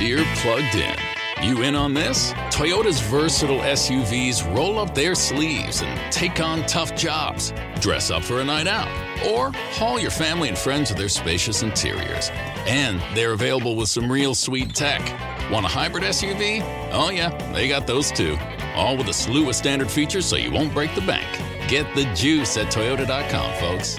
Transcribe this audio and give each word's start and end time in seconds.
Deere 0.00 0.24
plugged 0.36 0.76
in. 0.76 0.96
You 1.42 1.62
in 1.62 1.76
on 1.76 1.92
this? 1.92 2.32
Toyota's 2.48 3.02
versatile 3.02 3.58
SUVs 3.58 4.56
roll 4.56 4.78
up 4.78 4.94
their 4.94 5.14
sleeves 5.14 5.82
and 5.82 6.10
take 6.10 6.40
on 6.40 6.64
tough 6.64 6.96
jobs. 6.96 7.52
Dress 7.80 8.10
up 8.10 8.24
for 8.24 8.40
a 8.40 8.44
night 8.44 8.66
out, 8.66 8.88
or 9.26 9.52
haul 9.72 10.00
your 10.00 10.10
family 10.10 10.48
and 10.48 10.56
friends 10.56 10.88
with 10.88 10.96
their 10.96 11.10
spacious 11.10 11.62
interiors. 11.62 12.30
And 12.66 12.98
they're 13.14 13.34
available 13.34 13.76
with 13.76 13.90
some 13.90 14.10
real 14.10 14.34
sweet 14.34 14.74
tech. 14.74 15.02
Want 15.52 15.66
a 15.66 15.68
hybrid 15.68 16.04
SUV? 16.04 16.62
Oh, 16.92 17.10
yeah, 17.10 17.28
they 17.52 17.68
got 17.68 17.86
those 17.86 18.10
too. 18.10 18.38
All 18.74 18.96
with 18.96 19.08
a 19.08 19.12
slew 19.12 19.50
of 19.50 19.54
standard 19.54 19.90
features 19.90 20.24
so 20.24 20.36
you 20.36 20.50
won't 20.50 20.72
break 20.72 20.94
the 20.94 21.02
bank. 21.02 21.28
Get 21.68 21.94
the 21.94 22.04
juice 22.14 22.56
at 22.56 22.72
Toyota.com, 22.72 23.52
folks. 23.60 23.98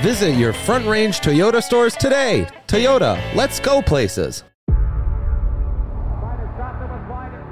Visit 0.00 0.38
your 0.38 0.54
Front 0.54 0.86
Range 0.86 1.14
Toyota 1.20 1.62
stores 1.62 1.94
today. 1.96 2.46
Toyota, 2.66 3.20
let's 3.34 3.60
go 3.60 3.82
places. 3.82 4.42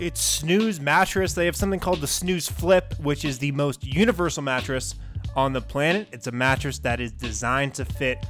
It's 0.00 0.20
Snooze 0.20 0.78
Mattress. 0.78 1.32
They 1.32 1.46
have 1.46 1.56
something 1.56 1.80
called 1.80 2.00
the 2.00 2.06
Snooze 2.06 2.48
Flip, 2.48 2.94
which 3.00 3.24
is 3.24 3.40
the 3.40 3.50
most 3.50 3.84
universal 3.84 4.44
mattress 4.44 4.94
on 5.34 5.52
the 5.52 5.60
planet. 5.60 6.06
It's 6.12 6.28
a 6.28 6.32
mattress 6.32 6.78
that 6.80 7.00
is 7.00 7.10
designed 7.10 7.74
to 7.74 7.84
fit 7.84 8.24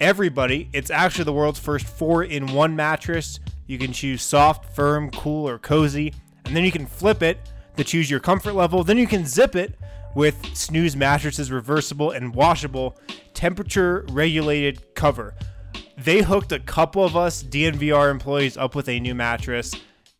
everybody. 0.00 0.68
It's 0.74 0.90
actually 0.90 1.24
the 1.24 1.32
world's 1.32 1.58
first 1.58 1.86
four 1.86 2.24
in 2.24 2.52
one 2.52 2.76
mattress. 2.76 3.40
You 3.66 3.78
can 3.78 3.90
choose 3.90 4.20
soft, 4.20 4.76
firm, 4.76 5.10
cool, 5.12 5.48
or 5.48 5.58
cozy, 5.58 6.12
and 6.44 6.54
then 6.54 6.62
you 6.62 6.70
can 6.70 6.84
flip 6.84 7.22
it 7.22 7.38
to 7.78 7.84
choose 7.84 8.10
your 8.10 8.20
comfort 8.20 8.52
level. 8.52 8.84
Then 8.84 8.98
you 8.98 9.06
can 9.06 9.24
zip 9.24 9.56
it 9.56 9.78
with 10.14 10.36
Snooze 10.54 10.94
Mattresses 10.94 11.50
reversible 11.50 12.10
and 12.10 12.34
washable 12.34 12.98
temperature 13.32 14.04
regulated 14.10 14.94
cover. 14.94 15.34
They 15.96 16.20
hooked 16.20 16.52
a 16.52 16.60
couple 16.60 17.02
of 17.02 17.16
us 17.16 17.42
DNVR 17.42 18.10
employees 18.10 18.58
up 18.58 18.74
with 18.74 18.90
a 18.90 19.00
new 19.00 19.14
mattress. 19.14 19.74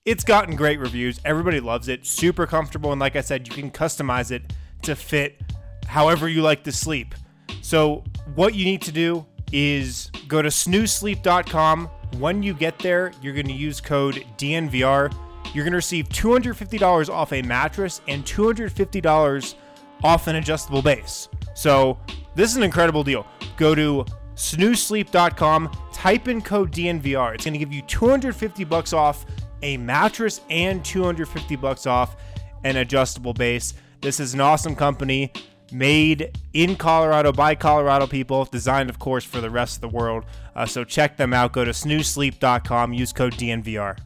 It's 0.05 0.23
gotten 0.23 0.55
great 0.55 0.79
reviews. 0.81 1.19
Everybody 1.25 1.61
loves 1.61 1.89
it. 1.89 2.05
Super 2.05 2.47
comfortable. 2.47 2.93
And 2.93 3.01
like 3.01 3.17
I 3.17 3.23
said, 3.23 3.49
you 3.49 3.55
can 3.55 3.71
customize 3.71 4.31
it 4.31 4.53
to 4.83 4.95
fit 4.95 5.41
however 5.87 6.29
you 6.29 6.43
like 6.43 6.63
to 6.65 6.73
sleep. 6.73 7.15
So, 7.63 8.05
what 8.35 8.55
you 8.55 8.67
need 8.67 8.83
to 8.83 8.93
do 8.93 9.25
is 9.51 10.11
go 10.29 10.43
to 10.43 10.51
snoozesleep.com. 10.51 11.87
When 12.19 12.43
you 12.43 12.53
get 12.53 12.79
there, 12.81 13.13
you're 13.23 13.33
going 13.33 13.47
to 13.47 13.55
use 13.55 13.81
code 13.81 14.27
DNVR. 14.37 15.11
You're 15.55 15.65
going 15.65 15.73
to 15.73 15.77
receive 15.77 16.11
$250 16.11 17.09
off 17.09 17.33
a 17.33 17.41
mattress 17.41 18.03
and 18.07 18.27
$250 18.27 19.55
off 20.03 20.27
an 20.27 20.37
adjustable 20.37 20.83
base. 20.83 21.31
So, 21.55 21.99
this 22.35 22.51
is 22.51 22.59
an 22.59 22.63
incredible 22.63 23.05
deal. 23.05 23.27
Go 23.57 23.75
to 23.75 24.05
snoozesleep.com, 24.35 25.71
type 25.95 26.29
in 26.29 26.43
code 26.43 26.73
DNVR. 26.73 27.35
It's 27.35 27.45
going 27.47 27.55
to 27.55 27.59
give 27.59 27.73
you 27.73 27.81
250 27.83 28.65
bucks 28.65 28.93
off 28.93 29.25
a 29.65 29.77
mattress 29.79 30.41
and 30.51 30.84
250 30.84 31.57
bucks 31.57 31.87
off 31.87 32.17
an 32.62 32.77
adjustable 32.77 33.33
base. 33.33 33.75
This 34.01 34.20
is 34.20 34.34
an 34.34 34.41
awesome 34.41 34.77
company 34.77 35.33
made 35.73 36.39
in 36.52 36.77
Colorado 36.77 37.33
by 37.33 37.55
Colorado 37.55 38.07
people, 38.07 38.45
designed, 38.45 38.91
of 38.91 38.98
course, 38.98 39.25
for 39.25 39.41
the 39.41 39.51
rest 39.51 39.77
of 39.77 39.80
the 39.80 39.89
world. 39.89 40.25
Uh, 40.55 40.67
so 40.67 40.85
check 40.85 41.17
them 41.17 41.33
out. 41.33 41.52
Go 41.52 41.64
to 41.64 41.73
snoozesleep.com, 41.73 42.92
use 42.92 43.13
code 43.13 43.33
DNVR. 43.35 43.97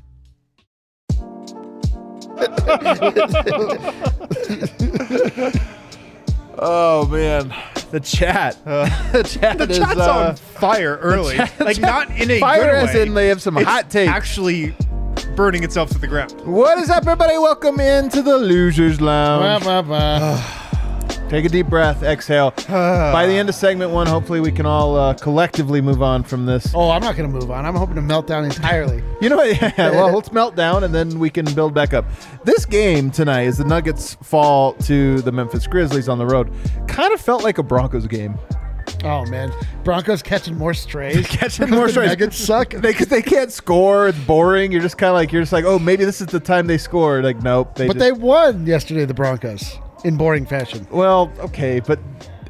Oh 6.60 7.06
man, 7.06 7.54
the 7.92 8.00
chat. 8.00 8.56
the 8.64 9.22
chat 9.40 9.58
The 9.58 9.68
is, 9.70 9.78
chat's 9.78 10.00
uh, 10.00 10.28
on 10.30 10.36
fire 10.36 10.96
early. 10.96 11.36
chat- 11.36 11.60
like, 11.60 11.78
not 11.78 12.10
in 12.10 12.30
a 12.32 12.40
fire 12.40 12.62
good 12.64 12.88
as 12.88 12.94
way. 12.94 13.02
in 13.02 13.14
they 13.14 13.28
have 13.28 13.40
some 13.40 13.56
It's 13.58 13.66
hot 13.66 13.90
takes. 13.90 14.10
actually 14.10 14.74
burning 15.38 15.62
itself 15.62 15.88
to 15.88 15.98
the 15.98 16.06
ground. 16.08 16.32
What 16.40 16.78
is 16.78 16.90
up, 16.90 17.06
everybody? 17.06 17.38
Welcome 17.38 17.78
into 17.78 18.22
the 18.22 18.36
Losers 18.36 19.00
Lounge. 19.00 19.62
Take 21.28 21.44
a 21.44 21.48
deep 21.48 21.68
breath, 21.68 22.02
exhale. 22.02 22.50
By 22.68 23.24
the 23.24 23.34
end 23.34 23.48
of 23.48 23.54
segment 23.54 23.92
one, 23.92 24.08
hopefully 24.08 24.40
we 24.40 24.50
can 24.50 24.66
all 24.66 24.96
uh, 24.96 25.14
collectively 25.14 25.80
move 25.80 26.02
on 26.02 26.24
from 26.24 26.44
this. 26.44 26.72
Oh, 26.74 26.90
I'm 26.90 27.02
not 27.02 27.14
going 27.14 27.32
to 27.32 27.38
move 27.38 27.52
on. 27.52 27.64
I'm 27.64 27.76
hoping 27.76 27.94
to 27.94 28.02
melt 28.02 28.26
down 28.26 28.46
entirely. 28.46 29.04
You 29.20 29.28
know 29.28 29.36
what? 29.36 29.60
Yeah, 29.60 29.90
well, 29.90 30.12
let's 30.12 30.32
melt 30.32 30.56
down 30.56 30.82
and 30.84 30.92
then 30.94 31.20
we 31.20 31.30
can 31.30 31.44
build 31.54 31.72
back 31.72 31.92
up. 31.92 32.04
This 32.44 32.64
game 32.64 33.10
tonight, 33.12 33.46
as 33.46 33.58
the 33.58 33.64
Nuggets 33.64 34.16
fall 34.22 34.74
to 34.74 35.20
the 35.22 35.30
Memphis 35.30 35.68
Grizzlies 35.68 36.08
on 36.08 36.18
the 36.18 36.26
road, 36.26 36.52
kind 36.88 37.12
of 37.12 37.20
felt 37.20 37.44
like 37.44 37.58
a 37.58 37.62
Broncos 37.64 38.08
game. 38.08 38.38
Oh 39.04 39.24
man, 39.26 39.52
Broncos 39.84 40.22
catching 40.22 40.56
more 40.56 40.74
strays. 40.74 41.26
Catching 41.28 41.70
more 41.70 41.88
strays. 41.88 42.08
Nuggets 42.10 42.36
suck. 42.36 42.70
They, 42.70 42.92
'cause 42.92 43.06
they 43.08 43.22
can't 43.22 43.52
score. 43.52 44.08
It's 44.08 44.18
boring. 44.18 44.72
You're 44.72 44.82
just 44.82 44.98
kind 44.98 45.10
of 45.10 45.14
like 45.14 45.32
you're 45.32 45.42
just 45.42 45.52
like, 45.52 45.64
oh, 45.64 45.78
maybe 45.78 46.04
this 46.04 46.20
is 46.20 46.26
the 46.28 46.40
time 46.40 46.66
they 46.66 46.78
scored. 46.78 47.24
Like, 47.24 47.42
nope. 47.42 47.74
They 47.74 47.86
but 47.86 47.94
just, 47.94 48.04
they 48.04 48.12
won 48.12 48.66
yesterday. 48.66 49.04
The 49.04 49.14
Broncos 49.14 49.78
in 50.04 50.16
boring 50.16 50.46
fashion. 50.46 50.86
well, 50.90 51.32
okay, 51.38 51.80
but 51.80 51.98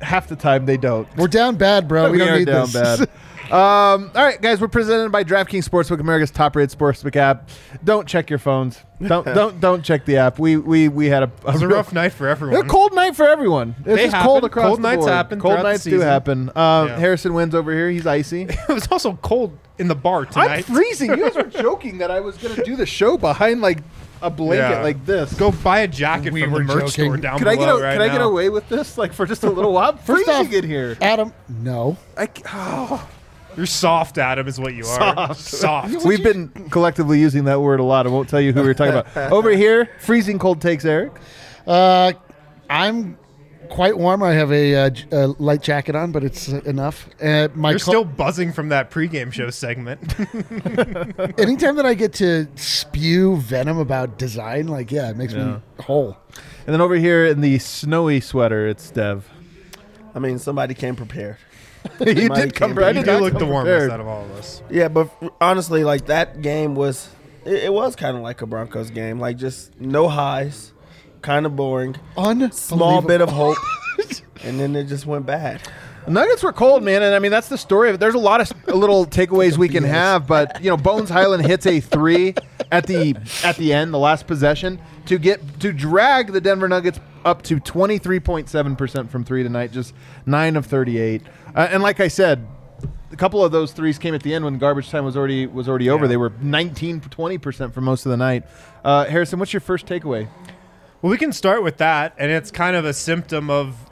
half 0.03 0.29
the 0.29 0.37
time 0.37 0.65
they 0.67 0.77
don't. 0.77 1.09
We're 1.17 1.29
down 1.29 1.57
bad, 1.57 1.89
bro. 1.89 2.05
We, 2.11 2.13
we 2.13 2.19
don't 2.19 2.29
are 2.29 2.39
need 2.39 2.45
down 2.47 2.71
this. 2.71 2.99
bad. 3.01 3.09
Um, 3.53 4.11
all 4.15 4.25
right, 4.25 4.41
guys, 4.41 4.61
we're 4.61 4.69
presented 4.69 5.11
by 5.11 5.25
DraftKings 5.25 5.67
Sportsbook, 5.69 6.01
America's 6.01 6.31
top-rated 6.31 6.77
sportsbook 6.77 7.17
app. 7.17 7.49
Don't 7.83 8.07
check 8.07 8.29
your 8.29 8.39
phones. 8.39 8.79
Don't 9.01 9.25
don't 9.35 9.61
don't 9.61 9.83
check 9.85 10.05
the 10.05 10.17
app. 10.19 10.39
We 10.39 10.57
we 10.57 10.89
we 10.89 11.07
had 11.07 11.23
a, 11.23 11.27
It 11.27 11.45
was 11.45 11.63
a 11.63 11.69
rough 11.69 11.93
night 11.93 12.13
for 12.13 12.29
everyone. 12.29 12.65
a 12.65 12.69
cold 12.69 12.95
night 12.95 13.15
for 13.17 13.27
everyone. 13.29 13.75
It's 13.81 13.87
They 13.87 14.09
just 14.11 14.17
cold 14.25 14.37
happen. 14.43 14.47
across 14.51 14.67
Cold 14.67 14.79
the 14.79 14.83
nights 14.83 14.99
board. 14.99 15.11
happen 15.13 15.41
Cold 15.41 15.53
throughout 15.53 15.63
the 15.63 15.69
nights 15.71 15.85
do 15.85 16.01
happen. 16.01 16.49
Um, 16.57 16.89
Yeah. 16.89 16.99
Harrison 16.99 17.33
wins 17.35 17.55
over 17.55 17.73
here. 17.73 17.89
He's 17.91 18.07
icy. 18.07 18.43
It 18.49 18.69
was 18.69 18.89
also 18.91 19.15
cold 19.23 19.57
in 19.79 19.89
the 19.89 19.95
bar 19.95 20.27
tonight. 20.27 20.45
I'm 20.59 20.63
tonight. 20.65 20.65
freezing. 20.77 21.11
You 21.11 21.17
guys 21.17 21.35
were 21.37 21.43
joking 21.63 21.99
that 21.99 22.11
I 22.11 22.21
was 22.21 22.37
going 22.39 22.55
to 22.57 22.63
do 22.65 22.75
the 22.77 22.87
show 22.87 23.17
behind 23.17 23.61
like 23.63 23.79
a 24.21 24.29
blanket 24.31 24.71
Yeah. 24.77 24.83
like 24.83 25.07
this. 25.07 25.33
Go 25.35 25.53
buy 25.53 25.81
a 25.81 25.89
jacket 25.89 26.33
We 26.33 26.43
from 26.43 26.51
were 26.53 26.59
the 26.59 26.65
merch 26.65 26.79
joking. 26.97 27.05
store 27.13 27.17
down 27.19 27.39
Can 27.39 27.47
I 27.47 27.55
get 27.55 27.69
a, 27.69 27.75
right 27.81 27.93
can 27.93 28.03
I 28.03 28.09
get 28.09 28.21
away 28.21 28.49
with 28.51 28.69
this 28.69 28.99
like 28.99 29.13
for 29.13 29.27
just 29.27 29.45
a 29.45 29.51
little 29.51 29.73
while? 29.73 29.91
I'm 29.93 29.99
First 29.99 30.25
freezing 30.25 30.47
off- 30.49 30.53
in 30.53 30.65
here. 30.69 30.97
Adam, 31.01 31.33
no. 31.49 31.97
I, 32.17 32.27
c- 32.27 32.43
oh. 32.53 33.09
You're 33.59 33.67
soft, 33.67 34.19
Adam, 34.19 34.47
is 34.47 34.61
what 34.61 34.75
you 34.75 34.85
are. 34.87 35.35
Soft. 35.35 36.05
We've 36.05 36.23
been 36.23 36.49
collectively 36.71 37.19
using 37.19 37.43
that 37.47 37.61
word 37.61 37.81
a 37.81 37.83
lot. 37.83 38.07
I 38.07 38.11
won't 38.11 38.29
tell 38.29 38.41
you 38.41 38.53
who 38.53 38.63
we 38.63 38.69
are 38.69 38.75
talking 38.75 38.95
about. 38.95 39.33
Over 39.33 39.51
here, 39.51 39.91
freezing 39.99 40.39
cold 40.39 40.61
takes 40.63 40.85
Eric. 40.85 41.13
Uh, 41.67 42.13
I'm 42.71 43.19
quite 43.69 43.99
warm. 43.99 44.23
I 44.23 44.31
have 44.35 44.53
a, 44.53 44.75
uh, 44.77 44.91
j- 44.91 45.07
a 45.11 45.27
light 45.27 45.61
jacket 45.61 45.97
on, 45.97 46.13
but 46.13 46.23
it's 46.23 46.53
uh, 46.53 46.61
enough. 46.67 47.09
Uh, 47.21 47.49
my 47.53 47.71
You're 47.71 47.81
co- 47.81 47.91
still 47.91 48.05
buzzing 48.05 48.53
from 48.53 48.69
that 48.69 48.93
pregame 48.93 49.33
show 49.33 49.51
segment. 49.51 49.99
anytime 51.41 51.75
that 51.75 51.85
I 51.85 51.95
get 51.95 52.13
to 52.15 52.47
spew 52.55 53.39
venom 53.39 53.79
about 53.79 54.19
design, 54.19 54.69
like 54.69 54.93
yeah, 54.93 55.11
it 55.11 55.17
makes 55.17 55.33
Yeah. 55.35 55.45
me 55.57 55.61
whole. 55.81 56.17
And 56.65 56.73
then 56.73 56.81
over 56.81 56.95
here 56.95 57.27
in 57.27 57.41
the 57.41 57.59
snowy 57.59 58.21
sweater, 58.21 58.69
it's 58.69 58.89
Dev. 58.93 59.29
I 60.15 60.21
mean, 60.21 60.39
somebody 60.39 60.75
came 60.75 60.95
prepared. 60.95 61.39
you 62.01 62.29
did 62.29 62.55
come 62.55 62.75
prepared. 62.75 62.97
you 62.97 63.03
do 63.05 63.19
look 63.19 63.39
the 63.39 63.47
warmest 63.47 63.71
prepared. 63.71 63.91
out 63.91 64.01
of 64.01 64.07
all 64.07 64.25
of 64.25 64.31
us. 64.33 64.63
Yeah, 64.71 64.89
but 64.89 65.11
honestly, 65.41 65.85
like 65.85 66.07
that 66.07 66.43
game 66.43 66.75
was, 66.75 67.09
it, 67.45 67.65
it 67.65 67.73
was 67.73 67.97
kind 67.97 68.17
of 68.17 68.23
like 68.23 68.43
a 68.43 68.47
Broncos 68.47 68.91
game. 68.91 69.19
Like 69.21 69.37
just 69.37 69.79
no 69.81 70.09
highs, 70.09 70.73
kind 71.23 71.47
of 71.47 71.57
boring, 71.57 71.97
small 72.53 73.03
bit 73.03 73.21
of 73.21 73.31
hope, 73.33 73.59
and 74.43 74.59
then 74.61 74.77
it 74.77 74.85
just 74.85 75.07
went 75.07 75.27
bad. 75.27 75.61
Nuggets 76.09 76.43
were 76.43 76.53
cold, 76.53 76.83
man, 76.83 77.03
and 77.03 77.15
I 77.15 77.19
mean 77.19 77.31
that's 77.31 77.49
the 77.49 77.59
story 77.59 77.89
of 77.89 77.97
it. 77.97 77.99
There's 77.99 78.15
a 78.15 78.19
lot 78.19 78.41
of 78.41 78.75
little 78.75 79.07
takeaways 79.19 79.57
we 79.57 79.69
can 79.69 79.85
have, 79.85 80.27
but 80.27 80.63
you 80.63 80.71
know, 80.71 80.77
Bones 80.77 81.11
Hyland 81.11 81.45
hits 81.45 81.67
a 81.67 81.81
three 81.81 82.35
at 82.71 82.87
the 82.87 83.17
at 83.45 83.57
the 83.57 83.73
end, 83.73 83.93
the 83.93 83.99
last 83.99 84.27
possession, 84.27 84.81
to 85.07 85.19
get 85.19 85.61
to 85.61 85.73
drag 85.73 86.33
the 86.33 86.41
Denver 86.41 86.69
Nuggets 86.69 87.01
up 87.25 87.43
to 87.43 87.57
23.7 87.57 88.79
percent 88.79 89.11
from 89.11 89.25
three 89.25 89.43
tonight, 89.43 89.73
just 89.73 89.95
nine 90.27 90.57
of 90.57 90.67
38. 90.67 91.23
Uh, 91.55 91.69
and 91.71 91.83
like 91.83 92.01
I 92.01 92.09
said, 92.09 92.47
a 93.11 93.17
couple 93.17 93.45
of 93.45 93.53
those 93.53 93.73
threes 93.73 93.99
came 93.99 94.15
at 94.15 94.23
the 94.23 94.35
end 94.35 94.45
when 94.45 94.59
garbage 94.59 94.91
time 94.91 95.05
was 95.05 95.17
already 95.17 95.47
was 95.47 95.69
already 95.69 95.91
over. 95.91 96.05
Yeah. 96.05 96.09
They 96.09 96.17
were 96.17 96.33
19, 96.41 97.01
20 97.01 97.39
percent 97.39 97.75
for 97.75 97.81
most 97.81 98.07
of 98.07 98.11
the 98.11 98.17
night. 98.17 98.45
Uh, 98.85 99.05
Harrison, 99.07 99.39
what's 99.39 99.53
your 99.53 99.61
first 99.61 99.87
takeaway? 99.87 100.29
Well, 101.01 101.11
we 101.11 101.17
can 101.17 101.33
start 101.33 101.63
with 101.63 101.77
that, 101.77 102.15
and 102.19 102.31
it's 102.31 102.51
kind 102.51 102.75
of 102.75 102.85
a 102.85 102.93
symptom 102.93 103.51
of 103.51 103.88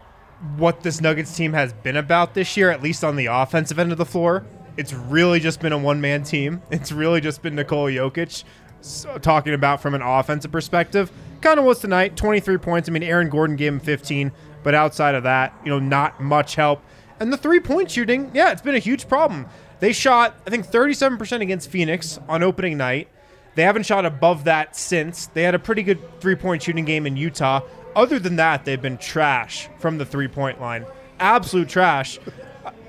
what 0.56 0.82
this 0.82 1.00
Nuggets 1.00 1.34
team 1.34 1.52
has 1.52 1.72
been 1.72 1.96
about 1.96 2.34
this 2.34 2.56
year, 2.56 2.70
at 2.70 2.82
least 2.82 3.02
on 3.04 3.16
the 3.16 3.26
offensive 3.26 3.78
end 3.78 3.92
of 3.92 3.98
the 3.98 4.04
floor. 4.04 4.44
it's 4.76 4.92
really 4.92 5.40
just 5.40 5.60
been 5.60 5.72
a 5.72 5.78
one 5.78 6.00
man 6.00 6.22
team. 6.22 6.60
It's 6.70 6.92
really 6.92 7.20
just 7.20 7.42
been 7.42 7.54
Nikola 7.54 7.90
Jokic. 7.90 8.44
So, 8.82 9.16
talking 9.18 9.54
about 9.54 9.80
from 9.80 9.94
an 9.94 10.02
offensive 10.02 10.52
perspective, 10.52 11.10
kind 11.40 11.58
of 11.58 11.64
was 11.64 11.80
tonight. 11.80 12.16
23 12.16 12.58
points. 12.58 12.88
I 12.88 12.92
mean, 12.92 13.02
Aaron 13.02 13.30
Gordon 13.30 13.56
gave 13.56 13.72
him 13.72 13.80
15, 13.80 14.30
but 14.62 14.74
outside 14.74 15.14
of 15.14 15.22
that, 15.22 15.54
you 15.64 15.70
know, 15.70 15.78
not 15.78 16.20
much 16.20 16.54
help. 16.56 16.82
And 17.18 17.32
the 17.32 17.36
three 17.38 17.60
point 17.60 17.90
shooting, 17.90 18.30
yeah, 18.34 18.52
it's 18.52 18.62
been 18.62 18.74
a 18.74 18.80
huge 18.80 19.08
problem. 19.08 19.46
They 19.80 19.92
shot, 19.92 20.36
I 20.46 20.50
think, 20.50 20.66
37% 20.66 21.40
against 21.40 21.70
Phoenix 21.70 22.18
on 22.28 22.42
opening 22.42 22.76
night. 22.76 23.08
They 23.54 23.62
haven't 23.62 23.86
shot 23.86 24.04
above 24.04 24.44
that 24.44 24.76
since. 24.76 25.26
They 25.28 25.42
had 25.42 25.54
a 25.54 25.58
pretty 25.58 25.82
good 25.82 26.20
three 26.20 26.34
point 26.34 26.62
shooting 26.62 26.84
game 26.84 27.06
in 27.06 27.16
Utah. 27.16 27.60
Other 27.96 28.18
than 28.18 28.36
that, 28.36 28.64
they've 28.64 28.80
been 28.80 28.98
trash 28.98 29.68
from 29.78 29.98
the 29.98 30.04
three 30.04 30.28
point 30.28 30.60
line. 30.60 30.84
Absolute 31.18 31.68
trash. 31.68 32.20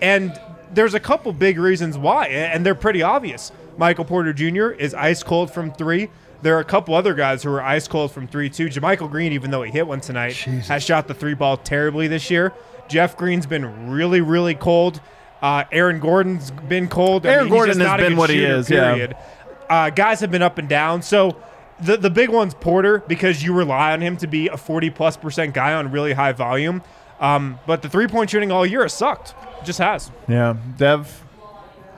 And 0.02 0.40
there's 0.74 0.94
a 0.94 1.00
couple 1.00 1.32
big 1.32 1.58
reasons 1.58 1.98
why, 1.98 2.28
and 2.28 2.66
they're 2.66 2.76
pretty 2.76 3.02
obvious. 3.02 3.52
Michael 3.78 4.06
Porter 4.06 4.34
Jr. 4.34 4.68
is 4.72 4.94
ice 4.94 5.24
cold 5.24 5.50
from 5.50 5.72
three. 5.72 6.10
There 6.42 6.56
are 6.58 6.60
a 6.60 6.66
couple 6.66 6.94
other 6.94 7.14
guys 7.14 7.42
who 7.42 7.52
are 7.52 7.62
ice 7.62 7.88
cold 7.88 8.12
from 8.12 8.28
three 8.28 8.50
too. 8.50 8.68
JaMychal 8.68 9.10
Green, 9.10 9.32
even 9.32 9.50
though 9.50 9.64
he 9.64 9.72
hit 9.72 9.88
one 9.88 10.02
tonight, 10.02 10.34
Jesus. 10.34 10.68
has 10.68 10.84
shot 10.84 11.08
the 11.08 11.14
three 11.14 11.34
ball 11.34 11.58
terribly 11.58 12.08
this 12.08 12.30
year. 12.30 12.54
Jeff 12.88 13.18
Green's 13.18 13.46
been 13.46 13.90
really, 13.90 14.22
really 14.22 14.56
cold. 14.56 15.00
Uh, 15.42 15.64
Aaron 15.72 16.00
Gordon's 16.00 16.52
been 16.52 16.88
cold. 16.88 17.26
I 17.26 17.32
Aaron 17.32 17.46
mean, 17.46 17.54
Gordon 17.54 17.80
has 17.80 17.98
been 18.02 18.10
good 18.10 18.18
what 18.18 18.30
he 18.30 18.38
shooter, 18.38 18.56
is, 18.56 18.70
yeah. 18.70 18.94
Period. 18.94 19.16
Uh, 19.70 19.90
guys 19.90 20.20
have 20.20 20.32
been 20.32 20.42
up 20.42 20.58
and 20.58 20.68
down. 20.68 21.02
So 21.02 21.38
the 21.82 21.98
the 21.98 22.10
big 22.10 22.30
one's 22.30 22.54
Porter 22.54 23.00
because 23.08 23.44
you 23.44 23.54
rely 23.54 23.94
on 23.94 24.02
him 24.02 24.18
to 24.18 24.28
be 24.28 24.48
a 24.48 24.58
forty 24.58 24.90
plus 24.90 25.18
percent 25.18 25.54
guy 25.54 25.74
on 25.74 25.92
really 25.92 26.14
high 26.14 26.32
volume. 26.34 26.82
Um, 27.20 27.60
but 27.66 27.82
the 27.82 27.90
three 27.90 28.08
point 28.08 28.30
shooting 28.30 28.52
all 28.52 28.66
year 28.66 28.84
has 28.84 28.94
sucked. 28.94 29.34
Just 29.66 29.80
has. 29.80 30.12
Yeah, 30.28 30.56
Dev. 30.78 31.24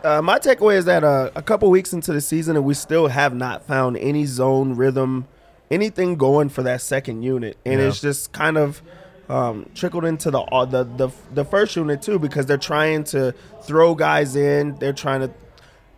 Uh, 0.04 0.22
my 0.22 0.40
takeaway 0.40 0.76
is 0.78 0.86
that 0.86 1.04
uh, 1.04 1.30
a 1.36 1.42
couple 1.42 1.70
weeks 1.70 1.92
into 1.92 2.14
the 2.14 2.22
season, 2.22 2.56
and 2.56 2.64
we 2.64 2.74
still 2.74 3.08
have 3.08 3.34
not 3.36 3.66
found 3.66 3.98
any 3.98 4.26
zone 4.26 4.76
rhythm, 4.76 5.28
anything 5.70 6.16
going 6.16 6.48
for 6.48 6.64
that 6.64 6.80
second 6.81 7.22
unit, 7.24 7.58
and 7.66 7.81
Yeah. 7.81 7.88
it's 7.88 8.00
just 8.00 8.31
kind 8.31 8.58
of 8.58 8.81
um, 9.28 9.70
trickled 9.76 10.06
into 10.06 10.31
the, 10.31 10.40
uh, 10.40 10.64
the 10.66 10.86
the 10.86 11.10
the 11.34 11.44
first 11.46 11.76
unit 11.76 12.02
too 12.02 12.18
because 12.18 12.46
they're 12.46 12.58
trying 12.58 13.04
to 13.06 13.34
throw 13.64 13.94
guys 13.94 14.36
in, 14.38 14.76
they're 14.80 14.94
trying 14.94 15.20
to 15.20 15.31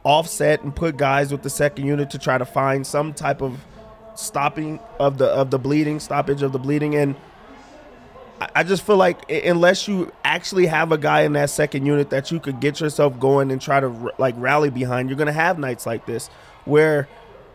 offset 0.03 0.63
and 0.63 0.75
put 0.75 0.97
guys 0.97 1.31
with 1.31 1.43
the 1.43 1.49
second 1.49 1.85
unit 1.85 2.09
to 2.09 2.17
try 2.17 2.37
to 2.37 2.45
find 2.45 2.85
some 2.87 3.13
type 3.13 3.41
of 3.41 3.63
stopping 4.21 4.79
of 4.99 5.17
the 5.17 5.25
of 5.27 5.51
the 5.51 5.59
bleeding, 5.59 5.99
stoppage 5.99 6.41
of 6.41 6.51
the 6.51 6.59
bleeding, 6.59 6.95
and 6.95 7.15
I- 8.39 8.49
I 8.57 8.63
just 8.63 8.83
feel 8.83 8.97
like 8.97 9.29
unless 9.31 9.87
you 9.87 10.11
actually 10.23 10.65
have 10.67 10.91
a 10.91 10.97
guy 10.97 11.21
in 11.21 11.33
that 11.33 11.49
second 11.49 11.85
unit 11.85 12.09
that 12.09 12.31
you 12.31 12.39
could 12.39 12.59
get 12.59 12.79
yourself 12.79 13.19
going 13.19 13.51
and 13.51 13.61
try 13.61 13.79
to 13.79 14.11
like 14.17 14.35
rally 14.37 14.69
behind, 14.69 15.09
you're 15.09 15.17
gonna 15.17 15.31
have 15.31 15.59
nights 15.59 15.85
like 15.85 16.05
this 16.05 16.29
where 16.65 17.07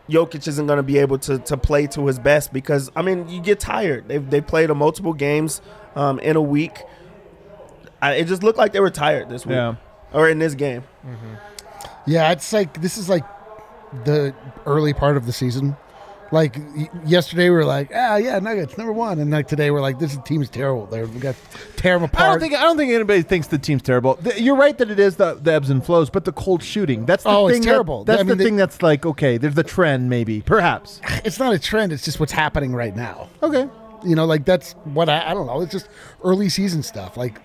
Jokic 0.09 0.47
isn't 0.47 0.67
gonna 0.69 0.83
be 0.85 0.99
able 0.99 1.19
to 1.21 1.39
to 1.39 1.57
play 1.57 1.87
to 1.89 2.07
his 2.07 2.19
best 2.21 2.53
because 2.53 2.91
I 2.95 3.03
mean 3.03 3.29
you 3.29 3.41
get 3.41 3.59
tired. 3.59 4.07
They've 4.09 4.29
they 4.31 4.41
played 4.41 4.71
a 4.71 4.75
multiple 4.75 5.13
games 5.13 5.61
um, 5.97 6.19
in 6.21 6.37
a 6.37 6.41
week. 6.43 6.83
I, 8.01 8.13
it 8.15 8.27
just 8.27 8.43
looked 8.45 8.59
like 8.59 8.73
they 8.73 8.81
were 8.81 8.91
tired 8.91 9.29
this 9.29 9.45
week 9.47 9.55
Yeah. 9.57 9.75
or 10.13 10.29
in 10.29 10.39
this 10.39 10.55
game. 10.55 10.85
Yeah, 12.07 12.31
it's 12.31 12.53
like 12.53 12.81
this 12.81 12.97
is 12.99 13.09
like 13.09 13.25
the 14.05 14.33
early 14.67 14.93
part 14.93 15.17
of 15.17 15.27
the 15.27 15.33
season. 15.33 15.77
Like 16.33 16.57
yesterday, 17.05 17.45
we 17.45 17.57
were 17.57 17.65
like, 17.65 17.91
ah, 17.95 18.17
yeah, 18.17 18.39
Nuggets 18.41 18.77
number 18.77 18.93
one, 18.93 19.21
and 19.21 19.31
like 19.31 19.47
today, 19.47 19.71
we're 19.71 19.81
like, 19.81 19.99
this 20.01 20.17
team 20.25 20.43
is 20.43 20.51
terrible. 20.51 20.87
They're, 20.87 21.07
we 21.07 21.21
got 21.21 21.37
tear 21.77 21.95
them 21.95 22.03
apart. 22.05 22.25
I 22.29 22.31
don't 22.33 22.41
think 22.41 22.55
I 22.55 22.63
don't 22.63 22.77
think 22.77 22.93
anybody 22.93 23.23
thinks 23.23 23.47
the 23.47 23.59
team's 23.59 23.83
terrible. 23.83 24.17
Th- 24.17 24.41
You're 24.41 24.57
right 24.57 24.77
that 24.79 24.91
it 24.91 24.99
is 24.99 25.17
the, 25.17 25.35
the 25.35 25.53
ebbs 25.53 25.71
and 25.71 25.85
flows, 25.85 26.11
but 26.11 26.25
the 26.25 26.33
cold 26.33 26.63
shooting 26.65 27.07
that's 27.07 27.23
the 27.23 27.31
Oh, 27.31 27.47
it's 27.47 27.55
thing 27.59 27.63
that- 27.63 27.71
terrible. 27.71 28.05
that's 28.05 28.21
I 28.21 28.25
mean, 28.25 28.39
the 28.39 28.45
thing 28.45 28.57
that's 28.57 28.83
like 28.83 29.07
okay, 29.07 29.39
there's 29.39 29.55
the 29.55 29.63
trend 29.63 30.11
maybe, 30.11 30.43
perhaps. 30.43 31.01
it's 31.25 31.39
not 31.39 31.53
a 31.55 31.59
trend. 31.61 31.93
It's 31.93 32.05
just 32.05 32.19
what's 32.19 32.33
happening 32.33 32.75
right 32.75 32.97
now. 32.97 33.29
Okay, 33.43 33.69
You 34.05 34.17
know, 34.17 34.25
like 34.27 34.45
that's 34.45 34.73
what 34.85 35.09
I, 35.09 35.31
I 35.31 35.35
don't 35.35 35.47
know. 35.47 35.61
It's 35.61 35.73
just 35.73 35.89
early 36.25 36.49
season 36.49 36.83
stuff. 36.83 37.17
Like 37.17 37.41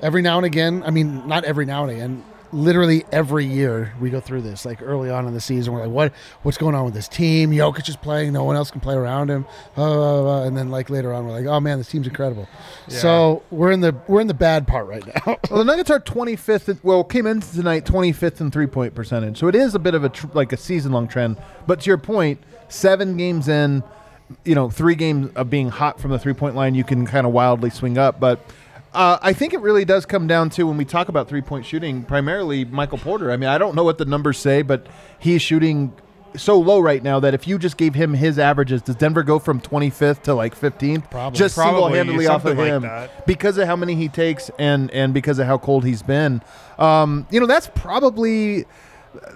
every 0.00 0.22
now 0.22 0.38
and 0.38 0.46
again, 0.46 0.82
I 0.86 0.90
mean, 0.90 1.26
not 1.28 1.44
every 1.44 1.66
now 1.66 1.82
and 1.82 1.92
again, 1.92 2.24
literally 2.52 3.04
every 3.12 3.44
year 3.44 3.94
we 4.00 4.10
go 4.10 4.20
through 4.20 4.42
this. 4.42 4.64
Like 4.64 4.82
early 4.82 5.10
on 5.10 5.26
in 5.26 5.34
the 5.34 5.40
season, 5.40 5.72
we're 5.72 5.82
like, 5.82 5.90
what 5.90 6.12
what's 6.42 6.58
going 6.58 6.74
on 6.74 6.84
with 6.84 6.94
this 6.94 7.08
team? 7.08 7.50
Jokic 7.50 7.88
is 7.88 7.96
playing, 7.96 8.32
no 8.32 8.44
one 8.44 8.56
else 8.56 8.70
can 8.70 8.80
play 8.80 8.94
around 8.94 9.30
him. 9.30 9.46
Uh, 9.76 10.42
and 10.42 10.56
then 10.56 10.70
like 10.70 10.90
later 10.90 11.12
on, 11.12 11.26
we're 11.26 11.32
like, 11.32 11.46
oh 11.46 11.60
man, 11.60 11.78
this 11.78 11.88
team's 11.88 12.06
incredible. 12.06 12.48
So 12.88 13.42
we're 13.50 13.70
in 13.72 13.80
the 13.80 13.94
we're 14.08 14.20
in 14.20 14.26
the 14.26 14.34
bad 14.34 14.66
part 14.66 14.86
right 14.86 15.04
now. 15.06 15.36
well 15.50 15.58
the 15.58 15.64
Nuggets 15.64 15.90
are 15.90 16.00
25th. 16.00 16.78
Well, 16.82 17.04
came 17.04 17.26
in 17.26 17.40
tonight 17.40 17.84
25th 17.84 18.40
in 18.40 18.50
three 18.50 18.66
point 18.66 18.94
percentage, 18.94 19.38
so 19.38 19.48
it 19.48 19.54
is 19.54 19.74
a 19.74 19.78
bit 19.78 19.94
of 19.94 20.04
a 20.04 20.08
tr- 20.08 20.26
like 20.34 20.52
a 20.52 20.56
season 20.56 20.92
long 20.92 21.08
trend. 21.08 21.36
But 21.66 21.80
to 21.82 21.90
your 21.90 21.98
point, 21.98 22.40
seven 22.68 23.16
games 23.16 23.48
in, 23.48 23.82
you 24.44 24.54
know, 24.54 24.70
three 24.70 24.94
games 24.94 25.30
of 25.36 25.50
being 25.50 25.68
hot 25.68 26.00
from 26.00 26.10
the 26.10 26.18
three 26.18 26.34
point 26.34 26.54
line, 26.54 26.74
you 26.74 26.84
can 26.84 27.06
kind 27.06 27.26
of 27.26 27.32
wildly 27.32 27.70
swing 27.70 27.98
up, 27.98 28.20
but. 28.20 28.40
Uh, 28.96 29.18
I 29.20 29.34
think 29.34 29.52
it 29.52 29.60
really 29.60 29.84
does 29.84 30.06
come 30.06 30.26
down 30.26 30.48
to 30.50 30.66
when 30.66 30.78
we 30.78 30.86
talk 30.86 31.10
about 31.10 31.28
three 31.28 31.42
point 31.42 31.66
shooting, 31.66 32.02
primarily 32.02 32.64
Michael 32.64 32.96
Porter. 32.96 33.30
I 33.30 33.36
mean, 33.36 33.50
I 33.50 33.58
don't 33.58 33.74
know 33.74 33.84
what 33.84 33.98
the 33.98 34.06
numbers 34.06 34.38
say, 34.38 34.62
but 34.62 34.86
he's 35.18 35.42
shooting 35.42 35.92
so 36.34 36.58
low 36.58 36.80
right 36.80 37.02
now 37.02 37.20
that 37.20 37.34
if 37.34 37.46
you 37.46 37.58
just 37.58 37.76
gave 37.76 37.94
him 37.94 38.14
his 38.14 38.38
averages, 38.38 38.80
does 38.80 38.96
Denver 38.96 39.22
go 39.22 39.38
from 39.38 39.60
25th 39.60 40.22
to 40.22 40.34
like 40.34 40.58
15th? 40.58 41.10
Probably. 41.10 41.38
Just 41.38 41.56
Probably, 41.56 41.74
single 41.74 41.94
handedly 41.94 42.26
off 42.26 42.46
of 42.46 42.56
like 42.56 42.68
him 42.68 42.82
that. 42.82 43.26
because 43.26 43.58
of 43.58 43.66
how 43.66 43.76
many 43.76 43.94
he 43.94 44.08
takes 44.08 44.50
and 44.58 44.90
and 44.92 45.12
because 45.12 45.38
of 45.38 45.46
how 45.46 45.58
cold 45.58 45.84
he's 45.84 46.02
been. 46.02 46.42
Um, 46.78 47.26
you 47.30 47.38
know, 47.38 47.46
that's 47.46 47.68
probably 47.74 48.64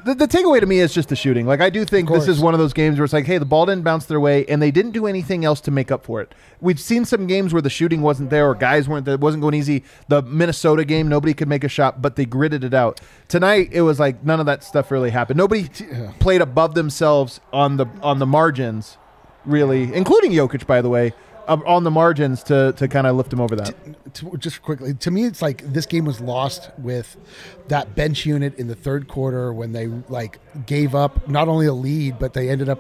the, 0.05 0.15
the 0.15 0.27
takeaway 0.27 0.61
to 0.61 0.67
me 0.67 0.81
is 0.81 0.93
just 0.93 1.09
the 1.09 1.17
shooting. 1.17 1.47
Like 1.47 1.61
I 1.61 1.71
do 1.71 1.85
think 1.85 2.09
this 2.09 2.29
is 2.29 2.41
one 2.41 2.55
of 2.55 2.61
those 2.61 2.73
games 2.73 2.99
where 2.99 3.05
it's 3.05 3.13
like, 3.13 3.27
hey, 3.27 3.39
the 3.39 3.45
ball 3.45 3.67
didn't 3.67 3.85
bounce 3.85 4.07
their 4.07 4.21
way, 4.21 4.45
and 4.47 4.61
they 4.61 4.71
didn't 4.71 4.93
do 4.93 5.07
anything 5.07 5.45
else 5.45 5.61
to 5.63 5.71
make 5.71 5.91
up 5.91 6.05
for 6.05 6.21
it. 6.21 6.35
We've 6.61 6.81
seen 6.81 7.05
some 7.05 7.27
games 7.27 7.53
where 7.53 7.63
the 7.63 7.71
shooting 7.71 8.03
wasn't 8.03 8.31
there, 8.31 8.49
or 8.49 8.55
guys 8.55 8.89
weren't 8.89 9.05
there, 9.05 9.15
it 9.15 9.21
wasn't 9.21 9.43
going 9.43 9.55
easy. 9.55 9.85
The 10.09 10.23
Minnesota 10.23 10.85
game, 10.85 11.09
nobody 11.09 11.35
could 11.35 11.49
make 11.49 11.65
a 11.65 11.69
shot, 11.69 12.03
but 12.03 12.17
they 12.17 12.25
gritted 12.27 12.65
it 12.65 12.75
out. 12.75 13.01
Tonight, 13.29 13.71
it 13.73 13.83
was 13.83 14.01
like 14.01 14.25
none 14.25 14.41
of 14.41 14.47
that 14.47 14.65
stuff 14.65 14.91
really 14.91 15.11
happened. 15.11 15.39
Nobody 15.39 15.69
played 16.19 16.41
above 16.41 16.75
themselves 16.75 17.41
on 17.53 17.77
the 17.77 17.87
on 18.03 18.19
the 18.19 18.27
margins, 18.27 18.99
really, 19.45 19.93
including 19.95 20.33
Jokic, 20.33 20.67
by 20.67 20.83
the 20.83 20.89
way. 20.89 21.13
On 21.51 21.83
the 21.83 21.91
margins 21.91 22.45
to, 22.45 22.73
to 22.77 22.87
kind 22.87 23.09
of 23.09 23.17
lift 23.17 23.33
him 23.33 23.41
over 23.41 23.57
that. 23.57 24.15
to, 24.15 24.37
just 24.37 24.63
quickly, 24.63 24.95
to 24.95 25.11
me, 25.11 25.25
it's 25.25 25.43
like 25.43 25.65
this 25.73 25.85
game 25.85 26.05
was 26.05 26.21
lost 26.21 26.71
with 26.79 27.17
that 27.67 27.97
bench 27.97 28.25
unit 28.25 28.57
in 28.57 28.69
the 28.69 28.77
third 28.77 29.09
quarter 29.09 29.53
when 29.53 29.73
they 29.73 29.89
like 29.89 30.39
gave 30.67 30.95
up 30.95 31.29
not 31.29 31.49
only 31.49 31.67
a 31.67 31.73
lead, 31.73 32.21
but 32.21 32.35
they 32.35 32.51
ended 32.51 32.69
up 32.69 32.79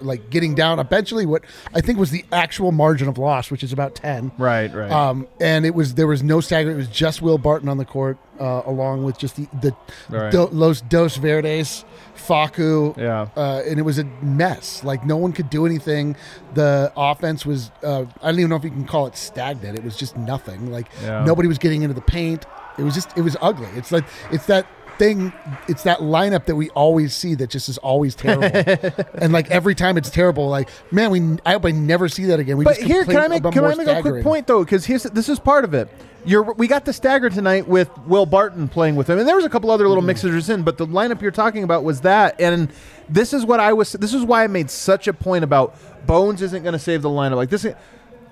like 0.00 0.30
getting 0.30 0.54
down 0.54 0.78
eventually. 0.78 1.26
What 1.26 1.42
I 1.74 1.80
think 1.80 1.98
was 1.98 2.10
the 2.10 2.24
actual 2.32 2.72
margin 2.72 3.08
of 3.08 3.18
loss, 3.18 3.50
which 3.50 3.62
is 3.62 3.72
about 3.72 3.94
ten. 3.94 4.32
Right, 4.38 4.72
right. 4.72 4.90
Um, 4.90 5.26
and 5.40 5.64
it 5.66 5.74
was 5.74 5.94
there 5.94 6.06
was 6.06 6.22
no 6.22 6.40
stagger. 6.40 6.70
It 6.70 6.76
was 6.76 6.88
just 6.88 7.22
Will 7.22 7.38
Barton 7.38 7.68
on 7.68 7.78
the 7.78 7.84
court, 7.84 8.18
uh, 8.40 8.62
along 8.66 9.04
with 9.04 9.18
just 9.18 9.36
the 9.36 9.46
the 9.60 9.74
Right. 10.08 10.30
Do, 10.32 10.46
Los 10.46 10.80
Dos 10.82 11.16
Verdes, 11.16 11.84
Facu. 12.16 12.96
Yeah. 12.96 13.28
Uh, 13.36 13.62
and 13.66 13.78
it 13.78 13.82
was 13.82 13.98
a 13.98 14.04
mess. 14.22 14.84
Like 14.84 15.04
no 15.04 15.16
one 15.16 15.32
could 15.32 15.50
do 15.50 15.66
anything. 15.66 16.16
The 16.54 16.92
offense 16.96 17.44
was 17.46 17.70
uh, 17.82 18.04
I 18.22 18.30
don't 18.30 18.38
even 18.40 18.50
know 18.50 18.56
if 18.56 18.64
you 18.64 18.70
can 18.70 18.86
call 18.86 19.06
it 19.06 19.16
stagnant. 19.16 19.78
It 19.78 19.84
was 19.84 19.96
just 19.96 20.16
nothing. 20.16 20.70
Like 20.70 20.86
Yeah. 21.02 21.24
nobody 21.24 21.48
was 21.48 21.58
getting 21.58 21.82
into 21.82 21.94
the 21.94 22.00
paint. 22.00 22.46
It 22.78 22.82
was 22.82 22.94
just 22.94 23.16
it 23.16 23.22
was 23.22 23.36
ugly. 23.42 23.68
It's 23.76 23.92
like 23.92 24.04
it's 24.30 24.46
that 24.46 24.66
thing 25.00 25.32
it's 25.66 25.84
that 25.84 26.00
lineup 26.00 26.44
that 26.44 26.54
we 26.54 26.68
always 26.70 27.14
see 27.14 27.34
that 27.34 27.48
just 27.48 27.70
is 27.70 27.78
always 27.78 28.14
terrible 28.14 28.44
and 29.14 29.32
like 29.32 29.50
every 29.50 29.74
time 29.74 29.96
it's 29.96 30.10
terrible 30.10 30.46
like 30.48 30.68
man 30.90 31.10
we 31.10 31.38
i 31.46 31.52
hope 31.52 31.64
i 31.64 31.70
never 31.70 32.06
see 32.06 32.26
that 32.26 32.38
again 32.38 32.58
we 32.58 32.64
But 32.64 32.76
here, 32.76 33.04
can 33.04 33.16
I 33.16 33.28
make 33.28 33.42
can 33.42 33.64
I 33.64 33.74
make 33.74 33.86
a 33.88 34.02
quick 34.02 34.22
point 34.22 34.46
though? 34.46 34.64
Because 34.64 34.84
here's 34.84 35.02
this 35.04 35.28
is 35.28 35.38
part 35.38 35.64
of 35.64 35.74
it. 35.74 35.88
You're 36.24 36.52
we 36.52 36.66
got 36.66 36.84
the 36.84 36.92
stagger 36.92 37.30
tonight 37.30 37.66
with 37.66 37.88
Will 38.06 38.26
Barton 38.26 38.68
playing 38.68 38.96
with 38.96 39.08
him, 39.08 39.18
and 39.18 39.26
there 39.26 39.36
was 39.36 39.44
a 39.44 39.48
couple 39.48 39.70
other 39.70 39.88
little 39.88 40.02
mm-hmm. 40.02 40.08
mixers 40.08 40.50
in, 40.50 40.62
but 40.62 40.76
the 40.76 40.86
lineup 40.86 41.22
you're 41.22 41.30
talking 41.30 41.64
about 41.64 41.82
was 41.82 42.02
that, 42.02 42.38
and 42.40 42.70
this 43.08 43.32
is 43.32 43.44
what 43.44 43.60
I 43.60 43.72
was. 43.72 43.92
This 43.92 44.12
is 44.12 44.24
why 44.24 44.44
I 44.44 44.46
made 44.46 44.70
such 44.70 45.08
a 45.08 45.14
point 45.14 45.44
about 45.44 45.76
Bones 46.06 46.42
isn't 46.42 46.62
going 46.62 46.72
to 46.74 46.78
save 46.78 47.02
the 47.02 47.08
lineup. 47.08 47.36
Like 47.36 47.50
this. 47.50 47.66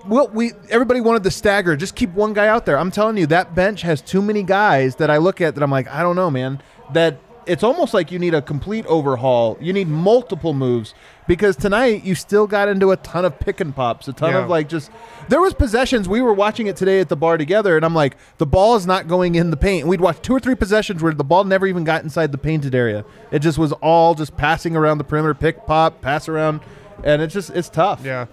Well, 0.08 0.28
we 0.28 0.52
everybody 0.70 1.00
wanted 1.00 1.22
the 1.22 1.30
stagger. 1.30 1.76
Just 1.76 1.94
keep 1.94 2.10
one 2.14 2.32
guy 2.32 2.48
out 2.48 2.64
there. 2.66 2.78
I'm 2.78 2.90
telling 2.90 3.16
you, 3.18 3.26
that 3.26 3.54
bench 3.54 3.82
has 3.82 4.00
too 4.00 4.22
many 4.22 4.42
guys 4.42 4.96
that 4.96 5.10
I 5.10 5.18
look 5.18 5.40
at 5.40 5.54
that 5.54 5.62
I'm 5.62 5.70
like, 5.70 5.88
I 5.88 6.02
don't 6.02 6.16
know, 6.16 6.30
man. 6.30 6.62
That 6.94 7.18
it's 7.46 7.62
almost 7.62 7.94
like 7.94 8.10
you 8.12 8.18
need 8.18 8.34
a 8.34 8.42
complete 8.42 8.84
overhaul. 8.86 9.56
You 9.60 9.72
need 9.72 9.88
multiple 9.88 10.52
moves 10.52 10.94
because 11.26 11.56
tonight 11.56 12.04
you 12.04 12.14
still 12.14 12.46
got 12.46 12.68
into 12.68 12.90
a 12.90 12.96
ton 12.98 13.24
of 13.24 13.38
pick 13.40 13.60
and 13.60 13.74
pops, 13.74 14.06
a 14.08 14.12
ton 14.12 14.32
Yeah. 14.32 14.38
of 14.44 14.50
like 14.50 14.68
just. 14.68 14.90
There 15.28 15.40
was 15.40 15.52
possessions. 15.54 16.08
We 16.08 16.20
were 16.22 16.32
watching 16.34 16.66
it 16.68 16.76
today 16.76 17.00
at 17.00 17.08
the 17.10 17.16
bar 17.16 17.36
together, 17.36 17.76
and 17.76 17.84
I'm 17.84 17.94
like, 17.94 18.16
the 18.38 18.46
ball 18.46 18.76
is 18.76 18.86
not 18.86 19.08
going 19.08 19.34
in 19.34 19.50
the 19.50 19.56
paint. 19.58 19.86
We'd 19.86 20.00
watch 20.00 20.20
two 20.22 20.34
or 20.34 20.40
three 20.40 20.54
possessions 20.54 21.02
where 21.02 21.12
the 21.12 21.24
ball 21.24 21.44
never 21.44 21.66
even 21.66 21.84
got 21.84 22.02
inside 22.02 22.32
the 22.32 22.38
painted 22.38 22.74
area. 22.74 23.04
It 23.30 23.40
just 23.40 23.58
was 23.58 23.72
all 23.72 24.14
just 24.14 24.36
passing 24.36 24.74
around 24.76 24.98
the 24.98 25.04
perimeter, 25.04 25.34
pick, 25.34 25.66
pop, 25.66 26.00
pass 26.00 26.28
around, 26.28 26.60
and 27.04 27.20
it's 27.22 27.34
just 27.34 27.50
it's 27.50 27.68
tough. 27.68 28.00
Yeah. 28.04 28.26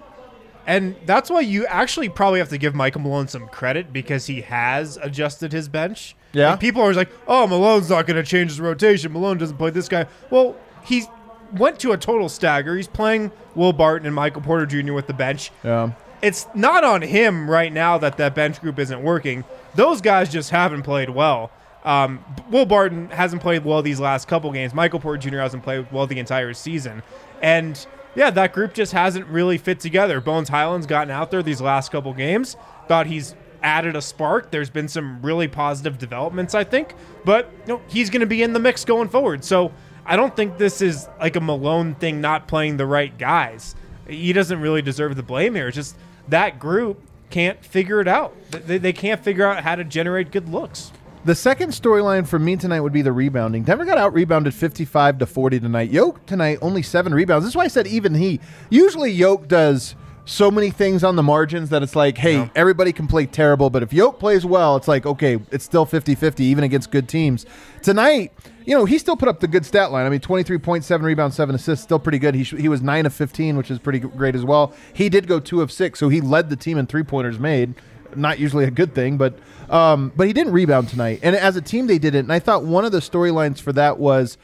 And 0.67 0.95
that's 1.05 1.29
why 1.29 1.41
you 1.41 1.65
actually 1.67 2.09
probably 2.09 2.39
have 2.39 2.49
to 2.49 2.57
give 2.57 2.73
Michael 2.73 3.01
Malone 3.01 3.27
some 3.27 3.47
credit 3.47 3.93
because 3.93 4.25
he 4.25 4.41
has 4.41 4.97
adjusted 4.97 5.51
his 5.51 5.69
bench. 5.69 6.15
Yeah. 6.33 6.51
Like, 6.51 6.59
people 6.59 6.81
are 6.81 6.85
always 6.85 6.97
like, 6.97 7.11
"Oh, 7.27 7.47
Malone's 7.47 7.89
not 7.89 8.07
going 8.07 8.17
to 8.17 8.23
change 8.23 8.51
his 8.51 8.59
rotation. 8.59 9.13
Malone 9.13 9.37
doesn't 9.37 9.57
play 9.57 9.69
this 9.69 9.87
guy." 9.87 10.07
Well, 10.29 10.55
he 10.83 11.05
went 11.53 11.79
to 11.79 11.91
a 11.91 11.97
total 11.97 12.29
stagger. 12.29 12.75
He's 12.75 12.87
playing 12.87 13.31
Will 13.53 13.73
Barton 13.73 14.05
and 14.05 14.15
Michael 14.15 14.41
Porter 14.41 14.65
Jr. 14.65 14.93
with 14.93 15.07
the 15.07 15.13
bench. 15.13 15.51
Yeah. 15.63 15.91
It's 16.21 16.47
not 16.55 16.83
on 16.83 17.01
him 17.03 17.49
right 17.49 17.71
now 17.71 17.97
that 17.99 18.17
that 18.17 18.33
bench 18.33 18.59
group 18.59 18.79
isn't 18.79 19.03
working. 19.03 19.43
Those 19.75 20.01
guys 20.01 20.31
just 20.31 20.49
haven't 20.49 20.81
played 20.81 21.09
well. 21.09 21.51
Um, 21.83 22.25
Will 22.49 22.65
Barton 22.65 23.09
hasn't 23.09 23.43
played 23.43 23.63
well 23.63 23.83
these 23.83 23.99
last 23.99 24.27
couple 24.27 24.51
games. 24.51 24.73
Michael 24.73 24.99
Porter 24.99 25.29
Jr. 25.29 25.37
hasn't 25.37 25.63
played 25.63 25.85
well 25.91 26.07
the 26.07 26.17
entire 26.17 26.53
season. 26.53 27.03
And 27.43 27.85
yeah, 28.15 28.29
that 28.31 28.53
group 28.53 28.73
just 28.73 28.93
hasn't 28.93 29.27
really 29.27 29.57
fit 29.57 29.79
together. 29.79 30.21
Bones 30.21 30.49
Hyland's 30.49 30.87
gotten 30.87 31.11
out 31.11 31.31
there 31.31 31.43
these 31.43 31.61
last 31.61 31.91
couple 31.91 32.13
games. 32.13 32.55
Thought 32.87 33.07
he's 33.07 33.35
added 33.61 33.95
a 33.95 34.01
spark. 34.01 34.51
There's 34.51 34.69
been 34.69 34.87
some 34.87 35.21
really 35.21 35.47
positive 35.47 35.97
developments, 35.97 36.55
I 36.55 36.63
think. 36.63 36.93
But 37.25 37.51
you 37.67 37.73
know, 37.73 37.81
he's 37.87 38.09
going 38.09 38.21
to 38.21 38.25
be 38.27 38.41
in 38.43 38.53
the 38.53 38.59
mix 38.59 38.85
going 38.85 39.09
forward. 39.09 39.43
So 39.43 39.71
I 40.05 40.15
don't 40.15 40.35
think 40.35 40.57
this 40.57 40.81
is 40.81 41.07
like 41.19 41.35
a 41.35 41.41
Malone 41.41 41.95
thing 41.95 42.21
not 42.21 42.47
playing 42.47 42.77
the 42.77 42.85
right 42.85 43.15
guys. 43.17 43.75
He 44.07 44.33
doesn't 44.33 44.61
really 44.61 44.81
deserve 44.81 45.15
the 45.15 45.23
blame 45.23 45.55
here. 45.55 45.67
It's 45.67 45.75
just 45.75 45.97
that 46.27 46.59
group 46.59 47.01
can't 47.31 47.63
figure 47.65 47.99
it 47.99 48.07
out. 48.07 48.35
They, 48.51 48.77
they 48.77 48.93
can't 48.93 49.23
figure 49.23 49.45
out 49.47 49.63
how 49.63 49.75
to 49.75 49.83
generate 49.83 50.31
good 50.31 50.47
looks. 50.47 50.91
The 51.25 51.33
second 51.33 51.71
storyline 51.71 52.27
for 52.27 52.37
me 52.37 52.55
tonight 52.55 52.81
would 52.81 52.93
be 52.93 53.01
the 53.01 53.11
rebounding. 53.11 53.63
Denver 53.63 53.83
got 53.83 53.97
out 53.97 54.13
rebounded 54.13 54.53
55 54.53 55.17
to 55.17 55.25
40 55.25 55.59
tonight. 55.59 55.89
Yoke 55.89 56.23
tonight 56.27 56.59
only 56.61 56.83
seven 56.83 57.15
rebounds. 57.15 57.43
This 57.43 57.53
is 57.53 57.55
why 57.55 57.63
I 57.63 57.67
said 57.67 57.87
even 57.87 58.13
he. 58.13 58.39
Usually 58.69 59.09
Yoke 59.09 59.47
does 59.47 59.95
so 60.25 60.51
many 60.51 60.69
things 60.69 61.03
on 61.03 61.15
the 61.15 61.23
margins 61.23 61.69
that 61.69 61.81
it's 61.81 61.95
like, 61.95 62.19
hey, 62.19 62.51
everybody 62.55 62.91
can 62.91 63.07
play 63.07 63.25
terrible, 63.25 63.71
but 63.71 63.81
if 63.81 63.91
Yoke 63.91 64.19
plays 64.19 64.45
well, 64.45 64.75
it's 64.75 64.87
like, 64.87 65.07
okay, 65.07 65.39
it's 65.49 65.65
still 65.65 65.87
50-50 65.87 66.41
even 66.41 66.63
against 66.63 66.91
good 66.91 67.09
teams. 67.09 67.47
Tonight, 67.81 68.31
you 68.63 68.75
know, 68.75 68.85
he 68.85 68.99
still 68.99 69.17
put 69.17 69.27
up 69.27 69.39
the 69.39 69.47
good 69.47 69.65
stat 69.65 69.91
line. 69.91 70.05
I 70.05 70.09
mean, 70.09 70.19
23.7 70.19 71.01
rebounds, 71.01 71.35
7 71.35 71.55
assists, 71.55 71.83
still 71.83 71.99
pretty 71.99 72.19
good. 72.19 72.35
He, 72.35 72.43
sh- 72.43 72.55
he 72.57 72.69
was 72.69 72.83
9 72.83 73.07
of 73.07 73.13
15, 73.15 73.57
which 73.57 73.71
is 73.71 73.79
pretty 73.79 73.97
great 73.97 74.35
as 74.35 74.45
well. 74.45 74.73
He 74.93 75.09
did 75.09 75.25
go 75.25 75.39
2 75.39 75.61
of 75.61 75.71
6, 75.71 75.97
so 75.97 76.09
he 76.09 76.21
led 76.21 76.51
the 76.51 76.55
team 76.55 76.77
in 76.77 76.85
three-pointers 76.85 77.39
made. 77.39 77.73
Not 78.17 78.39
usually 78.39 78.65
a 78.65 78.71
good 78.71 78.93
thing, 78.93 79.17
but 79.17 79.37
um, 79.69 80.11
but 80.15 80.27
he 80.27 80.33
didn't 80.33 80.53
rebound 80.53 80.89
tonight. 80.89 81.19
And 81.23 81.35
as 81.35 81.55
a 81.55 81.61
team, 81.61 81.87
they 81.87 81.97
did 81.97 82.15
it. 82.15 82.19
And 82.19 82.31
I 82.31 82.39
thought 82.39 82.63
one 82.63 82.85
of 82.85 82.91
the 82.91 82.99
storylines 82.99 83.59
for 83.59 83.73
that 83.73 83.97
was 83.97 84.37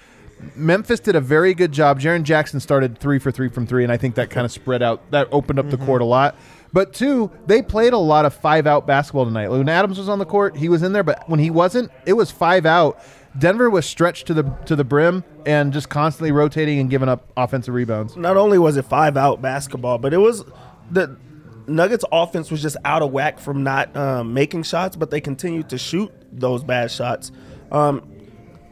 Memphis 0.55 0.99
did 0.99 1.15
a 1.15 1.21
very 1.21 1.53
good 1.53 1.71
job. 1.71 1.99
Jaren 1.99 2.23
Jackson 2.23 2.59
started 2.59 2.97
three 2.97 3.19
for 3.19 3.31
three 3.31 3.49
from 3.49 3.67
three, 3.67 3.83
and 3.83 3.91
I 3.91 3.97
think 3.97 4.15
that 4.15 4.29
kind 4.29 4.45
of 4.45 4.51
spread 4.51 4.81
out. 4.81 5.09
That 5.11 5.27
opened 5.31 5.59
up 5.59 5.69
the 5.69 5.77
court 5.77 6.01
a 6.01 6.05
lot. 6.05 6.35
But 6.73 6.93
two, 6.93 7.29
they 7.47 7.61
played 7.61 7.93
a 7.93 7.97
lot 7.97 8.25
of 8.25 8.33
five 8.33 8.65
out 8.65 8.87
basketball 8.87 9.25
tonight. 9.25 9.49
When 9.49 9.67
Adams 9.67 9.97
was 9.97 10.07
on 10.07 10.19
the 10.19 10.25
court, 10.25 10.55
he 10.55 10.69
was 10.69 10.83
in 10.83 10.93
there, 10.93 11.03
but 11.03 11.27
when 11.29 11.39
he 11.39 11.49
wasn't, 11.49 11.91
it 12.05 12.13
was 12.13 12.31
five 12.31 12.65
out. 12.65 12.99
Denver 13.37 13.69
was 13.69 13.85
stretched 13.85 14.27
to 14.27 14.33
the 14.33 14.43
to 14.65 14.75
the 14.75 14.83
brim 14.83 15.23
and 15.45 15.71
just 15.71 15.89
constantly 15.89 16.31
rotating 16.31 16.79
and 16.79 16.89
giving 16.89 17.07
up 17.09 17.31
offensive 17.37 17.73
rebounds. 17.73 18.17
Not 18.17 18.37
only 18.37 18.57
was 18.57 18.77
it 18.77 18.85
five 18.85 19.15
out 19.15 19.41
basketball, 19.41 19.97
but 19.97 20.13
it 20.13 20.17
was 20.17 20.43
the 20.89 21.17
Nuggets 21.75 22.05
offense 22.11 22.51
was 22.51 22.61
just 22.61 22.77
out 22.85 23.01
of 23.01 23.11
whack 23.11 23.39
from 23.39 23.63
not 23.63 23.95
um, 23.95 24.33
making 24.33 24.63
shots, 24.63 24.95
but 24.95 25.09
they 25.11 25.21
continued 25.21 25.69
to 25.69 25.77
shoot 25.77 26.11
those 26.31 26.63
bad 26.63 26.91
shots. 26.91 27.31
Um, 27.71 28.07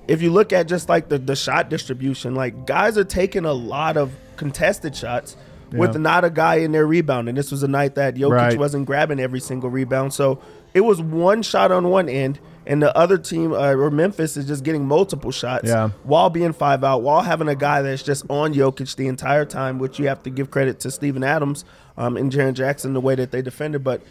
if 0.08 0.22
you 0.22 0.32
look 0.32 0.52
at 0.54 0.68
just 0.68 0.90
like 0.90 1.10
the, 1.10 1.18
the 1.20 1.36
shot 1.36 1.70
distribution, 1.70 2.36
like 2.36 2.66
guys 2.66 2.98
are 2.98 3.04
taking 3.04 3.46
a 3.46 3.54
lot 3.54 3.96
of 3.98 4.12
contested 4.38 4.96
shots 4.96 5.36
with 5.72 5.96
not 5.98 6.26
a 6.26 6.32
guy 6.32 6.56
in 6.56 6.72
there 6.72 6.88
rebounding. 6.88 7.36
This 7.36 7.52
was 7.52 7.62
a 7.62 7.68
night 7.68 7.94
that 7.96 8.16
Jokic 8.16 8.32
Right. 8.32 8.58
wasn't 8.58 8.88
grabbing 8.88 9.20
every 9.20 9.40
single 9.40 9.70
rebound. 9.70 10.14
So 10.14 10.40
it 10.74 10.82
was 10.82 11.00
one 11.00 11.44
shot 11.44 11.72
on 11.72 11.90
one 11.90 12.10
end, 12.10 12.40
and 12.66 12.82
the 12.82 12.96
other 12.98 13.20
team, 13.20 13.54
uh, 13.54 13.74
or 13.74 13.92
Memphis, 13.92 14.36
is 14.36 14.48
just 14.48 14.64
getting 14.64 14.88
multiple 14.88 15.30
shots 15.32 15.68
Yeah. 15.70 15.90
while 16.04 16.32
being 16.32 16.54
five 16.54 16.84
out, 16.84 17.04
while 17.04 17.22
having 17.22 17.48
a 17.48 17.54
guy 17.56 17.84
that's 17.84 18.02
just 18.02 18.26
on 18.32 18.56
Jokic 18.56 18.96
the 18.96 19.08
entire 19.08 19.46
time, 19.46 19.78
which 19.78 20.00
you 20.00 20.08
have 20.08 20.24
to 20.24 20.32
give 20.32 20.50
credit 20.50 20.80
to 20.80 20.90
Steven 20.92 21.24
Adams 21.24 21.66
um, 22.00 22.18
and 22.18 22.32
Jaren 22.32 22.54
Jackson 22.56 22.94
the 22.94 23.02
way 23.02 23.14
that 23.14 23.30
they 23.30 23.44
defended. 23.44 23.84
But 23.84 24.02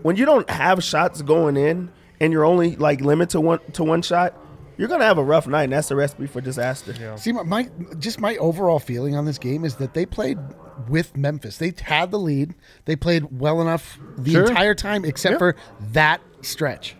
when 0.00 0.16
you 0.16 0.24
don't 0.24 0.48
have 0.48 0.82
shots 0.82 1.20
going 1.20 1.58
in 1.58 1.90
and 2.20 2.32
you're 2.32 2.44
only 2.46 2.76
like 2.76 3.02
limited 3.02 3.30
to 3.32 3.40
one 3.42 3.58
to 3.74 3.84
one 3.84 4.00
shot, 4.00 4.34
you're 4.78 4.88
gonna 4.88 5.04
have 5.04 5.18
a 5.18 5.22
rough 5.24 5.46
night, 5.46 5.64
and 5.64 5.72
that's 5.74 5.88
the 5.88 5.96
recipe 5.96 6.26
for 6.26 6.40
disaster. 6.40 6.94
See, 7.18 7.32
my, 7.32 7.42
my 7.42 7.68
just 7.98 8.18
my 8.18 8.36
overall 8.36 8.78
feeling 8.78 9.14
on 9.16 9.26
this 9.26 9.36
game 9.38 9.64
is 9.66 9.74
that 9.76 9.92
they 9.92 10.06
played 10.06 10.38
with 10.88 11.14
Memphis. 11.16 11.58
They 11.58 11.74
had 11.82 12.10
the 12.10 12.18
lead. 12.18 12.54
They 12.86 12.96
played 12.96 13.38
well 13.38 13.60
enough 13.60 13.98
the 14.16 14.32
Sure. 14.32 14.44
entire 14.46 14.74
time, 14.74 15.04
except 15.04 15.38
for 15.38 15.54
that 15.92 16.20
stretch. 16.40 16.96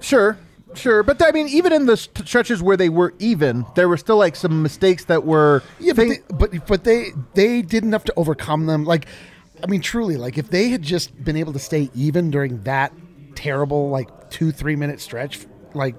Sure, 0.00 0.38
sure, 0.76 1.02
but 1.02 1.22
I 1.22 1.32
mean, 1.32 1.48
even 1.48 1.72
in 1.72 1.86
the 1.86 1.96
stretches 1.96 2.62
where 2.62 2.76
they 2.76 2.88
were 2.88 3.14
even, 3.18 3.64
there 3.74 3.88
were 3.88 3.96
still 3.96 4.16
like 4.16 4.36
some 4.36 4.62
mistakes 4.62 5.04
that 5.06 5.24
were. 5.24 5.62
Yeah, 5.78 5.92
but 5.94 6.08
they, 6.08 6.18
but 6.30 6.66
but 6.66 6.84
they 6.84 7.12
they 7.34 7.62
didn't 7.62 7.92
have 7.92 8.04
to 8.04 8.14
overcome 8.16 8.66
them. 8.66 8.84
Like, 8.84 9.06
I 9.62 9.66
mean, 9.66 9.80
truly, 9.80 10.16
like 10.16 10.38
if 10.38 10.50
they 10.50 10.68
had 10.68 10.82
just 10.82 11.24
been 11.24 11.36
able 11.36 11.52
to 11.52 11.58
stay 11.58 11.90
even 11.94 12.30
during 12.30 12.62
that 12.62 12.92
terrible 13.34 13.90
like 13.90 14.30
two 14.30 14.52
three 14.52 14.76
minute 14.76 15.00
stretch, 15.00 15.46
like. 15.74 15.94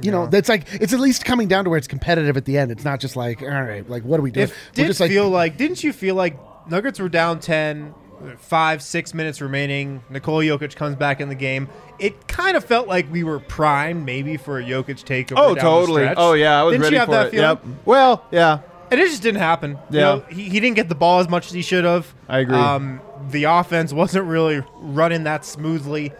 You 0.00 0.10
know, 0.10 0.26
that's 0.26 0.48
like 0.48 0.66
it's 0.72 0.94
at 0.94 1.00
least 1.00 1.26
coming 1.26 1.48
down 1.48 1.64
to 1.64 1.70
where 1.70 1.76
it's 1.76 1.86
competitive 1.86 2.38
at 2.38 2.46
the 2.46 2.56
end. 2.56 2.70
It's 2.70 2.82
not 2.82 2.98
just 2.98 3.14
like, 3.14 3.42
all 3.42 3.48
right, 3.48 3.86
like 3.90 4.04
what 4.04 4.18
are 4.18 4.22
we 4.22 4.30
doing? 4.30 4.48
It 4.48 4.54
did 4.72 4.86
just 4.86 5.00
like, 5.00 5.10
feel 5.10 5.28
like, 5.28 5.58
didn't 5.58 5.84
you 5.84 5.92
feel 5.92 6.14
like 6.14 6.38
Nuggets 6.70 6.98
were 6.98 7.10
down 7.10 7.40
10, 7.40 7.94
five, 8.38 8.82
six 8.82 9.14
minutes 9.14 9.40
remaining. 9.40 10.02
Nikola 10.10 10.44
Jokic 10.44 10.74
comes 10.76 10.96
back 10.96 11.20
in 11.20 11.28
the 11.28 11.34
game. 11.34 11.68
It 11.98 12.26
kind 12.28 12.56
of 12.56 12.64
felt 12.64 12.88
like 12.88 13.10
we 13.12 13.22
were 13.24 13.38
primed 13.40 14.04
maybe 14.04 14.36
for 14.36 14.58
a 14.58 14.62
Jokic 14.62 15.04
takeover. 15.04 15.34
Oh, 15.36 15.54
down 15.54 15.64
totally. 15.64 16.08
Oh, 16.16 16.32
yeah, 16.32 16.60
I 16.60 16.62
was 16.62 16.72
Didn't 16.72 16.82
ready 16.82 16.94
you 16.94 16.98
have 17.00 17.08
for 17.08 17.12
that 17.14 17.26
it. 17.26 17.30
feeling? 17.32 17.48
Yep. 17.48 17.64
Well, 17.84 18.24
yeah. 18.30 18.60
And 18.90 19.00
it 19.00 19.08
just 19.08 19.22
didn't 19.22 19.40
happen. 19.40 19.72
You 19.90 19.98
Yeah. 19.98 20.00
know, 20.02 20.20
he, 20.28 20.44
he 20.48 20.60
didn't 20.60 20.76
get 20.76 20.88
the 20.88 20.94
ball 20.94 21.20
as 21.20 21.28
much 21.28 21.46
as 21.46 21.52
he 21.52 21.62
should 21.62 21.84
have. 21.84 22.12
I 22.28 22.40
agree. 22.40 22.56
Um, 22.56 23.00
the 23.30 23.44
offense 23.44 23.92
wasn't 23.94 24.26
really 24.26 24.62
running 24.76 25.24
that 25.24 25.44
smoothly. 25.44 26.12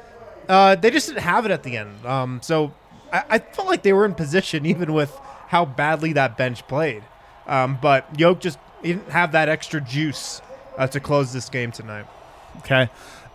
Uh, 0.48 0.74
they 0.76 0.90
just 0.90 1.08
didn't 1.08 1.22
have 1.22 1.44
it 1.44 1.50
at 1.50 1.62
the 1.62 1.76
end. 1.76 2.04
Um, 2.06 2.40
so 2.42 2.72
I, 3.12 3.24
I 3.30 3.38
felt 3.38 3.68
like 3.68 3.82
they 3.82 3.92
were 3.92 4.04
in 4.04 4.14
position 4.14 4.64
even 4.72 4.92
with 4.92 5.10
how 5.48 5.64
badly 5.64 6.14
that 6.14 6.36
bench 6.36 6.66
played. 6.66 7.02
Um, 7.46 7.78
but 7.82 8.18
Yoke 8.18 8.40
just 8.40 8.58
he 8.82 8.94
didn't 8.94 9.10
have 9.10 9.32
that 9.32 9.48
extra 9.48 9.80
juice 9.80 10.40
uh, 10.76 10.86
to 10.86 11.00
close 11.00 11.32
this 11.32 11.48
game 11.48 11.72
tonight. 11.72 12.06
Okay. 12.58 12.88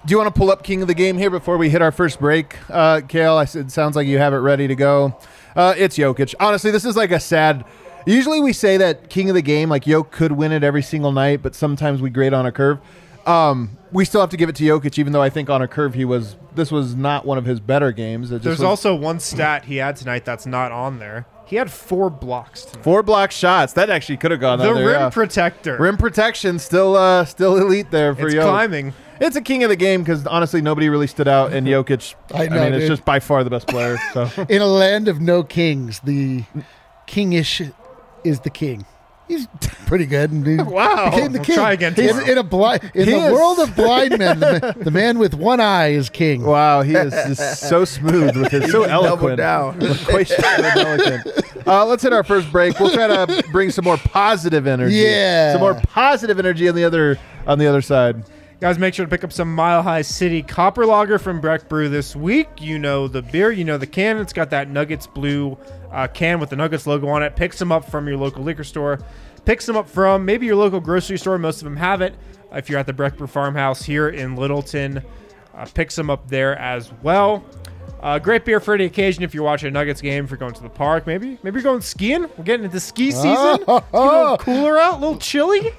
Do 0.05 0.11
you 0.11 0.17
want 0.17 0.33
to 0.33 0.37
pull 0.37 0.51
up 0.51 0.63
King 0.63 0.81
of 0.81 0.87
the 0.87 0.93
Game 0.93 1.17
here 1.17 1.29
before 1.29 1.57
we 1.57 1.69
hit 1.69 1.81
our 1.81 1.91
first 1.91 2.19
break, 2.19 2.55
uh, 2.69 3.01
Kale? 3.07 3.35
I 3.35 3.45
said, 3.45 3.71
sounds 3.71 3.95
like 3.95 4.07
you 4.07 4.19
have 4.19 4.33
it 4.33 4.37
ready 4.37 4.67
to 4.67 4.75
go. 4.75 5.17
Uh, 5.55 5.73
it's 5.75 5.97
Jokic. 5.97 6.35
Honestly, 6.39 6.71
this 6.71 6.85
is 6.85 6.95
like 6.95 7.11
a 7.11 7.19
sad. 7.19 7.65
Usually 8.05 8.39
we 8.39 8.53
say 8.53 8.77
that 8.77 9.09
King 9.09 9.29
of 9.29 9.35
the 9.35 9.41
Game, 9.41 9.69
like 9.69 9.83
Jokic 9.85 10.11
could 10.11 10.31
win 10.31 10.51
it 10.51 10.63
every 10.63 10.83
single 10.83 11.11
night, 11.11 11.41
but 11.41 11.55
sometimes 11.55 12.01
we 12.01 12.09
grade 12.09 12.33
on 12.33 12.45
a 12.45 12.51
curve. 12.51 12.79
Um, 13.25 13.77
we 13.91 14.05
still 14.05 14.21
have 14.21 14.29
to 14.29 14.37
give 14.37 14.47
it 14.47 14.55
to 14.57 14.63
Jokic, 14.63 14.97
even 14.97 15.11
though 15.11 15.21
I 15.21 15.29
think 15.29 15.49
on 15.49 15.61
a 15.61 15.67
curve 15.67 15.93
he 15.93 16.05
was. 16.05 16.37
This 16.55 16.71
was 16.71 16.95
not 16.95 17.25
one 17.25 17.37
of 17.37 17.45
his 17.45 17.59
better 17.59 17.91
games. 17.91 18.31
It 18.31 18.35
just 18.35 18.43
There's 18.45 18.59
was 18.59 18.63
also 18.65 18.95
one 18.95 19.19
stat 19.19 19.65
he 19.65 19.77
had 19.77 19.95
tonight 19.97 20.25
that's 20.25 20.45
not 20.45 20.71
on 20.71 20.99
there. 20.99 21.25
He 21.47 21.55
had 21.55 21.71
four 21.71 22.09
blocks 22.09 22.65
tonight. 22.65 22.83
four 22.83 23.01
block 23.03 23.31
shots. 23.31 23.73
That 23.73 23.89
actually 23.89 24.17
could 24.17 24.31
have 24.31 24.39
gone 24.41 24.59
The 24.59 24.69
on 24.69 24.75
rim 24.75 24.89
yeah. 24.89 25.09
protector. 25.09 25.77
rim 25.79 25.95
protection 25.97 26.59
still, 26.59 26.95
uh, 26.97 27.23
still 27.25 27.55
elite 27.57 27.89
there 27.89 28.13
for 28.13 28.25
it's 28.27 28.35
Jokic. 28.35 28.41
climbing. 28.41 28.93
It's 29.21 29.35
a 29.35 29.41
king 29.41 29.63
of 29.63 29.69
the 29.69 29.75
game 29.77 30.01
because 30.03 30.27
honestly, 30.27 30.61
nobody 30.61 30.89
really 30.89 31.07
stood 31.07 31.27
out, 31.27 31.53
and 31.53 31.65
Jokic. 31.67 32.15
I 32.33 32.43
I, 32.43 32.47
know, 32.49 32.63
mean, 32.65 32.73
it's 32.73 32.87
just 32.87 33.05
by 33.05 33.19
far 33.19 33.43
the 33.43 33.49
best 33.49 33.67
player. 33.67 33.97
So 34.13 34.29
in 34.49 34.61
a 34.61 34.67
land 34.67 35.07
of 35.07 35.21
no 35.21 35.41
kings, 35.41 36.01
the 36.01 36.43
kingish 37.07 37.73
is 38.23 38.41
the 38.41 38.49
king. 38.49 38.85
He's 39.27 39.47
pretty 39.85 40.05
good. 40.05 40.31
And 40.31 40.45
he 40.47 40.55
Wow. 40.63 41.09
became 41.09 41.31
the 41.33 41.39
We'll 41.39 41.45
king. 41.45 41.55
try 41.55 41.71
again 41.73 41.93
In, 41.97 42.07
tomorrow. 42.07 42.25
in 42.31 42.37
a 42.37 42.43
blind, 42.43 42.91
in 42.93 43.05
He 43.07 43.11
the 43.13 43.25
is- 43.27 43.31
world 43.33 43.59
of 43.59 43.75
blind 43.75 44.17
men, 44.17 44.39
the, 44.39 44.59
ma- 44.77 44.83
the 44.83 44.91
man 44.91 45.19
with 45.19 45.33
one 45.33 45.59
eye 45.59 45.87
is 45.89 46.09
king. 46.09 46.43
wow, 46.43 46.81
he 46.81 46.93
is 46.95 47.11
just 47.13 47.61
so 47.67 47.83
smooth 47.85 48.35
with 48.37 48.51
his 48.51 48.71
so 48.71 48.83
eloquent. 48.83 49.37
down. 49.37 49.81
Eloquent. 49.81 51.27
Uh, 51.67 51.85
let's 51.85 52.03
hit 52.03 52.13
our 52.13 52.23
first 52.23 52.51
break. 52.51 52.79
We'll 52.79 52.91
try 52.91 53.07
to 53.07 53.43
bring 53.51 53.71
some 53.71 53.85
more 53.85 53.97
positive 53.97 54.67
energy. 54.67 54.95
Yeah. 54.95 55.51
some 55.53 55.61
more 55.61 55.73
positive 55.75 56.39
energy 56.39 56.69
on 56.69 56.75
the 56.75 56.83
other 56.85 57.17
on 57.45 57.59
the 57.59 57.67
other 57.67 57.81
side. 57.81 58.23
Guys, 58.59 58.79
make 58.79 58.95
sure 58.95 59.05
to 59.05 59.09
pick 59.09 59.23
up 59.23 59.31
some 59.31 59.53
Mile 59.53 59.83
High 59.83 60.01
City 60.01 60.41
Copper 60.41 60.83
Lager 60.83 61.19
from 61.19 61.39
Breck 61.39 61.69
Brew 61.69 61.89
this 61.89 62.15
week. 62.15 62.47
You 62.59 62.79
know 62.79 63.07
the 63.07 63.21
beer, 63.21 63.51
you 63.51 63.63
know 63.63 63.77
the 63.77 63.85
can. 63.85 64.17
It's 64.17 64.33
got 64.33 64.49
that 64.49 64.67
Nuggets 64.67 65.05
blue 65.05 65.55
uh, 65.91 66.07
can 66.07 66.39
with 66.39 66.49
the 66.49 66.55
Nuggets 66.55 66.87
logo 66.87 67.07
on 67.07 67.21
it. 67.21 67.35
Pick 67.35 67.53
some 67.53 67.71
up 67.71 67.85
from 67.85 68.07
your 68.07 68.17
local 68.17 68.41
liquor 68.41 68.63
store. 68.63 68.99
Pick 69.45 69.61
some 69.61 69.77
up 69.77 69.87
from 69.87 70.25
maybe 70.25 70.47
your 70.47 70.55
local 70.55 70.79
grocery 70.79 71.19
store. 71.19 71.37
Most 71.37 71.57
of 71.59 71.65
them 71.65 71.77
have 71.77 72.01
it. 72.01 72.15
If 72.51 72.67
you're 72.67 72.79
at 72.79 72.87
the 72.87 72.93
Breck 72.93 73.15
Brew 73.15 73.27
Farmhouse 73.27 73.83
here 73.83 74.09
in 74.09 74.35
Littleton, 74.35 75.03
uh, 75.53 75.65
pick 75.75 75.91
some 75.91 76.09
up 76.09 76.27
there 76.27 76.57
as 76.57 76.91
well. 77.03 77.45
Uh, 78.01 78.17
great 78.17 78.43
beer 78.43 78.59
for 78.59 78.73
any 78.73 78.85
occasion 78.85 79.21
if 79.21 79.35
you're 79.35 79.43
watching 79.43 79.67
a 79.67 79.71
Nuggets 79.71 80.01
game, 80.01 80.23
if 80.23 80.31
you're 80.31 80.37
going 80.39 80.55
to 80.55 80.63
the 80.63 80.69
park, 80.69 81.05
maybe 81.05 81.37
maybe 81.43 81.57
you're 81.57 81.63
going 81.63 81.81
skiing. 81.81 82.27
We're 82.35 82.43
getting 82.43 82.65
into 82.65 82.79
ski 82.79 83.11
season. 83.11 83.59
It's 83.61 83.67
a 83.67 83.83
little 83.93 84.37
cooler 84.39 84.79
out, 84.79 84.95
a 84.95 84.99
little 84.99 85.19
chilly. 85.19 85.73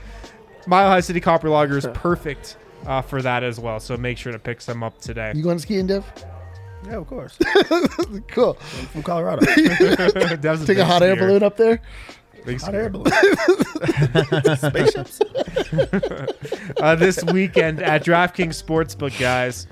Mile 0.69 0.91
High 0.91 1.01
City 1.01 1.19
Copper 1.19 1.49
Lager 1.49 1.77
is 1.77 1.87
perfect 1.93 2.57
uh, 2.87 3.03
for 3.03 3.23
that 3.23 3.43
as 3.43 3.59
well. 3.61 3.81
So 3.81 3.97
make 3.97 4.19
sure 4.19 4.33
to 4.33 4.39
pick 4.39 4.61
some 4.61 4.83
up 4.83 5.01
today. 5.01 5.33
You 5.35 5.43
going 5.43 5.59
skiing, 5.59 5.87
Dev? 5.87 6.05
Yeah, 6.87 6.97
of 6.97 7.07
course. 7.07 7.39
Cool. 8.29 8.55
From 8.55 9.03
Colorado. 9.03 9.45
That 9.47 10.41
was 10.45 10.61
Take 10.61 10.79
a 10.79 10.81
big 10.81 10.87
hot 10.87 11.03
air 11.03 11.17
balloon 11.17 11.43
up 11.43 11.57
there. 11.57 11.81
Big 12.47 12.61
Hot 12.61 12.75
air 12.75 12.89
balloon. 12.89 13.13
Spaceships. 14.57 15.21
uh, 16.81 16.95
this 16.95 17.23
weekend 17.25 17.83
at 17.83 18.05
DraftKings 18.05 18.63
Sportsbook, 18.63 19.19
guys. 19.19 19.67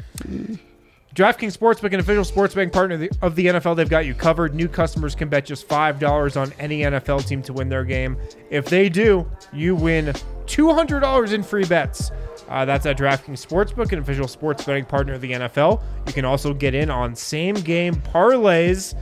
DraftKings 1.14 1.56
Sportsbook, 1.56 1.94
an 1.94 2.00
official 2.00 2.24
sports 2.24 2.54
betting 2.54 2.68
partner 2.70 3.08
of 3.22 3.34
the 3.36 3.46
NFL, 3.46 3.76
they've 3.76 3.88
got 3.88 4.04
you 4.04 4.12
covered. 4.12 4.54
New 4.54 4.68
customers 4.68 5.14
can 5.14 5.30
bet 5.30 5.46
just 5.46 5.66
$5 5.66 6.38
on 6.40 6.52
any 6.58 6.80
NFL 6.80 7.26
team 7.26 7.40
to 7.42 7.54
win 7.54 7.70
their 7.70 7.84
game. 7.84 8.18
If 8.50 8.66
they 8.66 8.90
do, 8.90 9.26
you 9.52 9.74
win 9.74 10.06
$200 10.46 11.32
in 11.32 11.42
free 11.42 11.64
bets. 11.64 12.10
Uh, 12.48 12.64
that's 12.64 12.86
at 12.86 12.96
DraftKings 12.96 13.44
Sportsbook, 13.44 13.92
an 13.92 13.98
official 13.98 14.28
sports 14.28 14.64
betting 14.64 14.84
partner 14.84 15.14
of 15.14 15.20
the 15.20 15.32
NFL. 15.32 15.82
You 16.06 16.12
can 16.12 16.24
also 16.24 16.54
get 16.54 16.74
in 16.74 16.90
on 16.90 17.14
same 17.16 17.54
game 17.54 17.94
parlays, 17.94 18.94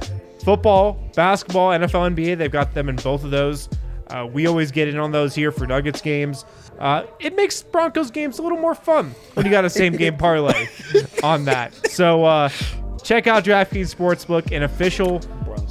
football, 0.42 0.98
basketball, 1.14 1.70
NFL, 1.70 2.14
NBA. 2.14 2.38
They've 2.38 2.50
got 2.50 2.74
them 2.74 2.88
in 2.88 2.96
both 2.96 3.24
of 3.24 3.30
those. 3.30 3.68
Uh, 4.08 4.26
we 4.30 4.46
always 4.46 4.70
get 4.70 4.88
in 4.88 4.98
on 4.98 5.12
those 5.12 5.34
here 5.34 5.50
for 5.50 5.66
Nuggets 5.66 6.00
games. 6.00 6.44
Uh, 6.78 7.04
it 7.20 7.36
makes 7.36 7.62
Broncos 7.62 8.10
games 8.10 8.38
a 8.38 8.42
little 8.42 8.58
more 8.58 8.74
fun 8.74 9.14
when 9.34 9.46
you 9.46 9.52
got 9.52 9.64
a 9.64 9.70
same 9.70 9.94
game 9.94 10.16
parlay 10.16 10.66
on 11.22 11.44
that. 11.44 11.72
So 11.90 12.24
uh, 12.24 12.48
check 13.02 13.26
out 13.26 13.44
DraftKings 13.44 13.94
Sportsbook, 13.94 14.54
an 14.54 14.62
official 14.62 15.20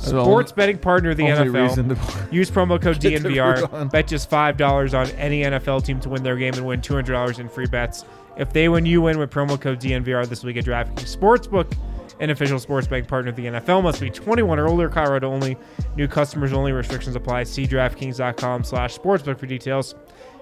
sports 0.03 0.51
betting 0.51 0.77
partner 0.77 1.11
of 1.11 1.17
the 1.17 1.23
NFL. 1.23 2.31
Use 2.31 2.51
promo 2.51 2.81
code 2.81 2.99
Get 3.03 3.21
the 3.21 3.29
root 3.29 3.37
DNVR. 3.37 3.91
Bet 3.91 4.07
just 4.07 4.29
five 4.29 4.57
dollars 4.57 4.93
on 4.93 5.09
any 5.11 5.43
NFL 5.43 5.85
team 5.85 5.99
to 6.01 6.09
win 6.09 6.23
their 6.23 6.35
game 6.35 6.53
and 6.55 6.65
win 6.65 6.81
two 6.81 6.93
hundred 6.93 7.13
dollars 7.13 7.39
in 7.39 7.49
free 7.49 7.67
bets. 7.67 8.05
If 8.37 8.51
they 8.51 8.67
win, 8.69 8.85
you 8.85 9.01
win 9.01 9.19
with 9.19 9.29
promo 9.29 9.59
code 9.59 9.79
DNVR 9.79 10.27
this 10.27 10.43
week 10.43 10.57
at 10.57 10.65
DraftKings 10.65 11.15
Sportsbook, 11.15 11.71
an 12.19 12.31
official 12.31 12.59
sports 12.59 12.87
betting 12.87 13.05
partner 13.05 13.29
of 13.29 13.35
the 13.35 13.45
NFL. 13.45 13.83
Must 13.83 14.01
be 14.01 14.09
21 14.09 14.59
or 14.59 14.67
older. 14.67 14.89
Colorado 14.89 15.31
only. 15.31 15.55
New 15.95 16.07
customers 16.07 16.51
only. 16.51 16.71
Restrictions 16.71 17.15
apply. 17.15 17.43
See 17.43 17.67
DraftKings.com/sportsbook 17.67 19.37
for 19.37 19.45
details. 19.45 19.93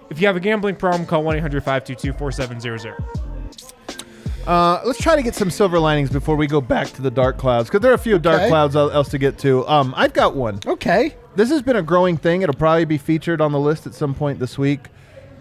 If 0.09 0.19
you 0.19 0.27
have 0.27 0.35
a 0.35 0.41
gambling 0.41 0.75
problem, 0.75 1.05
call 1.05 1.23
1-800-522-4700. 1.23 3.30
Uh, 4.47 4.81
let's 4.85 4.99
try 4.99 5.15
to 5.15 5.21
get 5.21 5.35
some 5.35 5.51
silver 5.51 5.79
linings 5.79 6.09
before 6.09 6.35
we 6.35 6.47
go 6.47 6.59
back 6.59 6.87
to 6.87 7.01
the 7.01 7.11
dark 7.11 7.37
clouds 7.37 7.69
because 7.69 7.81
there 7.81 7.91
are 7.91 7.95
a 7.95 7.99
few 7.99 8.17
dark 8.17 8.37
Okay. 8.41 8.49
clouds 8.49 8.75
el- 8.75 8.89
else 8.91 9.09
to 9.09 9.17
get 9.17 9.37
to. 9.39 9.67
Um, 9.67 9.93
I've 9.95 10.13
got 10.13 10.35
one. 10.35 10.59
Okay. 10.65 11.15
This 11.35 11.49
has 11.49 11.61
been 11.61 11.75
a 11.75 11.81
growing 11.83 12.17
thing. 12.17 12.41
It'll 12.41 12.55
probably 12.55 12.85
be 12.85 12.97
featured 12.97 13.39
on 13.39 13.51
the 13.51 13.59
list 13.59 13.85
at 13.85 13.93
some 13.93 14.13
point 14.15 14.39
this 14.39 14.57
week. 14.57 14.87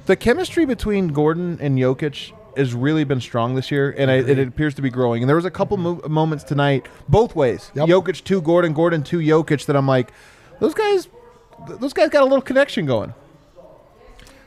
The 0.06 0.16
chemistry 0.16 0.66
between 0.66 1.08
Gordon 1.08 1.58
and 1.60 1.78
Jokic 1.78 2.32
has 2.56 2.74
really 2.74 3.04
been 3.04 3.20
strong 3.20 3.54
this 3.54 3.70
year, 3.70 3.94
and 3.96 4.10
it, 4.10 4.28
it 4.28 4.46
appears 4.46 4.74
to 4.74 4.82
be 4.82 4.90
growing. 4.90 5.22
And 5.22 5.28
there 5.28 5.36
was 5.36 5.44
a 5.44 5.50
couple 5.50 5.76
mo- 5.78 6.00
moments 6.08 6.44
tonight, 6.44 6.86
both 7.08 7.34
ways. 7.34 7.70
Yep. 7.74 7.88
Jokic 7.88 8.24
to 8.24 8.40
Gordon, 8.42 8.72
Gordon 8.74 9.02
to 9.04 9.18
Jokic, 9.18 9.64
that 9.66 9.76
I'm 9.76 9.86
like, 9.86 10.12
those 10.58 10.74
guys, 10.74 11.08
th- 11.66 11.78
those 11.80 11.92
guys 11.92 12.10
got 12.10 12.22
a 12.22 12.26
little 12.26 12.42
connection 12.42 12.86
going. 12.86 13.14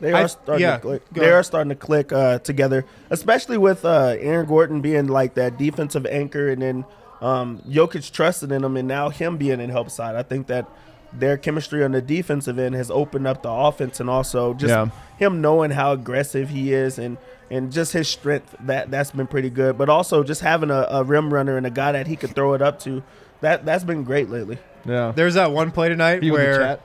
They 0.04 0.12
are 0.14 0.24
I- 0.24 0.28
starting 0.28 0.62
yeah, 0.64 0.76
to 0.76 0.82
click. 0.82 1.10
They 1.12 1.22
ahead. 1.22 1.34
are 1.34 1.44
starting 1.44 1.70
to 1.70 1.76
click 1.76 2.12
uh, 2.12 2.40
together, 2.40 2.86
especially 3.10 3.58
with 3.58 3.86
uh, 3.86 4.16
Aaron 4.20 4.46
Gordon 4.46 4.82
being 4.82 5.08
like 5.08 5.34
that 5.36 5.58
defensive 5.58 6.06
anchor, 6.06 6.50
and 6.50 6.62
then 6.62 6.86
um, 7.22 7.60
Jokic 7.70 8.12
trusting 8.12 8.52
in 8.52 8.64
him, 8.64 8.76
and 8.76 8.88
now 8.88 9.08
him 9.10 9.38
being 9.38 9.62
in 9.62 9.70
help 9.70 9.90
side. 9.90 10.16
I 10.16 10.24
think 10.24 10.48
that 10.48 10.70
their 11.14 11.38
chemistry 11.38 11.84
on 11.86 11.92
the 11.94 12.02
defensive 12.02 12.58
end 12.60 12.76
has 12.76 12.92
opened 12.92 13.28
up 13.28 13.44
the 13.44 13.50
offense, 13.50 14.00
and 14.02 14.10
also 14.10 14.54
just 14.54 14.72
Yeah. 14.72 14.88
him 15.18 15.40
knowing 15.42 15.72
how 15.72 15.94
aggressive 15.94 16.50
he 16.50 16.74
is, 16.74 17.00
and 17.00 17.18
and 17.50 17.72
just 17.72 17.94
his 17.94 18.08
strength. 18.10 18.56
That 18.60 18.92
that's 18.92 19.12
been 19.12 19.28
pretty 19.28 19.50
good. 19.52 19.78
But 19.78 19.88
also 19.90 20.24
just 20.24 20.42
having 20.42 20.70
a, 20.70 20.86
a 20.90 21.04
rim 21.04 21.34
runner 21.34 21.56
and 21.56 21.66
a 21.66 21.70
guy 21.72 21.94
that 21.94 22.08
he 22.08 22.16
could 22.18 22.36
throw 22.36 22.54
it 22.56 22.62
up 22.62 22.80
to. 22.80 23.02
That 23.40 23.66
that's 23.66 23.84
been 23.86 24.04
great 24.04 24.30
lately. 24.30 24.58
Yeah. 24.86 25.14
There's 25.16 25.36
that 25.36 25.52
one 25.54 25.72
play 25.72 25.88
tonight 25.88 26.24
You 26.24 26.36
in 26.36 26.42
the 26.42 26.48
where 26.50 26.58
chat? 26.60 26.82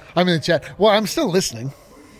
I'm 0.16 0.26
in 0.26 0.34
the 0.34 0.40
chat. 0.40 0.64
Well, 0.80 0.90
I'm 0.90 1.06
still 1.06 1.28
listening. 1.30 1.72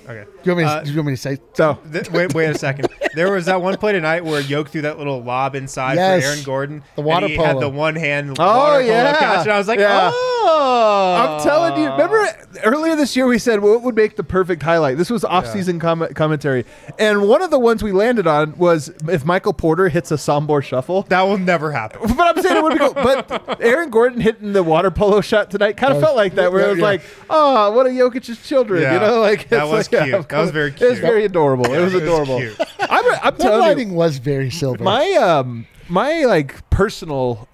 Okay. 0.09 0.25
Do 0.25 0.51
you 0.51 0.55
want 0.55 0.59
me 0.59 0.65
to, 0.65 0.71
Uh, 0.71 0.83
you 0.85 0.97
want 0.97 1.07
me 1.09 1.13
to 1.15 1.17
say? 1.21 1.39
So 1.55 1.79
Th- 1.93 2.11
wait, 2.11 2.35
wait 2.35 2.47
a 2.51 2.59
second. 2.59 2.89
There 3.15 3.33
was 3.33 3.47
that 3.47 3.61
one 3.63 3.77
play 3.77 3.93
tonight 3.93 4.25
where 4.25 4.41
Yoke 4.41 4.69
threw 4.69 4.83
that 4.83 4.99
little 4.99 5.23
lob 5.23 5.55
inside 5.55 5.95
Yes. 5.95 6.23
for 6.23 6.29
Aaron 6.31 6.43
Gordon. 6.45 6.83
The 6.97 7.03
water 7.03 7.27
and 7.27 7.35
he 7.35 7.41
had 7.41 7.59
the 7.61 7.69
one 7.69 7.97
hand 7.97 8.37
Oh, 8.39 8.45
water 8.47 8.83
yeah. 8.83 9.13
polo 9.13 9.19
catch, 9.19 9.43
and 9.47 9.53
I 9.53 9.59
was 9.59 9.69
like, 9.69 9.79
Yeah. 9.79 10.11
oh. 10.13 11.15
I'm 11.39 11.43
telling 11.43 11.83
you. 11.83 11.91
Remember 11.91 12.27
earlier 12.65 12.95
this 12.97 13.17
year 13.17 13.27
we 13.27 13.39
said 13.39 13.61
what 13.63 13.83
would 13.83 13.95
make 13.97 14.17
the 14.17 14.23
perfect 14.25 14.63
highlight. 14.63 14.97
This 14.99 15.11
was 15.11 15.25
off-season 15.25 15.79
com- 15.81 16.07
commentary, 16.15 16.65
and 16.99 17.29
one 17.29 17.43
of 17.43 17.51
the 17.51 17.59
ones 17.59 17.83
we 17.83 17.93
landed 17.93 18.27
on 18.27 18.57
was 18.57 18.91
if 19.09 19.25
Michael 19.25 19.53
Porter 19.53 19.89
hits 19.89 20.11
a 20.11 20.15
Sombor 20.17 20.63
shuffle. 20.63 21.03
That 21.09 21.23
will 21.23 21.39
never 21.39 21.73
happen. 21.73 22.15
But 22.17 22.37
I'm 22.37 22.43
saying 22.43 22.57
it 22.57 22.63
would 22.63 22.73
be 22.73 22.79
cool. 22.79 22.95
But 22.95 23.61
Aaron 23.61 23.91
Gordon 23.91 24.21
hitting 24.21 24.53
the 24.53 24.63
water 24.63 24.91
polo 24.91 25.21
shot 25.21 25.51
tonight 25.51 25.77
kind 25.77 25.93
of 25.93 26.01
felt 26.01 26.17
like 26.17 26.35
that, 26.37 26.53
where 26.53 26.67
it 26.67 26.71
was 26.71 26.79
yeah. 26.79 26.85
like, 26.85 27.03
oh, 27.29 27.71
what 27.73 27.87
a 27.87 27.91
Jokic's 27.91 28.47
children, 28.47 28.83
Yeah. 28.83 28.95
you 28.95 29.01
know? 29.01 29.21
Like 29.21 29.49
That 29.49 29.69
was 29.69 29.91
like, 29.93 29.96
cute. 30.05 30.15
I'm 30.15 30.23
That 30.23 30.41
was 30.41 30.51
very 30.51 30.71
cute. 30.73 30.83
It 30.83 30.91
was 30.91 31.01
very 31.01 31.25
adorable. 31.25 31.67
it 31.67 31.79
was 31.81 31.95
it 31.95 32.03
was 32.03 32.03
adorable. 32.03 32.39
cute. 32.39 32.57
I'm, 32.81 33.05
I'm 33.05 33.21
That 33.23 33.39
telling 33.39 33.55
you, 33.63 33.69
lighting 33.69 33.95
was 33.95 34.19
very 34.19 34.51
silver. 34.51 34.83
my 34.85 35.11
um 35.13 35.67
my 35.89 36.25
like 36.25 36.69
personal 36.71 37.49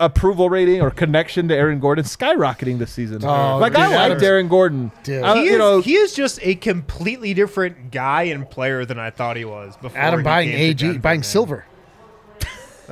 approval 0.00 0.50
rating 0.50 0.80
or 0.80 0.90
connection 0.90 1.46
to 1.46 1.54
Aaron 1.54 1.78
Gordon 1.78 2.04
skyrocketing 2.04 2.78
this 2.78 2.90
season. 2.92 3.22
Oh, 3.24 3.58
like 3.58 3.72
dude, 3.72 3.82
I 3.82 3.86
liked 3.88 4.00
Adam's- 4.00 4.22
Aaron 4.24 4.48
Gordon. 4.48 4.90
Dude. 5.04 5.22
I- 5.22 5.36
He 5.36 5.44
you 5.44 5.52
is, 5.52 5.58
know, 5.58 5.80
he 5.80 5.94
is 5.94 6.12
just 6.12 6.40
a 6.42 6.56
completely 6.56 7.34
different 7.34 7.92
guy 7.92 8.24
and 8.24 8.48
player 8.50 8.84
than 8.84 8.98
I 8.98 9.10
thought 9.10 9.36
he 9.36 9.44
was 9.44 9.76
before. 9.76 9.96
Adam 9.98 10.20
he 10.20 10.24
buying 10.24 10.48
AG, 10.50 10.74
Denver, 10.74 10.98
buying 10.98 11.20
man. 11.20 11.24
silver. 11.24 11.64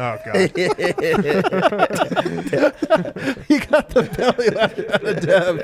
Oh 0.03 0.17
god. 0.25 0.35
he 3.47 3.59
got 3.59 3.91
the 3.91 4.03
belly 4.17 4.49
laugh 4.49 4.79
out 4.79 5.05
of 5.05 5.21
Dev. 5.21 5.63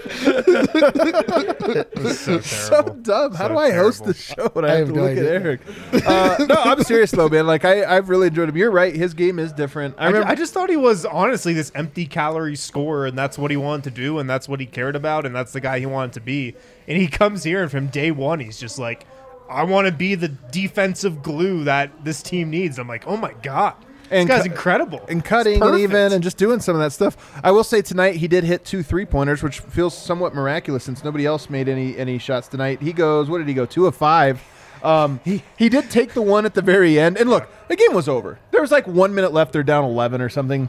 so 2.16 2.40
so 2.40 2.83
dumb. 3.01 3.33
How 3.35 3.49
So 3.49 3.55
do 3.55 3.59
I 3.59 3.70
host 3.70 4.01
terrible. 4.01 4.12
the 4.12 4.14
show 4.14 4.51
when 4.53 4.64
I, 4.66 4.68
I 4.68 4.70
have, 4.77 4.88
have 4.88 4.88
to 4.88 4.94
no 4.94 5.03
look 5.09 5.16
at. 5.16 5.25
Eric? 5.25 5.61
Uh, 6.07 6.37
no, 6.49 6.55
I'm 6.57 6.83
serious 6.83 7.11
though, 7.12 7.29
man. 7.31 7.46
Like 7.46 7.64
I, 7.64 7.85
I've 7.96 8.11
really 8.11 8.27
enjoyed 8.27 8.51
him. 8.51 8.57
You're 8.59 8.70
right. 8.70 8.94
His 8.94 9.14
game 9.14 9.38
is 9.38 9.53
different. 9.55 9.94
I 9.96 10.05
I, 10.05 10.07
remember. 10.09 10.29
I 10.29 10.35
just 10.35 10.53
thought 10.53 10.68
he 10.68 10.77
was 10.77 11.07
honestly 11.07 11.55
this 11.55 11.72
empty 11.75 12.05
calorie 12.07 12.57
scorer, 12.57 13.07
and 13.07 13.16
that's 13.16 13.38
what 13.38 13.51
he 13.51 13.57
wanted 13.57 13.85
to 13.85 13.90
do, 13.90 14.18
and 14.18 14.29
that's 14.29 14.49
what 14.51 14.61
he 14.61 14.66
cared 14.66 14.96
about, 14.96 15.25
and 15.25 15.35
that's 15.35 15.53
the 15.53 15.61
guy 15.61 15.79
he 15.81 15.87
wanted 15.87 16.12
to 16.12 16.20
be. 16.20 16.55
And 16.87 16.99
he 17.01 17.09
comes 17.09 17.42
here, 17.42 17.62
and 17.62 17.70
from 17.70 17.87
day 17.87 18.11
one, 18.11 18.38
he's 18.40 18.61
just 18.61 18.79
like, 18.79 19.07
I 19.49 19.62
want 19.64 19.87
to 19.87 19.92
be 19.92 20.14
the 20.14 20.29
defensive 20.29 21.22
glue 21.22 21.64
that 21.64 22.05
this 22.05 22.22
team 22.22 22.51
needs. 22.51 22.79
I'm 22.79 22.88
like, 22.88 23.07
oh 23.07 23.16
my 23.16 23.33
god, 23.42 23.75
And 24.11 24.29
this 24.29 24.37
guy's 24.37 24.47
cu- 24.47 24.51
incredible. 24.53 25.05
and 25.09 25.25
cutting 25.25 25.62
and 25.62 25.79
even 25.79 26.12
and 26.12 26.23
just 26.23 26.37
doing 26.37 26.61
some 26.61 26.75
of 26.77 26.81
that 26.81 26.92
stuff. 26.92 27.16
I 27.42 27.51
will 27.51 27.64
say 27.64 27.83
tonight 27.83 28.16
he 28.16 28.29
did 28.29 28.45
hit 28.45 28.64
two 28.64 28.83
three 28.83 29.05
pointers, 29.05 29.42
which 29.42 29.61
feels 29.61 29.97
somewhat 29.97 30.35
miraculous 30.35 30.85
since 30.85 31.03
nobody 31.03 31.27
else 31.27 31.51
made 31.51 31.69
any 31.69 31.97
any 31.97 32.19
shots 32.19 32.49
tonight. 32.49 32.81
He 32.81 32.92
goes, 32.92 33.29
what 33.29 33.38
did 33.38 33.49
he 33.49 33.55
go? 33.55 33.66
Two 33.66 33.87
of 33.87 33.97
five. 33.97 34.42
Um, 34.83 35.21
he 35.25 35.42
he 35.59 35.69
did 35.69 35.90
take 35.90 36.12
the 36.12 36.23
one 36.23 36.45
at 36.47 36.55
the 36.55 36.62
very 36.62 36.99
end, 36.99 37.16
and 37.16 37.29
look, 37.29 37.49
the 37.69 37.77
game 37.77 37.95
was 37.95 38.09
over. 38.09 38.38
There 38.53 38.61
was 38.61 38.71
like 38.71 38.87
one 38.87 39.14
minute 39.14 39.33
left. 39.33 39.53
They're 39.53 39.62
down 39.62 39.85
eleven 39.85 40.21
or 40.21 40.29
something, 40.29 40.69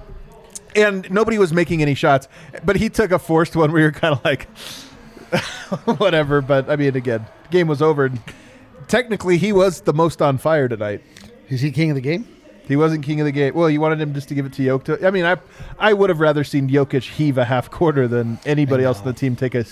and 0.75 1.09
nobody 1.11 1.37
was 1.37 1.53
making 1.53 1.81
any 1.81 1.93
shots. 1.93 2.27
But 2.63 2.77
he 2.77 2.89
took 2.89 3.11
a 3.11 3.19
forced 3.19 3.55
one 3.55 3.71
where 3.71 3.81
you're 3.81 3.91
kind 3.91 4.15
of 4.15 4.23
like, 4.25 4.47
whatever. 5.99 6.41
But 6.41 6.69
I 6.69 6.75
mean, 6.77 6.95
again, 6.95 7.25
game 7.51 7.67
was 7.67 7.81
over. 7.81 8.05
And 8.05 8.19
technically, 8.87 9.37
he 9.37 9.51
was 9.51 9.81
the 9.81 9.93
most 9.93 10.21
on 10.21 10.37
fire 10.37 10.67
tonight. 10.67 11.03
Is 11.49 11.61
he 11.61 11.71
king 11.71 11.91
of 11.91 11.95
the 11.95 12.01
game? 12.01 12.27
He 12.67 12.75
wasn't 12.75 13.05
king 13.05 13.21
of 13.21 13.25
the 13.25 13.31
game. 13.31 13.53
Well, 13.53 13.69
you 13.69 13.79
wanted 13.79 14.01
him 14.01 14.13
just 14.13 14.27
to 14.29 14.35
give 14.35 14.45
it 14.45 14.53
to 14.53 14.61
Jokic. 14.61 15.03
I 15.03 15.09
mean, 15.11 15.25
I 15.25 15.37
I 15.79 15.93
would 15.93 16.09
have 16.09 16.19
rather 16.19 16.43
seen 16.43 16.69
Jokic 16.69 17.03
heave 17.03 17.37
a 17.37 17.45
half 17.45 17.71
quarter 17.71 18.07
than 18.07 18.39
anybody 18.45 18.83
else 18.83 18.99
on 18.99 19.05
the 19.05 19.13
team 19.13 19.35
take 19.35 19.55
a 19.55 19.65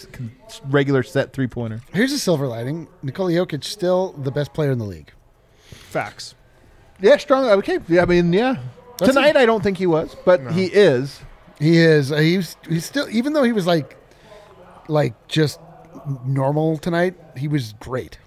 regular 0.69 1.03
set 1.03 1.33
three 1.33 1.47
pointer. 1.47 1.81
Here's 1.93 2.11
a 2.11 2.19
silver 2.19 2.47
lining. 2.47 2.87
Nikola 3.03 3.31
Jokic 3.31 3.63
still 3.63 4.13
the 4.13 4.31
best 4.31 4.53
player 4.53 4.71
in 4.71 4.79
the 4.79 4.85
league. 4.85 5.11
facts. 5.71 6.35
Yeah, 7.01 7.17
strong. 7.17 7.45
Okay. 7.45 7.79
Yeah, 7.89 8.03
I 8.03 8.05
mean, 8.05 8.31
yeah. 8.31 8.55
That's 8.97 9.13
Tonight, 9.13 9.35
I 9.35 9.45
don't 9.45 9.61
think 9.61 9.77
he 9.77 9.87
was, 9.87 10.15
but 10.23 10.51
he 10.53 10.65
is. 10.67 11.19
He 11.59 11.77
is. 11.79 12.11
Uh, 12.13 12.17
he's 12.17 12.55
he's 12.67 12.85
still 12.85 13.07
even 13.09 13.33
though 13.33 13.43
he 13.43 13.51
was 13.51 13.67
like 13.67 13.97
like 14.87 15.27
just 15.27 15.59
normal 16.25 16.77
tonight, 16.77 17.15
he 17.35 17.47
was 17.49 17.73
great. 17.73 18.17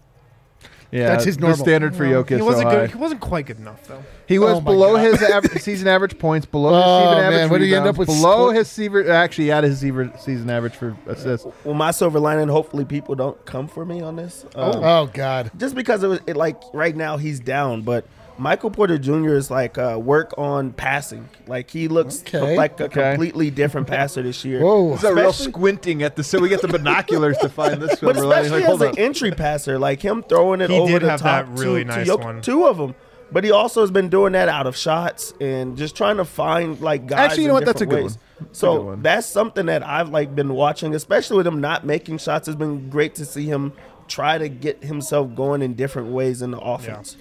Yeah, 0.91 1.09
That's 1.09 1.25
his 1.25 1.37
the 1.37 1.55
standard 1.55 1.95
for 1.95 2.05
Jokic. 2.05 2.37
he 2.37 2.43
wasn't 2.43 2.69
so 2.69 2.71
good. 2.71 2.89
high. 2.91 2.97
He 2.97 2.99
wasn't 2.99 3.21
quite 3.21 3.45
good 3.45 3.59
enough 3.59 3.87
though. 3.87 4.03
He 4.27 4.39
was 4.39 4.57
Oh 4.57 4.61
below 4.63 4.97
God. 4.97 5.05
his 5.05 5.23
aver- 5.23 5.59
season 5.61 5.87
average 5.87 6.19
points, 6.19 6.47
below 6.47 6.71
his 6.75 6.83
Oh, 6.87 7.01
season 7.11 7.19
man, 7.25 7.33
average. 7.35 7.51
what 7.51 7.59
did 7.59 7.67
he 7.67 7.75
end 7.75 7.87
up 7.87 7.99
with? 7.99 8.09
Below 8.09 8.47
Split- 8.47 8.57
his 8.57 8.69
season, 8.69 9.11
actually, 9.11 9.53
out 9.53 9.65
of 9.65 9.71
his 9.71 9.81
season 9.81 10.13
season 10.19 10.49
average 10.49 10.75
for 10.75 10.97
assists. 11.07 11.47
Well, 11.65 11.75
my 11.75 11.91
silver 11.91 12.19
lining. 12.19 12.49
Hopefully, 12.49 12.87
people 12.87 13.15
don't 13.15 13.45
come 13.45 13.69
for 13.69 13.85
me 13.85 14.01
on 14.01 14.17
this. 14.17 14.47
Um, 14.55 14.83
Oh 14.83 15.11
God. 15.13 15.51
just 15.59 15.75
because 15.75 16.03
it 16.03 16.09
was 16.09 16.21
it, 16.27 16.37
like 16.37 16.57
right 16.73 16.97
now 16.97 17.19
he's 17.19 17.39
down, 17.39 17.83
but 17.83 18.07
Michael 18.39 18.71
Porter 18.71 18.99
Jr. 18.99 19.35
is 19.35 19.51
like 19.51 19.77
uh, 19.79 19.99
work 20.01 20.33
on 20.39 20.73
passing. 20.73 21.29
Like 21.47 21.71
he 21.71 21.89
looks 21.89 22.23
Okay. 22.23 22.57
like 22.57 22.79
a 22.81 22.85
Okay. 22.85 23.11
completely 23.11 23.51
different 23.51 23.87
passer 23.87 24.23
this 24.23 24.45
year. 24.45 24.61
Whoa. 24.63 24.95
It's 24.95 25.05
a 25.05 25.15
real 25.15 25.33
squinting 25.33 26.03
at 26.03 26.17
the 26.17 26.23
so 26.25 26.39
we 26.41 26.49
get 26.49 26.63
the 26.63 26.69
binoculars 26.69 27.37
to 27.39 27.49
find 27.49 27.83
this. 27.83 27.99
But 28.01 28.15
silver 28.15 28.27
lining. 28.27 28.45
especially 28.47 28.61
Like, 28.61 28.67
hold 28.69 28.83
as 28.83 28.89
an 28.97 28.99
entry 28.99 29.31
passer, 29.33 29.79
like 29.79 30.01
him 30.01 30.23
throwing 30.23 30.61
it 30.61 30.71
He 30.71 30.79
over 30.79 30.93
did 30.93 31.03
the 31.03 31.11
have 31.11 31.21
top 31.21 31.47
that 31.47 31.59
really 31.59 31.85
to, 31.85 31.91
to 31.91 31.97
nice 31.99 32.09
Jokic- 32.09 32.25
one. 32.25 32.41
two 32.43 32.65
of 32.67 32.77
them. 32.79 32.95
But 33.31 33.45
he 33.45 33.51
also 33.51 33.83
has 33.83 33.91
been 33.91 34.09
doing 34.09 34.33
that 34.33 34.49
out 34.49 34.67
of 34.67 34.75
shots 34.75 35.35
and 35.39 35.77
just 35.77 35.95
trying 35.95 36.17
to 36.17 36.25
find 36.25 36.81
like 36.81 37.07
guys. 37.07 37.19
Actually, 37.33 37.43
you 37.43 37.49
know 37.49 37.55
what? 37.55 37.67
That's 37.67 37.83
a 37.83 37.85
different 37.85 37.91
good 37.91 38.05
ways. 38.05 38.19
one. 38.39 38.47
That's 38.47 38.59
So 38.59 38.77
good 38.79 38.87
one. 38.87 39.03
that's 39.03 39.27
something 39.27 39.67
that 39.67 39.87
I've 39.87 40.09
like 40.09 40.35
been 40.35 40.55
watching, 40.55 40.95
especially 40.95 41.37
with 41.39 41.47
him 41.47 41.61
not 41.61 41.85
making 41.85 42.19
shots. 42.19 42.49
It's 42.49 42.57
been 42.57 42.89
great 42.89 43.15
to 43.17 43.27
see 43.27 43.45
him 43.47 43.73
try 44.07 44.39
to 44.39 44.49
get 44.49 44.83
himself 44.85 45.35
going 45.35 45.61
in 45.61 45.75
different 45.75 46.09
ways 46.09 46.41
in 46.41 46.53
the 46.53 46.59
offense. 46.59 47.17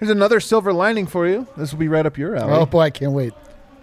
Here's 0.00 0.10
another 0.10 0.40
silver 0.40 0.72
lining 0.72 1.06
for 1.06 1.28
you. 1.28 1.46
This 1.56 1.72
will 1.72 1.78
be 1.78 1.88
right 1.88 2.04
up 2.06 2.18
your 2.18 2.34
alley. 2.34 2.52
Oh 2.54 2.66
boy, 2.66 2.80
I 2.80 2.90
can't 2.90 3.12
wait. 3.12 3.32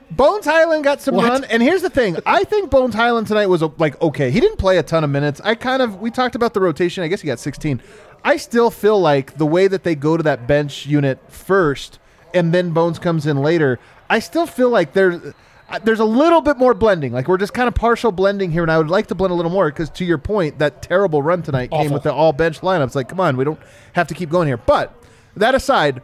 Bones 0.09 0.45
Hyland 0.45 0.83
got 0.83 1.01
some 1.01 1.15
What? 1.15 1.29
run, 1.29 1.43
and 1.45 1.61
here's 1.61 1.81
the 1.81 1.89
thing: 1.89 2.17
I 2.25 2.43
think 2.43 2.71
Bones 2.71 2.95
Hyland 2.95 3.27
tonight 3.27 3.47
was 3.47 3.61
like 3.77 4.01
okay. 4.01 4.31
He 4.31 4.39
didn't 4.39 4.57
play 4.57 4.77
a 4.77 4.83
ton 4.83 5.03
of 5.03 5.09
minutes. 5.09 5.39
I 5.43 5.53
kind 5.55 5.81
of 5.81 6.01
we 6.01 6.09
talked 6.11 6.33
about 6.35 6.53
the 6.53 6.59
rotation. 6.59 7.03
I 7.03 7.07
guess 7.07 7.21
he 7.21 7.27
got 7.27 7.39
16. 7.39 7.81
I 8.23 8.37
still 8.37 8.71
feel 8.71 8.99
like 8.99 9.37
the 9.37 9.45
way 9.45 9.67
that 9.67 9.83
they 9.83 9.95
go 9.95 10.17
to 10.17 10.23
that 10.23 10.47
bench 10.47 10.85
unit 10.85 11.19
first, 11.29 11.99
and 12.33 12.53
then 12.53 12.71
Bones 12.71 12.99
comes 12.99 13.27
in 13.27 13.37
later. 13.41 13.79
I 14.09 14.19
still 14.19 14.47
feel 14.47 14.69
like 14.69 14.93
there's 14.93 15.33
uh, 15.69 15.79
there's 15.79 15.99
a 15.99 16.05
little 16.05 16.39
bit 16.41 16.57
more 16.57 16.73
blending. 16.73 17.11
Like 17.11 17.27
we're 17.27 17.37
just 17.37 17.53
kind 17.53 17.67
of 17.67 17.75
partial 17.75 18.13
blending 18.13 18.49
here, 18.49 18.63
and 18.63 18.71
I 18.71 18.77
would 18.77 18.89
like 18.89 19.07
to 19.07 19.15
blend 19.15 19.33
a 19.33 19.35
little 19.35 19.51
more 19.51 19.69
because 19.69 19.89
to 19.91 20.05
your 20.05 20.17
point, 20.17 20.57
that 20.59 20.81
terrible 20.81 21.21
run 21.21 21.43
tonight 21.43 21.69
came 21.69 21.81
Awful. 21.81 21.93
with 21.93 22.03
the 22.03 22.13
all 22.13 22.31
bench 22.33 22.61
lineups. 22.61 22.95
Like, 22.95 23.09
come 23.09 23.19
on, 23.19 23.35
we 23.35 23.43
don't 23.43 23.59
have 23.93 24.07
to 24.07 24.13
keep 24.13 24.29
going 24.29 24.47
here. 24.47 24.57
But 24.57 24.93
that 25.39 25.55
aside, 25.55 26.01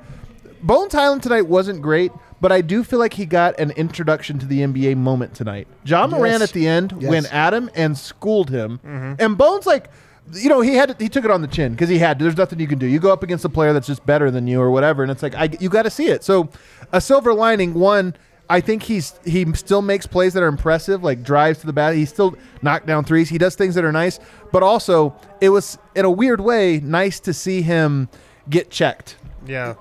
Bones 0.61 0.93
Hyland 0.93 1.23
tonight 1.23 1.47
wasn't 1.47 1.81
great, 1.81 2.11
but 2.39 2.51
I 2.51 2.61
do 2.61 2.83
feel 2.83 2.99
like 2.99 3.13
he 3.13 3.25
got 3.25 3.59
an 3.59 3.71
introduction 3.71 4.39
to 4.39 4.45
the 4.45 4.61
NBA 4.61 4.95
moment 4.97 5.33
tonight. 5.33 5.67
Ja 5.85 6.07
Morant 6.07 6.39
Yes. 6.39 6.49
at 6.49 6.53
the 6.53 6.67
end 6.67 6.93
Yes. 6.99 7.09
went 7.09 7.33
at 7.33 7.53
him 7.53 7.69
and 7.75 7.97
schooled 7.97 8.49
him, 8.49 8.79
mm-hmm. 8.85 9.13
and 9.19 9.37
Bones 9.37 9.65
like. 9.65 9.89
You 10.31 10.47
know 10.47 10.61
he 10.61 10.75
had 10.75 10.95
he 11.01 11.09
took 11.09 11.25
it 11.25 11.31
on 11.31 11.41
the 11.41 11.49
chin 11.49 11.73
because 11.73 11.89
he 11.89 11.97
had. 11.99 12.17
to. 12.17 12.23
There's 12.23 12.37
nothing 12.37 12.57
you 12.57 12.65
can 12.65 12.79
do. 12.79 12.85
You 12.85 12.97
go 12.97 13.11
up 13.11 13.23
against 13.23 13.43
a 13.43 13.49
player 13.49 13.73
that's 13.73 13.87
just 13.87 14.05
better 14.05 14.31
than 14.31 14.47
you 14.47 14.61
or 14.61 14.71
whatever, 14.71 15.03
and 15.03 15.11
it's 15.11 15.21
like 15.21 15.35
I, 15.35 15.49
you 15.59 15.67
got 15.67 15.81
to 15.83 15.89
see 15.89 16.07
it. 16.07 16.23
So, 16.23 16.47
a 16.93 17.01
silver 17.01 17.33
lining. 17.33 17.73
One, 17.73 18.15
I 18.49 18.61
think 18.61 18.83
he's 18.83 19.15
he 19.25 19.45
still 19.53 19.81
makes 19.81 20.07
plays 20.07 20.33
that 20.35 20.41
are 20.41 20.47
impressive, 20.47 21.03
like 21.03 21.23
drives 21.23 21.59
to 21.59 21.65
the 21.65 21.73
bat. 21.73 21.93
He 21.95 22.05
still 22.05 22.37
knocked 22.61 22.85
down 22.87 23.03
threes. 23.03 23.27
He 23.27 23.37
does 23.37 23.55
things 23.55 23.75
that 23.75 23.83
are 23.83 23.91
nice, 23.91 24.17
but 24.53 24.63
also 24.63 25.13
it 25.41 25.49
was 25.49 25.77
in 25.93 26.05
a 26.05 26.09
weird 26.09 26.39
way 26.39 26.79
nice 26.79 27.19
to 27.19 27.33
see 27.33 27.61
him 27.61 28.07
get 28.49 28.69
checked. 28.69 29.17
Yeah. 29.45 29.75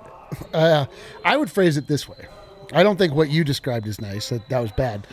Uh, 0.53 0.87
I 1.25 1.37
would 1.37 1.51
phrase 1.51 1.77
it 1.77 1.88
this 1.88 2.09
way. 2.09 2.27
I 2.72 2.83
don't 2.83 2.96
think 2.96 3.14
what 3.14 3.29
you 3.29 3.44
described 3.44 3.87
is 3.87 4.01
nice. 4.01 4.31
That, 4.31 4.48
that 4.48 4.61
was 4.61 4.72
bad. 4.72 5.07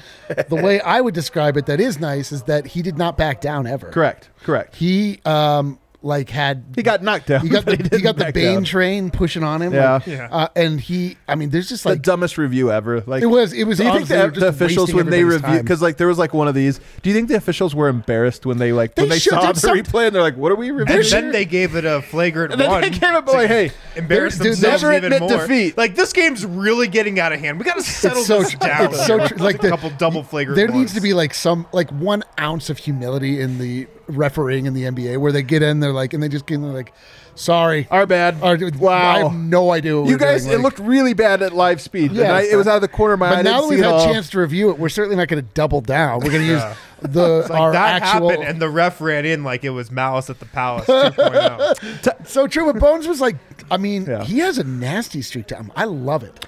the 0.47 0.55
way 0.55 0.79
I 0.95 1.01
would 1.01 1.13
describe 1.13 1.57
it 1.57 1.65
that 1.65 1.79
is 1.79 1.99
nice 1.99 2.31
is 2.31 2.43
that 2.43 2.67
he 2.67 2.81
did 2.81 2.97
not 2.97 3.17
back 3.17 3.41
down 3.41 3.67
ever. 3.67 3.89
Correct. 3.89 4.29
Correct. 4.43 4.75
He 4.75 5.19
um 5.25 5.77
like 6.01 6.29
had 6.29 6.63
He 6.75 6.81
got 6.83 7.03
knocked 7.03 7.27
down. 7.27 7.41
He 7.41 7.49
got 7.49 7.65
the, 7.65 7.71
he, 7.71 7.83
didn't 7.83 8.03
got 8.03 8.15
the 8.15 8.31
Bane 8.31 8.53
down. 8.55 8.63
train 8.63 9.11
pushing 9.11 9.43
on 9.43 9.61
him. 9.61 9.73
Yeah. 9.73 9.93
like, 9.95 10.07
Yeah. 10.07 10.27
Uh, 10.31 10.47
and 10.55 10.79
he, 10.79 11.17
I 11.27 11.35
mean, 11.35 11.49
there's 11.49 11.67
just 11.67 11.85
like 11.85 11.95
the 11.97 12.03
dumbest 12.03 12.37
review 12.37 12.71
ever. 12.71 13.01
Like 13.05 13.21
It 13.21 13.25
was- 13.25 13.51
it 13.51 13.65
was 13.65 13.79
Do 13.79 13.83
you 13.83 13.91
think 13.91 14.07
the, 14.07 14.27
the 14.39 14.47
officials 14.47 14.93
when 14.93 15.09
they 15.09 15.19
everybody's 15.21 15.43
review 15.49 15.61
because 15.61 15.81
like 15.81 15.97
there 15.97 16.07
was 16.07 16.17
like 16.17 16.33
one 16.33 16.47
of 16.47 16.55
these? 16.55 16.79
Do 17.01 17.09
you 17.09 17.15
think 17.15 17.27
the 17.27 17.35
officials 17.35 17.75
were 17.75 17.89
embarrassed 17.89 18.45
when 18.45 18.59
they 18.59 18.71
like 18.71 18.95
when 18.95 19.09
They 19.09 19.15
they 19.15 19.19
should 19.19 19.33
saw 19.33 19.51
the 19.51 19.59
some- 19.59 19.77
replay 19.77 20.07
and 20.07 20.15
they're 20.15 20.21
like, 20.21 20.37
"What 20.37 20.51
are 20.53 20.55
we 20.55 20.71
reviewing?" 20.71 21.01
And 21.01 21.09
then 21.11 21.31
they 21.33 21.43
gave 21.45 21.75
it 21.75 21.83
a 21.83 22.01
flagrant 22.01 22.53
And 22.53 22.61
then 22.61 22.81
they 22.81 22.89
gave 22.91 23.03
it 23.03 23.25
to 23.25 23.31
like, 23.33 23.47
hey, 23.49 23.71
embarrass 23.97 24.37
dude, 24.37 24.47
themselves 24.53 24.83
never 24.83 24.93
even 24.95 25.11
admit 25.11 25.29
more. 25.29 25.41
defeat. 25.47 25.77
Like 25.77 25.95
this 25.95 26.13
game's 26.13 26.45
really 26.45 26.87
getting 26.87 27.19
out 27.19 27.33
of 27.33 27.39
hand. 27.41 27.59
We 27.59 27.65
got 27.65 27.75
to 27.75 27.83
settle 27.83 28.19
it's 28.19 28.27
so 28.27 28.39
this 28.39 28.51
tr- 28.51 28.57
down. 28.59 28.85
it's 28.93 29.05
so 29.05 29.27
tr- 29.27 29.35
like 29.35 29.55
a 29.55 29.63
the- 29.63 29.69
couple 29.69 29.89
double 29.97 30.23
flagrant. 30.23 30.55
there 30.55 30.69
needs 30.69 30.93
to 30.93 31.01
be 31.01 31.13
like 31.13 31.33
some 31.33 31.67
like 31.73 31.89
one 31.91 32.23
ounce 32.39 32.69
of 32.69 32.77
humility 32.77 33.41
in 33.41 33.57
the 33.57 33.87
refereeing 34.09 34.65
in 34.65 34.73
the 34.73 34.83
NBA 34.83 35.17
where 35.17 35.31
they 35.31 35.43
get 35.43 35.61
in, 35.63 35.79
they're 35.79 35.93
like, 35.93 36.13
and 36.13 36.21
they 36.21 36.27
just 36.29 36.45
get 36.45 36.55
in, 36.55 36.61
they're 36.63 36.71
like, 36.71 36.93
sorry, 37.35 37.87
our 37.89 38.05
bad. 38.05 38.41
Dude, 38.59 38.75
wow, 38.77 38.97
I 38.97 39.19
have 39.19 39.33
no 39.33 39.71
idea. 39.71 39.97
What 39.99 40.07
you 40.07 40.15
we're 40.15 40.17
guys, 40.19 40.45
doing. 40.45 40.59
it 40.59 40.61
looked 40.61 40.79
really 40.79 41.13
bad 41.13 41.41
at 41.41 41.53
live 41.53 41.79
speed. 41.81 42.11
Yeah. 42.11 42.33
I, 42.35 42.41
it 42.41 42.55
was 42.55 42.67
out 42.67 42.75
of 42.75 42.81
the 42.81 42.87
corner 42.87 43.13
of 43.13 43.19
my 43.19 43.27
eye. 43.27 43.29
But 43.31 43.39
I 43.39 43.41
now 43.43 43.61
that 43.61 43.67
we've 43.69 43.79
had 43.79 43.95
a 43.95 44.03
chance 44.05 44.29
to 44.31 44.39
review 44.39 44.69
it, 44.71 44.79
we're 44.79 44.89
certainly 44.89 45.15
not 45.15 45.27
going 45.27 45.43
to 45.43 45.49
double 45.53 45.81
down. 45.81 46.19
We're 46.21 46.31
going 46.31 46.45
to 46.45 46.51
use 46.51 46.63
the 47.01 47.47
Like 47.49 47.51
our 47.59 47.71
that 47.71 48.01
actual. 48.01 48.29
happened, 48.29 48.47
and 48.49 48.61
the 48.61 48.69
ref 48.69 48.99
ran 48.99 49.25
in 49.25 49.43
like 49.43 49.63
it 49.63 49.69
was 49.69 49.89
Malice 49.91 50.29
at 50.29 50.39
the 50.39 50.45
Palace 50.47 50.85
oh. 50.89 51.11
2.0. 51.11 52.27
so 52.27 52.47
true, 52.47 52.65
but 52.71 52.79
Bones 52.79 53.07
was 53.07 53.21
like, 53.21 53.37
I 53.71 53.77
mean, 53.77 54.05
Yeah. 54.05 54.23
he 54.23 54.39
has 54.39 54.57
a 54.57 54.63
nasty 54.63 55.21
streak 55.21 55.47
to 55.47 55.55
him. 55.55 55.71
I 55.75 55.85
love 55.85 56.23
it. 56.23 56.45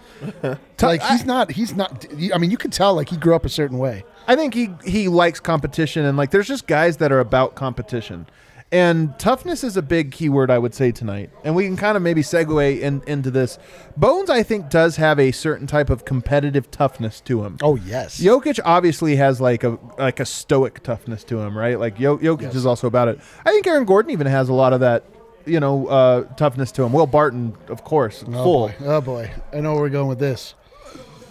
like 0.81 1.01
he's 1.03 1.25
not, 1.25 1.51
he's 1.51 1.73
not. 1.73 2.05
I 2.33 2.37
mean, 2.37 2.51
you 2.51 2.57
can 2.57 2.69
tell 2.71 2.93
like 2.95 3.09
he 3.09 3.17
grew 3.17 3.33
up 3.35 3.45
a 3.45 3.49
certain 3.49 3.77
way. 3.77 4.03
I 4.27 4.35
think 4.35 4.53
he 4.53 4.69
he 4.85 5.07
likes 5.07 5.39
competition 5.39 6.05
and 6.05 6.17
like 6.17 6.31
there's 6.31 6.47
just 6.47 6.67
guys 6.67 6.97
that 6.97 7.11
are 7.11 7.19
about 7.19 7.55
competition. 7.55 8.27
And 8.73 9.19
toughness 9.19 9.65
is 9.65 9.75
a 9.75 9.81
big 9.81 10.13
keyword 10.13 10.49
I 10.49 10.57
would 10.57 10.73
say 10.73 10.93
tonight. 10.93 11.29
And 11.43 11.55
we 11.57 11.65
can 11.65 11.75
kind 11.75 11.97
of 11.97 12.01
maybe 12.03 12.21
segue 12.21 12.79
in, 12.79 13.01
into 13.05 13.29
this. 13.29 13.59
Bones 13.97 14.29
I 14.29 14.43
think 14.43 14.69
does 14.69 14.95
have 14.95 15.19
a 15.19 15.31
certain 15.33 15.67
type 15.67 15.89
of 15.89 16.05
competitive 16.05 16.71
toughness 16.71 17.19
to 17.21 17.43
him. 17.43 17.57
Oh 17.61 17.75
yes, 17.75 18.21
Jokic 18.21 18.59
obviously 18.63 19.17
has 19.17 19.41
like 19.41 19.65
a 19.65 19.77
like 19.97 20.21
a 20.21 20.25
stoic 20.25 20.83
toughness 20.83 21.25
to 21.25 21.41
him, 21.41 21.57
right? 21.57 21.77
Like 21.77 21.97
Jo- 21.97 22.17
Jokic 22.19 22.43
Yes. 22.43 22.55
is 22.55 22.65
also 22.65 22.87
about 22.87 23.09
it. 23.09 23.19
I 23.45 23.51
think 23.51 23.67
Aaron 23.67 23.83
Gordon 23.83 24.11
even 24.11 24.27
has 24.27 24.47
a 24.47 24.53
lot 24.53 24.71
of 24.71 24.79
that, 24.79 25.03
you 25.45 25.59
know, 25.59 25.87
uh, 25.87 26.21
toughness 26.35 26.71
to 26.73 26.83
him. 26.83 26.93
Will 26.93 27.07
Barton, 27.07 27.57
of 27.67 27.83
course, 27.83 28.23
Oh 28.25 28.31
full 28.31 28.67
boy, 28.69 28.75
oh 28.85 29.01
boy, 29.01 29.31
I 29.51 29.59
know 29.59 29.73
where 29.73 29.81
we're 29.81 29.89
going 29.89 30.07
with 30.07 30.19
this. 30.19 30.55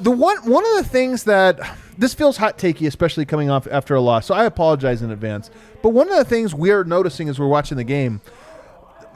The 0.00 0.10
one 0.10 0.38
one 0.50 0.64
of 0.64 0.82
the 0.82 0.88
things 0.88 1.24
that 1.24 1.60
this 1.98 2.14
feels 2.14 2.36
hot 2.36 2.58
takey, 2.58 2.86
especially 2.86 3.24
coming 3.24 3.50
off 3.50 3.66
after 3.70 3.94
a 3.94 4.00
loss. 4.00 4.26
So 4.26 4.34
I 4.34 4.44
apologize 4.46 5.02
in 5.02 5.10
advance. 5.10 5.50
But 5.82 5.90
one 5.90 6.10
of 6.10 6.16
the 6.16 6.24
things 6.24 6.54
we're 6.54 6.84
noticing 6.84 7.28
as 7.28 7.38
we're 7.38 7.48
watching 7.48 7.76
the 7.76 7.84
game, 7.84 8.20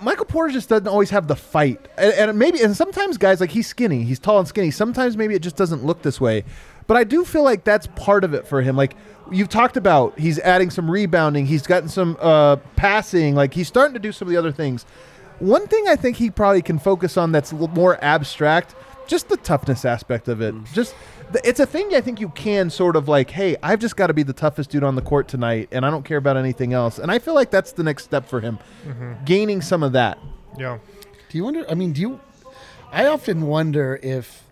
Michael 0.01 0.27
Porter 0.27 0.53
just 0.53 0.68
doesn't 0.68 0.88
always 0.88 1.11
have 1.11 1.27
the 1.27 1.37
fight, 1.37 1.88
and, 1.97 2.12
and 2.12 2.38
maybe 2.38 2.61
and 2.61 2.77
sometimes 2.77 3.16
guys 3.16 3.40
like 3.40 3.51
he's 3.51 3.66
skinny, 3.66 4.05
he's 4.05 4.18
tall 4.18 4.38
and 4.38 4.49
skinny. 4.49 4.70
Sometimes 4.70 5.16
maybe 5.16 5.35
it 5.35 5.42
just 5.42 5.57
doesn't 5.57 5.85
look 5.85 6.03
this 6.03 6.20
way. 6.20 6.44
But 6.87 6.99
I 6.99 7.05
do 7.05 7.25
feel 7.25 7.42
like 7.42 7.64
that's 7.64 7.87
part 7.97 8.25
of 8.25 8.35
it 8.35 8.47
for 8.47 8.61
him. 8.61 8.77
Like 8.77 8.94
you've 9.31 9.49
talked 9.49 9.77
about, 9.79 10.18
he's 10.18 10.38
adding 10.40 10.70
some 10.70 10.90
rebounding, 10.90 11.47
he's 11.47 11.66
gotten 11.66 11.88
some 11.88 12.18
uh, 12.20 12.57
passing, 12.77 13.35
like 13.35 13.55
he's 13.55 13.68
starting 13.68 13.94
to 13.94 14.01
do 14.01 14.12
some 14.12 14.29
of 14.29 14.33
the 14.33 14.38
other 14.38 14.53
things. 14.53 14.85
One 15.38 15.66
thing 15.66 15.87
I 15.88 15.97
think 15.97 16.18
he 16.18 16.31
probably 16.31 16.62
can 16.62 16.79
focus 16.79 17.16
on 17.16 17.33
that's 17.33 17.53
more 17.53 18.03
abstract, 18.05 18.75
just 19.07 19.29
the 19.29 19.37
toughness 19.37 19.85
aspect 19.85 20.29
of 20.29 20.40
it. 20.40 20.55
Just 20.73 20.95
th- 21.33 21.45
it's 21.45 21.61
a 21.61 21.67
thing 21.67 21.95
I 21.95 22.01
think 22.01 22.21
you 22.21 22.29
can 22.31 22.71
sort 22.71 22.97
of 22.97 23.09
like, 23.09 23.31
hey, 23.31 23.57
I've 23.62 23.79
just 23.79 23.97
got 23.97 24.09
to 24.09 24.14
be 24.14 24.23
the 24.23 24.33
toughest 24.33 24.71
dude 24.71 24.85
on 24.85 24.95
the 24.95 25.03
court 25.03 25.29
tonight, 25.29 25.69
and 25.73 25.85
I 25.85 25.90
don't 25.90 26.05
care 26.05 26.19
about 26.19 26.37
anything 26.37 26.73
else. 26.73 26.99
And 26.99 27.11
I 27.11 27.19
feel 27.19 27.35
like 27.35 27.51
that's 27.51 27.73
the 27.73 27.83
next 27.83 28.05
step 28.05 28.27
for 28.27 28.40
him, 28.40 28.59
mm-hmm. 28.87 29.25
gaining 29.25 29.61
some 29.62 29.83
of 29.83 29.93
that. 29.93 30.19
yeah. 30.59 30.79
Do 31.29 31.38
you 31.38 31.45
wonder? 31.45 31.64
I 31.69 31.75
mean, 31.75 31.93
do 31.93 32.01
you? 32.01 32.21
I 32.93 33.07
often 33.07 33.49
wonder 33.49 33.99
if 34.03 34.45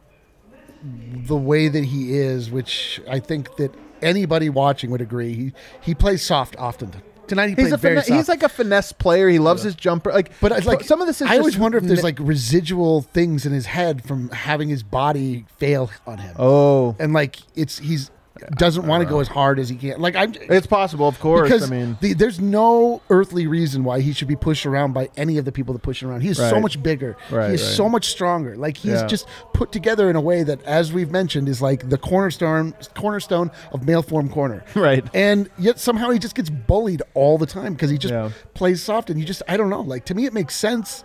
the 0.83 1.37
way 1.37 1.69
that 1.69 1.85
he 1.85 2.19
is, 2.19 2.51
which 2.51 3.01
I 3.09 3.21
think 3.21 3.55
that 3.57 3.73
anybody 4.01 4.49
watching 4.49 4.91
would 4.91 5.01
agree, 5.01 5.35
he 5.35 5.53
he 5.81 5.95
plays 5.95 6.23
soft 6.23 6.57
often. 6.59 6.93
Tonight 7.33 7.45
he 7.47 7.55
He's 7.55 7.57
played 7.69 7.73
a 7.73 7.77
very 7.79 7.95
fine- 7.97 8.05
soft. 8.05 8.17
he's 8.19 8.29
like 8.29 8.43
a 8.43 8.49
finesse 8.51 8.93
player. 8.93 9.27
He 9.31 9.39
loves 9.39 9.63
his 9.63 9.75
jumper. 9.75 10.13
Like, 10.13 10.39
but 10.43 10.53
it's 10.53 10.67
like 10.67 10.85
some 10.85 11.01
of 11.01 11.07
this 11.07 11.23
is. 11.23 11.29
I 11.31 11.39
always 11.39 11.57
wonder 11.57 11.79
if 11.79 11.85
there's 11.85 12.03
like 12.03 12.19
residual 12.21 13.01
things 13.01 13.47
in 13.47 13.53
his 13.53 13.65
head 13.65 14.05
from 14.05 14.29
having 14.29 14.69
his 14.69 14.83
body 14.83 15.47
fail 15.57 15.91
on 16.07 16.19
him, 16.19 16.37
oh, 16.39 16.95
and 16.99 17.15
like 17.15 17.39
it's 17.55 17.79
he's 17.79 18.11
doesn't 18.51 18.87
want 18.87 19.03
to 19.03 19.09
go 19.09 19.21
as 19.21 19.29
hard 19.29 19.59
as 19.59 19.69
he 19.69 19.77
can. 19.77 20.01
Like 20.01 20.17
I'm. 20.17 20.35
it's 20.35 20.67
possible, 20.67 21.09
of 21.09 21.19
course. 21.21 21.49
because 21.49 21.71
I 21.71 21.75
mean, 21.75 21.97
the, 22.01 22.13
there's 22.15 22.41
no 22.41 23.01
earthly 23.11 23.47
reason 23.47 23.85
why 23.85 24.01
he 24.01 24.13
should 24.13 24.29
be 24.29 24.37
pushed 24.37 24.67
around 24.67 24.93
by 24.93 25.09
any 25.17 25.39
of 25.39 25.45
the 25.45 25.53
people 25.53 25.73
that 25.75 25.83
push 25.83 26.03
him 26.03 26.11
around. 26.11 26.23
He's 26.23 26.37
so 26.37 26.53
Right. 26.53 26.63
much 26.63 26.83
bigger. 26.83 27.17
Right, 27.31 27.49
he 27.49 27.55
is 27.55 27.63
right. 27.63 27.77
so 27.77 27.89
much 27.89 28.07
stronger. 28.09 28.57
Like 28.57 28.77
he's 28.77 28.93
Yeah. 29.01 29.07
just 29.07 29.27
put 29.55 29.73
together 29.73 30.09
in 30.11 30.17
a 30.17 30.21
way 30.21 30.43
that, 30.43 30.63
as 30.65 30.93
we've 30.93 31.11
mentioned, 31.11 31.49
is 31.49 31.63
like 31.63 31.89
the 31.89 31.99
cornerstone 31.99 32.75
cornerstone 32.95 33.51
of 33.73 33.87
male 33.87 34.03
form 34.03 34.29
corner. 34.29 34.65
Right. 34.75 35.05
And 35.15 35.49
yet 35.59 35.79
somehow 35.79 36.11
he 36.11 36.19
just 36.19 36.35
gets 36.35 36.51
bullied 36.51 37.03
all 37.15 37.39
the 37.39 37.47
time 37.47 37.73
because 37.75 37.91
he 37.91 37.99
just 37.99 38.13
Yeah. 38.13 38.31
plays 38.55 38.83
soft 38.83 39.11
and 39.11 39.19
you 39.21 39.25
just 39.27 39.43
I 39.49 39.57
don't 39.57 39.71
know. 39.71 39.81
Like 39.83 40.05
to 40.07 40.15
me, 40.15 40.27
it 40.27 40.33
makes 40.33 40.57
sense 40.57 41.05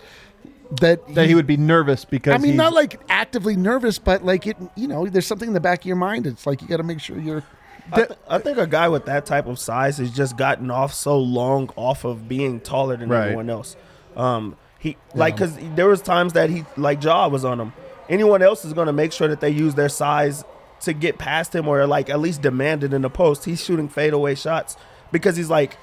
that 0.82 1.16
that 1.16 1.28
he 1.28 1.36
would 1.36 1.48
be 1.48 1.58
nervous 1.58 2.06
because 2.06 2.34
I 2.34 2.38
mean, 2.38 2.54
he's- 2.54 2.58
not 2.58 2.74
like 2.74 3.00
actively 3.10 3.56
nervous, 3.56 4.00
but 4.00 4.24
like 4.24 4.48
it. 4.48 4.58
You 4.76 4.88
know, 4.88 5.06
there's 5.08 5.26
something 5.28 5.48
in 5.48 5.54
the 5.54 5.60
back 5.60 5.80
of 5.80 5.86
your 5.86 5.96
mind. 5.96 6.28
It's 6.28 6.46
like 6.46 6.62
you 6.62 6.68
got 6.68 6.78
to 6.78 6.84
make 6.84 7.00
sure 7.00 7.18
you're. 7.20 7.44
I, 7.92 7.96
th- 7.96 8.20
I 8.30 8.38
think 8.40 8.58
a 8.58 8.68
guy 8.68 8.90
with 8.90 9.06
that 9.06 9.26
type 9.26 9.46
of 9.48 9.58
size 9.60 9.98
has 10.00 10.12
just 10.12 10.36
gotten 10.36 10.70
off 10.70 10.94
so 10.94 11.18
long 11.18 11.70
off 11.78 12.04
of 12.04 12.28
being 12.28 12.60
taller 12.60 12.98
than 12.98 13.08
Right. 13.08 13.24
everyone 13.24 13.50
else. 13.50 13.78
Um, 14.18 14.58
he 14.80 14.98
like 15.16 15.36
because 15.36 15.58
there 15.76 15.88
was 15.88 16.02
times 16.02 16.34
that 16.34 16.50
he 16.50 16.66
like 16.76 17.00
jaw 17.00 17.28
was 17.30 17.46
on 17.46 17.60
him. 17.62 17.72
Anyone 18.10 18.42
else 18.42 18.66
is 18.66 18.74
going 18.74 18.88
to 18.88 18.94
make 18.94 19.12
sure 19.14 19.28
that 19.30 19.40
they 19.40 19.50
use 19.52 19.76
their 19.76 19.88
size 19.90 20.44
to 20.82 20.92
get 20.94 21.18
past 21.18 21.56
him 21.56 21.68
or 21.68 21.88
like 21.88 22.10
at 22.10 22.20
least 22.20 22.42
demand 22.42 22.84
it 22.84 22.94
in 22.94 23.02
the 23.04 23.10
post. 23.10 23.46
He's 23.46 23.64
shooting 23.64 23.88
fadeaway 23.90 24.36
shots 24.36 24.76
because 25.12 25.38
he's 25.38 25.50
like 25.50 25.78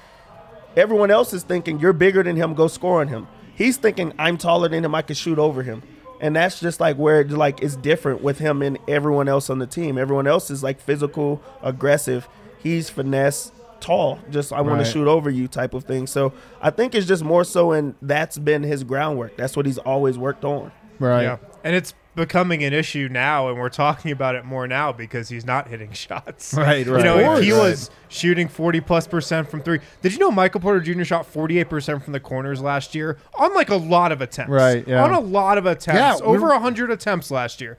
everyone 0.77 1.09
else 1.09 1.33
is 1.33 1.43
thinking 1.43 1.79
you're 1.79 1.93
bigger 1.93 2.21
than 2.21 2.35
him, 2.35 2.53
go 2.53 2.67
score 2.67 3.01
on 3.01 3.07
him. 3.07 3.27
He's 3.55 3.77
thinking 3.77 4.13
I'm 4.19 4.37
taller 4.37 4.67
than 4.67 4.83
him, 4.85 4.93
I 4.93 5.01
can 5.01 5.15
shoot 5.15 5.39
over 5.39 5.63
him. 5.63 5.81
And 6.21 6.35
that's 6.35 6.59
just 6.59 6.79
like 6.79 6.97
where 6.97 7.21
it, 7.21 7.31
like 7.31 7.61
it's 7.61 7.75
different 7.75 8.21
with 8.21 8.39
him 8.39 8.61
and 8.61 8.77
everyone 8.87 9.27
else 9.27 9.49
on 9.49 9.59
the 9.59 9.67
team. 9.67 9.97
Everyone 9.97 10.27
else 10.27 10.49
is 10.49 10.63
like 10.63 10.79
physical, 10.79 11.41
aggressive. 11.61 12.27
He's 12.61 12.89
finesse, 12.89 13.51
tall. 13.81 14.19
Just 14.29 14.53
I 14.53 14.61
want 14.61 14.77
Right. 14.77 14.85
to 14.85 14.91
shoot 14.91 15.07
over 15.07 15.29
you 15.29 15.47
type 15.47 15.73
of 15.73 15.83
thing. 15.83 16.07
So 16.07 16.31
I 16.61 16.69
think 16.69 16.95
it's 16.95 17.05
just 17.05 17.23
more 17.23 17.43
so, 17.43 17.71
and 17.73 17.95
that's 18.01 18.37
been 18.37 18.63
his 18.63 18.83
groundwork. 18.83 19.35
That's 19.37 19.55
what 19.57 19.65
he's 19.65 19.77
always 19.77 20.17
worked 20.17 20.45
on. 20.45 20.71
right. 20.99 21.23
Yeah, 21.23 21.37
and 21.63 21.75
it's 21.75 21.93
becoming 22.15 22.63
an 22.63 22.73
issue 22.73 23.07
now, 23.11 23.49
and 23.49 23.59
we're 23.59 23.69
talking 23.69 24.11
about 24.11 24.35
it 24.35 24.45
more 24.45 24.67
now 24.67 24.91
because 24.91 25.29
he's 25.29 25.45
not 25.45 25.67
hitting 25.67 25.91
shots. 25.93 26.53
Right, 26.53 26.85
You 26.85 26.95
right. 26.95 27.03
know, 27.03 27.33
Of 27.33 27.39
if 27.39 27.43
he 27.43 27.51
course. 27.51 27.61
was 27.61 27.91
shooting 28.07 28.47
40 28.47 28.81
plus 28.81 29.07
percent 29.07 29.49
from 29.49 29.61
three. 29.61 29.79
Did 30.01 30.13
you 30.13 30.19
know 30.19 30.31
Michael 30.31 30.61
Porter 30.61 30.79
Jr. 30.79 31.03
shot 31.03 31.25
48 31.25 31.69
percent 31.69 32.03
from 32.03 32.13
the 32.13 32.19
corners 32.19 32.61
last 32.61 32.95
year 32.95 33.17
on 33.35 33.53
like 33.53 33.69
a 33.69 33.75
lot 33.75 34.11
of 34.11 34.21
attempts? 34.21 34.51
Right, 34.51 34.87
yeah. 34.87 35.03
On 35.03 35.11
a 35.11 35.19
lot 35.19 35.57
of 35.57 35.65
attempts. 35.65 36.21
Yeah, 36.21 36.25
over 36.25 36.47
100 36.47 36.91
attempts 36.91 37.29
last 37.31 37.61
year. 37.61 37.77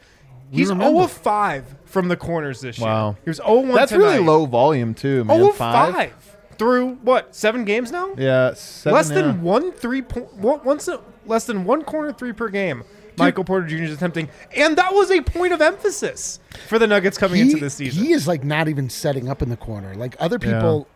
He's 0.51 0.69
0 0.69 1.01
of 1.01 1.11
5 1.11 1.75
from 1.87 2.07
the 2.07 2.17
corners 2.17 2.61
this 2.61 2.79
year. 2.79 2.87
Wow. 2.87 3.17
He 3.25 3.31
was 3.31 3.39
0 3.39 3.61
1 3.61 3.75
That's 3.75 3.91
really 3.91 4.19
low 4.21 4.47
volume 4.47 4.95
too, 4.95 5.25
man. 5.25 5.39
0 5.39 5.49
of 5.51 5.57
5 5.57 6.37
through 6.59 6.95
what, 6.97 7.35
seven 7.35 7.65
games 7.65 7.93
now? 7.93 8.15
Yeah, 8.17 8.55
seven, 8.55 8.95
less 8.95 9.11
yeah. 9.11 9.17
than 9.23 9.43
one 9.43 9.73
three 9.73 10.03
point 10.03 10.35
once 10.37 10.89
less 11.27 11.45
than 11.47 11.65
one 11.65 11.83
corner 11.83 12.13
three 12.13 12.33
per 12.33 12.49
game. 12.49 12.85
Michael 13.19 13.45
Porter 13.45 13.67
Jr. 13.67 13.77
is 13.85 13.93
attempting, 13.93 14.29
and 14.55 14.77
that 14.77 14.93
was 14.93 15.11
a 15.11 15.21
point 15.23 15.53
of 15.53 15.61
emphasis 15.61 16.39
for 16.69 16.79
the 16.79 16.87
Nuggets 16.87 17.17
coming 17.19 17.41
into 17.41 17.59
this 17.59 17.75
season. 17.75 18.05
He 18.05 18.13
is 18.13 18.27
like 18.29 18.45
not 18.45 18.69
even 18.69 18.89
setting 18.91 19.29
up 19.29 19.43
in 19.43 19.49
the 19.49 19.57
corner. 19.57 19.95
Like 19.95 20.17
other 20.19 20.39
people, 20.39 20.87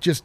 just 0.00 0.24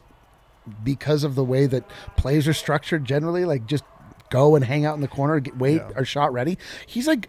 because 0.84 1.24
of 1.24 1.34
the 1.34 1.44
way 1.44 1.66
that 1.66 1.84
plays 2.16 2.46
are 2.48 2.52
structured, 2.54 3.04
generally, 3.04 3.44
like 3.44 3.66
just 3.66 3.84
go 4.30 4.56
and 4.56 4.64
hang 4.64 4.84
out 4.84 4.94
in 4.96 5.00
the 5.00 5.08
corner, 5.08 5.38
get, 5.40 5.56
wait, 5.56 5.76
Yeah. 5.76 5.90
our 5.96 6.04
shot 6.04 6.32
ready. 6.32 6.58
He's 6.86 7.06
like 7.06 7.28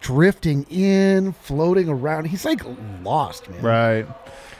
drifting 0.00 0.64
in, 0.70 1.32
floating 1.32 1.88
around. 1.88 2.26
He's 2.26 2.44
like 2.44 2.60
lost, 3.02 3.48
man. 3.50 3.62
Right. 3.62 4.06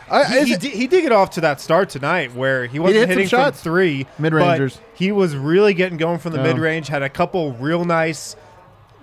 I, 0.09 0.24
he, 0.24 0.52
he, 0.52 0.57
did, 0.57 0.72
he 0.72 0.87
did 0.87 1.02
get 1.02 1.11
off 1.12 1.31
to 1.31 1.40
that 1.40 1.61
start 1.61 1.88
tonight 1.90 2.33
where 2.35 2.66
he 2.66 2.79
wasn't 2.79 3.00
hit 3.00 3.09
hitting 3.09 3.26
shots. 3.29 3.61
from 3.61 3.72
three 3.72 4.07
Mid-rangers. 4.20 4.81
He 4.94 5.11
was 5.11 5.35
really 5.37 5.74
getting 5.74 5.98
going 5.98 6.18
from 6.20 6.33
the 6.33 6.38
Yeah. 6.38 6.44
mid 6.44 6.59
range. 6.59 6.87
Had 6.88 7.02
a 7.02 7.09
couple 7.09 7.52
real 7.55 7.85
nice 7.85 8.37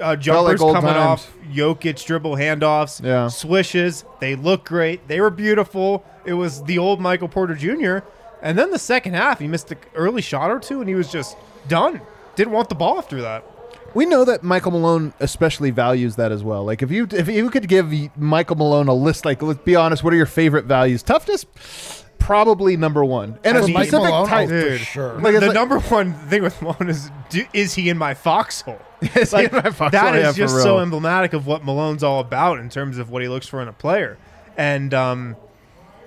uh, 0.04 0.16
jumpers 0.16 0.62
old 0.62 0.76
coming 0.76 0.94
times. 0.94 1.22
off 1.22 1.34
Jokic 1.52 2.06
dribble 2.06 2.36
handoffs, 2.36 3.04
Yeah. 3.04 3.28
swishes. 3.28 4.04
They 4.20 4.36
look 4.36 4.66
great. 4.66 5.08
They 5.08 5.20
were 5.22 5.30
beautiful. 5.30 6.04
It 6.26 6.34
was 6.34 6.64
the 6.64 6.78
old 6.78 7.00
Michael 7.02 7.28
Porter 7.28 7.56
Jr. 7.56 8.06
And 8.42 8.58
then 8.58 8.72
the 8.72 8.80
second 8.80 9.14
half, 9.14 9.40
he 9.40 9.48
missed 9.48 9.72
an 9.72 9.78
early 9.96 10.22
shot 10.22 10.52
or 10.52 10.60
two, 10.60 10.80
and 10.82 10.90
he 10.90 10.96
was 10.96 11.12
just 11.12 11.38
done. 11.68 12.02
Didn't 12.36 12.52
want 12.54 12.70
the 12.70 12.76
ball 12.76 12.98
after 12.98 13.22
that. 13.22 13.44
we 13.94 14.06
know 14.08 14.26
that 14.26 14.42
Michael 14.44 14.72
Malone 14.72 15.14
especially 15.20 15.70
values 15.70 16.16
that 16.16 16.32
as 16.32 16.44
well. 16.44 16.64
Like 16.66 16.82
if 16.82 16.90
you 16.92 17.08
if 17.12 17.28
you 17.28 17.50
could 17.52 17.68
give 17.68 17.94
Michael 18.18 18.56
Malone 18.56 18.88
a 18.88 18.94
list, 18.94 19.24
like 19.24 19.42
let's 19.42 19.62
be 19.62 19.76
honest, 19.76 20.04
what 20.04 20.12
are 20.14 20.18
your 20.18 20.26
favorite 20.26 20.66
values? 20.66 21.04
Toughness, 21.04 21.46
probably 22.24 22.78
number 22.78 23.04
one, 23.04 23.38
and 23.44 23.58
a 23.58 23.62
For 23.62 23.68
Mike 23.68 23.88
specific 23.88 24.10
Malone, 24.12 24.28
type. 24.28 24.48
oh, 24.48 24.50
for 24.62 24.70
Dude, 24.70 24.80
sure. 24.80 25.14
Like, 25.20 25.34
it's 25.34 25.40
the 25.42 25.48
like- 25.48 25.54
number 25.56 25.80
one 25.80 26.14
thing 26.14 26.42
with 26.44 26.62
Malone 26.62 26.90
is 26.90 27.12
do, 27.30 27.46
is 27.54 27.74
he 27.74 27.90
in 27.90 27.98
my 27.98 28.14
foxhole? 28.14 28.80
Is 29.16 29.32
he 29.34 29.44
in 29.44 29.50
my 29.52 29.62
foxhole? 29.64 29.90
that 29.90 30.16
Yeah, 30.16 30.30
is 30.30 30.36
for 30.36 30.42
just 30.42 30.56
real. 30.56 30.64
so 30.64 30.80
emblematic 30.80 31.34
of 31.34 31.46
what 31.46 31.66
Malone's 31.66 32.04
all 32.04 32.22
about 32.22 32.60
in 32.60 32.70
terms 32.70 32.98
of 32.98 33.10
what 33.10 33.22
he 33.22 33.28
looks 33.28 33.48
for 33.48 33.62
in 33.62 33.68
a 33.68 33.74
player. 33.74 34.18
And 34.56 34.94
um, 34.94 35.36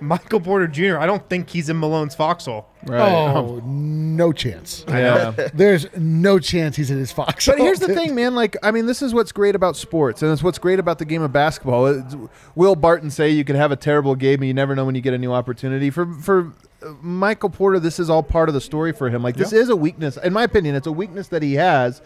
Michael 0.00 0.40
Porter 0.40 0.66
Jr., 0.66 0.98
I 0.98 1.06
don't 1.06 1.26
think 1.28 1.48
he's 1.50 1.68
in 1.68 1.78
Malone's 1.78 2.14
foxhole. 2.14 2.66
Right. 2.84 3.00
Oh, 3.00 3.60
no 3.64 4.32
chance. 4.32 4.84
yeah. 4.88 5.30
There's 5.54 5.86
no 5.96 6.38
chance 6.38 6.76
he's 6.76 6.90
in 6.90 6.98
his 6.98 7.10
foxhole. 7.12 7.56
But 7.56 7.62
here's 7.62 7.80
the 7.80 7.88
thing, 7.94 8.14
man. 8.14 8.34
Like, 8.34 8.56
I 8.62 8.70
mean, 8.70 8.86
this 8.86 9.02
is 9.02 9.12
what's 9.14 9.32
great 9.32 9.54
about 9.54 9.76
sports, 9.76 10.22
and 10.22 10.30
it's 10.32 10.42
what's 10.42 10.58
great 10.58 10.78
about 10.78 10.98
the 10.98 11.04
game 11.04 11.22
of 11.22 11.32
basketball. 11.32 11.86
It's- 11.86 12.16
Will 12.54 12.76
Barton 12.76 13.10
say 13.10 13.30
you 13.30 13.44
can 13.44 13.56
have 13.56 13.72
a 13.72 13.76
terrible 13.76 14.14
game, 14.14 14.40
and 14.40 14.46
you 14.48 14.54
never 14.54 14.74
know 14.74 14.84
when 14.84 14.94
you 14.94 15.00
get 15.00 15.14
a 15.14 15.18
new 15.18 15.32
opportunity. 15.32 15.90
For 15.90 16.06
for 16.14 16.52
uh, 16.82 16.92
Michael 17.02 17.50
Porter, 17.50 17.80
this 17.80 17.98
is 17.98 18.08
all 18.10 18.22
part 18.22 18.48
of 18.48 18.54
the 18.54 18.60
story 18.60 18.92
for 18.92 19.08
him. 19.10 19.22
Like, 19.22 19.36
this 19.36 19.52
is 19.52 19.68
a 19.68 19.76
weakness, 19.76 20.16
in 20.18 20.32
my 20.32 20.44
opinion. 20.44 20.74
It's 20.76 20.86
a 20.86 20.92
weakness 20.92 21.28
that 21.28 21.42
he 21.42 21.54
has, 21.54 22.00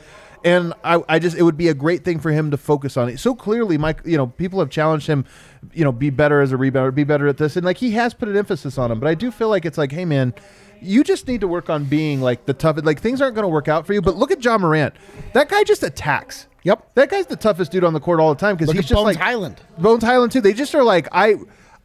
and 0.44 0.74
I, 0.84 1.02
I 1.08 1.18
just 1.18 1.36
it 1.36 1.42
would 1.42 1.56
be 1.56 1.68
a 1.68 1.74
great 1.74 2.04
thing 2.04 2.18
for 2.20 2.30
him 2.30 2.50
to 2.50 2.56
focus 2.56 2.96
on 2.96 3.08
it. 3.08 3.18
So 3.18 3.34
clearly, 3.34 3.78
Mike, 3.78 4.00
you 4.04 4.16
know, 4.16 4.26
people 4.26 4.58
have 4.60 4.70
challenged 4.70 5.06
him, 5.06 5.24
you 5.72 5.84
know, 5.84 5.92
be 5.92 6.10
better 6.10 6.40
as 6.40 6.52
a 6.52 6.56
rebounder, 6.56 6.94
be 6.94 7.04
better 7.04 7.26
at 7.28 7.36
this, 7.36 7.56
and 7.56 7.64
like 7.64 7.78
he 7.78 7.92
has 7.92 8.14
put 8.14 8.28
an 8.28 8.36
emphasis 8.36 8.78
on 8.78 8.90
him. 8.90 9.00
But 9.00 9.08
I 9.08 9.14
do 9.14 9.30
feel 9.30 9.48
like 9.48 9.64
it's 9.64 9.78
like, 9.78 9.92
hey, 9.92 10.04
man. 10.04 10.34
You 10.82 11.04
just 11.04 11.28
need 11.28 11.42
to 11.42 11.46
work 11.46 11.68
on 11.68 11.84
being 11.84 12.22
like 12.22 12.46
the 12.46 12.54
tough. 12.54 12.82
Like 12.82 13.02
things 13.02 13.20
aren't 13.20 13.34
going 13.34 13.42
to 13.42 13.50
work 13.50 13.68
out 13.68 13.86
for 13.86 13.92
you. 13.92 14.00
But 14.00 14.16
look 14.16 14.30
at 14.30 14.42
Ja 14.42 14.56
Morant. 14.56 14.94
That 15.34 15.50
guy 15.50 15.62
just 15.62 15.82
attacks. 15.82 16.46
Yep. 16.62 16.94
That 16.94 17.10
guy's 17.10 17.26
the 17.26 17.36
toughest 17.36 17.72
dude 17.72 17.84
on 17.84 17.92
the 17.92 18.00
court 18.00 18.20
all 18.20 18.34
the 18.34 18.40
time 18.40 18.56
because 18.56 18.72
he's 18.72 18.82
just 18.82 18.94
Bones 18.94 19.04
like 19.04 19.16
Hyland. 19.16 19.60
Bones 19.78 20.02
Hyland 20.02 20.32
too. 20.32 20.40
They 20.40 20.52
just 20.52 20.74
are 20.74 20.82
like 20.82 21.08
I. 21.12 21.36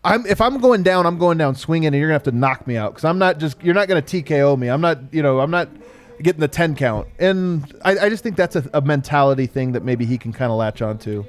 I'm 0.05 0.25
if 0.27 0.39
I'm 0.39 0.59
going 0.59 0.83
down, 0.83 1.07
I'm 1.07 1.17
going 1.17 1.37
down 1.37 1.55
swinging, 1.55 1.87
and 1.87 1.95
you're 1.95 2.07
gonna 2.07 2.13
have 2.13 2.23
to 2.23 2.31
knock 2.31 2.67
me 2.67 2.77
out 2.77 2.91
because 2.91 3.05
I'm 3.05 3.17
not 3.17 3.39
just 3.39 3.61
you're 3.63 3.73
not 3.73 3.87
gonna 3.87 4.03
TKO 4.03 4.57
me. 4.57 4.67
I'm 4.67 4.81
not 4.81 4.99
you 5.11 5.23
know 5.23 5.39
I'm 5.39 5.49
not 5.49 5.67
getting 6.21 6.41
the 6.41 6.47
ten 6.47 6.75
count, 6.75 7.07
and 7.19 7.71
I, 7.83 7.97
I 7.97 8.09
just 8.09 8.23
think 8.23 8.35
that's 8.35 8.55
a, 8.55 8.69
a 8.73 8.81
mentality 8.81 9.47
thing 9.47 9.73
that 9.73 9.83
maybe 9.83 10.05
he 10.05 10.17
can 10.17 10.31
kind 10.33 10.51
of 10.51 10.57
latch 10.57 10.81
onto. 10.81 11.25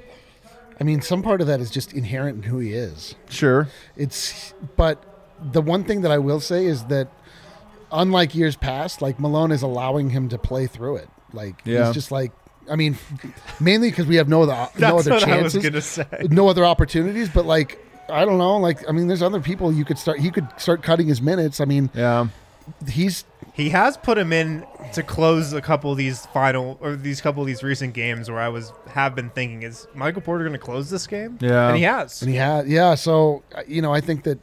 I 0.80 0.84
mean, 0.84 1.00
some 1.00 1.22
part 1.22 1.40
of 1.40 1.46
that 1.46 1.60
is 1.60 1.70
just 1.70 1.92
inherent 1.94 2.36
in 2.44 2.50
who 2.50 2.58
he 2.58 2.72
is. 2.74 3.14
Sure. 3.30 3.68
It's 3.96 4.52
but 4.76 5.02
the 5.52 5.62
one 5.62 5.84
thing 5.84 6.02
that 6.02 6.10
I 6.10 6.18
will 6.18 6.40
say 6.40 6.66
is 6.66 6.84
that 6.84 7.08
unlike 7.92 8.34
years 8.34 8.56
past, 8.56 9.00
like 9.00 9.18
Malone 9.18 9.52
is 9.52 9.62
allowing 9.62 10.10
him 10.10 10.28
to 10.30 10.38
play 10.38 10.66
through 10.66 10.96
it. 10.96 11.08
Like 11.32 11.54
Yeah. 11.64 11.86
he's 11.86 11.94
just 11.94 12.10
like 12.12 12.32
I 12.70 12.74
mean, 12.76 12.98
mainly 13.60 13.90
because 13.90 14.06
we 14.06 14.16
have 14.16 14.28
no 14.28 14.42
other 14.42 14.68
no 14.78 14.98
other 14.98 15.12
what 15.12 15.24
I 15.28 15.40
was 15.42 15.52
chances, 15.54 15.84
say. 15.86 16.04
no 16.30 16.48
other 16.48 16.64
opportunities. 16.64 17.28
But 17.28 17.46
like 17.46 17.78
I 18.10 18.24
don't 18.24 18.38
know, 18.38 18.58
like 18.58 18.86
I 18.88 18.92
mean, 18.92 19.06
there's 19.08 19.22
other 19.22 19.40
people 19.40 19.72
you 19.72 19.84
could 19.84 19.98
start. 19.98 20.18
He 20.20 20.30
could 20.30 20.46
start 20.58 20.82
cutting 20.82 21.06
his 21.06 21.22
minutes. 21.22 21.60
I 21.60 21.64
mean, 21.64 21.90
Yeah. 21.94 22.28
he's 22.88 23.24
He 23.54 23.70
has 23.70 23.96
put 23.96 24.18
him 24.18 24.32
in 24.32 24.64
to 24.92 25.02
close 25.02 25.52
a 25.52 25.60
couple 25.60 25.90
of 25.90 25.98
these 25.98 26.26
final 26.26 26.78
or 26.80 26.96
these 26.96 27.20
couple 27.20 27.42
of 27.42 27.46
these 27.46 27.62
recent 27.62 27.94
games 27.94 28.30
where 28.30 28.40
I 28.40 28.48
was 28.48 28.72
have 28.88 29.14
been 29.14 29.30
thinking, 29.30 29.62
is 29.62 29.86
Michael 29.94 30.22
Porter 30.22 30.44
going 30.44 30.52
to 30.52 30.58
close 30.58 30.90
this 30.90 31.06
game? 31.06 31.38
Yeah. 31.40 31.68
and 31.68 31.76
he 31.76 31.82
has. 31.84 32.22
and 32.22 32.30
he 32.30 32.36
had 32.36 32.68
yeah. 32.68 32.94
So 32.94 33.42
you 33.66 33.82
know, 33.82 33.92
I 33.92 34.00
think 34.00 34.24
that 34.24 34.38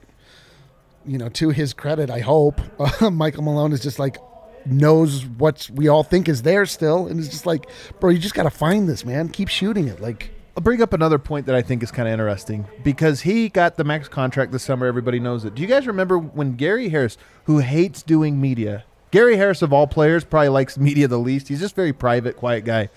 you 1.06 1.18
know, 1.18 1.30
to 1.30 1.50
his 1.50 1.74
credit, 1.74 2.10
I 2.10 2.20
hope 2.20 2.62
uh, 2.80 3.10
Michael 3.12 3.44
Malone 3.44 3.74
is 3.74 3.82
just 3.82 4.00
like 4.00 4.18
knows 4.66 5.26
what 5.26 5.70
we 5.74 5.88
all 5.88 6.04
think 6.04 6.30
is 6.30 6.44
there 6.44 6.66
still, 6.66 7.08
and 7.08 7.20
is 7.20 7.30
just 7.30 7.46
like, 7.46 7.68
bro, 8.00 8.10
you 8.10 8.20
just 8.20 8.36
got 8.36 8.44
to 8.44 8.50
find 8.50 8.88
this 8.88 9.04
man. 9.06 9.30
Keep 9.30 9.50
shooting 9.50 9.88
it. 9.88 10.02
Like 10.02 10.32
I'll 10.56 10.64
bring 10.64 10.82
up 10.82 10.94
another 10.94 11.18
point 11.18 11.48
that 11.48 11.56
I 11.56 11.62
think 11.62 11.82
is 11.84 11.92
kind 11.92 12.08
of 12.08 12.14
interesting 12.14 12.68
because 12.84 13.22
he 13.22 13.50
got 13.50 13.76
the 13.76 13.84
max 13.84 14.08
contract 14.08 14.52
this 14.52 14.64
summer. 14.64 14.86
Everybody 14.86 15.20
knows 15.20 15.46
it. 15.46 15.56
Do 15.56 15.62
you 15.62 15.68
guys 15.68 15.88
remember 15.88 16.18
when 16.18 16.56
Gary 16.56 16.90
Harris, 16.90 17.18
who 17.46 17.60
hates 17.60 18.04
doing 18.04 18.40
media, 18.40 18.86
Gary 19.14 19.38
Harris 19.38 19.62
of 19.62 19.72
all 19.72 19.86
players 19.86 20.24
probably 20.24 20.50
likes 20.50 20.76
media 20.76 21.08
the 21.08 21.20
least. 21.20 21.48
He's 21.48 21.60
just 21.60 21.76
very 21.76 21.94
private, 21.94 22.36
quiet 22.36 22.66
guy. 22.66 22.90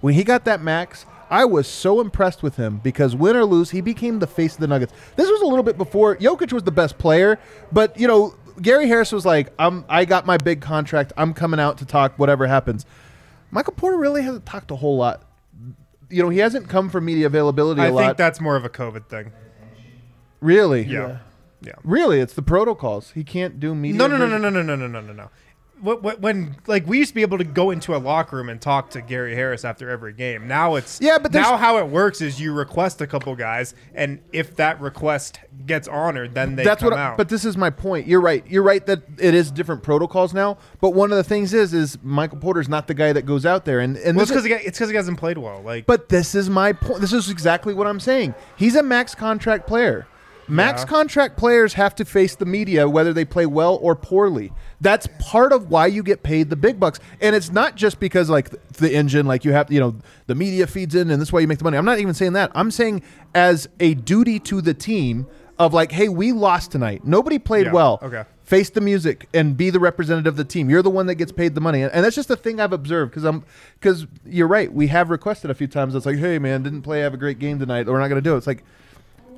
When 0.00 0.14
he 0.14 0.22
got 0.22 0.44
that 0.44 0.62
max, 0.62 1.04
I 1.28 1.44
was 1.46 1.66
so 1.66 2.00
impressed 2.00 2.44
with 2.44 2.54
him 2.54 2.80
because 2.84 3.16
win 3.16 3.34
or 3.34 3.44
lose, 3.44 3.70
he 3.70 3.80
became 3.80 4.20
the 4.20 4.28
face 4.28 4.54
of 4.54 4.60
the 4.60 4.68
Nuggets. 4.68 4.92
This 5.16 5.28
was 5.28 5.40
a 5.40 5.46
little 5.46 5.64
bit 5.64 5.76
before 5.76 6.14
Jokic 6.14 6.52
was 6.52 6.62
the 6.62 6.70
best 6.70 6.96
player, 6.96 7.40
but 7.72 7.98
you 7.98 8.06
know 8.06 8.36
Gary 8.62 8.86
Harris 8.86 9.10
was 9.10 9.26
like, 9.26 9.52
"I'm 9.58 9.84
I 9.88 10.04
got 10.04 10.26
my 10.26 10.36
big 10.36 10.60
contract. 10.60 11.12
I'm 11.16 11.34
coming 11.34 11.58
out 11.58 11.78
to 11.78 11.84
talk 11.84 12.20
whatever 12.20 12.46
happens." 12.46 12.86
Michael 13.50 13.72
Porter 13.72 13.96
really 13.96 14.22
hasn't 14.22 14.46
talked 14.46 14.70
a 14.70 14.76
whole 14.76 14.96
lot 14.96 15.24
you 16.10 16.22
know, 16.22 16.28
he 16.28 16.38
hasn't 16.38 16.68
come 16.68 16.88
for 16.88 17.00
media 17.00 17.26
availability 17.26 17.80
a 17.80 17.86
I 17.86 17.90
lot. 17.90 18.02
I 18.02 18.06
think 18.06 18.18
that's 18.18 18.40
more 18.40 18.54
of 18.54 18.64
a 18.64 18.68
COVID 18.68 19.08
thing. 19.08 19.32
really, 20.40 20.84
Yeah, 20.84 21.18
yeah. 21.60 21.72
really, 21.82 22.20
it's 22.20 22.34
the 22.34 22.42
protocols. 22.42 23.10
He 23.12 23.24
can't 23.24 23.58
do 23.58 23.74
media. 23.74 23.98
No, 23.98 24.06
no, 24.06 24.16
no, 24.16 24.26
no, 24.26 24.38
no, 24.38 24.50
no, 24.50 24.62
no, 24.62 24.76
no, 24.76 24.86
no, 24.86 25.00
no, 25.00 25.12
no. 25.12 25.30
When, 25.82 26.56
like 26.66 26.86
we 26.86 26.98
used 26.98 27.10
to 27.10 27.14
be 27.14 27.22
able 27.22 27.38
to 27.38 27.44
go 27.44 27.70
into 27.70 27.94
a 27.94 27.98
locker 27.98 28.36
room 28.36 28.48
and 28.48 28.60
talk 28.60 28.90
to 28.90 29.02
Gary 29.02 29.34
Harris 29.34 29.64
after 29.64 29.90
every 29.90 30.12
game. 30.12 30.48
Now 30.48 30.76
it's 30.76 30.98
Yeah, 31.00 31.18
but 31.18 31.32
now 31.32 31.56
how 31.56 31.78
it 31.78 31.88
works 31.88 32.20
is 32.20 32.40
you 32.40 32.52
request 32.54 33.00
a 33.00 33.06
couple 33.06 33.34
guys, 33.36 33.74
and 33.94 34.20
if 34.32 34.56
that 34.56 34.80
request 34.80 35.40
gets 35.66 35.86
honored, 35.86 36.34
then 36.34 36.56
they 36.56 36.64
That's 36.64 36.80
come 36.80 36.90
what. 36.90 36.98
I, 36.98 37.02
out. 37.02 37.16
but 37.16 37.28
this 37.28 37.44
is 37.44 37.56
my 37.56 37.70
point. 37.70 38.06
You're 38.06 38.20
right. 38.20 38.46
You're 38.46 38.62
right 38.62 38.84
that 38.86 39.02
it 39.18 39.34
is 39.34 39.50
different 39.50 39.82
protocols 39.82 40.32
now. 40.32 40.58
But 40.80 40.90
one 40.90 41.10
of 41.10 41.16
the 41.16 41.24
things 41.24 41.52
is, 41.52 41.74
is 41.74 41.98
Michael 42.02 42.38
Porter's 42.38 42.68
not 42.68 42.86
the 42.86 42.94
guy 42.94 43.12
that 43.12 43.22
goes 43.26 43.44
out 43.44 43.64
there, 43.64 43.80
and 43.80 43.96
and 43.96 44.16
well, 44.16 44.26
this 44.26 44.34
it's 44.34 44.44
because 44.44 44.64
it's 44.64 44.78
because 44.78 44.90
he 44.90 44.96
hasn't 44.96 45.18
played 45.18 45.38
well. 45.38 45.60
Like, 45.60 45.86
But 45.86 46.08
this 46.08 46.34
is 46.34 46.48
my 46.48 46.72
point. 46.72 47.00
This 47.00 47.12
is 47.12 47.28
exactly 47.30 47.74
what 47.74 47.86
I'm 47.86 48.00
saying. 48.00 48.34
He's 48.56 48.76
a 48.76 48.82
max 48.82 49.14
contract 49.14 49.66
player. 49.66 50.06
Max 50.48 50.82
Yeah. 50.82 50.86
contract 50.88 51.36
players 51.36 51.74
have 51.74 51.94
to 51.96 52.04
face 52.04 52.36
the 52.36 52.44
media 52.44 52.88
whether 52.88 53.12
they 53.12 53.24
play 53.24 53.46
well 53.46 53.78
or 53.80 53.94
poorly. 53.96 54.52
That's 54.80 55.08
part 55.18 55.52
of 55.52 55.70
why 55.70 55.86
you 55.86 56.02
get 56.02 56.22
paid 56.22 56.50
the 56.50 56.56
big 56.56 56.78
bucks. 56.78 57.00
And 57.20 57.34
it's 57.34 57.50
not 57.50 57.76
just 57.76 57.98
because 57.98 58.28
like 58.28 58.50
the 58.74 58.92
engine 58.92 59.26
like 59.26 59.44
you 59.44 59.52
have 59.52 59.72
you 59.72 59.80
know 59.80 59.94
the 60.26 60.34
media 60.34 60.66
feeds 60.66 60.94
in 60.94 61.10
and 61.10 61.20
this 61.20 61.28
is 61.28 61.32
why 61.32 61.40
you 61.40 61.48
make 61.48 61.58
the 61.58 61.64
money. 61.64 61.76
I'm 61.78 61.84
not 61.86 61.98
even 61.98 62.14
saying 62.14 62.34
that. 62.34 62.50
I'm 62.54 62.70
saying 62.70 63.02
as 63.34 63.68
a 63.80 63.94
duty 63.94 64.38
to 64.40 64.60
the 64.60 64.74
team 64.74 65.26
of 65.58 65.72
like 65.72 65.92
hey, 65.92 66.08
we 66.08 66.32
lost 66.32 66.72
tonight. 66.72 67.02
Nobody 67.04 67.38
played 67.38 67.66
Yeah, 67.66 67.72
well. 67.72 67.98
okay. 68.02 68.24
Face 68.42 68.68
the 68.68 68.82
music 68.82 69.26
and 69.32 69.56
be 69.56 69.70
the 69.70 69.80
representative 69.80 70.34
of 70.34 70.36
the 70.36 70.44
team. 70.44 70.68
You're 70.68 70.82
the 70.82 70.90
one 70.90 71.06
that 71.06 71.14
gets 71.14 71.32
paid 71.32 71.54
the 71.54 71.62
money, 71.62 71.80
and, 71.80 72.04
that's 72.04 72.14
just 72.14 72.28
a 72.28 72.36
thing 72.36 72.60
I've 72.60 72.74
observed 72.74 73.10
because 73.12 73.24
I'm 73.24 73.42
because 73.80 74.06
you're 74.26 74.46
right. 74.48 74.70
We 74.70 74.88
have 74.88 75.08
requested 75.08 75.50
a 75.50 75.54
few 75.54 75.66
times. 75.66 75.94
It's 75.94 76.04
like, 76.04 76.18
hey 76.18 76.38
man, 76.38 76.62
didn't 76.62 76.82
play, 76.82 77.00
have 77.00 77.14
a 77.14 77.16
great 77.16 77.38
game 77.38 77.58
tonight. 77.58 77.86
We're 77.86 77.98
not 77.98 78.08
going 78.08 78.22
to 78.22 78.28
do 78.28 78.34
it. 78.34 78.38
It's 78.38 78.46
like 78.46 78.62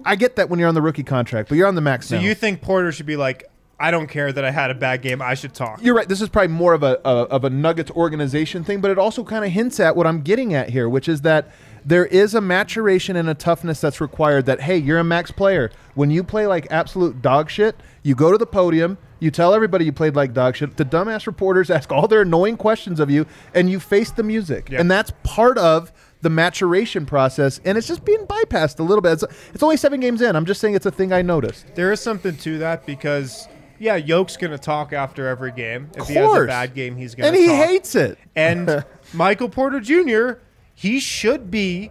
I 0.04 0.16
get 0.16 0.36
that 0.36 0.48
when 0.48 0.58
you're 0.58 0.68
on 0.68 0.74
the 0.74 0.82
rookie 0.82 1.02
contract, 1.02 1.48
but 1.48 1.56
you're 1.56 1.66
on 1.66 1.74
the 1.74 1.80
max. 1.80 2.08
so 2.08 2.16
now. 2.16 2.22
you 2.22 2.34
think 2.34 2.62
Porter 2.62 2.92
should 2.92 3.06
be 3.06 3.16
like, 3.16 3.50
I 3.78 3.90
don't 3.90 4.06
care 4.06 4.32
that 4.32 4.44
I 4.44 4.50
had 4.50 4.70
a 4.70 4.74
bad 4.74 5.02
game. 5.02 5.20
I 5.20 5.34
should 5.34 5.52
talk. 5.52 5.82
You're 5.82 5.94
right. 5.94 6.08
This 6.08 6.22
is 6.22 6.28
probably 6.28 6.48
more 6.48 6.72
of 6.72 6.82
a, 6.82 6.98
a 7.04 7.24
of 7.24 7.44
a 7.44 7.50
Nuggets 7.50 7.90
organization 7.90 8.64
thing, 8.64 8.80
but 8.80 8.90
it 8.90 8.98
also 8.98 9.22
kind 9.22 9.44
of 9.44 9.50
hints 9.50 9.78
at 9.80 9.94
what 9.94 10.06
I'm 10.06 10.22
getting 10.22 10.54
at 10.54 10.70
here, 10.70 10.88
which 10.88 11.08
is 11.08 11.20
that 11.22 11.50
there 11.84 12.06
is 12.06 12.34
a 12.34 12.40
maturation 12.40 13.16
and 13.16 13.28
a 13.28 13.34
toughness 13.34 13.80
that's 13.80 14.00
required. 14.00 14.46
That 14.46 14.62
hey, 14.62 14.78
you're 14.78 14.98
a 14.98 15.04
max 15.04 15.30
player. 15.30 15.70
When 15.94 16.10
you 16.10 16.24
play 16.24 16.46
like 16.46 16.66
absolute 16.70 17.20
dog 17.20 17.50
shit, 17.50 17.76
you 18.02 18.14
go 18.14 18.32
to 18.32 18.38
the 18.38 18.46
podium. 18.46 18.96
You 19.18 19.30
tell 19.30 19.52
everybody 19.52 19.84
you 19.84 19.92
played 19.92 20.16
like 20.16 20.32
dog 20.32 20.56
shit. 20.56 20.76
The 20.76 20.84
dumbass 20.84 21.26
reporters 21.26 21.68
ask 21.76 21.92
all 21.92 22.08
their 22.08 22.22
annoying 22.22 22.56
questions 22.56 22.98
of 22.98 23.10
you, 23.10 23.26
and 23.54 23.68
you 23.68 23.78
face 23.78 24.10
the 24.10 24.22
music. 24.22 24.70
Yeah. 24.70 24.80
And 24.80 24.90
that's 24.90 25.12
part 25.22 25.58
of 25.58 25.92
the 26.22 26.30
maturation 26.30 27.06
process. 27.06 27.60
And 27.64 27.76
it's 27.78 27.86
just 27.86 28.04
being 28.04 28.26
bypassed 28.26 28.78
a 28.78 28.82
little 28.82 29.02
bit. 29.02 29.12
It's, 29.12 29.24
it's 29.54 29.62
only 29.62 29.76
seven 29.76 30.00
games 30.00 30.22
in. 30.22 30.34
I'm 30.36 30.46
just 30.46 30.60
saying 30.60 30.74
it's 30.74 30.86
a 30.86 30.90
thing 30.90 31.12
I 31.12 31.22
noticed. 31.22 31.66
There 31.74 31.92
is 31.92 32.00
something 32.00 32.36
to 32.38 32.58
that 32.58 32.86
because 32.86 33.48
yeah, 33.78 33.96
Yoke's 33.96 34.36
gonna 34.38 34.56
talk 34.58 34.92
after 34.94 35.28
every 35.28 35.52
game. 35.52 35.90
If 35.94 36.02
Of 36.02 36.08
he 36.08 36.14
has 36.14 36.24
a 36.24 36.28
course. 36.28 36.46
bad 36.48 36.74
game, 36.74 36.96
he's 36.96 37.14
gonna 37.14 37.28
And 37.28 37.36
he 37.36 37.46
talk. 37.46 37.66
hates 37.68 37.94
it. 37.94 38.18
And 38.34 38.84
Michael 39.12 39.48
Porter 39.50 39.80
Jr. 39.80 40.40
He 40.74 40.98
should 41.00 41.50
be 41.50 41.90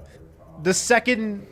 the 0.64 0.74
second 0.74 1.46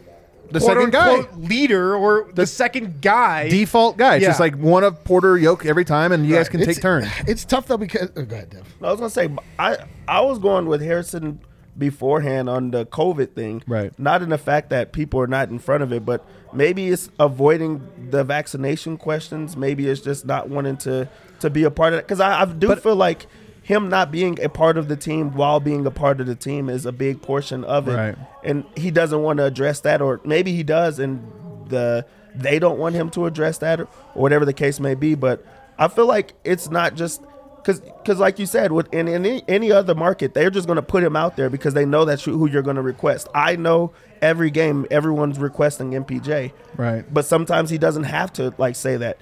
The 0.51 0.59
quote 0.59 0.77
second 0.77 0.91
guy. 0.91 1.25
leader 1.37 1.95
or 1.95 2.31
the, 2.33 2.45
second 2.47 3.01
guy. 3.01 3.49
Default 3.49 3.97
guy. 3.97 4.15
It's 4.15 4.23
Yeah. 4.23 4.29
just 4.29 4.39
like 4.39 4.55
one 4.55 4.83
of 4.83 5.03
Porter 5.03 5.37
Yoke 5.37 5.65
every 5.65 5.85
time, 5.85 6.11
and 6.11 6.25
you 6.25 6.35
guys 6.35 6.49
can 6.49 6.61
It's- 6.61 6.75
take 6.77 6.81
turns. 6.81 7.07
It's 7.27 7.45
tough 7.45 7.67
though 7.67 7.77
because 7.77 8.09
oh, 8.17 8.23
go 8.23 8.35
ahead, 8.35 8.49
Dev. 8.49 8.63
I 8.81 8.89
was 8.91 8.99
gonna 8.99 9.09
say 9.11 9.29
I 9.59 9.77
I 10.07 10.21
was 10.21 10.39
going 10.39 10.65
with 10.65 10.81
Harrison 10.81 11.39
beforehand 11.77 12.49
on 12.49 12.71
the 12.71 12.85
COVID 12.85 13.33
thing. 13.33 13.63
Right. 13.67 13.97
Not 13.99 14.21
in 14.21 14.29
the 14.29 14.37
fact 14.37 14.69
that 14.69 14.91
people 14.91 15.19
are 15.19 15.27
not 15.27 15.49
in 15.49 15.59
front 15.59 15.83
of 15.83 15.91
it, 15.91 16.05
but 16.05 16.25
maybe 16.51 16.89
it's 16.89 17.09
avoiding 17.19 18.09
the 18.09 18.23
vaccination 18.23 18.97
questions. 18.97 19.57
Maybe 19.57 19.87
it's 19.87 20.01
just 20.01 20.25
not 20.25 20.49
wanting 20.49 20.77
to 20.77 21.09
to 21.39 21.49
be 21.49 21.63
a 21.63 21.71
part 21.71 21.93
of 21.93 21.99
it. 21.99 22.05
Because 22.05 22.19
I, 22.19 22.41
I 22.41 22.45
do 22.45 22.75
feel 22.75 22.95
like 22.95 23.27
him 23.63 23.89
not 23.89 24.11
being 24.11 24.41
a 24.43 24.49
part 24.49 24.77
of 24.77 24.87
the 24.87 24.95
team 24.95 25.33
while 25.33 25.59
being 25.59 25.85
a 25.85 25.91
part 25.91 26.19
of 26.19 26.27
the 26.27 26.35
team 26.35 26.69
is 26.69 26.85
a 26.85 26.91
big 26.91 27.21
portion 27.21 27.63
of 27.63 27.87
it. 27.87 27.95
Right. 27.95 28.15
And 28.43 28.65
he 28.75 28.91
doesn't 28.91 29.21
want 29.21 29.37
to 29.37 29.45
address 29.45 29.79
that, 29.81 30.01
or 30.01 30.19
maybe 30.23 30.53
he 30.53 30.63
does, 30.63 30.99
and 30.99 31.25
the 31.69 32.05
they 32.35 32.59
don't 32.59 32.79
want 32.79 32.95
him 32.95 33.09
to 33.11 33.25
address 33.25 33.59
that, 33.59 33.79
or 33.79 33.85
whatever 34.13 34.45
the 34.45 34.53
case 34.53 34.79
may 34.79 34.95
be. 34.95 35.15
But 35.15 35.45
I 35.77 35.87
feel 35.87 36.07
like 36.07 36.33
it's 36.43 36.69
not 36.69 36.95
just 36.95 37.21
because, 37.63 37.79
because 37.79 38.19
like 38.19 38.37
you 38.39 38.45
said, 38.45 38.71
with 38.73 38.93
in, 38.93 39.07
in 39.07 39.25
any, 39.25 39.43
any 39.47 39.71
other 39.71 39.95
market, 39.95 40.33
they're 40.33 40.49
just 40.51 40.67
going 40.67 40.75
to 40.75 40.81
put 40.83 41.03
him 41.03 41.15
out 41.15 41.37
there 41.37 41.49
because 41.49 41.73
they 41.73 41.85
know 41.85 42.03
that's 42.05 42.23
who 42.25 42.47
you're 42.49 42.61
going 42.61 42.75
to 42.75 42.81
request. 42.81 43.27
I 43.33 43.55
know 43.55 43.93
every 44.21 44.51
game 44.51 44.85
everyone's 44.91 45.39
requesting 45.39 45.91
MPJ, 45.91 46.51
Right. 46.77 47.05
but 47.13 47.25
sometimes 47.25 47.69
he 47.69 47.77
doesn't 47.77 48.03
have 48.03 48.33
to 48.33 48.53
like 48.57 48.75
say 48.75 48.97
that. 48.97 49.17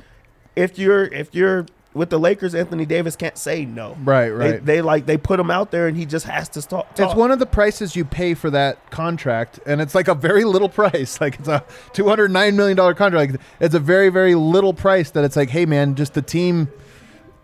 If 0.56 0.78
you're 0.80 1.04
if 1.06 1.34
you're 1.34 1.66
with 1.94 2.10
the 2.10 2.18
Lakers, 2.20 2.56
Anthony 2.56 2.86
Davis 2.86 3.16
can't 3.18 3.38
say 3.38 3.66
no. 3.66 3.98
Right, 4.04 4.30
They- 4.30 4.32
right. 4.34 4.66
They, 4.66 4.82
like 4.82 5.06
they 5.06 5.18
put 5.18 5.40
him 5.40 5.52
out 5.52 5.72
there 5.72 5.88
and 5.88 5.96
he 5.98 6.06
just 6.06 6.26
has 6.26 6.48
to 6.50 6.62
talk. 6.62 6.88
It's 6.98 7.14
one 7.16 7.32
of 7.32 7.40
the 7.40 7.46
prices 7.46 7.96
you 7.98 8.06
pay 8.06 8.34
for 8.34 8.50
that 8.50 8.90
contract, 8.92 9.60
and 9.66 9.82
it's 9.82 9.94
like 9.94 10.08
a 10.08 10.16
very 10.16 10.44
little 10.46 10.70
price. 10.70 11.20
Like 11.22 11.38
it's 11.40 11.48
a 11.50 11.64
two 11.94 12.08
hundred 12.08 12.32
nine 12.32 12.56
million 12.56 12.78
dollar 12.78 12.94
contract. 12.94 13.32
Like 13.34 13.42
it's 13.60 13.76
a 13.76 13.80
very 13.80 14.10
very 14.10 14.36
little 14.36 14.74
price. 14.74 15.12
That 15.12 15.24
it's 15.26 15.36
like, 15.36 15.50
hey 15.50 15.66
man, 15.66 15.96
just 15.96 16.14
the 16.14 16.22
team. 16.22 16.70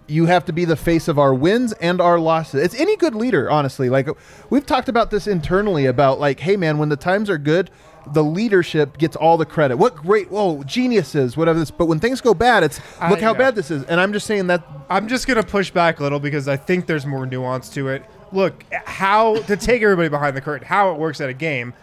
You 0.07 0.25
have 0.27 0.45
to 0.45 0.53
be 0.53 0.65
the 0.65 0.75
face 0.75 1.07
of 1.07 1.19
our 1.19 1.33
wins 1.33 1.73
and 1.73 1.99
our 1.99 2.19
losses. 2.19 2.63
It's 2.63 2.79
any 2.79 2.95
good 2.95 3.13
leader, 3.13 3.49
honestly. 3.49 3.89
Like 3.89 4.07
we've 4.49 4.65
talked 4.65 4.89
about 4.89 5.11
this 5.11 5.27
internally 5.27 5.85
about 5.85 6.19
like, 6.19 6.39
hey 6.39 6.55
man, 6.55 6.77
when 6.77 6.89
the 6.89 6.95
times 6.95 7.29
are 7.29 7.37
good, 7.37 7.69
the 8.13 8.23
leadership 8.23 8.97
gets 8.97 9.15
all 9.15 9.37
the 9.37 9.45
credit. 9.45 9.77
What 9.77 9.95
great, 9.95 10.31
whoa, 10.31 10.63
geniuses, 10.63 11.35
whatever 11.35 11.59
this. 11.59 11.71
But 11.71 11.87
when 11.87 11.99
things 11.99 12.21
go 12.21 12.33
bad, 12.33 12.63
it's 12.63 12.79
I- 12.99 13.09
look 13.09 13.19
how 13.19 13.33
yeah. 13.33 13.37
bad 13.37 13.55
this 13.55 13.69
is. 13.69 13.83
And 13.83 13.99
I'm 13.99 14.13
just 14.13 14.25
saying 14.25 14.47
that 14.47 14.63
I'm 14.89 15.07
just 15.07 15.27
gonna 15.27 15.43
push 15.43 15.71
back 15.71 15.99
a 15.99 16.03
little 16.03 16.19
because 16.19 16.47
I 16.47 16.55
think 16.57 16.85
there's 16.85 17.05
more 17.05 17.25
nuance 17.25 17.69
to 17.71 17.89
it. 17.89 18.05
Look, 18.31 18.63
how 18.71 19.41
to 19.43 19.55
take 19.57 19.81
everybody 19.81 20.09
behind 20.09 20.35
the 20.35 20.41
curtain, 20.41 20.67
how 20.67 20.91
it 20.93 20.97
works 20.97 21.21
at 21.21 21.29
a 21.29 21.33
game. 21.33 21.73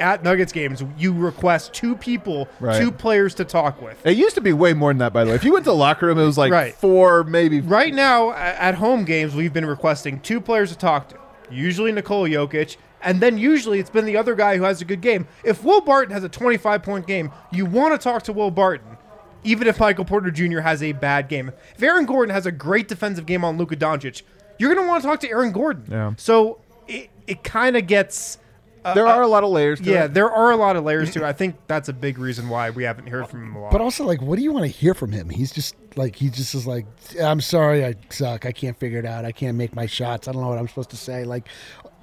At 0.00 0.22
Nuggets 0.24 0.52
games, 0.52 0.82
you 0.98 1.12
request 1.12 1.72
two 1.72 1.94
people, 1.96 2.48
Right. 2.60 2.80
two 2.80 2.90
players 2.90 3.34
to 3.36 3.44
talk 3.44 3.80
with. 3.80 4.04
it 4.04 4.16
used 4.16 4.34
to 4.34 4.40
be 4.40 4.52
way 4.52 4.72
more 4.72 4.90
than 4.90 4.98
that. 4.98 5.12
By 5.12 5.24
the 5.24 5.30
way, 5.30 5.36
if 5.36 5.44
you 5.44 5.52
went 5.52 5.64
to 5.64 5.70
the 5.70 5.76
locker 5.76 6.06
room, 6.06 6.18
it 6.18 6.24
was 6.24 6.36
like 6.38 6.52
Right. 6.52 6.74
four, 6.74 7.24
maybe 7.24 7.60
Right 7.60 7.94
now, 7.94 8.32
at 8.32 8.74
home 8.76 9.04
games, 9.04 9.34
we've 9.34 9.52
been 9.52 9.66
requesting 9.66 10.20
two 10.20 10.40
players 10.40 10.70
to 10.72 10.78
talk 10.78 11.08
to. 11.10 11.16
Usually 11.50 11.92
Nikola 11.92 12.28
Jokic, 12.28 12.76
and 13.02 13.20
then 13.20 13.38
usually 13.38 13.78
it's 13.78 13.90
been 13.90 14.06
the 14.06 14.16
other 14.16 14.34
guy 14.34 14.56
who 14.56 14.64
has 14.64 14.80
a 14.80 14.84
good 14.84 15.00
game. 15.00 15.26
If 15.44 15.62
Will 15.62 15.80
Barton 15.82 16.12
has 16.12 16.24
a 16.24 16.28
25 16.28 16.82
point 16.82 17.06
game, 17.06 17.30
you 17.52 17.64
want 17.66 17.92
to 17.92 18.02
talk 18.02 18.22
to 18.24 18.32
Will 18.32 18.50
Barton, 18.50 18.96
even 19.44 19.66
if 19.68 19.78
Michael 19.78 20.04
Porter 20.06 20.30
Jr. 20.30 20.60
has 20.60 20.82
a 20.82 20.92
bad 20.92 21.28
game. 21.28 21.52
If 21.76 21.82
Aaron 21.82 22.06
Gordon 22.06 22.34
has 22.34 22.46
a 22.46 22.52
great 22.52 22.88
defensive 22.88 23.26
game 23.26 23.44
on 23.44 23.58
Luka 23.58 23.76
Doncic, 23.76 24.22
you're 24.58 24.74
going 24.74 24.84
to 24.84 24.88
want 24.88 25.02
to 25.02 25.08
talk 25.08 25.20
to 25.20 25.28
Aaron 25.30 25.52
Gordon. 25.52 25.84
Yeah. 25.90 26.12
So 26.16 26.58
it, 26.88 27.10
it 27.26 27.44
kind 27.44 27.76
of 27.76 27.86
gets. 27.86 28.38
Uh, 28.84 28.94
There 28.94 29.06
are 29.06 29.22
a 29.22 29.26
lot 29.26 29.44
of 29.44 29.50
layers. 29.50 29.80
To 29.80 29.90
Yeah, 29.90 30.04
it. 30.04 30.14
there 30.14 30.30
are 30.30 30.50
a 30.50 30.56
lot 30.56 30.76
of 30.76 30.84
layers 30.84 31.10
to 31.12 31.20
it. 31.24 31.26
I 31.26 31.32
think 31.32 31.56
that's 31.66 31.88
a 31.88 31.92
big 31.92 32.18
reason 32.18 32.48
why 32.48 32.70
we 32.70 32.84
haven't 32.84 33.06
heard 33.08 33.28
from 33.28 33.42
him 33.44 33.56
a 33.56 33.62
lot. 33.62 33.72
But 33.72 33.80
also, 33.80 34.04
like, 34.04 34.20
what 34.22 34.36
do 34.36 34.42
you 34.42 34.52
want 34.52 34.64
to 34.64 34.70
hear 34.70 34.94
from 34.94 35.12
him? 35.12 35.30
He's 35.30 35.52
just 35.52 35.74
like 35.96 36.16
he 36.16 36.28
just 36.28 36.54
is 36.54 36.66
like, 36.66 36.86
I'm 37.20 37.40
sorry, 37.40 37.84
I 37.84 37.94
suck. 38.10 38.46
I 38.46 38.52
can't 38.52 38.78
figure 38.78 38.98
it 38.98 39.06
out. 39.06 39.24
I 39.24 39.32
can't 39.32 39.56
make 39.56 39.74
my 39.74 39.86
shots. 39.86 40.28
I 40.28 40.32
don't 40.32 40.42
know 40.42 40.48
what 40.48 40.58
I'm 40.58 40.68
supposed 40.68 40.90
to 40.90 40.96
say. 40.96 41.24
Like, 41.24 41.48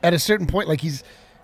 at 0.03 0.13
a 0.13 0.19
certain 0.19 0.47
point, 0.47 0.67
like 0.67 0.81
he's 0.81 1.03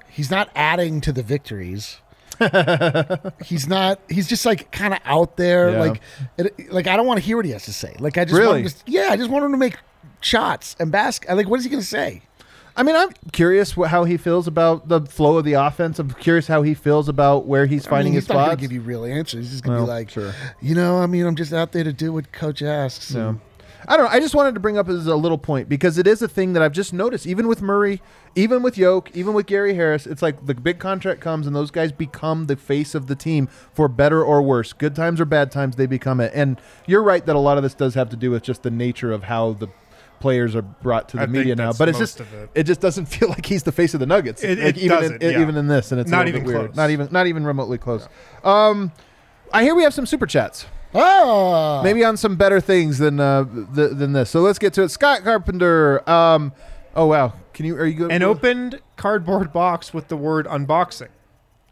he's 0.09 0.31
not 0.31 0.49
adding 0.55 1.01
to 1.01 1.11
the 1.11 1.23
victories. 1.23 1.97
he's 3.43 3.67
not. 3.67 3.99
He's 4.09 4.27
just 4.27 4.45
like 4.45 4.71
kind 4.71 4.93
of 4.93 4.99
out 5.05 5.37
there. 5.37 5.71
Yeah. 5.71 5.79
Like, 5.79 6.01
it, 6.37 6.71
like 6.71 6.87
I 6.87 6.95
don't 6.97 7.07
want 7.07 7.19
to 7.19 7.25
hear 7.25 7.35
what 7.37 7.45
he 7.45 7.51
has 7.51 7.65
to 7.65 7.73
say. 7.73 7.95
Like 7.99 8.17
I 8.17 8.25
just 8.25 8.33
want 8.33 8.43
Really? 8.45 8.61
him 8.63 8.69
to, 8.69 8.75
yeah, 8.85 9.07
I 9.11 9.17
just 9.17 9.29
want 9.29 9.45
him 9.45 9.51
to 9.51 9.57
make 9.57 9.77
shots 10.21 10.75
and 10.79 10.91
bask. 10.91 11.25
Like, 11.29 11.47
what 11.47 11.59
is 11.59 11.63
he 11.63 11.69
going 11.69 11.81
to 11.81 11.87
say? 11.87 12.21
I 12.77 12.83
mean, 12.83 12.95
I'm 12.95 13.09
curious 13.31 13.71
wh- 13.73 13.87
how 13.87 14.03
he 14.03 14.15
feels 14.17 14.47
about 14.47 14.87
the 14.87 15.01
flow 15.01 15.37
of 15.37 15.45
the 15.45 15.53
offense. 15.53 15.97
I'm 15.99 16.11
curious 16.11 16.47
how 16.47 16.61
he 16.61 16.73
feels 16.75 17.09
about 17.09 17.45
where 17.47 17.65
he's 17.65 17.85
I 17.87 17.89
finding 17.89 18.13
mean, 18.13 18.15
his 18.17 18.25
he's 18.25 18.29
not 18.29 18.35
going 18.35 18.45
spots. 18.49 18.55
to 18.57 18.61
give 18.61 18.71
you 18.71 18.81
real 18.81 19.03
answers. 19.03 19.45
He's 19.45 19.51
just 19.51 19.63
going 19.63 19.77
to 19.77 19.83
Well, 19.83 19.87
be 19.87 19.91
like, 19.99 20.09
sure. 20.11 20.33
you 20.61 20.75
know, 20.75 20.97
I 20.99 21.07
mean, 21.07 21.25
I'm 21.25 21.35
just 21.35 21.51
out 21.53 21.71
there 21.71 21.83
to 21.83 21.91
do 21.91 22.13
what 22.13 22.31
coach 22.31 22.61
asks. 22.61 23.11
Yeah. 23.11 23.29
and- 23.29 23.39
I 23.89 23.95
don't 23.95 24.07
know. 24.07 24.11
I 24.11 24.19
just 24.19 24.35
wanted 24.35 24.53
to 24.55 24.59
bring 24.59 24.77
up 24.77 24.89
as 24.89 25.07
a 25.07 25.15
little 25.15 25.37
point 25.37 25.69
because 25.69 25.97
it 25.97 26.07
is 26.07 26.21
a 26.21 26.27
thing 26.27 26.51
that 26.53 26.61
I've 26.63 26.73
just 26.73 26.91
noticed, 26.93 27.25
even 27.25 27.47
with 27.47 27.61
Murray, 27.61 28.01
even 28.35 28.61
with 28.61 28.77
Yoke, 28.77 29.09
even 29.13 29.33
with 29.33 29.45
Gary 29.45 29.75
Harris. 29.75 30.05
It's 30.05 30.21
like 30.21 30.45
the 30.45 30.53
big 30.55 30.77
contract 30.79 31.21
comes 31.21 31.47
and 31.47 31.55
those 31.55 31.71
guys 31.71 31.93
become 31.93 32.47
the 32.47 32.57
face 32.57 32.95
of 32.95 33.07
the 33.07 33.15
team 33.15 33.47
for 33.73 33.87
better 33.87 34.21
or 34.21 34.41
worse. 34.41 34.73
Good 34.73 34.93
times 34.93 35.21
or 35.21 35.25
bad 35.25 35.51
times, 35.51 35.77
they 35.77 35.85
become 35.85 36.19
it. 36.19 36.33
And 36.35 36.59
you're 36.85 37.03
right 37.03 37.25
that 37.25 37.35
a 37.35 37.39
lot 37.39 37.55
of 37.55 37.63
this 37.63 37.73
does 37.75 37.93
have 37.93 38.09
to 38.09 38.17
do 38.17 38.29
with 38.31 38.43
just 38.43 38.63
the 38.63 38.71
nature 38.71 39.13
of 39.13 39.23
how 39.23 39.53
the 39.53 39.69
players 40.19 40.55
are 40.55 40.61
brought 40.61 41.09
to 41.09 41.17
the 41.17 41.23
I 41.23 41.25
media 41.27 41.55
now. 41.55 41.73
But 41.73 41.89
it's 41.89 41.97
just 41.99 42.19
of 42.19 42.27
it. 42.55 42.63
just 42.63 42.81
doesn't 42.81 43.05
feel 43.15 43.29
like 43.29 43.45
he's 43.45 43.63
the 43.63 43.71
face 43.71 43.93
of 43.93 43.99
the 43.99 44.05
Nuggets. 44.05 44.43
It- 44.43 44.57
like 44.59 44.75
it 44.75 44.77
even 44.77 44.97
doesn't, 44.99 45.23
in, 45.23 45.31
yeah. 45.33 45.41
even 45.41 45.55
in 45.57 45.67
this, 45.67 45.91
and 45.91 45.99
it's 46.01 46.09
a 46.09 46.11
Not 46.11 46.25
bit 46.25 46.35
even 46.35 46.43
weird. 46.45 46.65
close. 46.67 46.75
Not 46.75 46.89
even 46.89 47.07
not 47.11 47.27
even 47.27 47.45
remotely 47.45 47.77
close. 47.77 48.07
Um, 48.43 48.91
I 49.53 49.63
hear 49.63 49.75
we 49.75 49.83
have 49.83 49.93
some 49.93 50.05
super 50.05 50.25
chats. 50.25 50.65
Oh, 50.93 51.81
Maybe 51.83 52.03
on 52.03 52.17
some 52.17 52.37
better 52.37 52.59
things 52.61 52.97
than 52.97 53.19
uh, 53.19 53.43
th- 53.75 53.91
than 53.91 54.13
this. 54.13 54.29
So 54.29 54.39
let's 54.41 54.57
get 54.57 54.73
to 54.73 54.83
it. 54.83 54.89
Scott 54.89 55.23
Carpenter. 55.23 56.07
Um, 56.09 56.53
oh 56.95 57.05
wow, 57.07 57.33
can 57.53 57.65
you? 57.65 57.75
Are 57.75 57.85
you 57.85 57.93
good? 57.93 58.11
An 58.11 58.23
opened 58.23 58.81
cardboard 58.95 59.51
box 59.53 59.93
with 59.93 60.07
the 60.07 60.17
word 60.17 60.47
unboxing. 60.47 61.09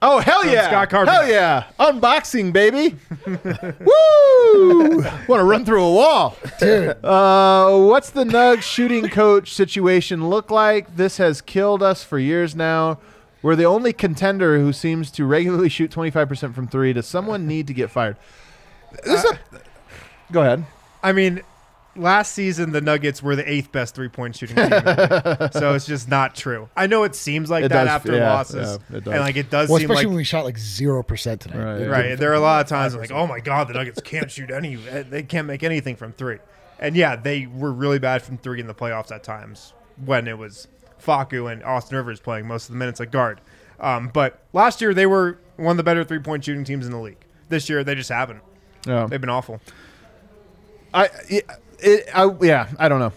Oh 0.01 0.19
hell 0.19 0.41
From 0.41 0.51
yeah! 0.51 0.67
Scott 0.67 0.89
Carpenter. 0.89 1.19
Hell 1.19 1.29
yeah! 1.29 1.63
Unboxing, 1.79 2.51
baby. 2.53 2.95
Woo! 3.25 5.01
Want 5.27 5.39
to 5.39 5.43
run 5.43 5.65
through 5.65 5.83
a 5.83 5.91
wall, 5.93 6.37
dude. 6.59 7.03
Uh, 7.03 7.77
what's 7.87 8.09
the 8.11 8.23
Nugs 8.23 8.61
shooting 8.61 9.07
coach 9.09 9.53
situation 9.53 10.29
look 10.29 10.51
like? 10.51 10.95
This 10.95 11.17
has 11.17 11.41
killed 11.41 11.81
us 11.81 12.03
for 12.03 12.19
years 12.19 12.55
now. 12.55 12.99
We're 13.41 13.55
the 13.55 13.65
only 13.65 13.93
contender 13.93 14.59
who 14.59 14.73
seems 14.73 15.11
to 15.11 15.25
regularly 15.25 15.69
shoot 15.69 15.91
25% 15.91 16.53
from 16.53 16.67
three. 16.67 16.93
Does 16.93 17.07
someone 17.07 17.47
need 17.47 17.67
to 17.67 17.73
get 17.73 17.89
fired? 17.89 18.17
This 19.03 19.23
is 19.23 19.31
a- 19.31 19.39
go 20.31 20.41
ahead. 20.41 20.65
I 21.03 21.11
mean, 21.13 21.41
last 21.95 22.33
season 22.33 22.71
the 22.71 22.81
Nuggets 22.81 23.21
were 23.23 23.35
the 23.35 23.49
eighth 23.49 23.71
best 23.71 23.95
three 23.95 24.09
point 24.09 24.35
shooting 24.35 24.55
team, 24.55 24.65
in 24.65 24.71
the 24.71 25.37
league. 25.41 25.53
so 25.53 25.73
it's 25.73 25.85
just 25.85 26.09
not 26.09 26.35
true. 26.35 26.69
I 26.75 26.87
know 26.87 27.03
it 27.03 27.15
seems 27.15 27.49
like 27.49 27.65
It 27.65 27.69
that 27.69 27.85
does, 27.85 27.87
after 27.89 28.15
yeah, 28.15 28.33
losses, 28.33 28.79
yeah, 28.89 28.97
it 28.97 29.03
does. 29.03 29.13
and 29.13 29.21
like 29.21 29.35
it 29.35 29.49
does 29.49 29.69
Well, 29.69 29.79
seem 29.79 29.85
especially 29.89 30.03
like 30.05 30.09
when 30.09 30.17
we 30.17 30.23
shot 30.23 30.45
like 30.45 30.57
zero 30.57 31.03
percent 31.03 31.41
tonight. 31.41 31.57
Right. 31.63 31.81
It 31.81 31.89
right. 31.89 32.01
didn't- 32.03 32.19
There 32.19 32.31
are 32.31 32.35
a 32.35 32.39
lot 32.39 32.61
of 32.61 32.67
times 32.67 32.95
like, 32.95 33.11
oh 33.11 33.27
my 33.27 33.39
god, 33.39 33.67
the 33.67 33.73
Nuggets 33.73 34.01
can't 34.01 34.29
shoot 34.31 34.51
any, 34.51 34.75
they 34.75 35.23
can't 35.23 35.47
make 35.47 35.63
anything 35.63 35.95
from 35.95 36.11
three, 36.13 36.39
and 36.79 36.95
yeah, 36.95 37.15
they 37.15 37.45
were 37.47 37.71
really 37.71 37.99
bad 37.99 38.21
from 38.21 38.37
three 38.37 38.59
in 38.59 38.67
the 38.67 38.75
playoffs 38.75 39.11
at 39.11 39.23
times 39.23 39.73
when 40.03 40.27
it 40.27 40.37
was 40.37 40.67
Facu 41.01 41.51
and 41.51 41.63
Austin 41.63 41.97
Rivers 41.97 42.19
playing 42.19 42.47
most 42.47 42.65
of 42.67 42.73
the 42.73 42.77
minutes 42.79 42.99
at 42.99 43.11
guard. 43.11 43.39
Um, 43.79 44.09
but 44.13 44.39
last 44.53 44.81
year 44.81 44.93
they 44.93 45.05
were 45.05 45.37
one 45.57 45.71
of 45.71 45.77
the 45.77 45.83
better 45.83 46.03
three 46.03 46.19
point 46.19 46.43
shooting 46.43 46.63
teams 46.63 46.85
in 46.85 46.91
the 46.91 46.99
league. 46.99 47.17
This 47.49 47.69
year 47.69 47.83
they 47.83 47.95
just 47.95 48.09
haven't. 48.09 48.41
Yeah. 48.87 49.05
They've 49.07 49.19
been 49.21 49.29
awful. 49.29 49.59
I, 50.93 51.09
it, 51.79 52.05
it, 52.07 52.09
I, 52.13 52.29
yeah, 52.41 52.69
I 52.79 52.89
don't 52.89 52.99
know. 52.99 53.11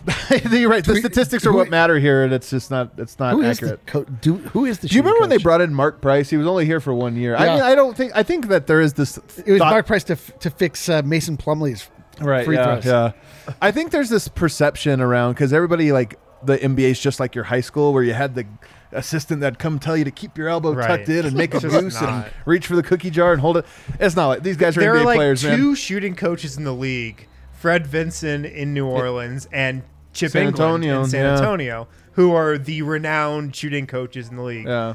You're 0.56 0.68
right. 0.70 0.84
The 0.84 0.94
we- 0.94 1.00
statistics 1.00 1.46
are 1.46 1.50
who- 1.52 1.56
what 1.58 1.70
matter 1.70 1.98
here, 1.98 2.24
and 2.24 2.32
it's 2.32 2.50
just 2.50 2.70
not. 2.70 2.92
It's 2.98 3.18
not 3.18 3.34
Who 3.34 3.42
is 3.42 3.58
accurate. 3.58 3.86
the 3.86 3.92
co- 3.92 4.04
do, 4.04 4.34
Who 4.36 4.64
is 4.64 4.78
the? 4.80 4.88
Do 4.88 4.94
you 4.96 5.02
remember 5.02 5.20
when 5.20 5.30
they 5.30 5.38
brought 5.38 5.60
in 5.60 5.72
Mark 5.74 6.00
Price? 6.00 6.30
He 6.30 6.36
was 6.36 6.46
only 6.46 6.64
here 6.66 6.80
for 6.80 6.92
one 6.94 7.16
year. 7.16 7.36
I 7.36 7.46
mean, 7.54 7.62
I 7.62 7.74
don't 7.74 7.96
think. 7.96 8.12
I 8.14 8.22
think 8.22 8.48
that 8.48 8.66
there 8.66 8.80
is 8.80 8.94
this. 8.94 9.18
coach? 9.18 9.46
It 9.46 9.52
was 9.52 9.58
thought- 9.60 9.70
Mark 9.70 9.86
Price 9.86 10.04
to 10.04 10.12
f- 10.14 10.38
to 10.40 10.50
fix 10.50 10.88
uh, 10.88 11.02
Mason 11.04 11.36
Plumlee's 11.36 11.88
right 12.20 12.44
free 12.44 12.56
yeah, 12.56 12.80
throws. 12.80 12.84
yeah. 12.86 13.54
I 13.62 13.70
think 13.70 13.90
there's 13.92 14.08
this 14.10 14.28
perception 14.28 15.00
around 15.00 15.32
because 15.34 15.52
everybody 15.52 15.92
like 15.92 16.18
the 16.44 16.56
NBA 16.58 16.90
is 16.90 17.00
just 17.00 17.20
like 17.20 17.34
your 17.34 17.44
high 17.44 17.60
school 17.60 17.92
where 17.92 18.02
you 18.02 18.12
had 18.14 18.34
the 18.34 18.46
assistant 18.92 19.40
that 19.42 19.58
come 19.58 19.78
tell 19.78 19.96
you 19.96 20.04
to 20.04 20.10
keep 20.10 20.38
your 20.38 20.48
elbow 20.48 20.72
Right. 20.72 20.86
tucked 20.86 21.08
in 21.08 21.26
and 21.26 21.36
make 21.36 21.52
a 21.54 21.60
goose 21.60 22.00
and 22.00 22.24
reach 22.46 22.66
for 22.66 22.74
the 22.76 22.82
cookie 22.82 23.10
jar 23.10 23.32
and 23.32 23.40
hold 23.40 23.56
it. 23.58 23.66
It's 24.00 24.16
not 24.16 24.28
like 24.28 24.42
these 24.42 24.56
guys 24.56 24.76
are 24.76 24.80
there 24.80 24.94
NBA 24.94 25.00
are 25.00 25.04
like 25.04 25.16
players, 25.16 25.42
two 25.42 25.66
man. 25.68 25.74
shooting 25.74 26.14
coaches 26.14 26.56
in 26.56 26.64
the 26.64 26.72
league: 26.74 27.28
Fred 27.60 27.86
Vinson 27.86 28.44
in 28.44 28.72
New 28.74 28.86
Orleans 28.86 29.48
and 29.52 29.82
Chip 30.12 30.30
San 30.32 30.42
Engelland 30.46 30.50
Antonio, 30.52 31.02
in 31.02 31.08
San 31.08 31.24
yeah. 31.24 31.32
Antonio, 31.34 31.88
who 32.12 32.32
are 32.32 32.58
the 32.58 32.82
renowned 32.82 33.54
shooting 33.54 33.86
coaches 33.86 34.28
in 34.28 34.36
the 34.36 34.42
league. 34.42 34.66
Yeah. 34.66 34.94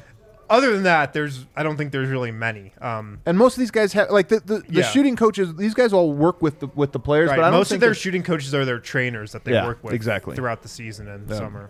Other 0.49 0.72
than 0.74 0.84
that, 0.84 1.14
there's 1.14 1.45
I 1.55 1.64
don't 1.64 1.78
think 1.78 1.91
there's 1.91 2.09
really 2.09 2.32
many. 2.32 2.74
Um, 2.82 3.20
And 3.26 3.38
most 3.38 3.55
of 3.55 3.59
these 3.59 3.72
guys 3.72 3.93
have 3.93 4.11
like 4.11 4.28
the 4.28 4.39
the, 4.39 4.59
the 4.59 4.66
Yeah. 4.70 4.84
shooting 4.84 5.16
coaches. 5.16 5.55
These 5.55 5.74
guys 5.74 5.93
all 5.93 6.14
work 6.14 6.41
with 6.41 6.59
the 6.59 6.68
with 6.76 6.91
the 6.91 6.99
players, 6.99 7.30
right, 7.30 7.38
but 7.38 7.43
I 7.45 7.49
don't 7.49 7.59
most 7.59 7.70
think 7.70 7.78
of 7.78 7.82
their 7.82 7.93
shooting 7.93 8.24
coaches 8.24 8.53
are 8.53 8.66
their 8.66 8.80
trainers 8.80 9.32
that 9.32 9.45
they 9.45 9.53
Yeah, 9.53 9.66
work 9.66 9.84
with 9.84 9.93
exactly. 9.93 10.36
throughout 10.36 10.61
the 10.61 10.68
season 10.70 11.07
and 11.07 11.30
summer. 11.30 11.70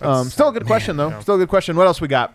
Um, 0.00 0.28
still 0.30 0.48
a 0.48 0.52
good 0.52 0.66
question 0.66 0.96
though. 0.96 1.10
yeah. 1.10 1.20
Still 1.20 1.34
a 1.34 1.38
good 1.38 1.48
question. 1.50 1.76
What 1.76 1.86
else 1.86 2.00
we 2.00 2.08
got? 2.08 2.34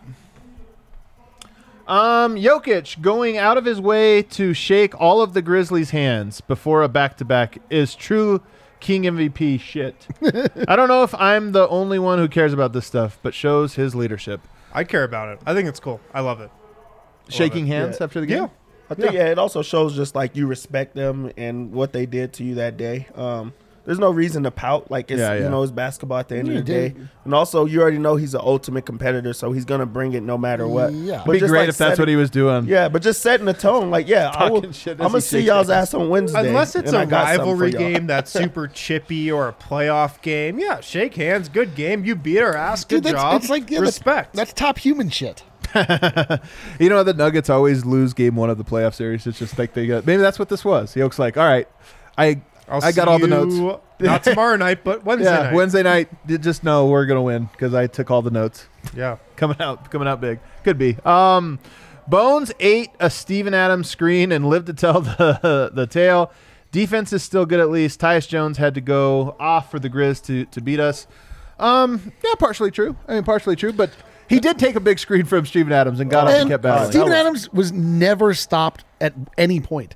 Um, 1.88 2.34
Jokic 2.34 3.00
going 3.00 3.38
out 3.38 3.56
of 3.56 3.64
his 3.64 3.80
way 3.80 4.22
to 4.22 4.52
shake 4.54 4.98
all 5.00 5.22
of 5.22 5.34
the 5.34 5.42
Grizzlies' 5.42 5.90
hands 5.90 6.40
before 6.40 6.82
a 6.82 6.88
back-to-back 6.88 7.58
is 7.70 7.94
true 7.94 8.42
King 8.80 9.04
MVP 9.04 9.60
shit. 9.60 10.06
I 10.68 10.74
don't 10.76 10.88
know 10.88 11.02
if 11.04 11.14
I'm 11.14 11.52
the 11.52 11.68
only 11.68 11.98
one 11.98 12.18
who 12.18 12.28
cares 12.28 12.52
about 12.52 12.72
this 12.72 12.86
stuff, 12.86 13.18
but 13.22 13.34
shows 13.34 13.74
his 13.74 13.94
leadership. 13.94 14.40
I 14.72 14.84
care 14.84 15.04
about 15.04 15.28
it. 15.28 15.38
I 15.46 15.54
think 15.54 15.68
it's 15.68 15.80
cool. 15.80 16.00
I 16.12 16.20
love 16.20 16.40
it. 16.40 16.50
Shaking 17.28 17.66
it. 17.66 17.70
hands 17.70 17.96
Yeah. 18.00 18.04
after 18.04 18.20
the 18.20 18.26
game. 18.26 18.38
Yeah. 18.42 18.48
I 18.90 18.94
think 18.94 19.12
yeah. 19.14 19.26
it 19.26 19.38
also 19.38 19.62
shows 19.62 19.96
just 19.96 20.14
like 20.14 20.36
you 20.36 20.46
respect 20.46 20.94
them 20.94 21.32
and 21.36 21.72
what 21.72 21.92
they 21.92 22.06
did 22.06 22.32
to 22.34 22.44
you 22.44 22.56
that 22.56 22.76
day. 22.76 23.06
Um, 23.14 23.52
there's 23.86 23.98
no 23.98 24.10
reason 24.10 24.42
to 24.42 24.50
pout. 24.50 24.90
Like 24.90 25.10
it's 25.10 25.20
Yeah, 25.20 25.32
yeah. 25.34 25.44
you 25.44 25.48
know 25.48 25.62
it's 25.62 25.72
basketball 25.72 26.18
at 26.18 26.28
the 26.28 26.36
end 26.36 26.48
Yeah, 26.48 26.58
of 26.58 26.66
the 26.66 26.72
day, 26.72 26.88
dude. 26.90 27.08
and 27.24 27.32
also 27.32 27.64
you 27.64 27.80
already 27.80 27.98
know 27.98 28.16
he's 28.16 28.34
an 28.34 28.40
ultimate 28.44 28.84
competitor, 28.84 29.32
so 29.32 29.52
he's 29.52 29.64
gonna 29.64 29.86
bring 29.86 30.12
it 30.12 30.22
no 30.22 30.36
matter 30.36 30.66
what. 30.68 30.92
Yeah. 30.92 31.22
It'd 31.22 31.32
be 31.32 31.38
just, 31.38 31.50
great 31.50 31.60
like, 31.60 31.68
if 31.70 31.78
that's 31.78 31.92
setting- 31.92 32.02
what 32.02 32.08
he 32.08 32.16
was 32.16 32.28
doing. 32.30 32.66
Yeah, 32.66 32.88
but 32.88 33.00
just 33.00 33.22
setting 33.22 33.46
the 33.46 33.54
tone, 33.54 33.90
like 33.90 34.08
yeah, 34.08 34.30
I 34.34 34.50
will, 34.50 34.70
shit 34.72 35.00
I'm 35.00 35.06
gonna 35.08 35.20
see 35.22 35.40
y'all's 35.40 35.70
ass 35.70 35.94
on 35.94 36.08
Wednesday. 36.10 36.48
Unless 36.48 36.76
it's 36.76 36.88
and 36.88 36.98
I 36.98 37.02
a 37.04 37.06
got 37.06 37.36
something 37.36 37.56
for 37.56 37.62
rivalry 37.64 37.70
game 37.72 38.06
that's 38.06 38.30
super 38.32 38.66
chippy 38.68 39.30
or 39.32 39.48
a 39.48 39.52
playoff 39.54 40.20
game, 40.20 40.58
yeah, 40.58 40.80
shake 40.80 41.14
hands, 41.14 41.48
good 41.48 41.74
game. 41.74 42.04
You 42.04 42.16
beat 42.16 42.40
our 42.40 42.56
ass, 42.56 42.84
good 42.84 42.96
Dude, 43.04 43.14
that's, 43.14 43.22
job. 43.22 43.40
it's 43.40 43.48
like 43.50 43.70
yeah, 43.70 43.78
that's- 43.78 43.94
respect. 43.94 44.34
That's, 44.34 44.52
top 44.52 44.78
human 44.78 45.08
shit. 45.10 45.42
You 46.78 46.88
know 46.88 47.02
the 47.02 47.14
Nuggets 47.14 47.50
always 47.50 47.84
lose 47.84 48.12
game 48.14 48.36
one 48.36 48.50
of 48.50 48.58
the 48.58 48.64
playoff 48.64 48.94
series. 48.94 49.26
It's 49.26 49.38
just 49.38 49.58
like 49.58 49.74
they 49.74 49.86
got. 49.86 50.06
Maybe 50.06 50.22
that's 50.22 50.38
what 50.38 50.48
this 50.48 50.64
was. 50.64 50.94
Yoke's 50.96 51.18
like, 51.18 51.36
all 51.36 51.44
right, 51.44 51.68
I 52.18 52.40
I'll 52.68 52.82
I 52.82 52.92
got 52.92 53.06
see 53.06 53.10
all 53.10 53.18
the 53.18 53.28
notes. 53.28 53.80
Not 54.00 54.24
tomorrow 54.24 54.56
night, 54.56 54.82
but 54.84 55.04
Wednesday 55.04 55.30
yeah 55.30 55.42
night. 55.44 55.54
Wednesday 55.54 55.82
night. 55.82 56.08
Just 56.26 56.64
know 56.64 56.86
we're 56.86 57.06
gonna 57.06 57.22
win 57.22 57.48
because 57.52 57.74
I 57.74 57.86
took 57.86 58.10
all 58.10 58.22
the 58.22 58.30
notes. 58.30 58.66
Yeah. 58.94 59.16
coming 59.36 59.60
out 59.60 59.90
coming 59.90 60.08
out 60.08 60.20
big. 60.20 60.40
Could 60.64 60.78
be. 60.78 60.96
Um, 61.04 61.58
Bones 62.08 62.52
ate 62.60 62.90
a 63.00 63.10
Steven 63.10 63.52
Adams 63.54 63.88
screen 63.90 64.30
and 64.32 64.48
lived 64.48 64.66
to 64.66 64.72
tell 64.72 65.00
the 65.02 65.70
the 65.72 65.86
tale. 65.86 66.32
Defense 66.72 67.12
is 67.12 67.22
still 67.22 67.46
good 67.46 67.60
at 67.60 67.70
least. 67.70 68.00
Tyus 68.00 68.28
Jones 68.28 68.58
had 68.58 68.74
to 68.74 68.80
go 68.80 69.36
off 69.40 69.70
for 69.70 69.78
the 69.78 69.88
Grizz 69.90 70.24
to 70.26 70.44
to 70.46 70.60
beat 70.60 70.80
us. 70.80 71.06
Um, 71.58 72.12
yeah, 72.22 72.34
partially 72.38 72.70
true. 72.70 72.96
I 73.08 73.14
mean, 73.14 73.24
partially 73.24 73.56
true, 73.56 73.72
but 73.72 73.90
he 74.28 74.40
did 74.40 74.58
take 74.58 74.76
a 74.76 74.80
big 74.80 74.98
screen 74.98 75.24
from 75.24 75.46
Steven 75.46 75.72
Adams 75.72 76.00
and 76.00 76.10
got 76.10 76.24
up 76.26 76.32
and 76.32 76.40
And 76.42 76.50
kept 76.50 76.62
battling. 76.62 76.90
Steven 76.90 77.08
That 77.10 77.20
Adams 77.20 77.50
was 77.52 77.72
never 77.72 78.34
stopped 78.34 78.84
at 79.00 79.14
any 79.38 79.60
point. 79.60 79.94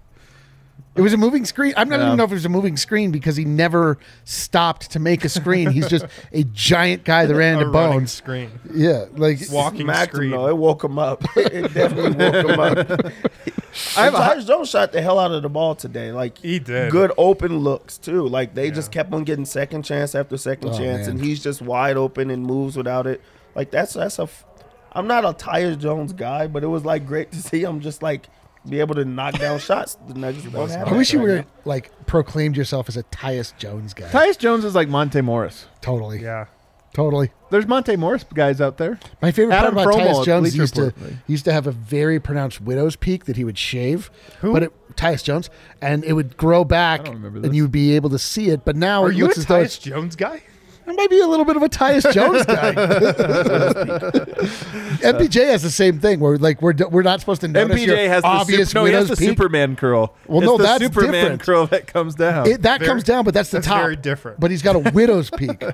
It 0.97 1.03
was 1.03 1.13
a 1.13 1.17
moving 1.17 1.45
screen. 1.45 1.73
I'm 1.77 1.89
not 1.89 2.01
Yeah. 2.01 2.07
even 2.07 2.19
know 2.19 2.25
if 2.25 2.33
it 2.33 2.35
was 2.35 2.45
a 2.45 2.49
moving 2.51 2.77
screen 2.77 3.11
because 3.13 3.37
he 3.37 3.45
never 3.45 3.97
stopped 4.25 4.91
to 4.91 4.99
make 4.99 5.25
a 5.25 5.29
screen. 5.29 5.71
He's 5.71 5.89
just 5.89 6.05
a 6.33 6.43
giant 6.45 7.05
guy 7.05 7.27
that 7.27 7.35
ran 7.35 7.55
A 7.55 7.59
into 7.61 7.73
bones. 7.73 8.11
screen. 8.13 8.51
Yeah, 8.75 9.05
like 9.15 9.39
Walking 9.53 9.83
Smacked 9.83 10.13
him, 10.13 10.17
screen. 10.17 10.31
though. 10.33 10.49
It 10.49 10.57
woke 10.57 10.83
him 10.83 10.99
up. 10.99 11.23
it 11.37 11.73
definitely 11.73 12.11
woke 12.13 12.45
him 12.47 12.61
up. 12.61 13.13
I 13.97 14.03
have 14.05 14.15
And 14.15 14.23
a 14.23 14.27
Tyus 14.43 14.47
Jones 14.49 14.69
shot 14.69 14.91
the 14.91 15.01
hell 15.01 15.19
out 15.21 15.31
of 15.31 15.43
the 15.43 15.49
ball 15.49 15.77
today. 15.77 16.11
Like 16.11 16.39
He 16.39 16.59
did. 16.59 16.91
good 16.91 17.13
open 17.17 17.59
looks 17.61 17.97
too. 17.97 18.27
Like 18.27 18.55
they 18.55 18.73
just 18.73 18.91
kept 18.91 19.13
on 19.13 19.23
getting 19.23 19.45
second 19.45 19.85
chance 19.85 20.15
after 20.17 20.37
second 20.37 20.71
Oh, 20.71 20.77
chance, 20.77 21.07
man. 21.07 21.11
and 21.17 21.25
he's 21.25 21.41
just 21.41 21.63
wide 21.63 21.97
open 21.97 22.31
and 22.31 22.45
moves 22.45 22.77
without 22.77 23.07
it. 23.07 23.21
Like 23.55 23.71
that's 23.71 23.95
that's 23.95 24.19
a. 24.19 24.23
F- 24.25 24.45
I'm 24.93 25.07
not 25.07 25.25
a 25.25 25.29
Tyus 25.29 25.79
Jones 25.79 26.13
guy, 26.13 26.49
but 26.49 26.65
it 26.65 26.67
was 26.67 26.85
like 26.85 27.07
great 27.07 27.31
to 27.31 27.41
see 27.41 27.63
him 27.63 27.79
just 27.81 28.03
like 28.03 28.29
be 28.69 28.81
able 28.81 28.95
to 28.97 29.05
knock 29.05 29.39
down 29.39 29.59
shots. 29.59 29.97
The 30.07 30.15
Nuggets 30.15 30.45
don't 30.45 30.69
have 30.71 30.89
I 30.89 30.93
wish 30.97 31.13
you 31.13 31.19
right 31.21 31.27
were 31.27 31.45
like 31.65 31.91
proclaimed 32.07 32.57
yourself 32.57 32.89
as 32.89 32.97
a 32.97 33.03
Tyus 33.05 33.57
Jones 33.57 33.95
guy. 33.95 34.09
Tyus 34.09 34.39
Jones 34.39 34.65
is 34.65 34.75
like 34.75 34.89
Monte 34.89 35.21
Morris. 35.23 35.67
totally, 35.81 36.21
Yeah. 36.23 36.47
totally. 36.93 37.31
There's 37.51 37.67
Monte 37.67 37.97
Morris 37.97 38.25
guys 38.35 38.61
out 38.61 38.77
there. 38.77 39.01
My 39.23 39.33
favorite 39.33 39.55
Adam 39.55 39.75
part 39.75 39.87
about 39.87 39.95
Fromal 40.01 40.07
Tyus 40.15 40.21
at 40.21 40.25
Jones 40.27 40.43
Bleacher 40.43 40.55
he 40.55 40.61
used 40.61 40.75
to 40.75 40.83
Report. 40.83 41.13
he 41.27 41.33
used 41.33 41.45
to 41.47 41.53
have 41.53 41.67
a 41.67 41.73
very 41.73 42.21
pronounced 42.21 42.61
widow's 42.61 42.97
peak 42.97 43.25
that 43.25 43.37
he 43.37 43.45
would 43.45 43.59
shave. 43.59 44.11
Who? 44.41 44.53
But 44.53 44.65
it, 44.65 44.97
Tyus 44.97 45.25
Jones, 45.25 45.51
and 45.81 46.05
it 46.05 46.13
would 46.13 46.37
grow 46.37 46.63
back, 46.65 47.05
don't 47.05 47.15
remember 47.15 47.41
and 47.47 47.57
you 47.57 47.63
would 47.65 47.73
be 47.73 47.97
able 47.97 48.11
to 48.11 48.19
see 48.19 48.51
it. 48.51 48.65
But 48.65 48.77
now 48.77 49.05
Are 49.05 49.11
it 49.11 49.17
you 49.17 49.25
a 49.25 49.27
looks 49.27 49.39
as 49.39 49.47
though 49.47 49.61
it's, 49.61 49.79
Tyus 49.79 49.83
Jones 49.83 50.17
guy? 50.17 50.43
I 50.91 50.95
might 50.95 51.11
be 51.11 51.21
a 51.21 51.27
little 51.29 51.45
bit 51.45 51.57
of 51.57 51.63
a 51.63 51.69
Tyus 51.69 52.13
Jones 52.13 52.45
guy. 52.47 52.75
MPJ 55.01 55.47
has 55.47 55.63
the 55.63 55.71
same 55.71 56.01
thing 56.01 56.19
where 56.21 56.37
like 56.37 56.61
we're 56.61 56.75
we're 56.91 57.03
not 57.03 57.21
supposed 57.21 57.41
to 57.43 57.49
notice 57.49 57.81
your 57.81 57.97
MPJ 57.97 58.09
has 58.09 58.23
the, 58.23 58.29
obvious 58.29 58.71
super, 58.71 58.81
no, 58.81 58.85
he 58.87 58.93
has 58.93 59.09
the 59.09 59.17
peak. 59.17 59.29
Superman 59.29 59.77
curl. 59.77 60.15
Well, 60.27 60.39
It's 60.41 60.47
no, 60.47 60.57
the 60.57 60.63
that's 60.65 60.83
Superman 60.83 61.13
different. 61.13 61.43
curl 61.43 61.67
that 61.69 61.87
comes 61.87 62.15
down. 62.17 62.49
It, 62.49 62.63
that 62.63 62.81
Very- 62.81 62.89
comes 62.89 63.05
down, 63.05 63.25
but 63.25 63.35
that's 63.35 63.51
the 63.51 63.59
that's 63.59 63.69
top. 63.69 63.81
very 63.83 63.97
different. 63.97 64.41
But 64.41 64.51
he's 64.51 64.63
got 64.63 64.75
a 64.77 64.81
widow's 64.91 65.31
peak. 65.31 65.63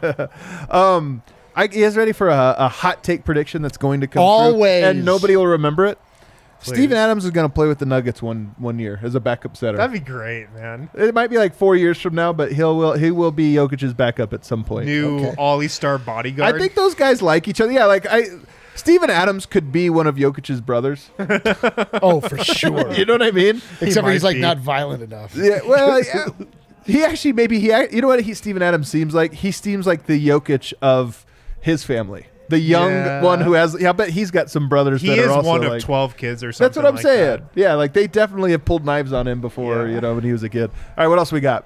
Um, 0.70 1.22
I, 1.54 1.64
you 1.64 1.82
guys 1.84 1.96
ready 1.96 2.12
for 2.12 2.28
a, 2.28 2.54
a 2.58 2.68
hot 2.68 3.02
take 3.02 3.24
prediction 3.24 3.62
that's 3.62 3.78
going 3.78 4.02
to 4.02 4.06
come 4.06 4.20
true? 4.20 4.22
Always. 4.22 4.84
and 4.84 5.04
nobody 5.06 5.36
will 5.36 5.46
remember 5.46 5.86
it. 5.86 5.98
Please. 6.60 6.74
Steven 6.74 6.96
Adams 6.96 7.24
is 7.24 7.30
going 7.30 7.48
to 7.48 7.52
play 7.52 7.68
with 7.68 7.78
the 7.78 7.86
Nuggets 7.86 8.22
one 8.22 8.54
one 8.58 8.78
year 8.78 8.98
as 9.02 9.14
a 9.14 9.20
backup 9.20 9.56
setter. 9.56 9.76
That'd 9.76 9.92
be 9.92 10.00
great, 10.00 10.50
man. 10.52 10.88
it 10.94 11.14
might 11.14 11.28
be 11.28 11.38
like 11.38 11.54
four 11.54 11.76
years 11.76 12.00
from 12.00 12.14
now, 12.14 12.32
but 12.32 12.52
he'll 12.52 12.76
will 12.76 12.94
he 12.94 13.10
will 13.10 13.30
be 13.30 13.54
Jokic's 13.54 13.92
backup 13.92 14.32
at 14.32 14.44
some 14.44 14.64
point. 14.64 14.86
New 14.86 15.18
Okay. 15.18 15.34
Ollie 15.38 15.68
Star 15.68 15.98
bodyguard. 15.98 16.54
I 16.54 16.58
think 16.58 16.74
those 16.74 16.94
guys 16.94 17.22
like 17.22 17.46
each 17.46 17.60
other. 17.60 17.72
Yeah, 17.72 17.84
like 17.84 18.06
I, 18.06 18.24
Steven 18.74 19.10
Adams 19.10 19.46
could 19.46 19.72
be 19.72 19.90
one 19.90 20.06
of 20.06 20.16
Jokic's 20.16 20.60
brothers. 20.60 21.10
oh, 22.02 22.20
for 22.20 22.38
sure. 22.42 22.92
you 22.92 23.04
know 23.04 23.14
what 23.14 23.22
I 23.22 23.30
mean? 23.30 23.62
Except 23.80 24.04
for 24.06 24.12
he's 24.12 24.24
like 24.24 24.36
be. 24.36 24.40
not 24.40 24.58
violent 24.58 25.02
enough. 25.02 25.34
Yeah. 25.34 25.60
Well, 25.66 26.02
yeah. 26.14 26.28
he 26.84 27.04
actually 27.04 27.32
maybe 27.32 27.58
he. 27.58 27.68
You 27.68 28.00
know 28.00 28.08
what 28.08 28.22
he 28.22 28.34
Steven 28.34 28.62
Adams 28.62 28.88
seems 28.88 29.14
like? 29.14 29.32
He 29.32 29.50
seems 29.50 29.86
like 29.86 30.06
the 30.06 30.28
Jokic 30.28 30.72
of 30.82 31.24
his 31.60 31.84
family. 31.84 32.26
The 32.48 32.58
young 32.60 32.90
Yeah. 32.90 33.22
one 33.22 33.40
who 33.40 33.52
has. 33.54 33.76
Yeah, 33.80 33.88
I 33.88 33.92
bet 33.92 34.10
he's 34.10 34.30
got 34.30 34.50
some 34.50 34.68
brothers 34.68 35.02
he 35.02 35.08
that 35.08 35.18
is 35.18 35.26
are 35.26 35.32
also 35.32 35.48
one 35.48 35.64
of 35.64 35.70
like, 35.72 35.82
12 35.82 36.16
kids 36.16 36.44
or 36.44 36.52
something. 36.52 36.64
That's 36.68 36.76
what 36.76 36.86
I'm 36.86 36.94
like 36.94 37.02
saying. 37.02 37.26
that. 37.40 37.42
Yeah, 37.54 37.74
like 37.74 37.92
they 37.92 38.06
definitely 38.06 38.52
have 38.52 38.64
pulled 38.64 38.84
knives 38.84 39.12
on 39.12 39.26
him 39.26 39.40
before, 39.40 39.86
Yeah. 39.86 39.94
you 39.96 40.00
know, 40.00 40.14
when 40.14 40.22
he 40.24 40.32
was 40.32 40.42
a 40.44 40.48
kid. 40.48 40.70
All 40.70 41.04
right, 41.04 41.08
what 41.08 41.18
else 41.18 41.32
we 41.32 41.40
got? 41.40 41.64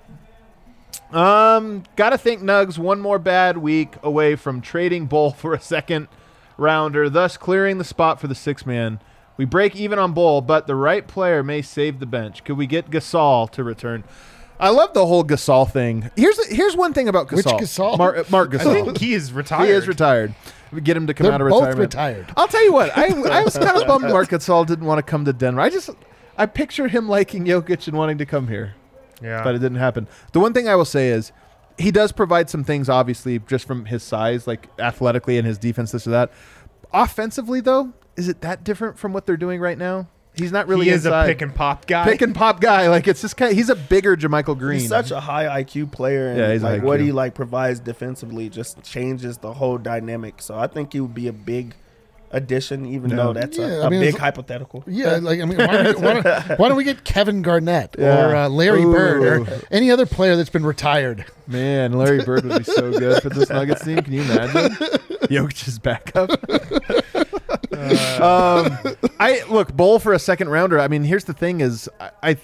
Um, 1.13 1.83
gotta 1.97 2.17
think 2.19 2.41
Nugs 2.41 2.79
one 2.79 3.01
more 3.01 3.19
bad 3.19 3.59
week 3.59 3.95
away 4.03 4.37
from 4.37 4.61
trading 4.61 5.07
Bol 5.07 5.31
for 5.37 5.55
a 5.55 5.61
second 5.61 6.09
rounder, 6.57 7.11
thus 7.11 7.37
clearing 7.37 7.79
the 7.79 7.85
spot 7.85 8.21
for 8.21 8.27
the 8.29 8.35
six 8.35 8.65
man. 8.65 9.01
We 9.37 9.45
break 9.47 9.75
even 9.75 9.99
on 9.99 10.13
Bol, 10.13 10.41
but 10.43 10.67
the 10.67 10.75
right 10.75 11.07
player 11.07 11.43
may 11.43 11.63
save 11.63 11.99
the 11.99 12.07
bench. 12.07 12.45
Could 12.45 12.59
we 12.59 12.67
get 12.67 12.91
Gasol 12.91 13.51
to 13.53 13.65
return? 13.65 14.05
I 14.61 14.69
love 14.71 14.93
the 14.95 15.07
whole 15.07 15.25
Gasol 15.25 15.71
thing. 15.71 16.11
Here's 16.17 16.45
here's 16.49 16.77
one 16.77 16.93
thing 16.93 17.09
about 17.09 17.29
Gasol. 17.29 17.37
Which 17.37 17.47
Gasol? 17.47 17.97
Marc, 17.99 18.17
uh, 18.19 18.25
Marc 18.31 18.55
I 18.55 18.59
think 18.59 18.99
he 18.99 19.15
is 19.15 19.33
retired. 19.33 19.67
He 19.67 19.73
is 19.73 19.89
retired. 19.89 20.35
We 20.71 20.81
get 20.81 20.97
him 20.97 21.07
to 21.09 21.15
come 21.15 21.25
They're 21.25 21.35
out 21.35 21.41
of 21.41 21.49
both 21.49 21.61
retirement. 21.63 21.81
retired. 21.81 22.33
I'll 22.37 22.47
tell 22.47 22.63
you 22.65 22.73
what. 22.73 22.97
I, 22.97 23.07
I 23.07 23.43
was 23.43 23.57
kind 23.59 23.77
of 23.81 23.87
bummed 23.89 24.05
Marc 24.09 24.29
Gasol 24.29 24.67
didn't 24.67 24.85
want 24.87 24.99
to 24.99 25.03
come 25.03 25.25
to 25.25 25.33
Denver. 25.33 25.61
I 25.61 25.71
just 25.71 25.91
I 26.39 26.47
picture 26.47 26.87
him 26.89 27.09
liking 27.09 27.45
Jokic 27.47 27.89
and 27.89 27.97
wanting 27.97 28.19
to 28.19 28.27
come 28.27 28.47
here, 28.49 28.75
Yeah. 29.23 29.43
but 29.43 29.55
it 29.55 29.59
didn't 29.59 29.79
happen. 29.79 30.07
The 30.33 30.41
one 30.41 30.53
thing 30.53 30.69
I 30.69 30.77
will 30.77 30.85
say 30.85 31.09
is 31.09 31.33
he 31.79 31.91
does 31.91 32.13
provide 32.13 32.49
some 32.51 32.63
things, 32.63 32.89
obviously, 32.89 33.39
just 33.41 33.67
from 33.67 33.87
his 33.87 34.03
size, 34.03 34.47
like 34.47 34.69
athletically 34.79 35.39
and 35.39 35.47
his 35.47 35.59
defense, 35.59 35.91
this 35.93 36.07
or 36.07 36.11
that. 36.11 36.31
Offensively, 36.93 37.61
though, 37.61 37.93
is 38.17 38.29
it 38.29 38.41
that 38.43 38.65
different 38.65 38.99
from 38.99 39.13
what 39.13 39.27
they're 39.27 39.37
doing 39.37 39.61
right 39.61 39.79
now? 39.79 40.09
He's 40.35 40.53
not 40.53 40.69
really 40.69 40.87
he 40.87 40.93
is 40.93 41.05
inside. 41.05 41.25
a 41.25 41.27
pick 41.29 41.43
and 41.43 41.55
pop 41.55 41.87
guy. 41.87 42.05
Pick 42.05 42.23
and 42.23 42.35
pop 42.35 42.61
guy. 42.61 42.89
Like 42.89 43.07
it's 43.09 43.21
just 43.21 43.37
kind. 43.37 43.55
he's 43.55 43.69
a 43.69 43.75
bigger 43.77 44.17
JaMychal 44.17 44.59
Green. 44.59 44.81
He's 44.81 44.89
such 44.89 45.11
a 45.11 45.21
high 45.21 45.63
IQ 45.63 45.93
player, 45.93 46.29
and 46.29 46.39
Yeah, 46.39 46.53
he's 46.53 46.63
like 46.63 46.83
what 46.83 47.01
he 47.01 47.13
like 47.13 47.35
provides 47.35 47.81
defensively 47.81 48.49
just 48.49 48.83
changes 48.83 49.39
the 49.39 49.53
whole 49.55 49.77
dynamic. 49.77 50.41
So 50.41 50.57
I 50.59 50.67
think 50.67 50.93
he 50.93 51.01
would 51.01 51.15
be 51.15 51.27
a 51.29 51.33
big 51.33 51.75
addition, 52.33 52.87
even 52.87 53.11
Yeah. 53.11 53.17
though 53.17 53.33
that's 53.33 53.59
Yeah, 53.59 53.67
a, 53.67 53.81
I 53.83 53.87
a 53.89 53.91
mean, 53.91 54.01
big 54.03 54.17
hypothetical. 54.17 54.85
Yeah, 54.87 55.17
like 55.17 55.41
I 55.41 55.45
mean, 55.45 55.59
why 55.59 55.67
don't, 55.67 56.01
we, 56.01 56.07
why, 56.07 56.21
don't, 56.21 56.49
why 56.61 56.69
don't 56.69 56.77
we 56.77 56.85
get 56.85 57.03
Kevin 57.03 57.43
Garnett 57.43 57.97
Yeah. 57.99 58.25
or 58.31 58.37
uh, 58.37 58.49
Larry 58.49 58.85
Ooh. 58.85 58.93
Bird 58.93 59.49
or 59.49 59.63
any 59.73 59.91
other 59.91 60.07
player 60.07 60.37
that's 60.37 60.49
been 60.49 60.65
retired? 60.65 61.25
Man, 61.49 61.95
Larry 61.95 62.23
Bird 62.25 62.45
would 62.45 62.59
be 62.59 62.65
so 62.73 62.93
good 62.97 63.21
for 63.21 63.31
this 63.31 63.51
Nuggets 63.51 63.85
team. 63.85 64.01
Can 64.03 64.13
you 64.13 64.23
imagine? 64.23 64.71
Jokic's 65.29 65.81
backup. 65.81 66.31
um, 68.21 68.79
I 69.19 69.43
look 69.49 69.75
Bol 69.75 69.99
for 69.99 70.13
a 70.13 70.19
second 70.19 70.49
rounder. 70.49 70.79
I 70.79 70.89
mean, 70.89 71.05
here's 71.05 71.25
the 71.25 71.33
thing: 71.33 71.61
is 71.61 71.89
I, 72.23 72.37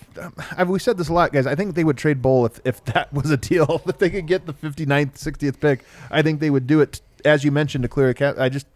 I, 0.56 0.64
we 0.64 0.78
said 0.78 0.98
this 0.98 1.08
a 1.08 1.12
lot, 1.12 1.32
guys. 1.32 1.46
I 1.46 1.54
think 1.54 1.74
they 1.74 1.84
would 1.84 1.96
trade 1.96 2.20
Bol 2.20 2.46
if, 2.46 2.60
if 2.64 2.84
that 2.86 3.12
was 3.12 3.30
a 3.30 3.36
deal. 3.36 3.80
if 3.86 3.98
they 3.98 4.10
could 4.10 4.26
get 4.26 4.46
the 4.46 4.54
59th, 4.54 5.14
60th 5.14 5.60
pick, 5.60 5.84
I 6.10 6.22
think 6.22 6.40
they 6.40 6.50
would 6.50 6.66
do 6.66 6.80
it. 6.80 7.00
As 7.24 7.44
you 7.44 7.52
mentioned, 7.52 7.82
to 7.82 7.88
clear 7.88 8.08
a 8.08 8.14
cap. 8.14 8.36
I 8.38 8.48
just 8.48 8.66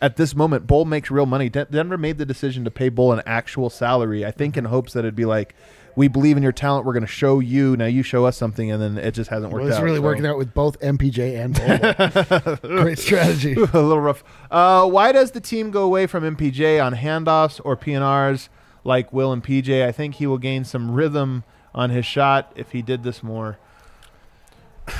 at 0.00 0.16
this 0.16 0.34
moment, 0.34 0.66
Bol 0.66 0.84
makes 0.84 1.10
real 1.10 1.26
money. 1.26 1.48
De- 1.48 1.66
Denver 1.66 1.98
made 1.98 2.18
the 2.18 2.26
decision 2.26 2.64
to 2.64 2.70
pay 2.70 2.88
Bol 2.88 3.12
an 3.12 3.22
actual 3.26 3.68
salary. 3.68 4.24
I 4.24 4.30
think 4.30 4.56
in 4.56 4.66
hopes 4.66 4.92
that 4.92 5.00
it'd 5.00 5.16
be 5.16 5.24
like. 5.24 5.54
We 5.96 6.08
believe 6.08 6.36
in 6.36 6.42
your 6.42 6.52
talent. 6.52 6.86
We're 6.86 6.92
going 6.92 7.02
to 7.06 7.08
show 7.12 7.40
you. 7.40 7.76
Now 7.76 7.86
you 7.86 8.02
show 8.02 8.24
us 8.24 8.36
something, 8.36 8.70
and 8.70 8.80
then 8.80 8.96
it 8.98 9.12
just 9.12 9.30
hasn't 9.30 9.52
worked 9.52 9.64
Well, 9.64 9.72
it's 9.72 9.78
out. 9.78 9.84
really 9.84 9.96
so. 9.98 10.02
working 10.02 10.26
out 10.26 10.38
with 10.38 10.54
both 10.54 10.78
MPJ 10.80 11.42
and 11.42 12.60
Bol. 12.62 12.78
Great 12.82 12.98
strategy. 12.98 13.52
a 13.54 13.58
little 13.58 14.00
rough. 14.00 14.22
Uh, 14.50 14.86
why 14.88 15.12
does 15.12 15.32
the 15.32 15.40
team 15.40 15.70
go 15.70 15.82
away 15.82 16.06
from 16.06 16.22
MPJ 16.36 16.84
on 16.84 16.94
handoffs 16.94 17.60
or 17.64 17.76
PNRs 17.76 18.48
like 18.84 19.12
Will 19.12 19.32
and 19.32 19.42
PJ? 19.42 19.84
I 19.86 19.92
think 19.92 20.16
he 20.16 20.26
will 20.26 20.38
gain 20.38 20.64
some 20.64 20.90
rhythm 20.92 21.44
on 21.74 21.90
his 21.90 22.06
shot 22.06 22.52
if 22.56 22.72
he 22.72 22.82
did 22.82 23.02
this 23.02 23.22
more. 23.22 23.58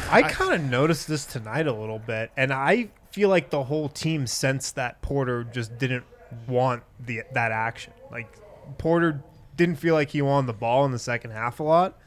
I 0.08 0.22
kind 0.22 0.54
of 0.54 0.62
noticed 0.62 1.08
this 1.08 1.24
tonight 1.24 1.66
a 1.66 1.72
little 1.72 1.98
bit, 1.98 2.30
and 2.36 2.52
I 2.52 2.90
feel 3.10 3.28
like 3.28 3.50
the 3.50 3.64
whole 3.64 3.88
team 3.88 4.26
sensed 4.26 4.76
that 4.76 5.02
Porter 5.02 5.42
just 5.44 5.78
didn't 5.78 6.04
want 6.46 6.84
the 7.00 7.22
that 7.32 7.50
action. 7.50 7.92
Like 8.10 8.32
Porter 8.78 9.20
didn't 9.60 9.76
feel 9.76 9.94
like 9.94 10.10
he 10.10 10.22
won 10.22 10.46
the 10.46 10.52
ball 10.52 10.84
in 10.86 10.92
the 10.92 10.98
second 10.98 11.30
half 11.32 11.60
a 11.60 11.62
lot, 11.62 11.98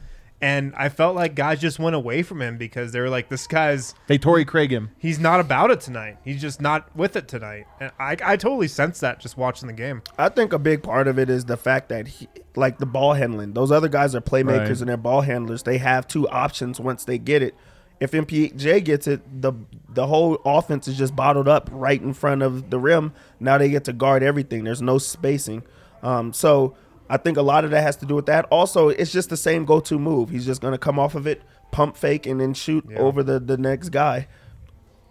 and 0.41 0.74
I 0.76 0.89
felt 0.89 1.16
like 1.16 1.36
guys 1.36 1.62
just 1.62 1.80
went 1.80 1.95
away 1.95 2.22
from 2.24 2.41
him 2.41 2.58
because 2.58 2.91
they 2.91 2.99
were 2.99 3.10
like, 3.10 3.30
"This 3.30 3.47
guy's 3.47 3.93
They 4.08 4.18
Torrey 4.18 4.43
Craig 4.43 4.72
him. 4.72 4.89
he's 4.97 5.20
not 5.20 5.39
about 5.39 5.72
it 5.72 5.80
tonight. 5.80 6.18
He's 6.26 6.41
just 6.41 6.60
not 6.60 6.93
with 6.95 7.16
it 7.16 7.28
tonight." 7.28 7.66
And 7.80 7.91
I 7.99 8.18
I 8.24 8.36
totally 8.38 8.68
sense 8.68 8.99
that 8.99 9.20
just 9.20 9.38
watching 9.38 9.68
the 9.68 9.74
game. 9.74 10.01
I 10.18 10.30
think 10.30 10.51
a 10.51 10.60
big 10.60 10.84
part 10.84 11.08
of 11.08 11.18
it 11.20 11.30
is 11.30 11.45
the 11.45 11.56
fact 11.58 11.89
that 11.89 12.08
he, 12.08 12.28
like 12.56 12.80
the 12.80 12.86
ball 12.86 13.14
handling. 13.14 13.54
Those 13.54 13.72
other 13.72 13.88
guys 13.88 14.16
are 14.16 14.22
playmakers 14.22 14.68
Right. 14.70 14.80
and 14.82 14.89
they're 14.89 14.97
ball 14.97 15.22
handlers. 15.22 15.64
They 15.64 15.78
have 15.78 16.08
two 16.08 16.28
options 16.30 16.80
once 16.80 17.06
they 17.06 17.18
get 17.18 17.41
it. 17.41 17.56
If 17.99 18.12
MPJ 18.12 18.84
gets 18.84 19.08
it, 19.08 19.22
the 19.41 19.54
the 19.88 20.08
whole 20.08 20.41
offense 20.43 20.88
is 20.89 20.97
just 20.97 21.16
bottled 21.16 21.47
up 21.47 21.70
right 21.72 22.01
in 22.01 22.14
front 22.14 22.41
of 22.41 22.70
the 22.70 22.80
rim. 22.80 23.14
Now 23.39 23.58
they 23.60 23.70
get 23.70 23.86
to 23.86 23.93
guard 23.93 24.24
everything. 24.24 24.64
There's 24.66 24.82
no 24.82 24.97
spacing. 24.97 25.64
Um, 26.01 26.34
so 26.34 26.76
I 27.10 27.18
think 27.18 27.38
a 27.38 27.41
lot 27.41 27.66
of 27.66 27.72
that 27.72 27.82
has 27.82 27.95
to 27.97 28.06
do 28.06 28.16
with 28.16 28.26
that. 28.28 28.45
Also, 28.45 28.89
it's 28.89 29.12
just 29.12 29.30
the 29.30 29.38
same 29.38 29.66
go-to 29.66 29.99
move. 29.99 30.30
He's 30.30 30.45
just 30.45 30.62
going 30.62 30.74
to 30.74 30.78
come 30.78 30.97
off 30.97 31.16
of 31.16 31.28
it, 31.28 31.41
pump 31.72 31.97
fake, 31.97 32.26
and 32.26 32.39
then 32.39 32.54
shoot 32.54 32.86
over 32.97 33.24
the 33.24 33.39
the 33.39 33.58
next 33.58 33.89
guy 33.89 34.28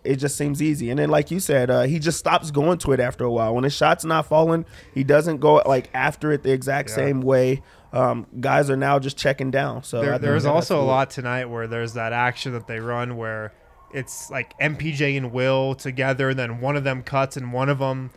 it 0.05 0.17
just 0.17 0.37
seems 0.37 0.61
easy. 0.61 0.91
And 0.91 0.99
then, 0.99 1.09
like 1.11 1.31
you 1.31 1.41
said, 1.41 1.71
uh, 1.71 1.83
he 1.83 1.99
just 1.99 2.19
stops 2.19 2.51
going 2.51 2.79
to 2.79 2.93
it 2.93 3.01
after 3.01 3.25
a 3.25 3.31
while. 3.31 3.55
When 3.55 3.65
his 3.65 3.75
shot's 3.75 4.05
not 4.05 4.27
falling, 4.27 4.65
he 4.95 5.05
doesn't 5.05 5.39
go 5.39 5.63
like 5.67 5.91
after 5.95 6.33
it 6.33 6.43
the 6.43 6.53
exact 6.53 6.91
same 6.91 7.21
way. 7.21 7.63
Um, 7.93 8.27
guys 8.41 8.71
are 8.71 8.77
now 8.77 8.99
just 8.99 9.17
checking 9.17 9.51
down. 9.51 9.85
So 9.85 10.01
There, 10.01 10.19
there's 10.19 10.47
also 10.47 10.81
a 10.81 10.83
lot 10.85 11.11
tonight 11.11 11.45
where 11.47 11.67
there's 11.67 11.93
that 11.95 12.13
action 12.13 12.53
that 12.53 12.67
they 12.67 12.81
run 12.81 13.17
where 13.17 13.53
it's 13.93 14.31
like 14.31 14.59
MPJ 14.59 15.17
and 15.17 15.33
Will 15.33 15.75
together, 15.75 16.31
and 16.31 16.39
then 16.39 16.61
one 16.61 16.77
of 16.77 16.85
them 16.85 17.03
cuts 17.03 17.37
and 17.37 17.53
one 17.53 17.69
of 17.69 17.79
them 17.79 18.11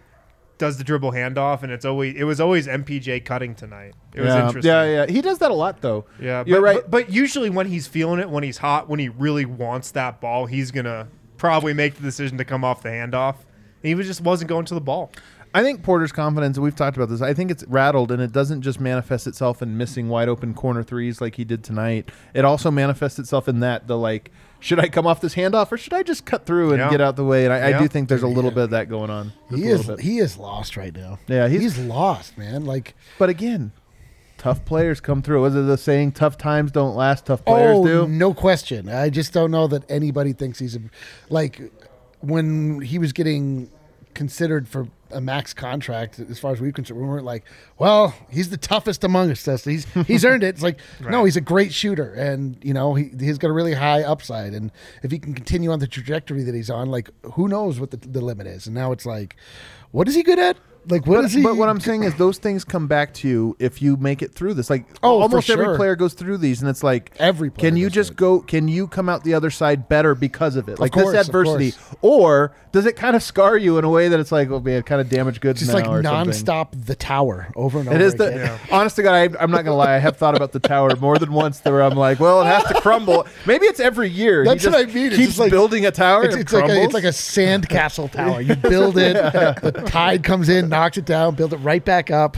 does 0.57 0.77
the 0.77 0.83
dribble 0.83 1.11
handoff, 1.11 1.63
and 1.63 1.71
it's 1.71 1.85
always 1.85 2.15
it 2.15 2.23
was 2.23 2.39
always 2.39 2.67
MPJ 2.67 3.25
cutting 3.25 3.55
tonight. 3.55 3.93
It 4.13 4.21
was 4.21 4.29
yeah. 4.29 4.47
interesting. 4.47 4.69
Yeah, 4.69 4.83
yeah. 4.83 5.05
He 5.07 5.21
does 5.21 5.39
that 5.39 5.51
a 5.51 5.53
lot, 5.53 5.81
though. 5.81 6.05
Yeah, 6.19 6.43
You're 6.45 6.61
but, 6.61 6.63
right. 6.63 6.81
But, 6.81 6.91
but 6.91 7.09
usually 7.09 7.49
when 7.49 7.67
he's 7.67 7.87
feeling 7.87 8.19
it, 8.19 8.29
when 8.29 8.43
he's 8.43 8.57
hot, 8.57 8.87
when 8.87 8.99
he 8.99 9.09
really 9.09 9.45
wants 9.45 9.91
that 9.91 10.21
ball, 10.21 10.45
he's 10.45 10.71
gonna 10.71 11.07
probably 11.37 11.73
make 11.73 11.95
the 11.95 12.01
decision 12.01 12.37
to 12.37 12.45
come 12.45 12.63
off 12.63 12.83
the 12.83 12.89
handoff. 12.89 13.35
And 13.35 13.89
he 13.89 13.95
was 13.95 14.07
just 14.07 14.21
wasn't 14.21 14.49
going 14.49 14.65
to 14.65 14.73
the 14.73 14.81
ball. 14.81 15.11
I 15.53 15.63
think 15.63 15.83
Porter's 15.83 16.11
confidence, 16.11 16.59
we've 16.59 16.75
talked 16.75 16.97
about 16.97 17.07
this, 17.07 17.21
I 17.21 17.33
think 17.33 17.49
it's 17.49 17.63
rattled 17.67 18.11
and 18.11 18.21
it 18.21 18.33
doesn't 18.33 18.61
just 18.61 18.81
manifest 18.81 19.25
itself 19.25 19.61
in 19.61 19.77
missing 19.77 20.09
wide 20.09 20.27
open 20.27 20.53
corner 20.53 20.83
threes 20.83 21.21
like 21.21 21.35
he 21.35 21.45
did 21.45 21.63
tonight. 21.63 22.09
It 22.33 22.43
also 22.43 22.69
manifests 22.69 23.19
itself 23.19 23.47
in 23.47 23.61
that 23.61 23.87
the 23.87 23.97
like, 23.97 24.31
should 24.65 24.79
I 24.79 24.87
come 24.87 25.05
off 25.05 25.21
this 25.21 25.35
handoff 25.35 25.71
or 25.71 25.77
should 25.77 25.93
I 25.93 26.01
just 26.01 26.25
cut 26.25 26.47
through 26.47 26.71
and 26.71 26.79
Yeah. 26.79 26.89
get 26.89 26.99
out 26.99 27.15
the 27.15 27.23
way? 27.23 27.45
And 27.45 27.53
I, 27.53 27.57
I 27.57 27.69
Yeah. 27.69 27.79
do 27.79 27.87
think 27.87 28.09
there's 28.09 28.23
a 28.23 28.27
little 28.27 28.49
bit 28.49 28.63
of 28.63 28.69
that 28.71 28.89
going 28.89 29.11
on. 29.11 29.31
Just 29.51 29.61
he 29.63 29.69
a 29.69 29.73
is 29.73 29.79
little 29.81 29.95
bit. 29.97 30.05
he 30.05 30.17
is 30.17 30.37
lost 30.37 30.75
right 30.75 30.93
now. 30.95 31.19
Yeah, 31.27 31.47
he's- 31.47 31.61
he's, 31.61 31.77
lost, 31.77 32.35
man. 32.35 32.65
Like 32.65 32.95
But 33.19 33.29
again, 33.29 33.73
tough 34.39 34.65
players 34.65 34.99
come 34.99 35.21
through. 35.21 35.43
Was 35.43 35.55
it 35.55 35.61
the 35.67 35.77
saying, 35.77 36.13
tough 36.13 36.35
times 36.37 36.71
don't 36.71 36.95
last, 36.95 37.27
tough 37.27 37.45
players 37.45 37.77
oh, 37.77 37.85
do? 37.85 38.07
no 38.07 38.33
question. 38.33 38.89
I 38.89 39.09
just 39.11 39.33
don't 39.33 39.51
know 39.51 39.67
that 39.67 39.83
anybody 39.89 40.33
thinks 40.33 40.57
he's 40.57 40.75
a 40.75 40.79
like 41.29 41.61
when 42.21 42.81
he 42.81 42.97
was 42.97 43.13
getting 43.13 43.69
considered 44.15 44.67
for 44.67 44.87
a 45.15 45.21
max 45.21 45.53
contract. 45.53 46.19
As 46.19 46.37
far 46.37 46.51
as 46.51 46.61
we 46.61 46.71
concerned, 46.71 46.99
we 46.99 47.07
weren't 47.07 47.25
like, 47.25 47.43
well, 47.77 48.13
he's 48.29 48.49
the 48.49 48.57
toughest 48.57 49.03
among 49.03 49.31
us. 49.31 49.43
Test. 49.43 49.65
He's 49.65 49.85
he's 50.05 50.25
earned 50.25 50.43
it. 50.43 50.49
It's 50.49 50.61
like 50.61 50.79
no, 51.01 51.23
he's 51.23 51.37
a 51.37 51.41
great 51.41 51.73
shooter, 51.73 52.13
and 52.13 52.57
you 52.63 52.73
know 52.73 52.93
he 52.93 53.11
he's 53.19 53.37
got 53.37 53.49
a 53.49 53.53
really 53.53 53.73
high 53.73 54.03
upside, 54.03 54.53
and 54.53 54.71
if 55.01 55.11
he 55.11 55.19
can 55.19 55.33
continue 55.33 55.71
on 55.71 55.79
the 55.79 55.87
trajectory 55.87 56.43
that 56.43 56.53
he's 56.53 56.69
on, 56.69 56.89
like 56.89 57.09
who 57.33 57.47
knows 57.47 57.79
what 57.79 57.91
the, 57.91 57.97
the 57.97 58.21
limit 58.21 58.47
is? 58.47 58.67
And 58.67 58.75
now 58.75 58.91
it's 58.91 59.05
like, 59.05 59.35
what 59.91 60.07
is 60.07 60.15
he 60.15 60.23
good 60.23 60.39
at? 60.39 60.57
Like 60.87 61.05
what 61.07 61.17
But, 61.17 61.25
is 61.25 61.33
he? 61.33 61.41
but 61.43 61.55
what 61.57 61.69
I'm 61.69 61.79
saying 61.79 62.03
is 62.03 62.13
those 62.15 62.37
things 62.37 62.63
come 62.63 62.87
back 62.87 63.13
to 63.15 63.27
you 63.27 63.55
if 63.59 63.81
you 63.81 63.97
make 63.97 64.21
it 64.21 64.33
through 64.33 64.53
this. 64.53 64.69
Like 64.69 64.85
Oh, 65.03 65.21
almost 65.21 65.49
every 65.49 65.75
player 65.75 65.95
goes 65.95 66.13
through 66.13 66.37
these, 66.37 66.61
and 66.61 66.69
it's 66.69 66.83
like 66.83 67.11
Every 67.19 67.49
Can 67.51 67.75
you 67.77 67.89
just 67.89 68.15
go? 68.15 68.39
Can 68.41 68.67
you 68.67 68.87
come 68.87 69.09
out 69.09 69.23
the 69.23 69.33
other 69.33 69.49
side 69.49 69.87
better 69.89 70.15
because 70.15 70.55
of 70.55 70.69
it? 70.69 70.79
Like 70.79 70.91
course, 70.91 71.11
this 71.11 71.27
adversity, 71.27 71.73
or 72.01 72.53
does 72.71 72.85
it 72.85 72.95
kind 72.95 73.15
of 73.15 73.23
scar 73.23 73.57
you 73.57 73.77
in 73.77 73.85
a 73.85 73.89
way 73.89 74.09
that 74.09 74.19
it's 74.19 74.31
like, 74.31 74.49
oh 74.49 74.59
man, 74.59 74.83
kind 74.83 74.99
of 75.01 75.09
damaged 75.09 75.41
goods 75.41 75.59
just 75.61 75.73
like 75.73 75.87
or 75.87 76.03
something? 76.03 76.33
nonstop 76.33 76.85
the 76.85 76.95
tower 76.95 77.51
over 77.55 77.79
and 77.79 77.87
over. 77.87 77.95
It 77.95 78.01
is 78.01 78.15
the 78.15 78.27
again. 78.27 78.59
honest 78.71 78.95
to 78.97 79.03
God. 79.03 79.13
I, 79.13 79.43
I'm 79.43 79.49
not 79.51 79.63
gonna 79.63 79.75
lie. 79.77 79.95
I 79.95 79.99
have 79.99 80.17
thought 80.17 80.35
about 80.35 80.51
the 80.51 80.59
tower 80.59 80.95
more 80.97 81.17
than 81.17 81.31
once. 81.31 81.61
Where 81.63 81.81
I'm 81.81 81.95
like, 81.95 82.19
well, 82.19 82.41
it 82.41 82.45
has 82.45 82.63
to 82.65 82.73
crumble. 82.81 83.25
Maybe 83.45 83.65
it's 83.65 83.79
every 83.79 84.09
year. 84.09 84.43
That's 84.45 84.61
just 84.63 84.75
what 84.75 84.87
I 84.89 84.91
mean. 84.91 85.07
It's 85.07 85.15
Keeps 85.15 85.39
like- 85.39 85.51
building 85.51 85.85
a 85.85 85.91
tower. 85.91 86.25
It's, 86.25 86.35
it's 86.35 86.53
like 86.53 86.69
a, 86.69 86.83
it's 86.83 86.93
like 86.93 87.03
a 87.05 87.07
sandcastle 87.07 88.11
tower. 88.11 88.41
You 88.41 88.55
build 88.69 88.97
it, 88.97 89.13
the 89.15 89.71
tide 89.87 90.23
comes 90.23 90.49
in, 90.49 90.69
knocks 90.75 90.97
it 90.97 91.05
down, 91.05 91.35
build 91.35 91.53
it 91.53 91.57
right 91.57 91.83
back 91.83 92.11
up. 92.11 92.37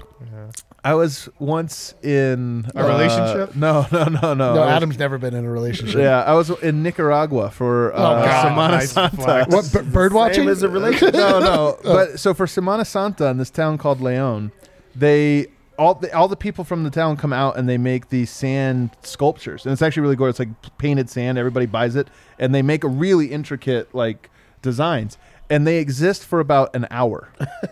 I 0.84 0.94
was 0.94 1.28
once 1.38 1.96
in 2.02 2.66
A 2.74 2.84
relationship? 2.88 3.56
No, 3.58 3.86
no, 3.92 4.06
no, 4.06 4.34
no. 4.34 4.34
No, 4.34 4.62
I 4.62 4.66
was- 4.68 4.76
Adam's 4.76 4.98
never 4.98 5.18
been 5.18 5.34
in 5.34 5.44
a 5.44 5.50
relationship. 5.52 6.00
Yeah, 6.00 6.24
I 6.24 6.34
was 6.34 6.50
in 6.62 6.82
Nicaragua 6.82 7.52
for 7.52 7.94
uh, 7.94 7.98
Oh, 7.98 8.26
God. 8.26 8.46
Semana 8.46 8.72
Nice 8.72 8.92
Santa. 8.94 9.16
flex. 9.18 9.54
What 9.54 9.74
b- 9.86 9.90
bird 9.92 10.14
watching? 10.14 10.44
Same 10.44 10.50
as 10.50 10.64
a 10.64 10.70
relationship. 10.70 11.14
no, 11.16 11.40
no. 11.40 11.78
But 11.84 12.20
so 12.22 12.34
for 12.34 12.46
Semana 12.46 12.86
Santa 12.86 13.28
in 13.28 13.38
this 13.38 13.50
town 13.50 13.78
called 13.78 14.00
Leon, 14.00 14.54
they 14.96 15.48
all 15.78 15.96
the, 15.96 16.16
all 16.16 16.30
the 16.30 16.38
people 16.38 16.64
from 16.64 16.84
the 16.86 16.90
town 16.90 17.18
come 17.18 17.34
out 17.34 17.58
and 17.58 17.68
they 17.68 17.78
make 17.78 18.08
these 18.10 18.30
sand 18.30 18.92
sculptures, 19.04 19.66
and 19.66 19.74
it's 19.74 19.82
actually 19.82 20.02
really 20.04 20.16
gorgeous. 20.16 20.40
It's 20.40 20.48
like 20.50 20.78
painted 20.78 21.10
sand. 21.10 21.38
Everybody 21.38 21.66
buys 21.66 21.96
it, 21.98 22.08
and 22.40 22.56
they 22.56 22.62
make 22.62 22.84
a 22.86 22.88
really 22.88 23.28
intricate 23.34 23.94
like 23.94 24.30
designs. 24.62 25.18
And 25.50 25.66
they 25.66 25.78
exist 25.78 26.26
for 26.26 26.42
about 26.42 26.76
an 26.76 26.88
hour, 26.92 27.30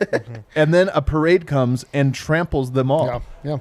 and 0.55 0.73
then 0.73 0.87
a 0.93 1.01
parade 1.01 1.45
comes 1.45 1.83
and 1.91 2.15
tramples 2.15 2.71
them 2.71 2.89
all. 2.89 3.05
Yeah, 3.07 3.19
yeah. 3.43 3.57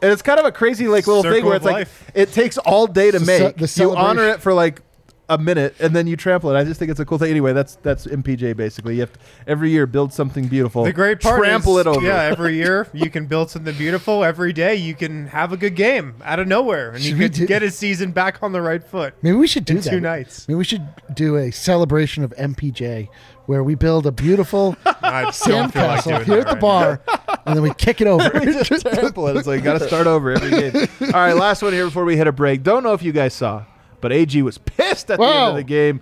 And 0.00 0.10
it's 0.10 0.22
kind 0.22 0.40
of 0.40 0.46
a 0.46 0.52
crazy 0.52 0.88
like 0.88 1.06
little 1.06 1.22
thing 1.22 1.44
where 1.44 1.56
of 1.56 1.62
it's 1.62 1.64
like 1.66 1.74
life. 1.74 2.10
it 2.14 2.32
takes 2.32 2.56
all 2.56 2.86
day 2.86 3.10
to 3.10 3.18
It's 3.18 3.26
ce- 3.26 3.28
make. 3.28 3.56
the 3.58 3.74
you 3.82 3.94
honor 3.94 4.26
it 4.28 4.40
for 4.40 4.54
like 4.54 4.80
a 5.28 5.36
minute 5.38 5.74
and 5.78 5.94
then 5.94 6.06
you 6.06 6.16
trample 6.16 6.50
it. 6.50 6.58
I 6.58 6.64
just 6.64 6.78
think 6.78 6.90
it's 6.90 7.00
a 7.00 7.04
cool 7.04 7.18
thing. 7.18 7.30
Anyway, 7.30 7.52
that's 7.52 7.76
that's 7.76 8.06
MPJ 8.06 8.56
basically. 8.56 8.94
You 8.94 9.00
have 9.00 9.12
to 9.12 9.18
every 9.46 9.70
year 9.70 9.86
build 9.86 10.12
something 10.12 10.46
beautiful. 10.48 10.84
The 10.84 10.92
great 10.92 11.20
part 11.20 11.38
trample 11.40 11.78
is, 11.78 11.86
it 11.86 11.88
over. 11.88 12.00
Yeah, 12.06 12.22
every 12.22 12.54
year 12.56 12.88
you 12.92 13.10
can 13.10 13.26
build 13.26 13.50
something 13.50 13.76
beautiful. 13.76 14.24
Every 14.24 14.52
day 14.52 14.74
you 14.76 14.94
can 14.94 15.26
have 15.28 15.52
a 15.52 15.56
good 15.56 15.74
game 15.76 16.14
out 16.24 16.38
of 16.38 16.48
nowhere, 16.48 16.90
and 16.90 17.00
you 17.00 17.10
Should 17.10 17.18
we 17.18 17.24
could 17.26 17.32
do- 17.34 17.46
get 17.46 17.62
a 17.62 17.70
season 17.70 18.12
back 18.12 18.42
on 18.42 18.52
the 18.52 18.62
right 18.62 18.82
foot. 18.82 19.14
Maybe 19.22 19.36
we 19.36 19.46
should 19.46 19.64
do 19.64 19.74
In 19.74 19.80
that. 19.80 19.90
two 19.90 20.00
nights. 20.00 20.48
Maybe 20.48 20.56
we 20.56 20.64
should 20.64 20.86
do 21.14 21.36
a 21.36 21.50
celebration 21.50 22.24
of 22.24 22.32
MPJ 22.38 23.08
where 23.46 23.62
we 23.64 23.74
build 23.74 24.06
a 24.06 24.12
beautiful 24.12 24.76
I 25.02 25.22
don't 25.22 25.34
sand 25.34 25.72
feel 25.72 25.82
like 25.82 26.04
castle 26.04 26.18
here 26.20 26.36
that 26.36 26.38
at 26.38 26.46
the 26.46 26.52
right 26.54 26.60
bar, 26.60 27.00
and 27.46 27.56
then 27.56 27.62
we 27.62 27.72
kick 27.74 28.00
it 28.00 28.06
over. 28.06 28.30
we 28.40 28.46
just 28.52 28.70
trample 28.82 29.28
it. 29.28 29.36
It's 29.36 29.46
like 29.46 29.62
got 29.62 29.78
to 29.78 29.86
start 29.86 30.06
over 30.06 30.32
every 30.32 30.50
game. 30.50 30.88
All 31.14 31.20
right, 31.20 31.34
last 31.34 31.62
one 31.62 31.72
here 31.72 31.84
before 31.86 32.04
we 32.04 32.16
hit 32.16 32.26
a 32.26 32.32
break. 32.32 32.62
Don't 32.62 32.82
know 32.82 32.92
if 32.94 33.02
you 33.02 33.12
guys 33.12 33.34
saw, 33.34 33.64
but 34.00 34.12
AG 34.12 34.40
was 34.42 34.58
pissed 34.76 35.10
at 35.10 35.18
the 35.18 35.24
end 35.24 35.50
of 35.50 35.56
the 35.56 35.62
game. 35.62 36.00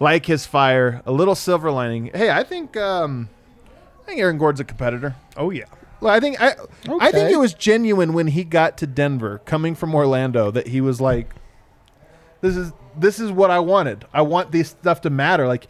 Like 0.00 0.26
his 0.26 0.44
fire, 0.44 1.02
a 1.06 1.12
little 1.12 1.36
silver 1.36 1.70
lining. 1.70 2.10
Hey, 2.12 2.30
I 2.30 2.42
think 2.42 2.76
um, 2.76 3.28
I 4.02 4.06
think 4.06 4.20
Aaron 4.20 4.38
Gordon's 4.38 4.60
a 4.60 4.64
competitor. 4.64 5.14
Oh 5.36 5.50
yeah. 5.50 5.66
Well, 6.00 6.12
I 6.12 6.20
think 6.20 6.40
I 6.40 6.56
I 7.00 7.12
think 7.12 7.30
it 7.30 7.38
was 7.38 7.54
genuine 7.54 8.12
when 8.12 8.26
he 8.26 8.44
got 8.44 8.76
to 8.78 8.86
Denver, 8.86 9.40
coming 9.46 9.74
from 9.74 9.94
Orlando, 9.94 10.50
that 10.50 10.66
he 10.66 10.80
was 10.80 11.00
like, 11.00 11.32
"This 12.40 12.56
is 12.56 12.72
this 12.98 13.20
is 13.20 13.30
what 13.30 13.50
I 13.50 13.60
wanted. 13.60 14.04
I 14.12 14.22
want 14.22 14.52
this 14.52 14.70
stuff 14.70 15.00
to 15.02 15.10
matter." 15.10 15.46
Like 15.46 15.68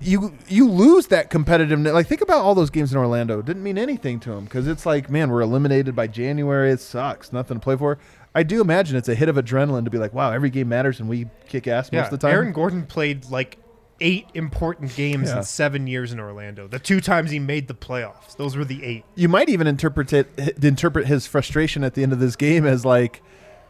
you 0.00 0.36
you 0.48 0.68
lose 0.68 1.08
that 1.08 1.30
competitiveness. 1.30 1.92
Like 1.92 2.06
think 2.06 2.20
about 2.20 2.42
all 2.42 2.54
those 2.54 2.70
games 2.70 2.92
in 2.92 2.98
Orlando. 2.98 3.38
It 3.40 3.46
didn't 3.46 3.62
mean 3.62 3.78
anything 3.78 4.20
to 4.20 4.32
him 4.32 4.44
because 4.44 4.66
it's 4.66 4.84
like, 4.84 5.10
man, 5.10 5.30
we're 5.30 5.40
eliminated 5.40 5.96
by 5.96 6.06
January. 6.06 6.70
It 6.70 6.80
sucks. 6.80 7.32
Nothing 7.32 7.58
to 7.58 7.60
play 7.60 7.76
for. 7.76 7.98
I 8.34 8.42
do 8.42 8.60
imagine 8.60 8.96
it's 8.96 9.08
a 9.08 9.14
hit 9.14 9.28
of 9.28 9.36
adrenaline 9.36 9.84
to 9.84 9.90
be 9.90 9.98
like, 9.98 10.12
wow, 10.12 10.30
every 10.30 10.50
game 10.50 10.68
matters 10.68 11.00
and 11.00 11.08
we 11.08 11.26
kick 11.48 11.66
ass 11.66 11.90
most 11.90 12.06
of 12.06 12.10
the 12.10 12.18
time. 12.18 12.32
Aaron 12.32 12.52
Gordon 12.52 12.86
played 12.86 13.24
like 13.30 13.58
eight 14.00 14.26
important 14.34 14.94
games 14.94 15.28
Yeah. 15.28 15.38
in 15.38 15.42
seven 15.44 15.86
years 15.88 16.12
in 16.12 16.20
Orlando. 16.20 16.68
The 16.68 16.78
two 16.78 17.00
times 17.00 17.30
he 17.32 17.38
made 17.40 17.66
the 17.68 17.74
playoffs, 17.74 18.36
those 18.36 18.56
were 18.56 18.64
the 18.64 18.84
eight. 18.84 19.04
You 19.16 19.28
might 19.28 19.48
even 19.48 19.66
interpret 19.66 20.12
it 20.12 20.28
interpret 20.62 21.06
his 21.06 21.26
frustration 21.26 21.82
at 21.82 21.94
the 21.94 22.02
end 22.04 22.12
of 22.12 22.20
this 22.20 22.36
game 22.36 22.64
as 22.64 22.84
like, 22.84 23.22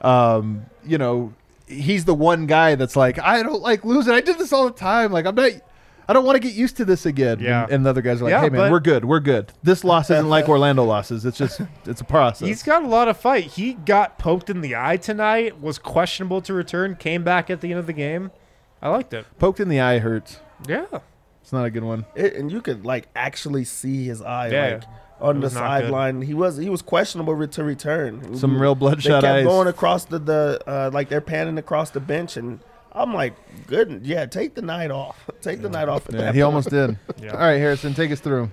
um, 0.03 0.67
you 0.85 0.99
know, 0.99 1.33
he's 1.67 2.05
the 2.05 2.15
one 2.15 2.47
guy 2.47 2.75
that's 2.75 2.97
like, 2.97 3.19
I 3.19 3.43
don't 3.43 3.63
like 3.63 3.85
losing. 3.85 4.13
I 4.13 4.21
did 4.21 4.39
this 4.39 4.53
all 4.53 4.65
the 4.67 4.73
time. 4.73 5.13
Like 5.13 5.25
I'm 5.25 5.35
not. 5.35 5.53
I 6.09 6.15
don't 6.15 6.25
want 6.25 6.37
to 6.37 6.41
get 6.41 6.55
used 6.55 6.79
to 6.79 6.85
this 6.87 7.05
again. 7.05 7.39
Yeah. 7.41 7.65
And, 7.65 7.73
and 7.73 7.87
the 7.87 7.91
other 7.91 8.01
guys 8.03 8.21
are 8.21 8.25
like, 8.25 8.31
Yeah, 8.31 8.41
Hey 8.41 8.49
man, 8.49 8.61
but- 8.63 8.71
we're 8.71 8.81
good. 8.81 9.05
We're 9.05 9.21
good. 9.21 9.53
This 9.63 9.85
loss 9.85 10.09
isn't 10.11 10.29
like 10.29 10.49
Orlando 10.49 10.85
losses. 10.85 11.25
It's 11.27 11.37
just 11.37 11.61
it's 11.85 12.01
a 12.01 12.05
process. 12.05 12.49
He's 12.49 12.63
got 12.63 12.83
a 12.83 12.87
lot 12.87 13.09
of 13.09 13.17
fight. 13.19 13.45
He 13.45 13.75
got 13.75 14.19
poked 14.19 14.49
in 14.49 14.61
the 14.63 14.75
eye 14.75 14.97
tonight, 14.97 15.61
was 15.61 15.79
questionable 15.79 16.41
to 16.43 16.55
return, 16.55 16.97
came 16.97 17.25
back 17.25 17.51
at 17.51 17.61
the 17.61 17.71
end 17.71 17.79
of 17.81 17.87
the 17.87 17.93
game. 17.93 18.31
I 18.81 18.89
liked 18.89 19.13
it. 19.13 19.27
Poked 19.39 19.61
in 19.61 19.69
the 19.69 19.81
eye 19.81 19.99
hurts. 19.99 20.41
Yeah. 20.67 20.87
It's 21.43 21.53
not 21.53 21.65
a 21.65 21.71
good 21.71 21.85
one. 21.85 22.05
It, 22.15 22.35
and 22.35 22.51
you 22.53 22.61
could 22.63 22.85
like 22.85 23.09
actually 23.17 23.65
see 23.65 24.05
his 24.05 24.23
eye 24.23 24.49
Yeah. 24.49 24.75
like 24.75 24.83
on 25.21 25.37
It 25.37 25.41
the 25.41 25.45
was 25.47 25.55
not 25.55 25.61
good. 25.81 25.85
sideline. 25.87 26.23
He 26.23 26.33
was 26.35 26.57
he 26.59 26.71
was 26.71 26.81
questionable 26.81 27.35
re- 27.35 27.47
to 27.49 27.65
return. 27.65 28.35
Some 28.37 28.61
real 28.61 28.75
They 28.75 28.79
bloodshot 28.81 29.23
kept 29.25 29.35
eyes. 29.39 29.45
going 29.47 29.67
across 29.69 30.05
the 30.05 30.19
the 30.19 30.61
uh, 30.67 30.91
like 30.93 31.09
they're 31.09 31.21
panning 31.21 31.59
across 31.59 31.91
the 31.91 32.01
bench, 32.01 32.37
and 32.37 32.61
I'm 32.99 33.15
like, 33.15 33.35
good, 33.67 34.01
yeah, 34.05 34.27
take 34.27 34.55
the 34.55 34.63
night 34.63 34.91
off, 34.91 35.19
take 35.41 35.63
the 35.63 35.69
night 35.71 35.89
off. 35.89 36.07
At 36.09 36.15
Yeah, 36.15 36.21
that 36.23 36.35
he 36.35 36.41
point. 36.41 36.45
almost 36.47 36.71
did. 36.71 36.99
Yeah. 37.23 37.33
All 37.33 37.39
right, 37.39 37.57
Harrison, 37.59 37.95
take 37.95 38.11
us 38.11 38.21
through. 38.21 38.51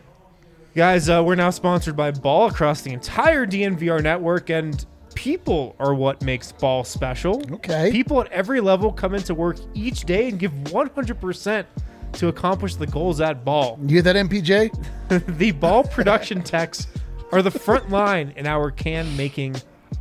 Guys, 0.76 1.08
uh, 1.10 1.24
we're 1.26 1.36
now 1.36 1.50
sponsored 1.52 1.96
by 1.96 2.12
Ball 2.12 2.48
across 2.48 2.82
the 2.82 2.91
entire 2.91 3.46
DNVR 3.48 4.04
network, 4.04 4.50
and 4.50 4.86
people 5.16 5.76
are 5.80 5.93
what 5.93 6.22
makes 6.22 6.52
Ball 6.52 6.84
special. 6.84 7.41
Okay. 7.54 7.91
People 7.91 8.20
at 8.22 8.32
every 8.32 8.60
level 8.60 8.91
come 8.91 9.16
into 9.16 9.34
work 9.34 9.58
each 9.74 10.02
day 10.02 10.28
and 10.30 10.38
give 10.38 10.52
100% 10.52 11.66
to 12.14 12.28
accomplish 12.28 12.76
the 12.76 12.88
goals 12.88 13.22
at 13.22 13.46
Ball. 13.46 13.80
You 13.84 13.88
hear 13.96 14.02
that, 14.02 14.16
MPJ? 14.16 15.38
the 15.38 15.52
Ball 15.52 15.84
production 15.86 16.41
techs 16.41 16.88
are 17.32 17.41
the 17.41 17.52
front 17.52 17.89
line 17.89 18.34
in 18.36 18.46
our 18.46 18.70
can 18.72 19.16
making 19.16 19.56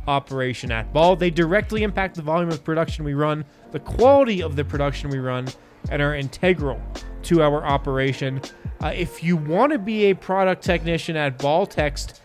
operation 0.07 0.71
at 0.71 0.91
Ball. 0.93 1.15
They 1.15 1.29
directly 1.29 1.83
impact 1.83 2.15
the 2.15 2.21
volume 2.21 2.49
of 2.49 2.63
production 2.63 3.05
we 3.05 3.13
run, 3.13 3.45
the 3.71 3.79
quality 3.79 4.41
of 4.41 4.55
the 4.55 4.63
production 4.63 5.09
we 5.09 5.19
run, 5.19 5.47
and 5.89 6.01
are 6.01 6.15
integral 6.15 6.81
to 7.23 7.41
our 7.41 7.65
operation. 7.65 8.41
Uh, 8.83 8.87
if 8.87 9.23
you 9.23 9.37
want 9.37 9.71
to 9.71 9.79
be 9.79 10.05
a 10.05 10.13
product 10.13 10.63
technician 10.63 11.15
at 11.15 11.37
Ball, 11.37 11.65
text 11.65 12.21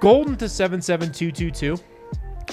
Golden 0.00 0.36
to 0.36 0.48
77222, 0.48 1.76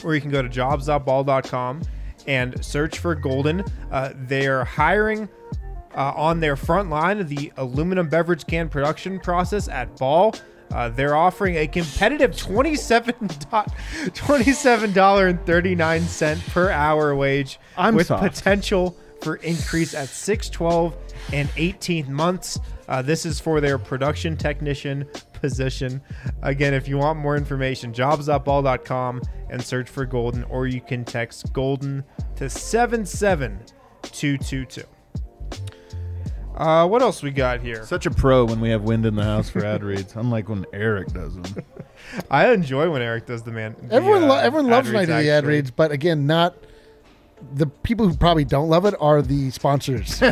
or 0.03 0.15
you 0.15 0.21
can 0.21 0.31
go 0.31 0.41
to 0.41 0.49
jobs.ball.com 0.49 1.81
and 2.27 2.63
search 2.63 2.99
for 2.99 3.15
Golden. 3.15 3.63
Uh, 3.91 4.13
they 4.15 4.47
are 4.47 4.65
hiring 4.65 5.29
uh, 5.95 6.13
on 6.15 6.39
their 6.39 6.55
front 6.55 6.89
line 6.89 7.25
the 7.25 7.51
aluminum 7.57 8.07
beverage 8.07 8.45
can 8.45 8.69
production 8.69 9.19
process 9.19 9.67
at 9.67 9.95
Ball. 9.97 10.33
Uh, 10.71 10.89
they're 10.89 11.15
offering 11.15 11.55
a 11.57 11.67
competitive 11.67 12.31
$27, 12.31 13.13
$27.39 14.13 16.53
per 16.53 16.69
hour 16.69 17.15
wage 17.15 17.59
I'm 17.77 17.95
with 17.95 18.07
soft. 18.07 18.23
potential 18.23 18.97
for 19.21 19.35
increase 19.37 19.93
at 19.93 20.09
6, 20.09 20.49
12, 20.49 20.95
and 21.33 21.49
18 21.57 22.13
months. 22.13 22.59
Uh, 22.87 23.01
this 23.01 23.25
is 23.25 23.37
for 23.39 23.59
their 23.59 23.77
production 23.77 24.37
technician 24.37 25.05
position. 25.33 26.01
Again, 26.41 26.73
if 26.73 26.87
you 26.87 26.97
want 26.97 27.19
more 27.19 27.35
information, 27.37 27.93
jobs.ball.com 27.93 29.21
and 29.49 29.61
search 29.61 29.89
for 29.89 30.05
Golden, 30.05 30.43
or 30.45 30.65
you 30.67 30.81
can 30.81 31.03
text 31.05 31.53
Golden 31.53 32.03
to 32.35 32.49
77222. 32.49 34.83
Uh, 36.57 36.87
what 36.87 37.01
else 37.03 37.21
we 37.21 37.29
got 37.31 37.61
here? 37.61 37.85
Such 37.85 38.05
a 38.07 38.11
pro 38.11 38.43
when 38.45 38.59
we 38.59 38.69
have 38.71 38.81
wind 38.81 39.05
in 39.05 39.15
the 39.15 39.23
house 39.23 39.49
for 39.49 39.63
ad 39.63 39.83
reads, 39.85 40.15
unlike 40.15 40.49
when 40.49 40.65
Eric 40.73 41.09
does 41.13 41.35
them. 41.35 41.63
I 42.31 42.51
enjoy 42.51 42.89
when 42.89 43.01
Eric 43.01 43.27
does 43.27 43.43
the 43.43 43.51
man. 43.51 43.75
the, 43.87 43.93
Everyone, 43.95 44.27
lo- 44.27 44.35
uh, 44.37 44.39
everyone 44.41 44.69
loves 44.69 44.87
ad 44.89 44.93
when 44.95 45.03
I 45.03 45.05
do 45.05 45.13
reads, 45.13 45.23
the 45.25 45.29
ad 45.31 45.37
actually. 45.37 45.53
reads, 45.53 45.71
but 45.71 45.91
again, 45.91 46.25
not 46.25 46.55
the 47.53 47.67
people 47.67 48.07
who 48.07 48.15
probably 48.17 48.43
don't 48.45 48.67
love 48.69 48.85
it 48.85 48.95
are 48.99 49.21
the 49.21 49.51
sponsors. 49.51 50.19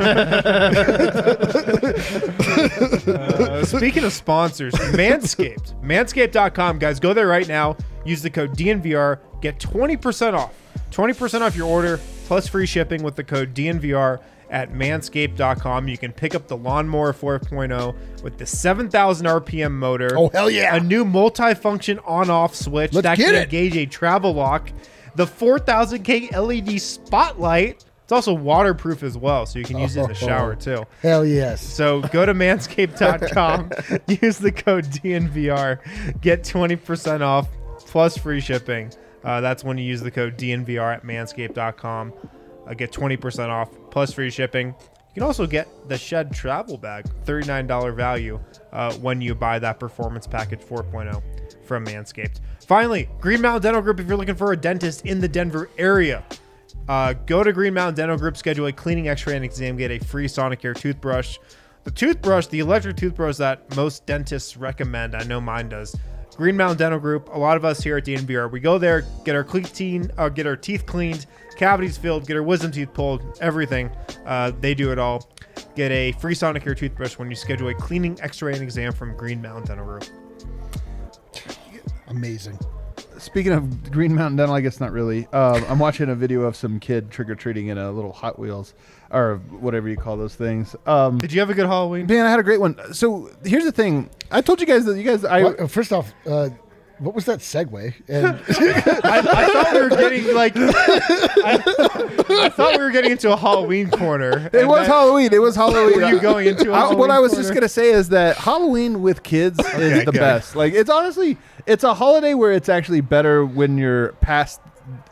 Uh, 3.08 3.64
speaking 3.64 4.04
of 4.04 4.12
sponsors, 4.14 4.74
Manscaped. 4.74 5.80
Manscaped.com, 5.84 6.80
guys. 6.80 7.00
Go 7.00 7.14
there 7.14 7.28
right 7.28 7.48
now. 7.48 7.78
Use 8.04 8.22
the 8.22 8.30
code 8.30 8.56
DNVR. 8.58 9.20
Get 9.42 9.60
20% 9.60 10.34
off. 10.34 10.54
20% 10.92 11.42
off 11.42 11.56
your 11.56 11.68
order 11.68 12.00
plus 12.26 12.48
free 12.48 12.66
shipping 12.66 13.04
with 13.04 13.16
the 13.16 13.24
code 13.24 13.54
DNVR 13.54 14.20
at 14.50 14.72
manscaped.com. 14.74 15.88
You 15.88 15.98
can 15.98 16.12
pick 16.12 16.36
up 16.36 16.48
the 16.48 16.58
Lawnmower 16.58 17.14
4.0 17.14 17.96
with 18.24 18.38
the 18.38 18.46
7,000 18.46 19.26
RPM 19.28 19.72
motor. 19.72 20.18
Oh, 20.18 20.30
hell 20.30 20.50
yeah. 20.50 20.76
A 20.76 20.80
new 20.80 21.06
multi-function 21.06 22.00
on-off 22.06 22.56
switch 22.56 22.94
Let's 22.94 23.04
that 23.04 23.18
can 23.18 23.36
it. 23.36 23.44
engage 23.44 23.76
a 23.78 23.86
travel 23.86 24.34
lock. 24.34 24.72
The 25.16 25.26
4,000K 25.26 26.32
LED 26.36 26.82
spotlight. 26.82 27.84
It's 28.04 28.12
also 28.12 28.34
waterproof 28.36 29.02
as 29.02 29.18
well, 29.18 29.48
so 29.48 29.58
you 29.58 29.66
can 29.66 29.80
use 29.80 29.98
it 29.98 30.02
in 30.02 30.08
the 30.10 30.14
shower 30.14 30.56
too. 30.56 30.86
Hell 31.02 31.26
yes. 31.26 31.60
So 31.66 32.02
go 32.02 32.24
to 32.24 32.36
manscaped.com, 32.36 33.72
use 34.22 34.38
the 34.38 34.52
code 34.52 34.86
DNVR, 34.86 36.22
get 36.22 36.44
20% 36.44 37.22
off 37.22 37.48
plus 37.80 38.16
free 38.16 38.42
shipping. 38.42 38.92
Uh, 39.24 39.42
that's 39.42 39.64
when 39.64 39.80
you 39.80 39.86
use 39.86 40.02
the 40.02 40.12
code 40.12 40.38
DNVR 40.38 40.98
at 40.98 41.04
manscaped.com. 41.04 42.14
Uh, 42.68 42.74
get 42.74 42.92
20% 42.92 43.50
off 43.50 43.70
plus 43.92 44.14
free 44.14 44.30
shipping. 44.30 44.68
You 44.68 45.22
can 45.22 45.24
also 45.24 45.48
get 45.48 45.68
the 45.88 45.98
Shed 45.98 46.34
Travel 46.34 46.78
Bag, 46.78 47.06
$39 47.26 47.96
value 47.96 48.40
uh, 48.74 48.94
when 48.96 49.22
you 49.22 49.34
buy 49.34 49.60
that 49.60 49.80
Performance 49.80 50.28
Package 50.28 50.60
4.0 50.60 51.24
from 51.66 51.86
Manscaped. 51.86 52.42
Finally, 52.68 53.08
Green 53.22 53.42
Mountain 53.42 53.62
Dental 53.62 53.82
Group, 53.82 54.00
if 54.02 54.08
you're 54.08 54.18
looking 54.18 54.36
for 54.36 54.52
a 54.52 54.58
dentist 54.58 55.06
in 55.06 55.22
the 55.22 55.28
Denver 55.28 55.70
area, 55.78 56.24
uh, 56.90 57.14
go 57.14 57.44
to 57.44 57.54
Green 57.54 57.74
Mountain 57.74 57.96
Dental 57.96 58.18
Group, 58.18 58.36
schedule 58.36 58.68
a 58.68 58.74
cleaning, 58.74 59.08
X-ray, 59.08 59.36
and 59.36 59.46
exam, 59.46 59.78
get 59.78 59.90
a 59.90 60.00
free 60.00 60.28
Sonicare 60.28 60.76
toothbrush. 60.76 61.38
The 61.86 61.92
toothbrush, 61.92 62.48
the 62.48 62.60
electric 62.60 62.98
toothbrush 62.98 63.38
that 63.38 63.76
most 63.76 64.06
dentists 64.06 64.58
recommend, 64.58 65.16
I 65.16 65.24
know 65.24 65.40
mine 65.40 65.70
does. 65.70 65.96
Green 66.36 66.58
Mountain 66.58 66.78
Dental 66.78 67.00
Group. 67.00 67.30
A 67.34 67.38
lot 67.38 67.58
of 67.58 67.66
us 67.66 67.82
here 67.82 67.98
at 67.98 68.06
DNVR, 68.06 68.52
we 68.52 68.60
go 68.60 68.78
there, 68.78 69.06
get 69.24 69.36
our 69.36 69.44
clean, 69.44 70.12
uh, 70.18 70.30
get 70.30 70.46
our 70.46 70.56
teeth 70.56 70.86
cleaned, 70.86 71.26
cavities 71.56 71.98
filled, 71.98 72.28
get 72.28 72.36
our 72.36 72.44
wisdom 72.44 72.72
teeth 72.72 72.94
pulled, 72.94 73.38
everything. 73.42 73.90
Uh, 74.26 74.52
they 74.60 74.74
do 74.74 74.92
it 74.92 75.00
all. 75.00 75.30
Get 75.76 75.92
a 75.92 76.12
free 76.14 76.36
Sonicare 76.36 76.78
toothbrush 76.78 77.18
when 77.18 77.30
you 77.30 77.36
schedule 77.36 77.70
a 77.70 77.74
cleaning, 77.74 78.20
X-ray, 78.22 78.54
and 78.54 78.62
exam 78.62 78.92
from 78.92 79.16
Green 79.16 79.42
Mountain 79.42 79.66
Dental 79.66 79.86
Group. 79.86 80.04
Amazing. 82.08 82.60
Speaking 83.18 83.52
of 83.54 83.92
Green 83.92 84.14
Mountain 84.14 84.38
Dental, 84.38 84.56
I 84.56 84.62
guess 84.62 84.80
not 84.80 84.92
really. 84.92 85.28
Um, 85.28 85.64
I'm 85.68 85.80
watching 85.80 86.10
a 86.10 86.16
video 86.16 86.42
of 86.42 86.56
some 86.56 86.80
kid 86.80 87.12
trick 87.12 87.30
or 87.30 87.36
treating 87.36 87.68
in 87.68 87.78
a 87.78 87.92
little 87.92 88.12
Hot 88.14 88.38
Wheels 88.38 88.74
or 89.12 89.38
whatever 89.60 89.88
you 89.90 89.96
call 89.98 90.18
those 90.18 90.36
things. 90.36 90.76
Um, 90.86 91.18
Did 91.18 91.32
you 91.32 91.40
have 91.40 91.50
a 91.50 91.54
good 91.54 91.68
Halloween? 91.68 92.08
man, 92.08 92.26
I 92.26 92.30
had 92.30 92.40
a 92.40 92.44
great 92.44 92.60
one. 92.60 92.78
So 92.94 93.30
here's 93.44 93.64
the 93.64 93.72
thing. 93.72 94.10
I 94.32 94.42
told 94.42 94.60
you 94.60 94.68
guys 94.68 94.86
that 94.86 94.98
you 94.98 95.04
guys. 95.04 95.24
I 95.24 95.44
What- 95.44 95.60
uh, 95.60 95.68
first 95.68 95.94
off, 95.94 96.14
uh, 96.28 96.50
what 97.00 97.14
was 97.16 97.26
that 97.26 97.40
segue? 97.40 97.94
And 98.08 98.26
I, 99.04 99.20
I 99.20 99.22
thought 99.48 99.74
we 99.74 99.82
were 99.82 99.90
getting 99.90 100.34
like 100.34 100.54
I, 100.56 101.54
I 102.46 102.50
thought 102.50 102.78
we 102.78 102.84
were 102.84 102.92
getting 102.92 103.12
into 103.12 103.32
a 103.32 103.36
Halloween 103.38 103.90
corner. 103.92 104.50
it 104.54 104.68
was 104.68 104.88
Halloween. 104.88 105.34
It 105.34 105.42
was 105.42 105.56
Halloween. 105.56 106.02
Were 106.02 106.10
you 106.10 106.20
going 106.20 106.48
into 106.48 106.72
a 106.72 106.74
I- 106.74 106.80
what 106.80 106.88
Halloween 106.90 107.12
I 107.12 107.20
was 107.20 107.32
corner? 107.32 107.44
just 107.44 107.54
gonna 107.54 107.70
say 107.70 107.90
is 107.92 108.10
that 108.10 108.38
Halloween 108.38 109.02
with 109.02 109.24
kids 109.24 109.60
is 109.60 110.06
the 110.06 110.12
good. 110.12 110.14
best. 110.20 110.56
Like 110.56 110.74
it's 110.74 110.90
honestly, 110.90 111.38
it's 111.66 111.84
a 111.84 111.94
holiday 111.94 112.34
where 112.34 112.52
it's 112.52 112.70
actually 112.70 113.02
better 113.02 113.46
when 113.46 113.78
you're 113.78 114.14
past 114.22 114.60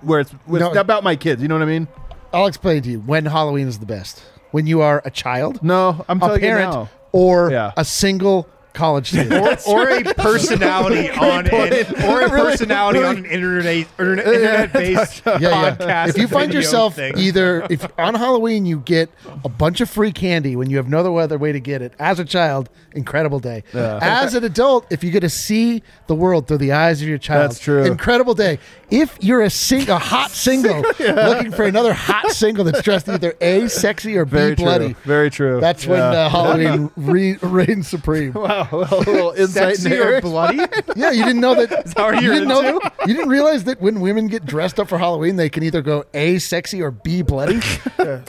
where 0.02 0.20
it's, 0.22 0.32
it's 0.32 0.42
No. 0.48 0.72
about 0.74 1.04
my 1.04 1.16
kids. 1.16 1.42
You 1.42 1.48
know 1.48 1.56
what 1.56 1.64
I 1.64 1.66
mean? 1.66 1.88
I'll 2.32 2.48
explain 2.48 2.82
to 2.84 2.90
you 2.90 3.00
when 3.00 3.26
Halloween 3.26 3.68
is 3.68 3.80
the 3.80 3.86
best. 3.86 4.22
When 4.52 4.68
you 4.68 4.82
are 4.82 5.02
a 5.06 5.12
child, 5.12 5.64
No, 5.64 6.06
I'm 6.08 6.18
a 6.18 6.20
telling 6.22 6.42
you 6.44 6.48
parent, 6.48 6.72
now. 6.72 6.90
or 7.12 7.50
Yeah. 7.52 7.72
a 7.76 7.84
single 7.84 8.48
college 8.74 9.10
student. 9.10 9.66
or, 9.68 9.82
or 9.84 9.90
a 9.90 10.04
personality 10.16 11.10
on 11.10 11.48
an, 11.48 12.04
or 12.06 12.22
a 12.22 12.30
personality 12.44 13.00
on 13.04 13.18
an 13.18 13.26
internet 13.26 13.88
internet 14.00 14.26
internet 14.28 14.74
based 14.74 15.22
yeah, 15.26 15.38
yeah. 15.40 15.76
podcast. 15.76 16.10
If 16.10 16.18
you 16.18 16.28
find 16.28 16.54
yourself 16.54 16.96
thing. 16.96 17.18
either 17.18 17.66
if 17.70 17.88
on 18.00 18.16
Halloween 18.16 18.66
you 18.66 18.80
get 18.80 19.10
a 19.44 19.50
bunch 19.50 19.82
of 19.82 19.90
free 19.90 20.12
candy 20.12 20.56
when 20.56 20.70
you 20.70 20.78
have 20.78 20.88
no 20.90 21.18
other 21.18 21.38
way 21.38 21.52
to 21.52 21.60
get 21.60 21.82
it. 21.82 21.94
As 22.00 22.20
a 22.20 22.26
child, 22.26 22.70
incredible 22.94 23.40
day. 23.40 23.64
As 23.74 24.34
an 24.34 24.44
adult, 24.44 24.86
if 24.92 25.04
you 25.04 25.12
get 25.12 25.22
to 25.22 25.30
see 25.30 25.84
the 26.08 26.16
world 26.16 26.48
through 26.48 26.58
the 26.58 26.72
eyes 26.72 27.02
of 27.02 27.08
your 27.08 27.18
child, 27.18 27.52
That's 27.52 27.60
true. 27.60 27.84
Incredible 27.84 28.34
day. 28.34 28.60
If 28.90 29.18
you're 29.22 29.42
a 29.42 29.50
sing 29.50 29.90
a 29.90 29.98
hot 29.98 30.32
single 30.44 30.82
looking 31.00 31.52
for 31.52 31.64
another 31.64 31.94
hot 31.94 32.32
single 32.32 32.64
that's 32.64 32.82
dressed 32.82 33.10
either 33.10 33.34
a 33.42 33.68
sexy 33.68 34.16
or 34.18 34.26
b 34.26 34.32
Very 34.32 34.56
bloody. 34.56 34.94
true. 34.94 35.04
Very 35.04 35.32
true. 35.32 35.60
That's 35.60 35.86
when 35.88 36.00
uh, 36.00 36.30
Halloween 36.30 36.92
re- 36.96 37.38
reigns 37.42 37.88
supreme. 37.88 38.34
Wow. 38.34 38.63
Oh, 38.72 38.88
a 38.92 38.98
little 39.00 39.32
insight 39.38 39.78
Sexy 39.78 39.96
in 39.96 40.02
or 40.02 40.22
bloody? 40.22 40.58
Yeah, 40.96 41.12
you 41.12 41.24
didn't 41.26 41.42
know 41.42 41.56
that. 41.56 41.86
that 41.86 41.98
what 41.98 42.16
you 42.22 42.28
you're 42.28 42.34
didn't 42.36 42.50
know 42.50 42.60
into? 42.66 42.80
that. 42.84 43.08
You 43.08 43.14
didn't 43.16 43.30
realize 43.30 43.64
that 43.66 43.82
when 43.82 44.00
women 44.00 44.28
get 44.28 44.46
dressed 44.46 44.80
up 44.80 44.88
for 44.90 44.98
Halloween, 44.98 45.36
they 45.36 45.50
can 45.50 45.64
either 45.64 45.82
go 45.82 46.06
A 46.14 46.38
sexy 46.40 46.82
or 46.82 46.92
B 46.92 47.22
bloody. 47.22 47.60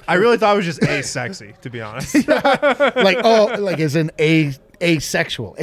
I 0.08 0.14
really 0.14 0.38
thought 0.38 0.54
it 0.54 0.56
was 0.56 0.66
just 0.66 0.82
a 0.82 1.02
sexy, 1.02 1.54
to 1.62 1.70
be 1.70 1.80
honest. 1.80 2.14
like 2.26 3.18
oh, 3.24 3.56
like 3.58 3.80
as 3.80 3.96
in 3.96 4.10
a 4.18 4.52
asexual, 4.82 5.56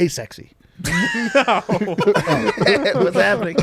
asexy. 0.82 2.94
What's 3.04 3.16
happening? 3.16 3.56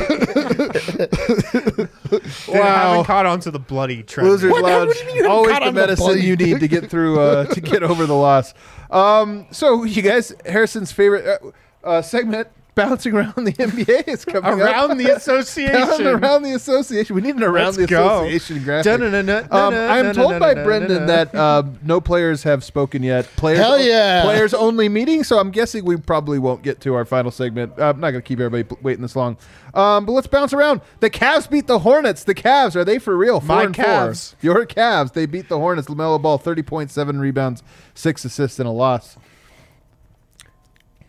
Wow. 2.47 2.63
haven't 2.63 3.05
caught 3.05 3.25
on 3.25 3.39
to 3.41 3.51
the 3.51 3.59
bloody 3.59 4.03
trend. 4.03 4.29
Losers 4.29 4.51
What? 4.51 4.65
How 4.65 4.79
Lounge, 4.79 4.93
did 4.93 5.07
you 5.07 5.13
haven't 5.15 5.31
always 5.31 5.51
caught 5.51 5.59
the 5.61 5.67
on 5.67 5.73
to 5.73 5.79
medicine 5.81 6.05
bloody- 6.05 6.21
you 6.21 6.35
need 6.35 6.59
to 6.59 6.67
get 6.67 6.89
through 6.89 7.19
uh, 7.19 7.45
to 7.45 7.61
get 7.61 7.83
over 7.83 8.05
the 8.05 8.15
loss. 8.15 8.53
Um, 8.91 9.47
so 9.51 9.83
you 9.83 10.01
guys, 10.01 10.33
Harrison's 10.45 10.91
favorite 10.91 11.41
uh, 11.83 11.87
uh, 11.87 12.01
segment, 12.01 12.47
bouncing 12.75 13.13
around 13.13 13.35
the 13.35 13.51
NBA 13.53 14.07
is 14.07 14.23
coming 14.25 14.45
up. 14.51 14.57
Around 14.59 14.97
the 14.97 15.09
association. 15.15 16.07
around 16.07 16.43
the 16.43 16.53
association. 16.53 17.15
We 17.15 17.21
need 17.21 17.35
an 17.35 17.43
around 17.43 17.65
Let's 17.65 17.77
the 17.77 17.87
go. 17.87 18.23
association 18.23 18.63
graphic. 18.63 19.51
Um, 19.51 19.73
I'm 19.73 20.13
told 20.13 20.39
by. 20.39 20.53
Brendan 20.53 21.05
that 21.07 21.33
um, 21.35 21.79
no 21.83 22.01
players 22.01 22.43
have 22.43 22.63
spoken 22.63 23.03
yet. 23.03 23.25
Players, 23.35 23.59
Hell 23.59 23.79
yeah. 23.79 24.23
players 24.23 24.53
only 24.53 24.89
meeting. 24.89 25.23
So 25.23 25.39
I'm 25.39 25.51
guessing 25.51 25.85
we 25.85 25.97
probably 25.97 26.39
won't 26.39 26.63
get 26.63 26.81
to 26.81 26.93
our 26.95 27.05
final 27.05 27.31
segment. 27.31 27.73
Uh, 27.77 27.89
I'm 27.89 27.99
not 27.99 28.11
going 28.11 28.21
to 28.21 28.27
keep 28.27 28.39
everybody 28.39 28.63
pl- 28.63 28.79
waiting 28.81 29.01
this 29.01 29.15
long. 29.15 29.37
Um, 29.73 30.05
but 30.05 30.13
let's 30.13 30.27
bounce 30.27 30.51
around. 30.53 30.81
The 30.99 31.09
Cavs 31.09 31.49
beat 31.49 31.67
the 31.67 31.79
Hornets. 31.79 32.23
The 32.23 32.33
Cavs 32.35 32.75
are 32.75 32.83
they 32.83 32.97
for 32.99 33.15
real? 33.15 33.39
Four 33.39 33.55
My 33.55 33.63
and 33.63 33.75
four. 33.75 33.85
Cavs. 33.85 34.35
Your 34.41 34.65
Cavs. 34.65 35.13
They 35.13 35.25
beat 35.25 35.47
the 35.47 35.57
Hornets. 35.59 35.87
LaMelo 35.87 36.21
Ball, 36.21 36.37
thirty 36.37 36.63
point 36.63 36.89
seven 36.91 37.19
rebounds, 37.19 37.61
six 37.93 38.25
assists, 38.25 38.59
and 38.59 38.67
a 38.67 38.71
loss. 38.71 39.17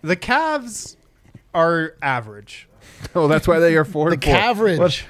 The 0.03 0.17
Cavs 0.17 0.97
are 1.55 1.95
average. 2.03 2.67
Oh, 3.15 3.29
that's 3.29 3.49
why 3.49 3.59
they 3.61 3.77
are 3.77 3.85
four 3.85 4.11
The 4.11 4.15
and 4.15 4.25
four. 4.25 4.35
caverage. 4.35 5.07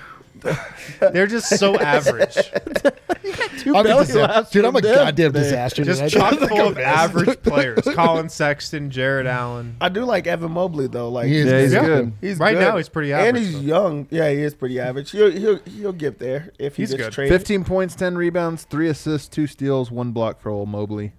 They're 1.13 1.27
just 1.27 1.59
so 1.59 1.77
average. 1.77 2.35
Two 3.59 3.75
I'm 3.77 3.81
a 3.81 3.89
belly 3.89 4.07
disa- 4.07 4.21
laughs 4.23 4.51
dude, 4.51 4.65
I'm 4.65 4.75
a 4.77 4.79
from 4.81 4.89
them 4.89 4.95
goddamn 4.95 5.33
disaster. 5.33 5.85
Just 5.85 6.01
dude. 6.03 6.11
chock 6.13 6.35
full 6.39 6.69
of 6.69 6.79
average 6.79 7.43
players. 7.43 7.83
Collin 7.95 8.29
Sexton, 8.29 8.91
Jarrett 8.91 9.27
Allen. 9.27 9.77
I 9.81 9.89
do 9.89 10.05
like 10.05 10.27
Evan 10.27 10.53
Mobley 10.53 10.87
though. 10.87 11.09
Like 11.11 11.27
He 11.27 11.39
is 11.39 11.47
Yeah, 11.47 11.61
he's 11.61 11.73
Yeah. 11.73 11.85
good. 11.85 12.13
he's 12.21 12.39
Right 12.39 12.55
good. 12.55 12.61
now, 12.61 12.77
he's 12.77 12.89
pretty 12.89 13.13
average. 13.13 13.29
and 13.29 13.37
average, 13.39 13.55
he's 13.55 13.69
though. 13.69 13.83
young. 13.89 14.07
Yeah, 14.11 14.31
he 14.31 14.43
is 14.43 14.55
pretty 14.55 14.79
average. 14.81 15.11
He'll 15.11 15.31
he'll 15.31 15.59
he'll 15.65 15.93
get 15.93 16.19
there 16.21 16.53
if 16.59 16.77
he 16.77 16.83
He's 16.83 16.91
gets 16.93 17.03
good. 17.05 17.13
traded. 17.13 17.37
15 17.39 17.65
points, 17.65 17.95
10 17.97 18.17
rebounds, 18.17 18.65
3 18.71 18.89
assists, 18.89 19.29
2 19.29 19.47
steals, 19.47 19.91
1 19.91 20.13
block 20.13 20.41
for 20.41 20.51
old 20.51 20.69
Mobley. 20.69 21.13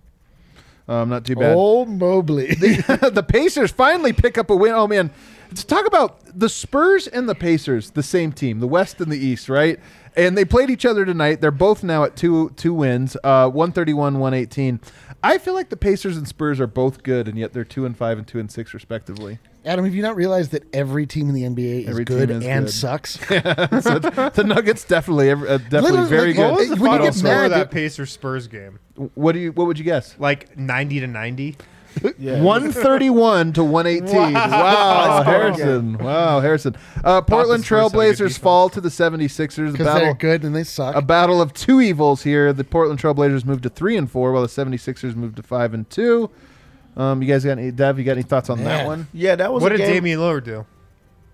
Um, 0.92 1.08
not 1.10 1.24
too 1.24 1.36
bad. 1.36 1.56
Old 1.56 1.90
Mobley. 1.90 2.48
the 2.56 3.26
Pacers 3.26 3.72
finally 3.72 4.12
pick 4.12 4.38
up 4.38 4.50
a 4.50 4.56
win. 4.56 4.74
Oh, 4.74 4.88
man. 4.88 5.12
To 5.56 5.66
talk 5.66 5.86
about 5.86 6.20
the 6.38 6.50
Spurs 6.50 7.08
and 7.08 7.28
the 7.28 7.36
Pacers, 7.36 7.92
the 7.92 8.04
same 8.04 8.32
team, 8.32 8.60
the 8.60 8.68
West 8.68 9.00
and 9.02 9.12
the 9.12 9.18
East, 9.18 9.50
right? 9.50 9.80
And 10.16 10.38
they 10.38 10.46
played 10.46 10.70
each 10.70 10.86
other 10.86 11.06
tonight. 11.06 11.40
They're 11.42 11.52
both 11.52 11.84
now 11.84 12.04
at 12.04 12.16
two 12.16 12.52
two 12.56 12.74
wins, 12.74 13.16
uh, 13.24 13.50
131, 13.50 14.20
118. 14.20 14.80
I 15.24 15.38
feel 15.38 15.54
like 15.54 15.70
the 15.70 15.78
Pacers 15.78 16.18
and 16.18 16.28
Spurs 16.28 16.60
are 16.60 16.68
both 16.68 17.04
good, 17.04 17.28
and 17.28 17.38
yet 17.38 17.54
they're 17.54 17.64
2 17.64 17.86
and 17.86 17.96
5 17.96 18.18
and 18.18 18.28
2 18.28 18.40
and 18.40 18.52
6, 18.52 18.74
respectively. 18.74 19.40
Adam, 19.64 19.86
have 19.86 19.94
you 19.94 20.02
not 20.02 20.16
realized 20.16 20.52
that 20.52 20.64
every 20.74 21.06
team 21.06 21.30
in 21.30 21.36
the 21.36 21.44
NBA 21.44 21.84
is 21.84 21.90
Every 21.90 22.04
good 22.04 22.32
is 22.32 22.44
and 22.44 22.66
good. 22.66 22.72
sucks? 22.74 23.20
so 23.28 24.00
the 24.00 24.44
Nuggets 24.46 24.84
definitely, 24.86 25.30
uh, 25.30 25.36
definitely 25.36 25.82
Literally, 25.92 26.10
very 26.10 26.28
like, 26.30 26.36
good. 26.38 26.52
what 26.52 26.60
was 26.60 26.70
the 26.70 26.76
When 26.78 26.92
final 26.92 27.06
get 27.06 27.14
score 27.14 27.32
mad 27.32 27.46
of 27.46 27.52
that 27.52 27.58
that- 27.58 27.72
Pacers 27.72 28.12
Spurs 28.12 28.48
game? 28.48 28.80
What 29.14 29.34
do 29.34 29.40
you? 29.40 29.52
What 29.52 29.68
would 29.68 29.78
you 29.78 29.86
guess? 29.86 30.16
Like 30.20 30.58
90 30.58 31.00
to 31.02 31.08
90? 31.08 31.58
Yeah. 32.18 32.42
131 32.42 33.52
to 33.54 33.64
118. 33.66 34.16
Wow, 34.34 34.34
Wow. 34.34 35.24
Harrison. 35.24 35.98
Wow, 35.98 36.40
Harrison. 36.40 36.78
Uh, 37.04 37.22
Portland 37.22 37.66
Spurs 37.66 37.82
have 37.84 37.92
Trailblazers 37.92 38.40
fall 38.40 38.70
to 38.70 38.80
the 38.80 38.88
76ers. 38.88 39.70
A 39.70 39.72
Because 39.74 39.86
they're 39.88 39.96
battle, 39.96 40.14
good 40.14 40.44
and 40.46 40.56
they 40.56 40.64
suck. 40.64 40.96
a 40.96 41.02
battle 41.02 41.42
of 41.42 41.54
two 41.54 41.82
evils 41.82 42.24
here. 42.24 42.54
The 42.54 42.64
Portland 42.64 42.98
Trailblazers 43.02 43.44
moved 43.44 43.64
to 43.64 43.70
3 43.70 43.98
and 43.98 44.10
4 44.10 44.32
while 44.32 44.42
the 44.42 44.48
76ers 44.48 45.16
moved 45.16 45.36
to 45.36 45.44
5 45.44 45.74
and 45.74 45.90
2. 45.90 46.30
Um, 47.02 47.22
you 47.22 47.28
guys 47.28 47.44
got 47.44 47.58
any 47.58 47.72
Dev, 47.72 47.98
you 47.98 48.06
got 48.06 48.12
any 48.14 48.22
thoughts 48.22 48.50
on 48.50 48.60
that 48.60 48.64
Man. 48.64 48.86
one? 48.86 49.08
Yeah, 49.14 49.36
that 49.36 49.52
was 49.52 49.64
What 49.64 49.72
a 49.72 49.78
did 49.78 49.86
game. 49.86 49.94
Damian 49.96 50.20
Lillard 50.20 50.44
do? 50.44 50.66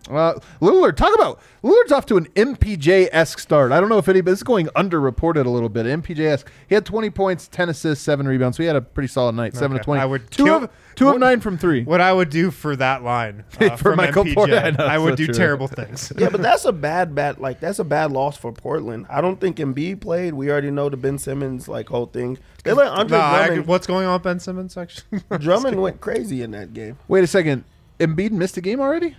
Uh, 0.10 0.40
Lillard, 0.62 0.96
talk 0.96 1.14
about 1.16 1.40
Lillard's 1.64 1.92
off 1.92 2.06
to 2.08 2.18
an 2.18 2.26
MPJ 2.36 3.10
esque 3.12 3.40
start. 3.40 3.72
I 3.72 3.80
don't 3.80 3.90
know 3.90 3.98
if 3.98 4.08
any, 4.08 4.22
but 4.22 4.32
this 4.32 4.40
is 4.40 4.44
going 4.44 4.68
underreported 4.68 5.46
a 5.46 5.50
little 5.50 5.70
bit. 5.70 5.86
MPJ 5.86 6.20
esque. 6.20 6.50
He 6.68 6.76
had 6.76 6.86
20 6.86 7.10
points, 7.10 7.48
10 7.48 7.70
assists, 7.70 8.04
7 8.06 8.28
rebounds. 8.28 8.58
So 8.58 8.64
he 8.64 8.68
had 8.68 8.76
a 8.76 8.82
pretty 8.82 9.08
solid 9.08 9.36
night. 9.36 9.56
7 9.56 9.76
Okay. 9.76 9.80
to 9.82 9.84
20. 9.86 10.02
I 10.02 10.06
would 10.06 10.32
two 10.32 10.46
kill- 10.46 10.64
of 10.64 10.70
two 10.96 11.10
of 11.10 11.20
9 11.20 11.40
from 11.42 11.58
3. 11.58 11.84
What 11.84 12.02
I 12.02 12.12
would 12.14 12.30
do 12.30 12.50
for 12.52 12.76
that 12.78 13.04
line 13.04 13.44
uh, 13.60 13.70
For 13.72 13.78
from 13.78 13.98
Michael 13.98 14.24
MPJ, 14.26 14.34
Porter, 14.36 14.56
I 14.58 14.72
know, 14.72 14.86
I 14.86 14.98
would 14.98 15.12
so 15.14 15.16
do 15.18 15.26
true. 15.26 15.34
terrible 15.36 15.68
things. 15.68 16.12
Yeah, 16.18 16.30
but 16.30 16.42
that's 16.42 16.66
a 16.66 16.72
bad 16.88 17.14
bad 17.14 17.40
like 17.40 17.60
that's 17.60 17.80
a 17.80 17.84
bad 17.84 18.12
loss 18.12 18.38
for 18.38 18.52
Portland. 18.52 19.06
I 19.10 19.22
don't 19.22 19.40
think 19.40 19.58
Embiid 19.58 20.00
played. 20.02 20.34
We 20.34 20.50
already 20.50 20.72
know 20.72 20.90
the 20.90 20.98
Ben 20.98 21.18
Simmons 21.18 21.68
like 21.68 21.90
whole 21.90 22.06
thing. 22.08 22.38
They 22.64 22.74
let 22.74 22.88
Andre 22.88 23.18
Nah, 23.18 23.38
Drummond. 23.38 23.60
could- 23.62 23.68
what's 23.68 23.88
going 23.88 24.08
on, 24.08 24.22
Ben 24.22 24.40
Simmons 24.40 24.74
section? 24.74 25.04
Drummond 25.40 25.82
went 25.82 26.02
crazy 26.02 26.42
in 26.42 26.52
that 26.52 26.74
game. 26.74 26.98
Wait 27.08 27.24
a 27.24 27.28
second. 27.28 27.64
Embiid 28.00 28.32
missed 28.32 28.58
a 28.58 28.62
game 28.62 28.80
already? 28.80 29.16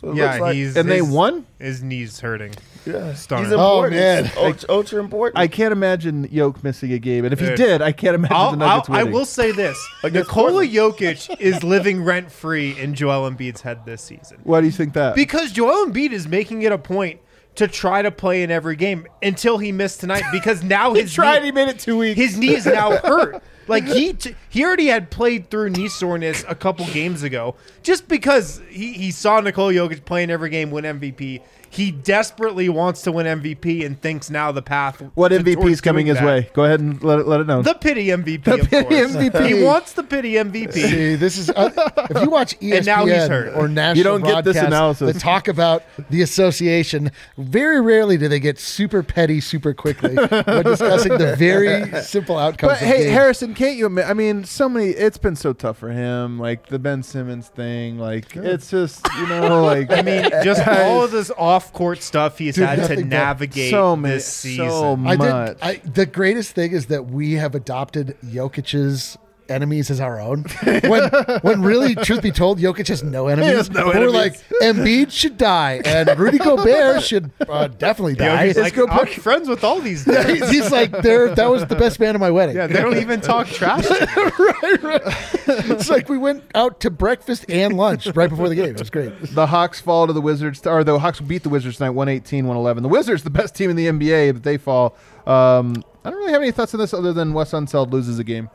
So 0.00 0.12
yeah, 0.14 0.26
looks 0.26 0.40
like, 0.40 0.54
he's 0.54 0.76
And 0.76 0.88
they 0.88 0.98
his- 0.98 1.08
won? 1.08 1.44
His 1.58 1.82
knees 1.82 2.20
hurting. 2.20 2.52
yeah, 2.86 3.14
Stunning. 3.14 3.46
he's 3.46 3.52
Oh, 3.52 3.82
important. 3.84 3.94
man. 3.96 4.30
ultra, 4.36 4.68
ultra 4.68 5.00
important. 5.00 5.38
I 5.38 5.48
can't 5.48 5.72
imagine 5.72 6.28
Yoke 6.30 6.62
missing 6.62 6.92
a 6.92 7.00
game. 7.00 7.24
And 7.24 7.32
if 7.32 7.40
he 7.40 7.46
Dude. 7.46 7.56
did, 7.56 7.82
I 7.82 7.90
can't 7.90 8.14
imagine 8.14 8.36
I'll, 8.36 8.54
the 8.56 8.64
I'll, 8.64 8.76
Nuggets 8.78 8.90
I 8.90 9.02
will 9.02 9.24
say 9.24 9.50
this: 9.50 9.76
Nikola 10.04 10.24
Portland. 10.64 10.70
Jokic 10.72 11.40
is 11.40 11.64
living 11.64 12.04
rent 12.04 12.30
free 12.30 12.78
in 12.78 12.94
Joel 12.94 13.28
Embiid's 13.28 13.60
head 13.62 13.84
this 13.84 14.00
season 14.02 14.38
Why 14.44 14.60
do 14.60 14.66
you 14.66 14.72
think 14.72 14.92
that? 14.92 15.16
because 15.16 15.50
Joel 15.50 15.86
Embiid 15.86 16.12
is 16.12 16.28
making 16.28 16.62
it 16.62 16.70
a 16.70 16.78
point 16.78 17.20
to 17.56 17.66
try 17.66 18.00
to 18.02 18.12
play 18.12 18.44
in 18.44 18.52
every 18.52 18.76
game 18.76 19.04
until 19.20 19.58
he 19.58 19.72
missed 19.72 19.98
tonight 19.98 20.22
because 20.30 20.62
now 20.62 20.92
he 20.94 21.00
his 21.02 21.12
tried. 21.12 21.40
knee- 21.40 21.46
He 21.46 21.52
made 21.52 21.68
it 21.68 21.80
two 21.80 21.98
weeks. 21.98 22.16
his 22.16 22.38
knee 22.38 22.54
is 22.54 22.66
now 22.66 22.92
hurt. 22.98 23.42
Like 23.68 23.86
he 23.86 24.12
t- 24.14 24.34
he 24.48 24.64
already 24.64 24.86
had 24.86 25.10
played 25.10 25.50
through 25.50 25.70
knee 25.70 25.88
soreness 25.88 26.44
a 26.48 26.54
couple 26.54 26.86
games 26.86 27.22
ago. 27.22 27.54
Just 27.82 28.08
because 28.08 28.60
he, 28.68 28.92
he 28.92 29.10
saw 29.10 29.40
Nikola 29.40 29.72
Jokic 29.72 30.04
playing 30.04 30.30
every 30.30 30.50
game 30.50 30.70
win 30.70 30.84
MVP, 30.84 31.42
he 31.70 31.90
desperately 31.90 32.68
wants 32.68 33.02
to 33.02 33.12
win 33.12 33.26
MVP 33.26 33.84
and 33.84 34.00
thinks 34.00 34.30
now 34.30 34.52
the 34.52 34.62
path. 34.62 35.02
what 35.14 35.32
MVP 35.32 35.70
is 35.70 35.80
coming 35.80 36.06
doing 36.06 36.16
his 36.16 36.18
that. 36.18 36.26
way? 36.26 36.50
Go 36.54 36.64
ahead 36.64 36.80
and 36.80 37.02
let 37.02 37.18
it, 37.20 37.26
let 37.26 37.40
it 37.40 37.46
know. 37.46 37.62
The 37.62 37.74
pity 37.74 38.06
MVP. 38.08 38.44
The 38.44 38.54
of 38.60 38.70
pity 38.70 38.88
course. 38.88 39.12
MVP. 39.16 39.46
He 39.48 39.62
wants 39.64 39.92
the 39.92 40.02
pity 40.02 40.32
MVP. 40.34 40.72
See, 40.72 41.14
this 41.14 41.38
is 41.38 41.48
uh, 41.50 41.70
if 42.10 42.22
you 42.22 42.30
watch 42.30 42.58
ESPN 42.60 42.72
And 42.78 42.86
now 42.86 43.06
he's 43.06 43.26
hurt. 43.28 43.54
or 43.56 43.68
national 43.68 43.96
You 43.96 44.04
don't 44.04 44.22
get 44.22 44.44
this 44.44 44.54
broadcasts 44.54 44.66
analysis. 44.66 45.12
that 45.14 45.20
talk 45.20 45.48
about 45.48 45.82
the 46.10 46.22
association. 46.22 47.10
Very 47.36 47.80
rarely 47.80 48.16
do 48.18 48.28
they 48.28 48.40
get 48.40 48.58
super 48.58 49.02
petty 49.02 49.40
super 49.40 49.72
quickly 49.74 50.14
when 50.16 50.64
discussing 50.64 51.16
the 51.18 51.34
very 51.36 51.90
simple 52.02 52.36
outcomes. 52.38 52.72
but 52.72 52.82
of 52.82 52.86
hey, 52.88 53.04
games. 53.04 53.12
Harrison, 53.12 53.54
can't 53.54 53.76
you 53.76 53.86
admit? 53.86 54.06
I 54.06 54.14
mean, 54.14 54.44
so 54.44 54.68
many. 54.68 54.88
It's 54.90 55.18
been 55.18 55.36
so 55.36 55.52
tough 55.52 55.78
for 55.78 55.90
him. 55.90 56.38
Like 56.38 56.66
the 56.66 56.78
Ben 56.78 57.02
Simmons 57.02 57.48
thing. 57.48 57.98
Like 57.98 58.34
it's 58.36 58.70
just 58.70 59.06
you 59.18 59.26
know 59.28 59.62
like 59.64 59.90
I 59.90 60.02
mean, 60.02 60.24
just 60.44 60.66
all 60.66 61.02
of 61.04 61.10
this 61.10 61.30
off-court 61.58 62.02
stuff 62.02 62.38
he's 62.38 62.54
Dude, 62.54 62.68
had 62.68 62.86
to 62.86 63.04
navigate 63.04 63.70
so 63.70 63.96
many, 63.96 64.14
this 64.14 64.26
season. 64.26 64.70
so 64.70 64.92
I 64.92 65.16
much. 65.16 65.18
did. 65.18 65.56
I, 65.62 65.74
the 65.84 66.06
greatest 66.06 66.52
thing 66.52 66.70
is 66.70 66.86
that 66.86 67.06
we 67.06 67.32
have 67.32 67.56
adopted 67.56 68.16
Jokic's 68.24 69.18
enemies 69.48 69.90
as 69.90 70.00
our 70.00 70.20
own. 70.20 70.44
When, 70.88 71.10
when 71.42 71.62
really, 71.62 71.94
truth 71.94 72.22
be 72.22 72.30
told, 72.30 72.58
Jokic 72.58 72.88
has 72.88 73.02
no 73.02 73.28
enemies. 73.28 73.52
has 73.52 73.70
no 73.70 73.86
We're 73.86 73.96
enemies. 73.96 74.14
like, 74.14 74.48
Embiid 74.62 75.10
should 75.10 75.36
die, 75.36 75.80
and 75.84 76.08
Rudy 76.18 76.38
Gobert 76.38 77.02
should 77.02 77.30
uh, 77.48 77.68
definitely 77.68 78.14
die. 78.14 78.48
Jokic's 78.48 78.58
like, 78.58 78.74
go 78.74 78.86
I'm 78.86 78.98
put- 79.06 79.08
friends 79.10 79.48
with 79.48 79.64
all 79.64 79.80
these 79.80 80.06
Yeah, 80.06 80.22
guys. 80.24 80.38
he's, 80.38 80.50
he's 80.50 80.70
like, 80.72 80.90
there. 81.02 81.34
That 81.34 81.50
was 81.50 81.66
the 81.66 81.76
best 81.76 82.00
man 82.00 82.14
at 82.14 82.20
my 82.20 82.30
wedding. 82.30 82.56
Yeah, 82.56 82.66
they 82.68 82.80
don't 82.80 82.96
even 82.98 83.20
talk 83.20 83.46
trash. 83.48 83.86
to 83.88 83.94
me. 83.94 84.98
it's 85.46 85.88
like 85.90 86.08
we 86.08 86.18
went 86.18 86.44
out 86.54 86.80
to 86.80 86.90
breakfast 86.90 87.44
and 87.48 87.76
lunch 87.76 88.06
right 88.14 88.30
before 88.30 88.48
the 88.48 88.54
game. 88.54 88.70
It 88.70 88.78
was 88.78 88.90
great. 88.90 89.12
the 89.34 89.46
Hawks 89.46 89.80
fall 89.80 90.06
to 90.06 90.12
the 90.12 90.20
Wizards, 90.20 90.66
or 90.66 90.84
the 90.84 90.98
Hawks 90.98 91.20
beat 91.20 91.42
the 91.42 91.48
Wizards 91.48 91.76
tonight, 91.78 91.90
118, 91.90 92.44
111. 92.46 92.82
The 92.82 92.88
Wizards, 92.88 93.22
the 93.22 93.30
best 93.30 93.54
team 93.54 93.70
in 93.70 93.76
the 93.76 93.86
NBA, 93.86 94.32
but 94.34 94.42
they 94.42 94.56
fall. 94.58 94.96
Um, 95.26 95.82
I 96.04 96.10
don't 96.10 96.18
really 96.20 96.32
have 96.32 96.42
any 96.42 96.52
thoughts 96.52 96.72
on 96.74 96.80
this 96.80 96.94
other 96.94 97.12
than 97.12 97.32
Wes 97.34 97.52
Unseld 97.52 97.90
loses 97.92 98.18
a 98.18 98.24
game. 98.24 98.48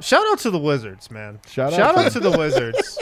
Shout 0.00 0.24
out 0.30 0.38
to 0.40 0.50
the 0.50 0.58
Wizards, 0.58 1.10
man. 1.10 1.40
Shout 1.48 1.72
out 1.72 1.76
Shout 1.76 1.94
to 1.94 2.00
out 2.00 2.12
to 2.12 2.20
the 2.20 2.30
Wizards 2.30 2.98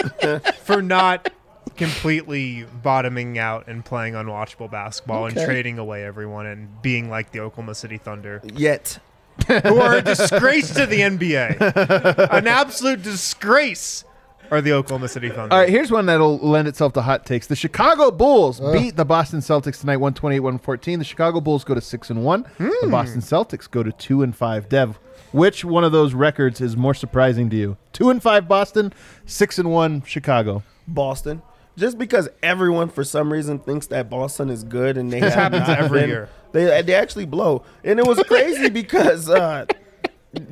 for 0.63 0.81
not 0.83 1.31
completely 1.77 2.65
bottoming 2.83 3.39
out 3.39 3.69
and 3.69 3.85
playing 3.85 4.15
unwatchable 4.15 4.71
basketball 4.71 5.27
and 5.27 5.37
trading 5.37 5.79
away 5.79 6.05
everyone 6.05 6.47
and 6.47 6.81
being 6.83 7.11
like 7.11 7.33
the 7.33 7.41
Oklahoma 7.41 7.75
City 7.75 7.99
Thunder, 7.99 8.41
Yet. 8.55 8.99
who 9.47 9.79
are 9.79 9.97
a 9.97 10.03
disgrace 10.03 10.73
to 10.75 10.87
the 10.87 11.01
NBA, 11.01 12.31
an 12.33 12.47
absolute 12.47 13.03
disgrace 13.03 14.05
or 14.51 14.61
the 14.61 14.73
Oklahoma 14.73 15.09
City 15.09 15.29
Thunder? 15.29 15.55
All 15.55 15.61
right, 15.61 15.69
here's 15.69 15.91
one 15.91 16.07
that'll 16.07 16.39
lend 16.39 16.69
itself 16.69 16.93
to 16.95 17.03
hot 17.03 17.27
takes. 17.27 17.47
The 17.47 17.57
Chicago 17.57 18.11
Bulls 18.11 18.61
beat 18.73 18.97
the 18.97 19.05
Boston 19.05 19.41
Celtics 19.41 19.81
tonight, 19.81 19.99
128-114. 19.99 20.99
The 20.99 21.05
Chicago 21.05 21.41
Bulls 21.41 21.65
go 21.65 21.75
to 21.75 21.81
six 21.81 22.11
and 22.11 22.25
one. 22.25 22.47
The 22.59 22.89
Boston 22.91 23.21
Celtics 23.21 23.71
go 23.71 23.83
to 23.83 23.93
two 23.93 24.23
and 24.23 24.35
five. 24.35 24.69
Dev, 24.69 24.99
which 25.33 25.65
one 25.65 25.85
of 25.85 25.93
those 25.93 26.15
records 26.15 26.61
is 26.61 26.77
more 26.77 26.95
surprising 26.95 27.51
to 27.51 27.57
you? 27.57 27.77
Two 27.93 28.11
and 28.11 28.23
five 28.23 28.49
Boston, 28.49 28.93
six 29.25 29.59
and 29.59 29.71
one 29.71 30.03
Chicago. 30.03 30.63
Boston. 30.89 31.43
Just 31.77 31.99
because 31.99 32.29
everyone 32.43 32.89
for 32.89 33.05
some 33.05 33.31
reason 33.31 33.59
thinks 33.59 33.87
that 33.89 34.09
Boston 34.09 34.49
is 34.49 34.65
good 34.65 34.97
and 34.97 35.13
they 35.13 35.21
This 35.21 35.35
have 35.35 35.53
happens 35.53 35.69
every 35.69 36.07
year. 36.07 36.29
They 36.53 36.81
they 36.83 36.95
actually 36.95 37.27
blow, 37.27 37.65
and 37.85 37.99
it 37.99 38.07
was 38.07 38.23
crazy 38.23 38.71
because 38.83 39.29
uh, 39.29 39.67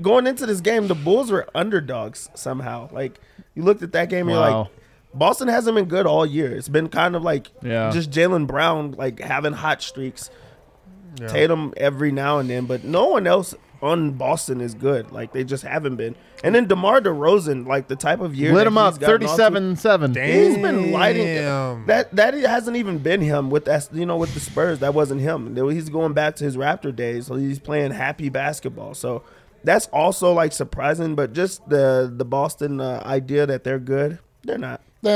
going 0.02 0.26
into 0.26 0.46
this 0.46 0.60
game, 0.60 0.88
the 0.88 0.94
Bulls 0.94 1.30
were 1.30 1.46
underdogs 1.54 2.28
somehow. 2.34 2.88
Like 2.92 3.20
you 3.54 3.62
looked 3.62 3.82
at 3.82 3.92
that 3.92 4.08
game, 4.10 4.28
and 4.28 4.36
you're 4.36 4.50
like, 4.50 4.68
Boston 5.14 5.48
hasn't 5.48 5.76
been 5.76 5.84
good 5.86 6.06
all 6.06 6.26
year. 6.26 6.54
It's 6.56 6.68
been 6.68 6.88
kind 6.88 7.14
of 7.14 7.22
like 7.22 7.50
Yeah. 7.62 7.90
just 7.90 8.10
Jaylen 8.10 8.46
Brown 8.46 8.92
like 8.92 9.20
having 9.20 9.52
hot 9.52 9.82
streaks. 9.82 10.30
Tatum 11.28 11.72
every 11.76 12.10
now 12.10 12.40
and 12.40 12.50
then, 12.50 12.66
but 12.66 12.82
no 12.82 13.06
one 13.06 13.28
else 13.28 13.54
on 13.80 14.12
Boston 14.12 14.60
is 14.60 14.74
good. 14.74 15.12
Like 15.12 15.32
they 15.32 15.44
just 15.44 15.62
haven't 15.62 15.94
been. 15.94 16.16
And 16.42 16.54
then 16.56 16.66
DeMar 16.66 17.00
DeRozan, 17.02 17.68
like 17.68 17.86
the 17.86 17.94
type 17.94 18.18
of 18.20 18.34
year 18.34 18.52
Lit 18.52 18.66
him 18.66 18.76
up, 18.76 18.94
he's 18.94 18.98
gotten 19.06 19.24
off 19.28 19.36
to- 19.36 19.42
37-7. 19.44 20.16
He's 20.26 20.56
been 20.58 20.90
lighting 20.90 21.24
Damn. 21.26 21.86
that. 21.86 22.14
That 22.16 22.34
hasn't 22.34 22.76
even 22.76 22.98
been 22.98 23.20
him 23.20 23.48
with 23.50 23.64
that. 23.66 23.88
You 23.92 24.06
know, 24.06 24.16
with 24.16 24.34
the 24.34 24.40
Spurs, 24.40 24.80
that 24.80 24.92
wasn't 24.92 25.20
him. 25.20 25.54
He's 25.70 25.88
going 25.88 26.14
back 26.14 26.34
to 26.36 26.44
his 26.44 26.56
Raptor 26.56 26.94
days. 26.94 27.26
So 27.26 27.36
he's 27.36 27.60
playing 27.60 27.92
happy 27.92 28.28
basketball. 28.28 28.94
So 28.94 29.22
that's 29.64 29.86
also 29.88 30.32
like 30.32 30.52
surprising. 30.52 31.14
But 31.14 31.32
just 31.32 31.68
the 31.68 32.12
the 32.14 32.24
Boston 32.24 32.80
uh, 32.80 33.02
idea 33.04 33.46
that 33.46 33.64
they're 33.64 33.78
good, 33.78 34.18
they're 34.42 34.58
not. 34.58 34.80
Go 35.04 35.10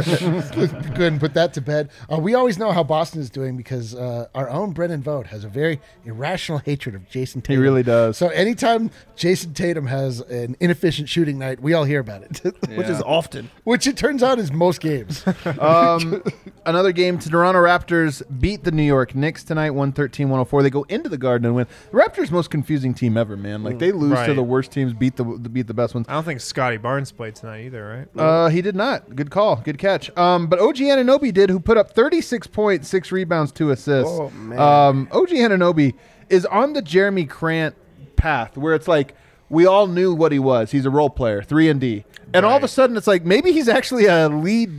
ahead 0.00 1.00
and 1.00 1.20
put 1.20 1.34
that 1.34 1.52
to 1.54 1.60
bed. 1.60 1.90
Uh, 2.10 2.18
we 2.18 2.34
always 2.34 2.58
know 2.58 2.70
how 2.72 2.82
Boston 2.84 3.20
is 3.20 3.28
doing 3.30 3.56
because 3.56 3.94
uh, 3.94 4.28
our 4.34 4.48
own 4.48 4.72
Brendan 4.72 5.02
Vogt 5.02 5.26
has 5.28 5.44
a 5.44 5.48
very 5.48 5.80
irrational 6.04 6.58
hatred 6.60 6.94
of 6.94 7.08
Jayson 7.08 7.42
Tatum. 7.42 7.56
He 7.56 7.62
really 7.62 7.82
does. 7.82 8.16
So 8.16 8.28
anytime 8.28 8.90
Jayson 9.16 9.52
Tatum 9.54 9.86
has 9.86 10.20
an 10.20 10.56
inefficient 10.60 11.08
shooting 11.08 11.38
night, 11.38 11.60
we 11.60 11.72
all 11.74 11.84
hear 11.84 12.00
about 12.00 12.22
it, 12.22 12.38
Which 12.76 12.88
is 12.88 13.02
often. 13.02 13.50
which 13.64 13.86
it 13.86 13.96
turns 13.96 14.22
out 14.22 14.38
is 14.38 14.52
most 14.52 14.80
games. 14.80 15.24
Um, 15.64 16.22
another 16.66 16.92
game. 16.92 17.18
Toronto 17.18 17.60
Raptors 17.60 18.22
beat 18.40 18.64
the 18.64 18.70
New 18.72 18.82
York 18.82 19.14
Knicks 19.14 19.44
tonight, 19.44 19.70
113-104. 19.70 20.62
They 20.62 20.70
go 20.70 20.82
into 20.84 21.08
the 21.08 21.16
Garden 21.18 21.46
and 21.46 21.54
win. 21.54 21.66
The 21.90 21.96
Raptors' 21.98 22.30
most 22.30 22.50
confusing 22.50 22.92
team 22.92 23.16
ever, 23.16 23.36
man. 23.36 23.62
Like 23.62 23.78
they 23.78 23.92
lose 23.92 24.18
to 24.26 24.34
the 24.34 24.42
worst 24.42 24.72
teams, 24.72 24.92
beat 24.92 25.16
the 25.16 25.24
beat 25.24 25.66
the 25.66 25.74
best 25.74 25.94
ones. 25.94 26.06
I 26.08 26.12
don't 26.14 26.24
think 26.24 26.40
Scottie 26.40 26.76
Barnes 26.76 27.12
played 27.12 27.34
tonight 27.34 27.66
either, 27.66 28.08
right? 28.14 28.20
Uh, 28.20 28.48
he 28.48 28.62
did 28.62 28.74
not. 28.76 28.83
Good 29.14 29.30
call. 29.30 29.56
Good 29.56 29.78
catch. 29.78 30.16
Um, 30.16 30.46
but 30.46 30.58
OG 30.58 30.76
Anunoby 30.76 31.32
did, 31.32 31.50
who 31.50 31.60
put 31.60 31.76
up 31.76 31.90
36 31.90 32.46
points, 32.48 32.88
six 32.88 33.10
rebounds, 33.12 33.52
two 33.52 33.70
assists. 33.70 34.12
Oh, 34.12 34.30
man. 34.30 34.58
Um, 34.58 35.08
OG 35.12 35.30
Anunoby 35.30 35.94
is 36.28 36.46
on 36.46 36.72
the 36.72 36.82
Jerami 36.82 37.28
Grant 37.28 37.74
path 38.16 38.56
where 38.56 38.74
it's 38.74 38.88
like 38.88 39.14
we 39.48 39.66
all 39.66 39.86
knew 39.86 40.14
what 40.14 40.32
he 40.32 40.38
was. 40.38 40.70
He's 40.70 40.86
a 40.86 40.90
role 40.90 41.10
player, 41.10 41.42
three 41.42 41.68
and 41.68 41.80
D, 41.80 42.04
and 42.32 42.46
all 42.46 42.56
of 42.56 42.64
a 42.64 42.68
sudden 42.68 42.96
it's 42.96 43.06
like 43.06 43.24
maybe 43.24 43.52
he's 43.52 43.68
actually 43.68 44.06
a 44.06 44.28
lead 44.28 44.70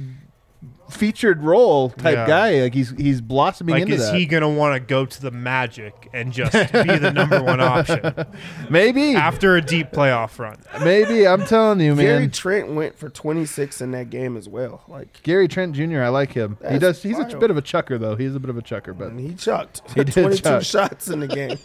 featured 0.90 1.42
role 1.42 1.90
type 1.90 2.16
Yeah. 2.16 2.28
guy. 2.28 2.62
Like 2.62 2.74
he's 2.74 2.92
he's 2.92 3.20
blossoming 3.22 3.74
Like, 3.74 3.82
into 3.84 3.96
is 3.96 4.06
that. 4.10 4.16
he 4.16 4.26
gonna 4.26 4.50
want 4.50 4.76
to 4.76 4.80
go 4.80 5.06
to 5.06 5.22
the 5.22 5.32
Magic 5.32 6.10
and 6.14 6.32
just 6.32 6.52
be 6.74 6.98
the 6.98 7.12
number 7.12 7.42
one 7.42 7.60
option 7.60 8.14
maybe, 8.70 9.16
after 9.16 9.56
a 9.56 9.62
deep 9.62 9.92
playoff 9.92 10.38
run? 10.40 10.58
maybe. 10.84 11.28
I'm 11.28 11.46
telling 11.46 11.80
you, 11.82 11.96
man. 11.96 12.06
Gary 12.06 12.28
Trent 12.28 12.74
went 12.74 12.98
for 12.98 13.10
26 13.10 13.82
in 13.82 13.92
that 13.92 14.10
game 14.10 14.38
as 14.38 14.48
well. 14.48 14.84
Like 14.88 15.22
Gary 15.24 15.48
Trent 15.48 15.74
Jr. 15.76 16.02
I 16.02 16.10
like 16.10 16.34
him. 16.34 16.58
he 16.62 16.78
That's 16.78 16.80
does. 16.80 17.04
He's 17.04 17.18
a 17.18 17.24
wild. 17.24 17.40
bit 17.40 17.50
of 17.52 17.58
a 17.58 17.62
chucker, 17.62 17.98
though. 17.98 18.16
He's 18.16 18.36
a 18.36 18.40
bit 18.40 18.50
of 18.50 18.58
a 18.58 18.62
chucker, 18.62 18.94
but 18.94 19.10
and 19.10 19.20
he 19.20 19.34
chucked. 19.36 19.82
He 19.96 20.04
did 20.04 20.14
22 20.14 20.42
chuck. 20.44 20.64
shots 20.64 21.08
in 21.10 21.20
the 21.22 21.28
game. 21.28 21.58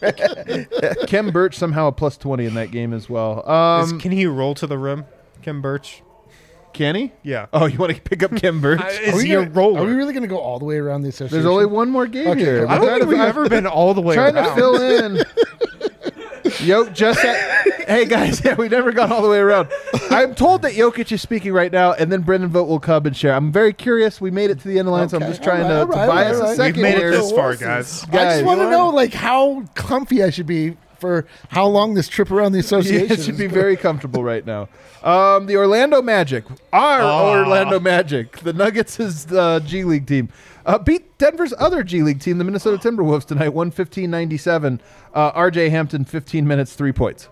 Khem 1.07 1.31
Birch 1.31 1.57
somehow 1.59 1.89
a 1.89 1.93
plus 1.93 2.17
20 2.17 2.47
in 2.47 2.55
that 2.55 2.71
game 2.71 2.93
as 2.93 3.09
well. 3.11 3.41
Is- 3.83 3.93
Um, 3.93 4.01
can 4.01 4.13
he 4.13 4.27
roll 4.27 4.55
to 4.55 4.67
the 4.67 4.79
rim, 4.79 5.05
Khem 5.43 5.61
Birch? 5.61 6.03
Can 6.73 6.95
he? 6.95 7.13
Yeah. 7.23 7.47
Oh, 7.53 7.67
you 7.67 7.79
want 7.79 7.95
to 7.95 8.01
pick 8.01 8.23
up 8.23 8.35
Khem 8.37 8.61
Birch? 8.61 8.81
Uh, 8.81 8.85
Are 8.85 8.91
is 8.91 9.15
we 9.17 9.25
he 9.27 9.33
a 9.35 9.39
gonna- 9.45 9.51
roller? 9.51 9.81
Are 9.81 9.85
we 9.85 9.93
really 9.93 10.13
going 10.13 10.23
to 10.23 10.29
go 10.29 10.39
all 10.39 10.59
the 10.59 10.65
way 10.65 10.77
around 10.77 11.03
the 11.03 11.09
association? 11.09 11.35
There's 11.35 11.47
only 11.47 11.67
one 11.67 11.91
more 11.91 12.07
game 12.07 12.29
Okay, 12.29 12.41
here. 12.41 12.67
I 12.69 12.75
I 12.75 12.79
don't 12.79 12.99
think 13.01 13.11
we've 13.11 13.21
I'm 13.21 13.29
ever 13.29 13.49
been 13.49 13.67
all 13.67 13.93
the 13.95 14.01
way 14.01 14.15
trying 14.15 14.35
around. 14.37 14.49
to 14.49 14.55
fill 14.55 14.81
in. 14.81 15.25
Yoke 16.61 16.93
just 16.93 17.25
at, 17.25 17.87
hey 17.89 18.05
guys, 18.07 18.45
yeah, 18.45 18.55
we've 18.55 18.71
never 18.71 18.93
gone 18.93 19.13
all 19.13 19.23
the 19.23 19.29
way 19.29 19.39
around. 19.39 19.69
I'm 20.11 20.35
told 20.35 20.63
that 20.63 20.73
Jokic 20.73 21.11
is 21.13 21.23
speaking 21.23 21.53
right 21.53 21.71
now, 21.71 21.93
and 21.93 22.11
then 22.11 22.23
Brendan 22.23 22.51
Vogt 22.51 22.69
will 22.69 22.81
come 22.81 23.07
and 23.07 23.17
share. 23.17 23.35
I'm 23.35 23.53
very 23.53 23.73
curious. 23.73 24.21
We 24.21 24.31
made 24.31 24.51
it 24.51 24.59
to 24.61 24.69
the 24.69 24.79
end 24.79 24.81
of 24.81 24.87
the 24.87 24.91
line, 24.93 25.09
so 25.09 25.17
I'm 25.19 25.23
Okay, 25.23 25.33
just 25.33 25.43
trying 25.43 25.63
all 25.65 25.69
to, 25.69 25.75
right, 25.87 25.95
to 25.95 26.01
all 26.01 26.07
buy 26.09 26.23
right, 26.23 26.27
us 26.33 26.37
all 26.37 26.43
a 26.43 26.49
right. 26.49 26.57
second 26.57 26.83
We've 26.83 26.83
made 26.83 26.95
it 26.97 26.99
here. 26.99 27.11
this 27.13 27.31
far, 27.31 27.41
Horses. 27.43 27.61
guys. 27.63 28.05
I 28.05 28.11
Guys, 28.13 28.35
just 28.39 28.45
want 28.47 28.59
to 28.61 28.65
wanna- 28.65 28.77
know 28.77 28.89
like 28.91 29.13
how 29.15 29.65
comfy 29.75 30.23
I 30.25 30.31
should 30.31 30.47
be 30.47 30.77
for 31.01 31.27
how 31.49 31.67
long 31.67 31.95
this 31.95 32.09
trip 32.09 32.31
around 32.31 32.53
the 32.53 32.59
Yeah, 32.59 32.65
association. 32.65 33.13
it 33.13 33.21
should 33.23 33.39
be 33.39 33.47
is. 33.47 33.53
very 33.53 33.77
comfortable 33.77 34.23
right 34.23 34.45
now. 34.45 34.69
Um, 35.03 35.47
the 35.47 35.57
Orlando 35.57 36.03
Magic, 36.03 36.45
our 36.73 37.03
Orlando 37.03 37.81
Magic, 37.81 38.39
the 38.41 38.53
Nuggets' 38.53 39.01
is 39.01 39.27
uh, 39.33 39.61
G 39.61 39.83
League 39.85 40.07
team, 40.07 40.29
uh, 40.67 40.79
beat 40.79 41.17
Denver's 41.19 41.55
other 41.59 41.83
G 41.83 42.03
League 42.03 42.21
team, 42.21 42.37
the 42.39 42.45
Minnesota 42.45 42.77
Timberwolves, 42.77 43.25
tonight, 43.25 43.51
115-97. 43.51 44.81
Uh, 45.15 45.33
RJ 45.33 45.71
Hampton, 45.71 46.05
15 46.05 46.47
minutes, 46.47 46.75
three 46.75 46.93
points. 46.93 47.29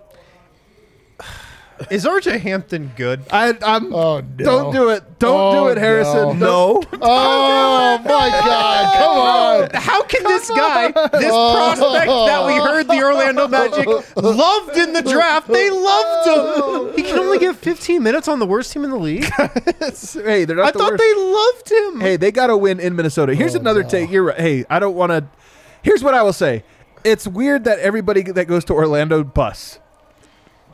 Is 1.91 2.05
RJ 2.05 2.41
Hampton 2.41 2.93
good? 2.97 3.23
I, 3.31 3.57
I'm. 3.63 3.95
Oh, 3.95 4.21
no. 4.21 4.45
Don't 4.45 4.73
do 4.73 4.89
it. 4.91 5.19
Don't 5.19 5.35
Oh, 5.57 5.65
do 5.67 5.71
it, 5.73 5.79
Harrison. 5.79 6.39
no. 6.39 6.81
No. 6.81 6.83
Oh 7.01 7.99
my 8.05 8.29
God! 8.31 8.95
Come 8.97 9.19
on. 9.19 9.83
How 9.83 10.03
can 10.03 10.23
this 10.25 10.49
guy, 10.51 10.89
this 10.89 11.31
oh. 11.33 11.55
prospect 11.55 12.07
that 12.07 12.47
we 12.47 12.55
heard 12.55 12.87
the 12.89 13.03
Orlando 13.03 13.49
Magic 13.49 13.87
loved 14.17 14.77
in 14.77 14.93
the 14.93 15.03
draft, 15.03 15.49
they 15.49 15.71
loved 15.71 16.27
him. 16.29 16.95
He 16.99 17.03
can 17.05 17.19
only 17.21 17.39
get 17.39 17.55
15 17.57 18.03
minutes 18.03 18.29
on 18.29 18.39
the 18.41 18.47
worst 18.47 18.73
team 18.73 18.85
in 18.85 18.91
the 18.91 18.97
league. 18.99 19.25
hey, 19.25 20.45
they're 20.45 20.57
not 20.57 20.67
I 20.67 20.71
the 20.73 20.79
thought 20.79 20.93
worst. 20.93 21.03
they 21.03 21.15
loved 21.15 21.71
him. 21.95 22.01
Hey, 22.01 22.17
they 22.17 22.31
got 22.33 22.49
to 22.49 22.57
win 22.57 22.81
in 22.81 22.97
Minnesota. 22.97 23.35
Here's 23.35 23.55
Oh, 23.57 23.61
another 23.61 23.83
no. 23.85 23.89
take. 23.89 24.11
You're 24.11 24.25
right. 24.25 24.39
Hey, 24.41 24.65
I 24.69 24.79
don't 24.79 24.95
want 24.97 25.11
to. 25.13 25.25
Here's 25.83 26.03
what 26.03 26.15
I 26.15 26.23
will 26.23 26.33
say. 26.33 26.65
It's 27.05 27.27
weird 27.27 27.65
that 27.65 27.79
everybody 27.79 28.23
that 28.23 28.47
goes 28.47 28.65
to 28.67 28.75
Orlando 28.75 29.23
busts. 29.25 29.79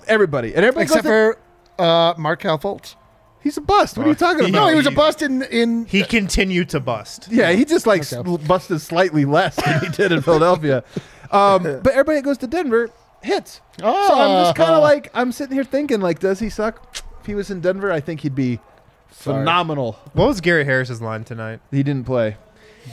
Everybody 0.08 0.54
and 0.54 0.64
everybody 0.64 0.84
Except 0.84 1.04
for 1.04 1.38
uh, 1.78 2.14
Markelle 2.18 2.58
Fultz. 2.58 2.94
he's 3.42 3.56
a 3.56 3.60
bust. 3.60 3.96
What 3.98 4.06
are 4.06 4.10
you 4.10 4.14
talking 4.14 4.40
about? 4.48 4.52
No, 4.52 4.68
he 4.68 4.74
was 4.74 4.86
a 4.86 4.90
bust 4.90 5.22
in 5.22 5.42
in. 5.42 5.84
He 5.86 6.04
continued 6.04 6.68
to 6.70 6.80
bust. 6.80 7.28
Yeah, 7.30 7.52
he 7.52 7.64
just 7.64 7.86
like 7.86 8.02
Okay. 8.12 8.28
s- 8.30 8.46
busted 8.46 8.80
slightly 8.80 9.24
less 9.24 9.56
than 9.56 9.80
he 9.80 9.88
did 9.88 10.12
in 10.12 10.22
Philadelphia. 10.28 10.84
Um, 11.30 11.62
but 11.82 11.88
everybody 11.88 12.16
that 12.18 12.24
goes 12.24 12.38
to 12.38 12.46
Denver 12.46 12.90
hits. 13.22 13.60
So 13.80 13.86
I'm 13.86 14.44
just 14.44 14.56
kind 14.56 14.70
Ah. 14.72 14.76
of 14.76 14.82
like 14.82 15.10
I'm 15.14 15.32
sitting 15.32 15.54
here 15.54 15.64
thinking 15.64 16.00
like, 16.00 16.18
does 16.20 16.38
he 16.40 16.48
suck? 16.50 17.02
If 17.20 17.26
he 17.26 17.34
was 17.34 17.50
in 17.50 17.60
Denver, 17.60 17.90
I 17.90 18.00
think 18.00 18.20
he'd 18.20 18.34
be 18.34 18.60
phenomenal. 19.08 19.92
What 20.12 20.26
was 20.28 20.40
Gary 20.40 20.64
Harris's 20.64 21.00
line 21.00 21.24
tonight? 21.24 21.60
He 21.70 21.82
didn't 21.82 22.04
play. 22.06 22.36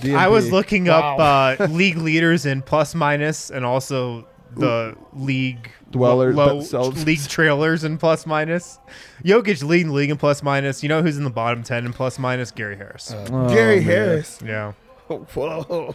I 0.05 0.29
was 0.29 0.45
DNP. 0.47 0.51
looking 0.51 0.87
up 0.89 1.19
uh, 1.19 1.65
league 1.69 1.97
leaders 1.97 2.45
in 2.45 2.61
plus 2.61 2.95
minus 2.95 3.49
and 3.49 3.65
also 3.65 4.25
the 4.55 4.95
league 5.13 5.71
Dwellers 5.91 6.35
low, 6.35 6.57
themselves. 6.59 7.05
league 7.07 7.21
trailers 7.27 7.83
in 7.83 7.97
plus 7.97 8.25
minus. 8.25 8.79
Jokic 9.23 9.63
leading 9.63 9.87
the 9.87 9.93
league 9.93 10.09
in 10.09 10.17
plus 10.17 10.41
minus. 10.43 10.83
You 10.83 10.89
know 10.89 11.01
who's 11.01 11.17
in 11.17 11.23
the 11.23 11.29
bottom 11.29 11.63
ten 11.63 11.85
in 11.85 11.93
plus 11.93 12.17
minus? 12.19 12.51
Gary 12.51 12.75
Harris. 12.77 13.11
Uh, 13.11 13.27
oh, 13.31 13.49
Gary 13.49 13.77
man. 13.77 13.83
Harris. 13.85 14.39
yeah, 14.45 14.73
oh, 15.09 15.17
Whoa. 15.33 15.93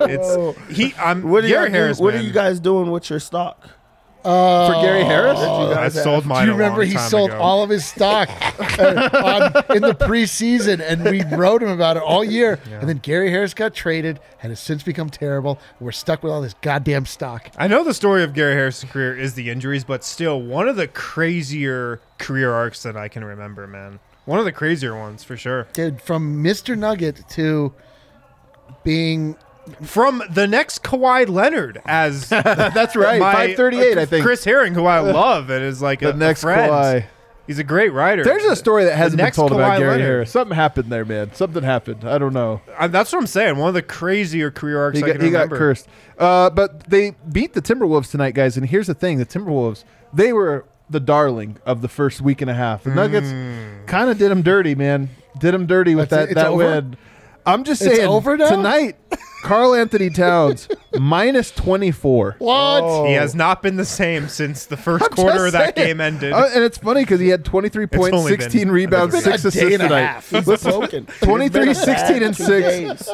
it's 0.00 0.76
he. 0.76 0.94
I'm 0.98 1.22
What, 1.28 1.44
are 1.44 1.48
Gary 1.48 1.68
you, 1.68 1.74
Harris. 1.74 1.98
what 1.98 2.14
are 2.14 2.20
you 2.22 2.32
guys 2.32 2.60
doing 2.60 2.90
with 2.90 3.08
your 3.10 3.20
stock? 3.20 3.68
Uh, 4.24 4.66
For 4.72 4.86
Gary 4.86 5.04
Harris? 5.04 5.38
I 5.38 5.74
guys 5.74 5.94
have? 5.94 6.04
sold 6.04 6.22
Do 6.24 6.28
mine. 6.28 6.46
you 6.46 6.52
a 6.52 6.56
remember 6.56 6.82
long 6.82 6.90
he 6.90 6.96
sold 6.96 7.30
ago. 7.30 7.40
all 7.40 7.62
of 7.64 7.70
his 7.70 7.84
stock 7.84 8.28
uh, 8.78 9.10
on, 9.68 9.76
in 9.76 9.82
the 9.82 9.94
preseason, 9.94 10.80
and 10.80 11.04
we 11.04 11.22
wrote 11.36 11.62
him 11.62 11.68
about 11.70 11.96
it 11.96 12.02
all 12.02 12.22
year. 12.24 12.60
And 12.70 12.88
then 12.88 12.98
Gary 12.98 13.30
Harris 13.30 13.52
got 13.54 13.74
traded, 13.74 14.20
and 14.42 14.50
has 14.50 14.60
since 14.60 14.82
become 14.82 15.10
terrible. 15.10 15.58
We're 15.80 15.92
stuck 15.92 16.22
with 16.22 16.32
all 16.32 16.40
this 16.42 16.54
goddamn 16.62 17.06
stock. 17.06 17.50
I 17.56 17.66
know 17.66 17.82
the 17.82 17.94
story 17.94 18.22
of 18.22 18.32
Gary 18.34 18.54
Harris' 18.54 18.84
career 18.84 19.16
is 19.18 19.34
the 19.34 19.50
injuries, 19.50 19.82
but 19.84 20.04
still 20.04 20.40
one 20.40 20.68
of 20.68 20.76
the 20.76 20.86
crazier 20.88 22.00
career 22.18 22.52
arcs 22.52 22.82
that 22.84 22.96
I 22.96 23.08
can 23.08 23.24
remember, 23.24 23.66
man. 23.66 23.98
One 24.24 24.38
of 24.38 24.44
the 24.44 24.52
crazier 24.52 24.96
ones 24.96 25.24
for 25.24 25.36
sure. 25.36 25.66
Dude, 25.72 26.00
from 26.00 26.44
Mr. 26.44 26.78
Nugget 26.78 27.28
to 27.30 27.72
being 28.84 29.36
From 29.82 30.22
the 30.30 30.46
next 30.46 30.82
Kawhi 30.82 31.28
Leonard 31.28 31.80
as 31.84 32.28
That's 32.30 32.96
right. 32.96 33.20
my- 33.20 33.32
538, 33.32 33.98
I 33.98 34.06
think. 34.06 34.24
Chris 34.24 34.44
Herring, 34.44 34.74
who 34.74 34.86
I 34.86 34.98
love 35.12 35.50
and 35.50 35.64
is 35.64 35.80
like 35.80 36.00
the 36.00 36.10
a, 36.10 36.12
next 36.14 36.40
a 36.40 36.46
friend. 36.46 36.72
Kawhi. 36.72 37.04
He's 37.46 37.58
a 37.58 37.64
great 37.64 37.92
writer. 37.92 38.22
There's 38.22 38.44
a 38.44 38.54
story 38.54 38.84
that 38.84 38.96
hasn't 38.96 39.18
been 39.18 39.24
next 39.24 39.36
told 39.36 39.50
about 39.52 39.78
Gary 39.78 39.90
Leonard. 39.90 40.06
Harris. 40.06 40.30
Something 40.30 40.54
happened 40.54 40.92
there, 40.92 41.04
man. 41.04 41.34
Something 41.34 41.64
happened. 41.64 42.04
I 42.04 42.16
don't 42.18 42.32
know. 42.32 42.60
Uh, 42.78 42.86
that's 42.86 43.12
what 43.12 43.18
I'm 43.18 43.26
saying. 43.26 43.56
One 43.56 43.66
of 43.68 43.74
the 43.74 43.82
crazier 43.82 44.50
career 44.52 44.80
arcs 44.80 44.98
He, 44.98 45.04
I 45.04 45.08
got, 45.08 45.16
can 45.16 45.24
he 45.24 45.30
got 45.32 45.38
remember. 45.38 45.58
cursed. 45.58 45.88
Uh, 46.18 46.50
but 46.50 46.84
they 46.88 47.16
beat 47.32 47.52
the 47.54 47.60
Timberwolves 47.60 48.10
tonight, 48.12 48.34
guys. 48.34 48.56
And 48.56 48.66
here's 48.68 48.86
the 48.86 48.94
thing: 48.94 49.18
the 49.18 49.26
Timberwolves 49.26 49.82
they 50.14 50.32
were 50.32 50.66
the 50.88 51.00
darling 51.00 51.58
of 51.66 51.82
the 51.82 51.88
first 51.88 52.20
week 52.20 52.42
and 52.42 52.50
a 52.50 52.54
half. 52.54 52.84
The 52.84 52.94
Nuggets 52.94 53.30
Hmm. 53.30 53.86
kind 53.86 54.08
of 54.08 54.18
did 54.18 54.30
them 54.30 54.42
dirty, 54.42 54.74
man. 54.76 55.10
Did 55.38 55.52
them 55.52 55.66
dirty 55.66 55.94
with 55.96 56.10
That's 56.10 56.26
that 56.26 56.32
it? 56.32 56.34
That 56.36 56.46
over? 56.48 56.64
win. 56.64 56.96
I'm 57.44 57.64
just 57.64 57.82
It's 57.82 57.96
saying 57.96 58.08
over 58.08 58.36
now? 58.36 58.50
tonight. 58.50 58.96
Karl-Anthony 59.42 60.10
Towns 60.10 60.68
minus 60.98 61.50
24. 61.50 62.36
What? 62.38 63.06
He 63.08 63.14
has 63.14 63.34
not 63.34 63.62
been 63.62 63.76
the 63.76 63.84
same 63.84 64.28
since 64.28 64.66
the 64.66 64.76
first 64.76 65.04
I'm 65.10 65.10
quarter 65.10 65.46
of 65.46 65.52
that 65.52 65.76
saying. 65.76 65.88
game 65.88 66.00
ended. 66.00 66.32
Uh, 66.32 66.48
and 66.54 66.64
it's 66.64 66.78
funny 66.78 67.02
because 67.02 67.20
he 67.20 67.28
had 67.28 67.44
23 67.44 67.86
points, 67.88 68.26
16 68.26 68.70
rebounds, 68.70 69.14
six 69.22 69.44
assists 69.44 69.58
tonight. 69.78 70.22
He's 70.30 70.46
Listen, 70.46 70.70
broken. 70.70 71.06
23, 71.22 71.44
It's 71.46 71.52
been 71.52 71.68
a 71.68 71.74
16, 71.74 72.22
and 72.22 72.36
6. 72.98 73.10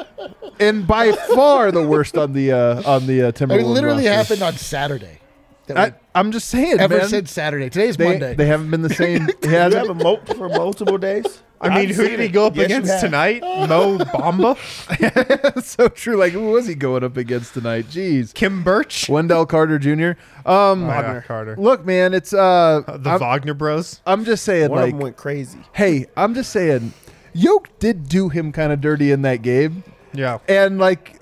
and 0.60 0.86
by 0.86 1.12
far 1.34 1.72
the 1.72 1.86
worst 1.86 2.16
on 2.16 2.32
the 2.32 2.52
uh, 2.52 2.82
on 2.90 3.06
the 3.06 3.22
uh, 3.28 3.32
Timberwolves. 3.32 3.52
I 3.52 3.56
mean, 3.58 3.66
literally 3.66 4.06
roster. 4.06 4.34
happened 4.34 4.42
on 4.42 4.52
Saturday. 4.54 5.20
That 5.66 5.76
I, 5.76 5.94
I'm 6.18 6.32
just 6.32 6.48
saying, 6.48 6.80
ever 6.80 6.96
man. 6.96 7.08
since 7.08 7.30
Saturday. 7.30 7.68
Today's 7.68 7.96
they, 7.98 8.04
Monday. 8.08 8.34
they 8.34 8.46
haven't 8.46 8.70
been 8.70 8.80
the 8.80 8.88
same. 8.88 9.26
He 9.26 9.32
You 9.42 9.48
have 9.50 9.72
hasn't. 9.74 9.90
a 9.90 10.02
moat 10.02 10.26
for 10.36 10.48
multiple 10.48 10.96
days. 10.96 11.42
I 11.60 11.68
mean, 11.80 11.88
I've 11.90 11.96
who 11.96 12.08
did 12.08 12.20
he 12.20 12.28
go 12.28 12.46
up 12.46 12.56
Yes, 12.56 12.66
against 12.66 13.00
tonight? 13.00 13.42
Mo 13.42 13.98
Bamba, 13.98 15.62
so 15.62 15.88
true. 15.88 16.16
Like, 16.16 16.32
who 16.32 16.50
was 16.52 16.66
he 16.66 16.74
going 16.74 17.02
up 17.04 17.16
against 17.16 17.54
tonight? 17.54 17.86
Jeez. 17.86 18.32
Khem 18.34 18.62
Birch, 18.62 19.08
Wendell 19.08 19.46
Carter 19.46 19.78
Jr. 19.78 20.12
Um, 20.48 20.86
Wagner 20.86 21.24
Carter, 21.26 21.56
look, 21.58 21.84
man, 21.84 22.14
it's 22.14 22.32
uh, 22.32 22.82
the 22.86 23.10
I'm, 23.10 23.20
Wagner 23.20 23.54
Bros. 23.54 24.00
I'm 24.06 24.24
just 24.24 24.44
saying, 24.44 24.70
One 24.70 24.78
of 24.78 24.84
like, 24.84 24.92
them 24.92 25.00
went 25.00 25.16
crazy. 25.16 25.58
hey, 25.72 26.06
I'm 26.16 26.34
just 26.34 26.50
saying, 26.52 26.92
Yoke 27.34 27.68
did 27.78 28.08
do 28.08 28.28
him 28.28 28.52
kind 28.52 28.72
of 28.72 28.80
dirty 28.80 29.10
in 29.10 29.22
that 29.22 29.42
game, 29.42 29.82
Yeah, 30.12 30.38
and 30.48 30.78
like, 30.78 31.17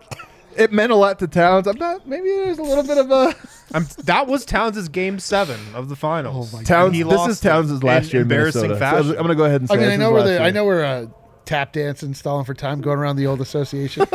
it 0.59 0.73
meant 0.73 0.93
a 0.93 0.97
lot 0.97 1.19
to 1.21 1.27
Towns. 1.29 1.67
I'm 1.67 1.79
not. 1.79 2.07
Maybe 2.07 2.29
there's 2.29 2.59
a 2.59 2.63
little 2.63 2.85
bit 2.85 2.99
of 2.99 3.11
a 3.11 3.35
I'm, 3.75 3.87
that 4.05 4.27
was 4.27 4.45
Towns' 4.45 4.89
game 4.89 5.19
seven 5.19 5.59
of 5.75 5.89
the 5.89 5.97
finals. 5.97 6.53
Oh 6.53 6.57
my 6.59 6.63
Towns. 6.65 6.95
He 6.97 7.03
This 7.03 7.27
is 7.27 7.41
Towns' 7.41 7.83
last 7.83 8.07
in 8.07 8.11
year 8.11 8.21
in 8.21 8.23
embarrassing 8.23 8.63
Minnesota. 8.63 8.79
fashion. 8.79 9.05
So 9.13 9.17
I'm 9.17 9.23
gonna 9.23 9.35
go 9.35 9.45
ahead 9.45 9.61
and 9.63 9.69
say 9.69 9.75
I 9.75 9.79
mean, 9.79 9.87
this 9.89 9.95
I 9.95 9.97
know 9.97 10.13
we're 10.13 10.23
the, 10.25 10.41
I 10.43 10.51
know 10.51 10.65
we're 10.65 10.85
uh, 10.85 11.07
tap 11.45 11.73
dancing, 11.73 12.15
stalling 12.15 12.45
for 12.45 12.55
time, 12.55 12.81
going 12.81 12.99
around 12.99 13.17
the 13.17 13.27
old 13.27 13.41
association. 13.41 14.07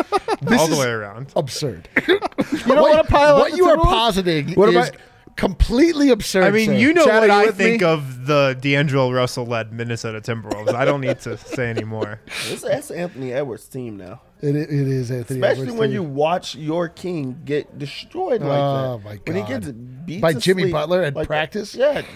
all 0.51 0.67
the 0.67 0.77
way 0.79 0.87
around. 0.89 1.31
absurd. 1.35 1.87
You 2.07 2.17
don't 2.19 2.81
want 2.81 3.05
to 3.05 3.11
pile 3.11 3.37
what 3.37 3.51
up 3.51 3.57
you 3.57 3.65
the 3.65 3.71
are 3.71 3.77
Timberwolves? 3.77 3.83
positing 3.83 4.53
What 4.53 4.69
is 4.69 4.75
about- 4.75 4.95
completely 5.41 6.09
absurd. 6.11 6.43
I 6.43 6.51
mean, 6.51 6.67
sir. 6.67 6.73
you 6.75 6.93
know 6.93 7.05
Chad, 7.05 7.21
what 7.21 7.29
I 7.31 7.51
think 7.51 7.81
me? 7.81 7.87
of 7.87 8.27
the 8.27 8.55
D'Angelo 8.61 9.11
Russell 9.11 9.45
led 9.47 9.73
Minnesota 9.73 10.21
Timberwolves. 10.21 10.73
I 10.73 10.85
don't 10.85 11.01
need 11.01 11.19
to 11.21 11.35
say 11.37 11.69
anymore. 11.69 12.21
This, 12.47 12.61
that's 12.63 12.91
Anthony 12.91 13.33
Edwards' 13.33 13.67
team 13.67 13.97
now. 13.97 14.21
it, 14.41 14.55
it 14.55 14.69
is 14.69 15.09
Anthony. 15.09 15.39
Especially 15.39 15.63
Edwards 15.63 15.79
when 15.79 15.89
team. 15.89 15.95
you 15.95 16.03
watch 16.03 16.53
your 16.55 16.89
king 16.89 17.41
get 17.43 17.79
destroyed 17.79 18.41
like 18.41 18.51
Oh, 18.51 18.97
that. 18.97 19.03
my 19.03 19.19
When 19.25 19.35
he 19.43 19.51
gets 19.51 19.67
beat 19.71 20.21
By 20.21 20.33
to 20.33 20.39
Jimmy 20.39 20.63
sleep 20.63 20.73
Butler 20.73 21.01
at 21.01 21.15
like 21.15 21.23
that. 21.23 21.27
practice? 21.27 21.73
Yeah. 21.75 22.03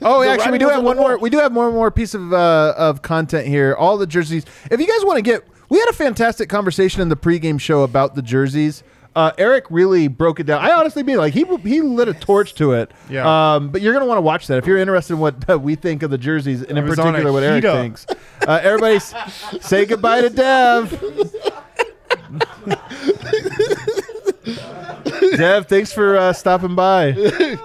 Oh, 0.00 0.22
The 0.22 0.30
actually, 0.30 0.52
we 0.52 0.58
do 0.58 0.68
have 0.70 0.82
one 0.82 0.96
more. 0.96 1.18
We 1.18 1.28
do 1.28 1.38
have 1.38 1.54
one 1.54 1.74
more 1.74 1.90
piece 1.90 2.14
of 2.14 2.32
uh, 2.32 2.72
of 2.78 3.02
content 3.02 3.46
here. 3.46 3.74
All 3.78 3.98
the 3.98 4.06
jerseys. 4.06 4.46
If 4.70 4.80
you 4.80 4.86
guys 4.86 5.04
want 5.04 5.18
to 5.18 5.22
get, 5.22 5.46
we 5.68 5.78
had 5.78 5.88
a 5.90 5.92
fantastic 5.92 6.48
conversation 6.48 7.02
in 7.02 7.10
the 7.10 7.16
pregame 7.16 7.60
show 7.60 7.82
about 7.82 8.14
the 8.14 8.22
jerseys. 8.22 8.82
Uh, 9.16 9.32
Eric 9.38 9.64
really 9.70 10.06
broke 10.06 10.38
it 10.38 10.44
down. 10.44 10.64
I 10.64 10.70
honestly 10.72 11.02
mean, 11.02 11.16
like 11.16 11.34
he 11.34 11.44
he 11.64 11.80
lit 11.80 12.06
a 12.08 12.14
torch 12.14 12.54
to 12.54 12.72
it. 12.74 12.92
Yeah. 13.08 13.54
Um, 13.54 13.70
but 13.70 13.82
you're 13.82 13.92
gonna 13.92 14.06
want 14.06 14.18
to 14.18 14.22
watch 14.22 14.46
that 14.46 14.58
if 14.58 14.66
you're 14.66 14.78
interested 14.78 15.14
in 15.14 15.18
what 15.18 15.50
uh, 15.50 15.58
we 15.62 15.74
think 15.74 16.04
of 16.04 16.10
the 16.10 16.18
jerseys, 16.18 16.62
and 16.62 16.78
in 16.78 16.86
was 16.86 16.96
particular 16.96 17.32
what 17.32 17.42
Eric 17.42 17.64
heat 17.64 17.68
up. 17.68 17.76
thinks. 17.80 18.06
Uh, 18.46 18.60
everybody, 18.62 18.96
s- 18.96 19.12
say 19.60 19.84
goodbye 19.84 20.20
to 20.20 20.30
Dev. 20.30 20.90
Dev, 25.36 25.66
thanks 25.66 25.92
for 25.92 26.16
uh, 26.16 26.32
stopping 26.32 26.76
by. 26.76 27.12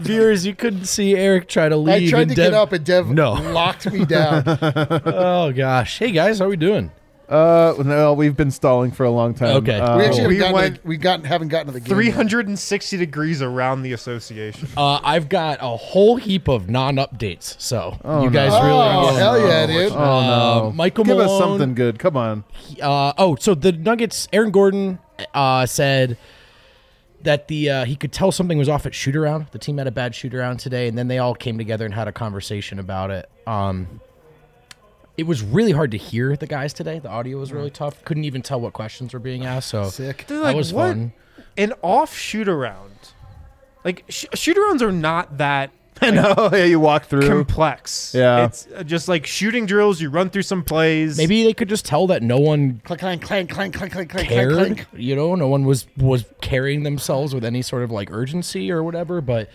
Viewers, 0.00 0.46
you 0.46 0.54
couldn't 0.54 0.84
see 0.86 1.14
Eric 1.16 1.48
try 1.48 1.68
to 1.68 1.76
leave. 1.76 2.08
I 2.08 2.10
tried 2.10 2.20
and 2.22 2.30
to 2.30 2.36
Dev- 2.36 2.52
get 2.52 2.54
up 2.54 2.72
and 2.72 2.84
Dev 2.84 3.08
No. 3.10 3.32
locked 3.32 3.90
me 3.92 4.04
down. 4.04 4.44
Oh 4.46 5.52
gosh. 5.54 5.98
Hey 5.98 6.12
guys, 6.12 6.38
how 6.38 6.48
we 6.48 6.56
doing? 6.56 6.90
Uh, 7.32 7.82
no, 7.82 8.12
we've 8.12 8.36
been 8.36 8.50
stalling 8.50 8.90
for 8.90 9.04
a 9.04 9.10
long 9.10 9.32
time. 9.32 9.56
Okay. 9.56 9.78
Uh, 9.80 9.96
we 9.96 10.04
actually 10.04 10.22
haven't 10.36 10.38
gotten 10.38 10.54
went 10.54 10.74
to 10.76 10.82
the, 10.82 10.88
we 10.88 10.96
got 10.98 11.24
haven't 11.24 11.48
gotten 11.48 11.66
to 11.68 11.72
the 11.72 11.80
game. 11.80 11.94
360 11.94 12.96
degrees 12.98 13.40
around 13.40 13.82
the 13.82 13.92
association. 13.92 14.68
Uh, 14.76 15.00
I've 15.02 15.28
got 15.28 15.58
a 15.60 15.76
whole 15.76 16.16
heap 16.16 16.48
of 16.48 16.68
non-updates, 16.68 17.60
so 17.60 17.98
Oh, 18.04 18.24
you 18.24 18.30
guys 18.30 18.50
no. 18.52 18.62
really. 18.62 18.72
Oh, 19.08 19.14
hell 19.14 19.38
yeah, 19.40 19.66
dude. 19.66 19.92
Oh 19.92 19.96
no, 19.96 20.66
Uh, 20.68 20.70
Michael 20.72 21.04
give 21.04 21.18
us 21.18 21.38
something 21.38 21.74
good. 21.74 21.98
Come 21.98 22.16
on. 22.16 22.44
Uh, 22.80 23.12
oh, 23.16 23.36
so 23.36 23.54
the 23.54 23.72
Nuggets. 23.72 24.28
Aaron 24.32 24.50
Gordon 24.50 24.98
uh, 25.34 25.66
said 25.66 26.16
that 27.22 27.48
the 27.48 27.70
uh, 27.70 27.84
he 27.84 27.96
could 27.96 28.12
tell 28.12 28.32
something 28.32 28.58
was 28.58 28.68
off 28.68 28.84
at 28.86 28.94
shoot 28.94 29.14
around. 29.16 29.46
The 29.52 29.58
team 29.58 29.78
had 29.78 29.86
a 29.86 29.90
bad 29.92 30.14
shoot 30.14 30.34
around 30.34 30.58
today, 30.58 30.88
and 30.88 30.98
then 30.98 31.08
they 31.08 31.18
all 31.18 31.34
came 31.34 31.56
together 31.58 31.84
and 31.84 31.94
had 31.94 32.08
a 32.08 32.12
conversation 32.12 32.78
about 32.78 33.10
it. 33.10 33.30
Um, 33.46 34.00
it 35.16 35.24
was 35.24 35.42
really 35.42 35.72
hard 35.72 35.90
to 35.92 35.96
hear 35.98 36.36
the 36.36 36.46
guys 36.46 36.72
today. 36.72 36.98
The 36.98 37.08
audio 37.08 37.38
was 37.38 37.52
really 37.52 37.70
tough. 37.70 38.04
Couldn't 38.04 38.24
even 38.24 38.42
tell 38.42 38.60
what 38.60 38.72
questions 38.72 39.12
were 39.12 39.20
being 39.20 39.44
asked. 39.44 39.68
So 39.68 39.88
Sick. 39.90 40.24
Dude, 40.26 40.38
that 40.38 40.42
like, 40.44 40.56
was 40.56 40.72
what? 40.72 40.88
fun. 40.88 41.12
An 41.56 41.72
off 41.82 42.16
shoot 42.16 42.48
around. 42.48 43.12
Like 43.84 44.04
sh- 44.08 44.26
shoot 44.34 44.56
arounds 44.56 44.80
are 44.80 44.92
not 44.92 45.38
that 45.38 45.70
I 46.00 46.10
know. 46.10 46.50
Yeah, 46.52 46.64
you 46.64 46.80
walk 46.80 47.04
through. 47.04 47.28
complex. 47.28 48.14
Yeah. 48.14 48.46
it's 48.46 48.66
uh, 48.74 48.82
just 48.82 49.08
like 49.08 49.26
shooting 49.26 49.66
drills. 49.66 50.00
You 50.00 50.10
run 50.10 50.30
through 50.30 50.42
some 50.42 50.64
plays. 50.64 51.16
Maybe 51.16 51.44
they 51.44 51.52
could 51.52 51.68
just 51.68 51.84
tell 51.84 52.06
that 52.08 52.22
no 52.22 52.38
one 52.38 52.80
Clank, 52.84 53.00
clank, 53.00 53.22
clank, 53.22 53.50
clank, 53.50 53.74
clank, 53.74 53.92
clank, 53.92 54.10
clank, 54.10 54.28
cared. 54.28 54.52
clank, 54.52 54.76
clank. 54.88 54.88
You 54.94 55.14
know, 55.14 55.34
no 55.34 55.48
one 55.48 55.64
was 55.64 55.86
was 55.96 56.24
carrying 56.40 56.82
themselves 56.82 57.34
with 57.34 57.44
any 57.44 57.62
sort 57.62 57.82
of 57.82 57.90
like 57.90 58.10
urgency 58.10 58.70
or 58.70 58.82
whatever. 58.82 59.20
But 59.20 59.48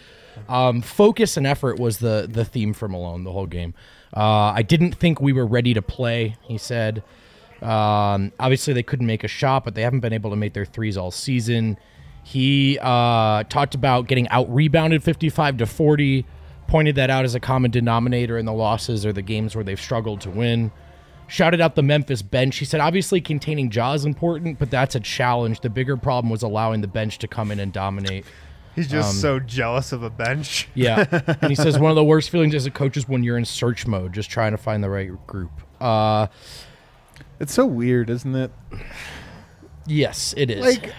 um, 0.47 0.81
focus 0.81 1.35
and 1.37 1.45
effort 1.47 1.79
was 1.79 1.97
the 1.99 2.27
the 2.29 2.45
theme 2.45 2.73
for 2.73 2.87
Malone 2.87 3.23
the 3.23 3.31
whole 3.31 3.47
game. 3.47 3.73
Uh, 4.15 4.53
I 4.55 4.61
didn't 4.61 4.95
think 4.95 5.21
we 5.21 5.33
were 5.33 5.45
ready 5.45 5.73
to 5.73 5.81
play. 5.81 6.35
He 6.41 6.57
said. 6.57 7.03
Um, 7.61 8.31
obviously, 8.39 8.73
they 8.73 8.83
couldn't 8.83 9.07
make 9.07 9.23
a 9.23 9.27
shot, 9.27 9.65
but 9.65 9.75
they 9.75 9.81
haven't 9.81 10.01
been 10.01 10.13
able 10.13 10.29
to 10.29 10.35
make 10.35 10.53
their 10.53 10.65
threes 10.65 10.97
all 10.97 11.11
season. 11.11 11.77
He 12.23 12.77
uh, 12.81 13.43
talked 13.43 13.73
about 13.73 14.07
getting 14.07 14.27
out 14.29 14.53
rebounded 14.53 15.03
55 15.03 15.57
to 15.57 15.65
40, 15.65 16.25
pointed 16.67 16.95
that 16.95 17.09
out 17.09 17.25
as 17.25 17.35
a 17.35 17.39
common 17.39 17.71
denominator 17.71 18.37
in 18.37 18.45
the 18.45 18.53
losses 18.53 19.05
or 19.05 19.13
the 19.13 19.21
games 19.21 19.55
where 19.55 19.63
they've 19.63 19.79
struggled 19.79 20.21
to 20.21 20.29
win. 20.29 20.71
Shouted 21.27 21.61
out 21.61 21.75
the 21.75 21.83
Memphis 21.83 22.21
bench. 22.21 22.57
He 22.57 22.65
said, 22.65 22.79
obviously, 22.79 23.21
containing 23.21 23.71
Ja 23.71 23.93
is 23.93 24.05
important, 24.05 24.59
but 24.59 24.69
that's 24.69 24.95
a 24.95 24.99
challenge. 24.99 25.61
The 25.61 25.69
bigger 25.69 25.97
problem 25.97 26.29
was 26.29 26.43
allowing 26.43 26.81
the 26.81 26.87
bench 26.87 27.17
to 27.19 27.27
come 27.27 27.51
in 27.51 27.59
and 27.59 27.73
dominate. 27.73 28.25
He's 28.78 28.88
just 28.88 29.19
so 29.19 29.39
jealous 29.39 29.91
of 29.91 30.03
a 30.03 30.09
bench. 30.09 30.69
Yeah. 30.75 31.05
and 31.41 31.49
he 31.49 31.55
says, 31.55 31.78
one 31.78 31.89
of 31.91 31.95
the 31.95 32.03
worst 32.05 32.30
feelings 32.30 32.55
as 32.55 32.65
a 32.65 32.71
coach 32.71 32.95
is 32.95 33.09
when 33.09 33.23
you're 33.23 33.38
in 33.38 33.43
search 33.43 33.86
mode, 33.86 34.13
just 34.13 34.30
trying 34.30 34.51
to 34.51 34.57
find 34.57 34.82
the 34.82 34.89
right 34.89 35.09
group. 35.28 35.51
Uh, 35.82 36.28
It's 37.41 37.53
so 37.53 37.65
weird, 37.65 38.09
isn't 38.09 38.34
it? 38.36 38.51
yes, 39.86 40.34
it 40.38 40.49
is. 40.49 40.61
Like, 40.61 40.93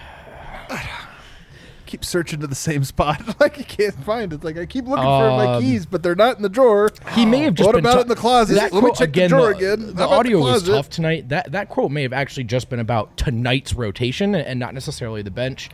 keep 1.86 2.04
searching 2.04 2.38
to 2.40 2.46
the 2.46 2.54
same 2.54 2.84
spot. 2.84 3.22
like 3.40 3.56
you 3.58 3.64
can't 3.64 3.94
find 4.04 4.32
it. 4.32 4.44
Like 4.44 4.58
I 4.58 4.66
keep 4.66 4.84
looking 4.86 5.04
for 5.04 5.30
my 5.30 5.54
Um, 5.54 5.62
keys, 5.62 5.86
but 5.86 6.02
they're 6.02 6.14
not 6.14 6.36
in 6.36 6.42
the 6.42 6.48
drawer. 6.50 6.90
He 7.14 7.24
may 7.24 7.38
have 7.40 7.54
just 7.54 7.66
What 7.66 7.76
been 7.76 7.84
about 7.84 7.92
ta- 7.94 7.98
it 8.00 8.02
in 8.02 8.08
the 8.08 8.14
closet? 8.16 8.54
That 8.54 8.72
Let 8.72 8.74
me 8.74 8.80
quote- 8.90 8.98
check 8.98 9.12
the 9.12 9.20
again, 9.24 9.30
drawer 9.30 9.54
the, 9.54 9.72
again. 9.72 9.94
The 9.94 10.06
How 10.08 10.16
audio 10.18 10.38
the 10.38 10.44
was 10.44 10.62
tough 10.64 10.90
tonight. 10.90 11.28
That 11.30 11.52
that 11.52 11.68
quote 11.70 11.90
may 11.90 12.02
have 12.02 12.12
actually 12.12 12.44
just 12.44 12.68
been 12.68 12.80
about 12.80 13.16
tonight's 13.16 13.72
rotation 13.74 14.34
and 14.34 14.60
not 14.60 14.74
necessarily 14.74 15.22
the 15.22 15.30
bench. 15.30 15.70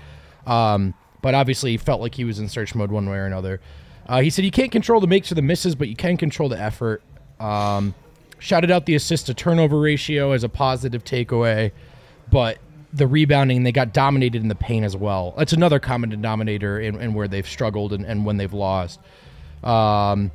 Um, 0.47 0.95
but 1.25 1.35
obviously, 1.35 1.71
he 1.71 1.79
felt 1.79 2.03
like 2.03 2.15
he 2.15 2.25
was 2.25 2.39
in 2.39 2.51
search 2.51 2.75
mode 2.75 2.93
one 2.93 3.09
way 3.09 3.17
or 3.17 3.25
another. 3.25 3.59
Uh, 4.07 4.21
he 4.21 4.29
said 4.29 4.45
you 4.45 4.51
can't 4.51 4.71
control 4.71 5.01
the 5.01 5.07
makes 5.07 5.33
or 5.33 5.35
the 5.35 5.41
misses, 5.41 5.75
but 5.75 5.89
you 5.89 5.97
can 5.97 6.19
control 6.19 6.51
the 6.51 6.61
effort. 6.61 7.01
Um, 7.41 7.95
shouted 8.39 8.71
out 8.71 8.85
the 8.85 8.95
assist 8.95 9.25
to 9.27 9.33
turnover 9.33 9.81
ratio 9.81 10.33
as 10.33 10.45
a 10.45 10.51
positive 10.51 11.03
takeaway, 11.03 11.73
but 12.31 12.59
the 12.93 13.07
rebounding 13.07 13.63
they 13.63 13.73
got 13.73 13.95
dominated 13.95 14.43
in 14.43 14.49
the 14.49 14.55
paint 14.55 14.85
as 14.85 14.99
well. 14.99 15.33
That's 15.39 15.55
another 15.55 15.79
common 15.79 16.11
denominator 16.11 16.79
in, 16.79 17.01
in 17.01 17.15
where 17.15 17.27
they've 17.27 17.49
struggled 17.49 17.95
and, 17.95 18.05
and 18.05 18.27
when 18.27 18.37
they've 18.37 18.53
lost. 18.53 19.01
Um, 19.63 20.31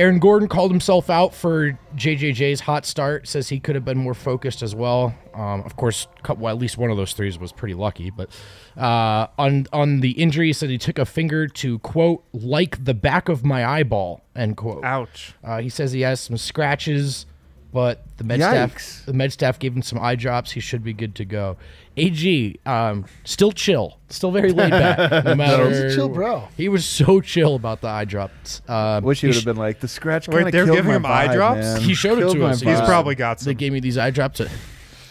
Aaron 0.00 0.18
Gordon 0.18 0.48
called 0.48 0.70
himself 0.70 1.10
out 1.10 1.34
for 1.34 1.78
JJJ's 1.94 2.60
hot 2.60 2.86
start. 2.86 3.28
Says 3.28 3.50
he 3.50 3.60
could 3.60 3.74
have 3.74 3.84
been 3.84 3.98
more 3.98 4.14
focused 4.14 4.62
as 4.62 4.74
well. 4.74 5.14
Um, 5.34 5.60
of 5.60 5.76
course, 5.76 6.06
cou- 6.22 6.36
well, 6.38 6.54
at 6.54 6.58
least 6.58 6.78
one 6.78 6.90
of 6.90 6.96
those 6.96 7.12
threes 7.12 7.38
was 7.38 7.52
pretty 7.52 7.74
lucky. 7.74 8.08
But 8.08 8.30
uh, 8.78 9.26
on 9.36 9.66
on 9.74 10.00
the 10.00 10.12
injury, 10.12 10.46
he 10.46 10.52
said 10.54 10.70
he 10.70 10.78
took 10.78 10.98
a 10.98 11.04
finger 11.04 11.46
to 11.46 11.78
quote 11.80 12.24
like 12.32 12.82
the 12.82 12.94
back 12.94 13.28
of 13.28 13.44
my 13.44 13.62
eyeball 13.62 14.22
end 14.34 14.56
quote. 14.56 14.82
Ouch. 14.84 15.34
Uh, 15.44 15.60
he 15.60 15.68
says 15.68 15.92
he 15.92 16.00
has 16.00 16.18
some 16.18 16.38
scratches, 16.38 17.26
but 17.72 18.04
the 18.16 18.24
med 18.24 18.40
Yikes. 18.40 18.78
staff 18.80 19.06
the 19.06 19.12
med 19.12 19.32
staff 19.32 19.58
gave 19.58 19.74
him 19.74 19.82
some 19.82 19.98
eye 19.98 20.14
drops. 20.14 20.50
He 20.52 20.60
should 20.60 20.82
be 20.82 20.92
good 20.92 21.14
to 21.16 21.24
go. 21.24 21.56
Ag 21.96 22.58
um, 22.66 23.04
still 23.24 23.52
chill, 23.52 23.98
still 24.08 24.30
very 24.30 24.52
laid 24.52 24.70
back. 24.70 25.24
No 25.24 25.34
matter 25.34 25.68
He's 25.68 25.78
a 25.78 25.94
chill 25.94 26.08
bro. 26.08 26.48
He 26.56 26.68
was 26.68 26.84
so 26.84 27.20
chill 27.20 27.54
about 27.56 27.80
the 27.80 27.88
eye 27.88 28.04
drops. 28.04 28.62
Um, 28.68 29.04
Wish 29.04 29.20
he 29.20 29.26
he 29.26 29.28
would 29.28 29.34
have 29.36 29.42
sh- 29.42 29.44
been 29.44 29.56
like 29.56 29.80
the 29.80 29.88
scratch. 29.88 30.28
Wait, 30.28 30.50
they're 30.52 30.66
giving 30.66 30.84
my 30.86 30.96
him 30.96 31.06
eye 31.06 31.34
drops? 31.34 31.58
man. 31.60 31.80
He 31.80 31.94
showed 31.94 32.18
it 32.18 32.22
Killed 32.22 32.36
to 32.36 32.42
my 32.42 32.50
us. 32.50 32.60
He's 32.60 32.78
He's 32.78 32.86
probably 32.88 33.14
got 33.16 33.40
some. 33.40 33.50
They 33.50 33.54
gave 33.54 33.72
me 33.72 33.80
these 33.80 33.98
eye 33.98 34.10
drops 34.10 34.40
at 34.40 34.48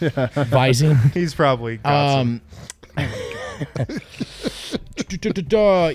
Visine. 0.00 1.12
He's 1.12 1.34
probably 1.34 1.76
got 1.78 2.12
some. 2.12 2.40
Um, 2.96 3.06
Duh, 3.06 3.39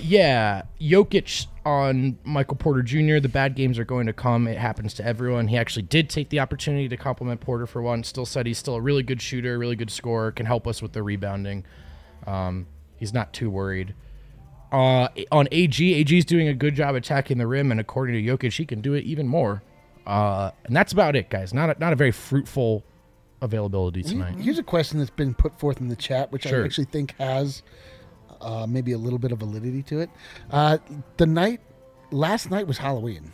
yeah, 0.02 0.62
Jokic 0.80 1.46
on 1.64 2.18
Michael 2.24 2.56
Porter 2.56 2.82
Jr. 2.82 3.18
The 3.18 3.28
bad 3.28 3.54
games 3.54 3.78
are 3.78 3.84
going 3.84 4.06
to 4.06 4.12
come. 4.12 4.46
It 4.46 4.58
happens 4.58 4.94
to 4.94 5.04
everyone. 5.04 5.48
He 5.48 5.56
actually 5.56 5.82
did 5.82 6.08
take 6.08 6.28
the 6.28 6.40
opportunity 6.40 6.88
to 6.88 6.96
compliment 6.96 7.40
Porter 7.40 7.66
for 7.66 7.82
one. 7.82 8.04
Still 8.04 8.26
said 8.26 8.46
he's 8.46 8.58
still 8.58 8.74
a 8.74 8.80
really 8.80 9.02
good 9.02 9.20
shooter, 9.20 9.58
really 9.58 9.76
good 9.76 9.90
scorer, 9.90 10.32
can 10.32 10.46
help 10.46 10.66
us 10.66 10.82
with 10.82 10.92
the 10.92 11.02
rebounding. 11.02 11.64
Um, 12.26 12.66
he's 12.96 13.12
not 13.12 13.32
too 13.32 13.50
worried. 13.50 13.94
Uh, 14.72 15.08
on 15.30 15.48
AG, 15.52 15.94
AG's 15.94 16.24
doing 16.24 16.48
a 16.48 16.54
good 16.54 16.74
job 16.74 16.94
attacking 16.94 17.38
the 17.38 17.46
rim, 17.46 17.70
and 17.70 17.80
according 17.80 18.14
to 18.14 18.22
Jokic, 18.22 18.56
he 18.56 18.66
can 18.66 18.80
do 18.80 18.94
it 18.94 19.04
even 19.04 19.26
more. 19.28 19.62
Uh, 20.06 20.50
and 20.64 20.74
that's 20.74 20.92
about 20.92 21.16
it, 21.16 21.30
guys. 21.30 21.54
Not 21.54 21.70
a, 21.70 21.78
not 21.78 21.92
a 21.92 21.96
very 21.96 22.12
fruitful 22.12 22.84
availability 23.42 24.02
tonight. 24.02 24.36
Here's 24.38 24.58
a 24.58 24.62
question 24.62 24.98
that's 24.98 25.10
been 25.10 25.34
put 25.34 25.58
forth 25.58 25.80
in 25.80 25.88
the 25.88 25.96
chat, 25.96 26.32
which 26.32 26.42
Sure. 26.44 26.62
I 26.62 26.64
actually 26.64 26.86
think 26.86 27.14
has 27.18 27.62
uh, 28.40 28.66
maybe 28.66 28.92
a 28.92 28.98
little 28.98 29.18
bit 29.18 29.32
of 29.32 29.38
validity 29.38 29.82
to 29.84 30.00
it. 30.00 30.10
Uh, 30.50 30.78
the 31.16 31.26
night, 31.26 31.60
last 32.10 32.50
night 32.50 32.66
was 32.66 32.78
Halloween. 32.78 33.32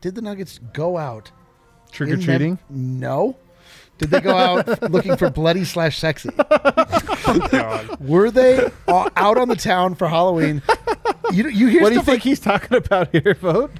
Did 0.00 0.14
the 0.14 0.22
Nuggets 0.22 0.58
go 0.72 0.96
out 0.98 1.30
Trick 1.90 2.10
or 2.10 2.14
in 2.14 2.20
treating? 2.20 2.58
Mem- 2.68 3.00
no. 3.00 3.36
Did 3.98 4.10
they 4.10 4.20
go 4.20 4.36
out 4.36 4.82
looking 4.90 5.16
for 5.16 5.30
bloody 5.30 5.64
slash 5.64 5.98
sexy? 5.98 6.30
Were 8.00 8.30
they 8.30 8.70
uh, 8.88 9.08
out 9.16 9.38
on 9.38 9.48
the 9.48 9.56
town 9.56 9.94
for 9.94 10.08
Halloween? 10.08 10.62
You, 11.32 11.48
you 11.48 11.68
hear 11.68 11.80
What 11.82 11.90
do 11.90 11.94
you 11.94 12.00
stuff 12.00 12.06
think 12.06 12.08
like 12.16 12.22
he's 12.22 12.40
talking 12.40 12.76
about 12.76 13.10
here, 13.12 13.34
Vogt? 13.34 13.78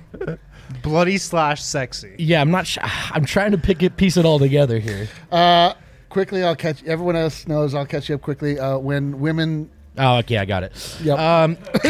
Bloody 0.84 1.18
slash 1.18 1.62
sexy. 1.62 2.14
Yeah, 2.18 2.40
I'm 2.40 2.50
not. 2.50 2.66
Sh- 2.66 2.78
I'm 2.82 3.24
trying 3.24 3.50
to 3.50 3.58
pick 3.58 3.82
it, 3.82 3.96
piece 3.96 4.16
it 4.16 4.24
all 4.24 4.38
together 4.38 4.78
here. 4.78 5.08
Uh, 5.32 5.72
quickly, 6.10 6.44
I'll 6.44 6.54
catch. 6.54 6.84
Everyone 6.84 7.16
else 7.16 7.48
knows. 7.48 7.74
I'll 7.74 7.86
catch 7.86 8.08
you 8.08 8.14
up 8.14 8.22
quickly. 8.22 8.58
Uh, 8.58 8.78
when 8.78 9.18
women, 9.18 9.70
Oh, 9.96 10.16
okay, 10.18 10.38
I 10.38 10.44
got 10.44 10.64
it. 10.64 10.98
Yep. 11.04 11.18
Um, 11.18 11.56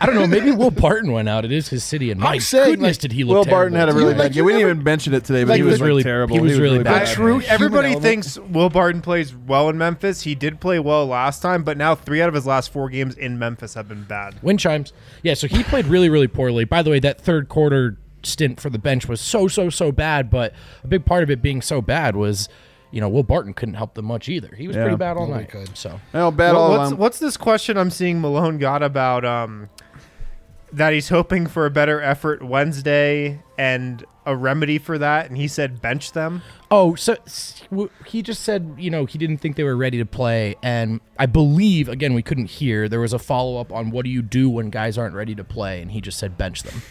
I 0.00 0.04
don't 0.04 0.14
know. 0.14 0.26
Maybe 0.26 0.50
Will 0.50 0.70
Barton 0.70 1.12
went 1.12 1.28
out. 1.28 1.44
It 1.46 1.52
is 1.52 1.68
his 1.68 1.82
city, 1.82 2.10
and 2.10 2.20
my 2.20 2.34
I'm 2.34 2.40
saying, 2.40 2.72
goodness, 2.72 2.96
like, 2.96 3.00
did 3.00 3.12
he 3.12 3.24
look 3.24 3.34
terrible? 3.34 3.38
Will 3.38 3.44
terrible. 3.44 3.56
Barton 3.56 3.78
had 3.78 3.88
a 3.88 3.92
really 3.94 4.14
like, 4.14 4.18
bad 4.18 4.36
you 4.36 4.42
game. 4.42 4.46
We 4.46 4.52
didn't 4.52 4.70
even 4.70 4.84
mention 4.84 5.14
it 5.14 5.24
today, 5.24 5.44
but 5.44 5.50
like, 5.50 5.56
he 5.56 5.62
was 5.62 5.80
like, 5.80 5.86
really- 5.86 6.02
terrible. 6.02 6.36
he 6.36 6.42
was 6.42 6.58
really 6.58 6.82
bad. 6.82 7.06
The 7.08 7.12
true 7.12 7.40
Everybody 7.42 7.94
thinks 7.94 8.38
Will 8.38 8.68
Barton 8.68 9.00
plays 9.00 9.34
well 9.34 9.70
in 9.70 9.78
Memphis. 9.78 10.22
He 10.22 10.34
did 10.34 10.60
play 10.60 10.78
well 10.78 11.06
last 11.06 11.40
time, 11.40 11.62
but 11.64 11.78
now 11.78 11.94
three 11.94 12.20
out 12.20 12.28
of 12.28 12.34
his 12.34 12.46
last 12.46 12.72
four 12.72 12.90
games 12.90 13.14
in 13.14 13.38
Memphis 13.38 13.72
have 13.74 13.88
been 13.88 14.04
bad. 14.04 14.42
Wind 14.42 14.60
chimes. 14.60 14.92
Yeah, 15.22 15.32
so 15.34 15.46
he 15.46 15.62
played 15.64 15.86
really, 15.86 16.10
really 16.10 16.28
poorly. 16.28 16.64
By 16.64 16.82
the 16.82 16.90
way, 16.90 17.00
that 17.00 17.20
third 17.20 17.48
quarter 17.48 17.96
stint 18.22 18.60
for 18.60 18.68
the 18.68 18.78
bench 18.78 19.08
was 19.08 19.20
so, 19.20 19.48
so, 19.48 19.70
so 19.70 19.92
bad. 19.92 20.28
But 20.28 20.52
a 20.84 20.88
big 20.88 21.06
part 21.06 21.22
of 21.22 21.30
it 21.30 21.40
being 21.40 21.62
so 21.62 21.80
bad 21.80 22.16
was, 22.16 22.48
you 22.90 23.00
know, 23.00 23.08
Will 23.08 23.22
Barton 23.22 23.52
couldn't 23.54 23.74
help 23.74 23.94
them 23.94 24.06
much 24.06 24.28
either. 24.28 24.54
He 24.56 24.66
was 24.66 24.76
Yeah. 24.76 24.82
pretty 24.82 24.96
bad 24.96 25.16
all 25.16 25.26
Nobody 25.26 25.44
night. 25.44 25.50
could. 25.50 25.76
So 25.76 26.00
No, 26.14 26.30
bad 26.30 26.52
Well, 26.54 26.62
all 26.62 26.70
what's, 26.70 26.88
along. 26.90 26.98
what's 27.00 27.18
this 27.18 27.36
question 27.36 27.76
I'm 27.76 27.90
seeing 27.90 28.20
Malone 28.20 28.58
got 28.58 28.82
about 28.82 29.24
um, 29.24 29.68
that 30.72 30.92
he's 30.92 31.08
hoping 31.08 31.46
for 31.46 31.64
a 31.66 31.70
better 31.70 32.00
effort 32.00 32.42
Wednesday 32.42 33.40
and 33.56 34.04
a 34.26 34.36
remedy 34.36 34.76
for 34.76 34.98
that, 34.98 35.26
and 35.28 35.38
he 35.38 35.48
said 35.48 35.80
bench 35.80 36.12
them. 36.12 36.42
Oh, 36.70 36.94
so 36.94 37.14
s- 37.26 37.62
w- 37.70 37.88
he 38.04 38.20
just 38.20 38.42
said, 38.42 38.74
you 38.76 38.90
know, 38.90 39.06
he 39.06 39.16
didn't 39.16 39.38
think 39.38 39.56
they 39.56 39.64
were 39.64 39.76
ready 39.76 39.96
to 39.96 40.04
play. 40.04 40.54
And 40.62 41.00
I 41.18 41.24
believe, 41.24 41.88
again, 41.88 42.12
we 42.12 42.20
couldn't 42.20 42.50
hear. 42.50 42.90
There 42.90 43.00
was 43.00 43.14
a 43.14 43.18
follow 43.18 43.58
up 43.58 43.72
on 43.72 43.90
what 43.90 44.04
do 44.04 44.10
you 44.10 44.20
do 44.20 44.50
when 44.50 44.68
guys 44.68 44.98
aren't 44.98 45.14
ready 45.14 45.34
to 45.36 45.44
play. 45.44 45.80
And 45.80 45.90
he 45.92 46.02
just 46.02 46.18
said 46.18 46.36
bench 46.36 46.62
them. 46.62 46.82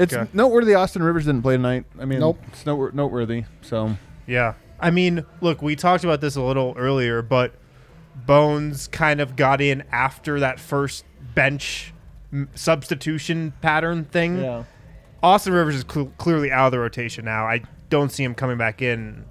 It's 0.00 0.34
noteworthy 0.34 0.74
Austin 0.74 1.04
Rivers 1.04 1.26
didn't 1.26 1.42
play 1.42 1.54
tonight. 1.56 1.84
I 2.00 2.04
mean, 2.04 2.18
Nope. 2.18 2.40
it's 2.48 2.66
noteworthy. 2.66 3.44
So 3.60 3.96
Yeah. 4.26 4.54
I 4.82 4.90
mean, 4.90 5.24
look, 5.40 5.62
we 5.62 5.76
talked 5.76 6.04
about 6.04 6.20
this 6.20 6.36
a 6.36 6.42
little 6.42 6.74
earlier, 6.76 7.22
but 7.22 7.54
Bones 8.14 8.88
kind 8.88 9.20
of 9.20 9.36
got 9.36 9.60
in 9.60 9.84
after 9.92 10.40
that 10.40 10.60
first 10.60 11.04
bench 11.34 11.94
substitution 12.54 13.52
pattern 13.62 14.04
thing. 14.04 14.40
Austin 15.22 15.52
Rivers 15.52 15.76
is 15.76 15.84
cl- 15.90 16.12
clearly 16.18 16.50
out 16.50 16.66
of 16.66 16.72
the 16.72 16.78
rotation 16.80 17.24
now. 17.24 17.46
I 17.46 17.62
don't 17.90 18.10
see 18.10 18.24
him 18.24 18.34
coming 18.34 18.58
back 18.58 18.82
in 18.82 19.24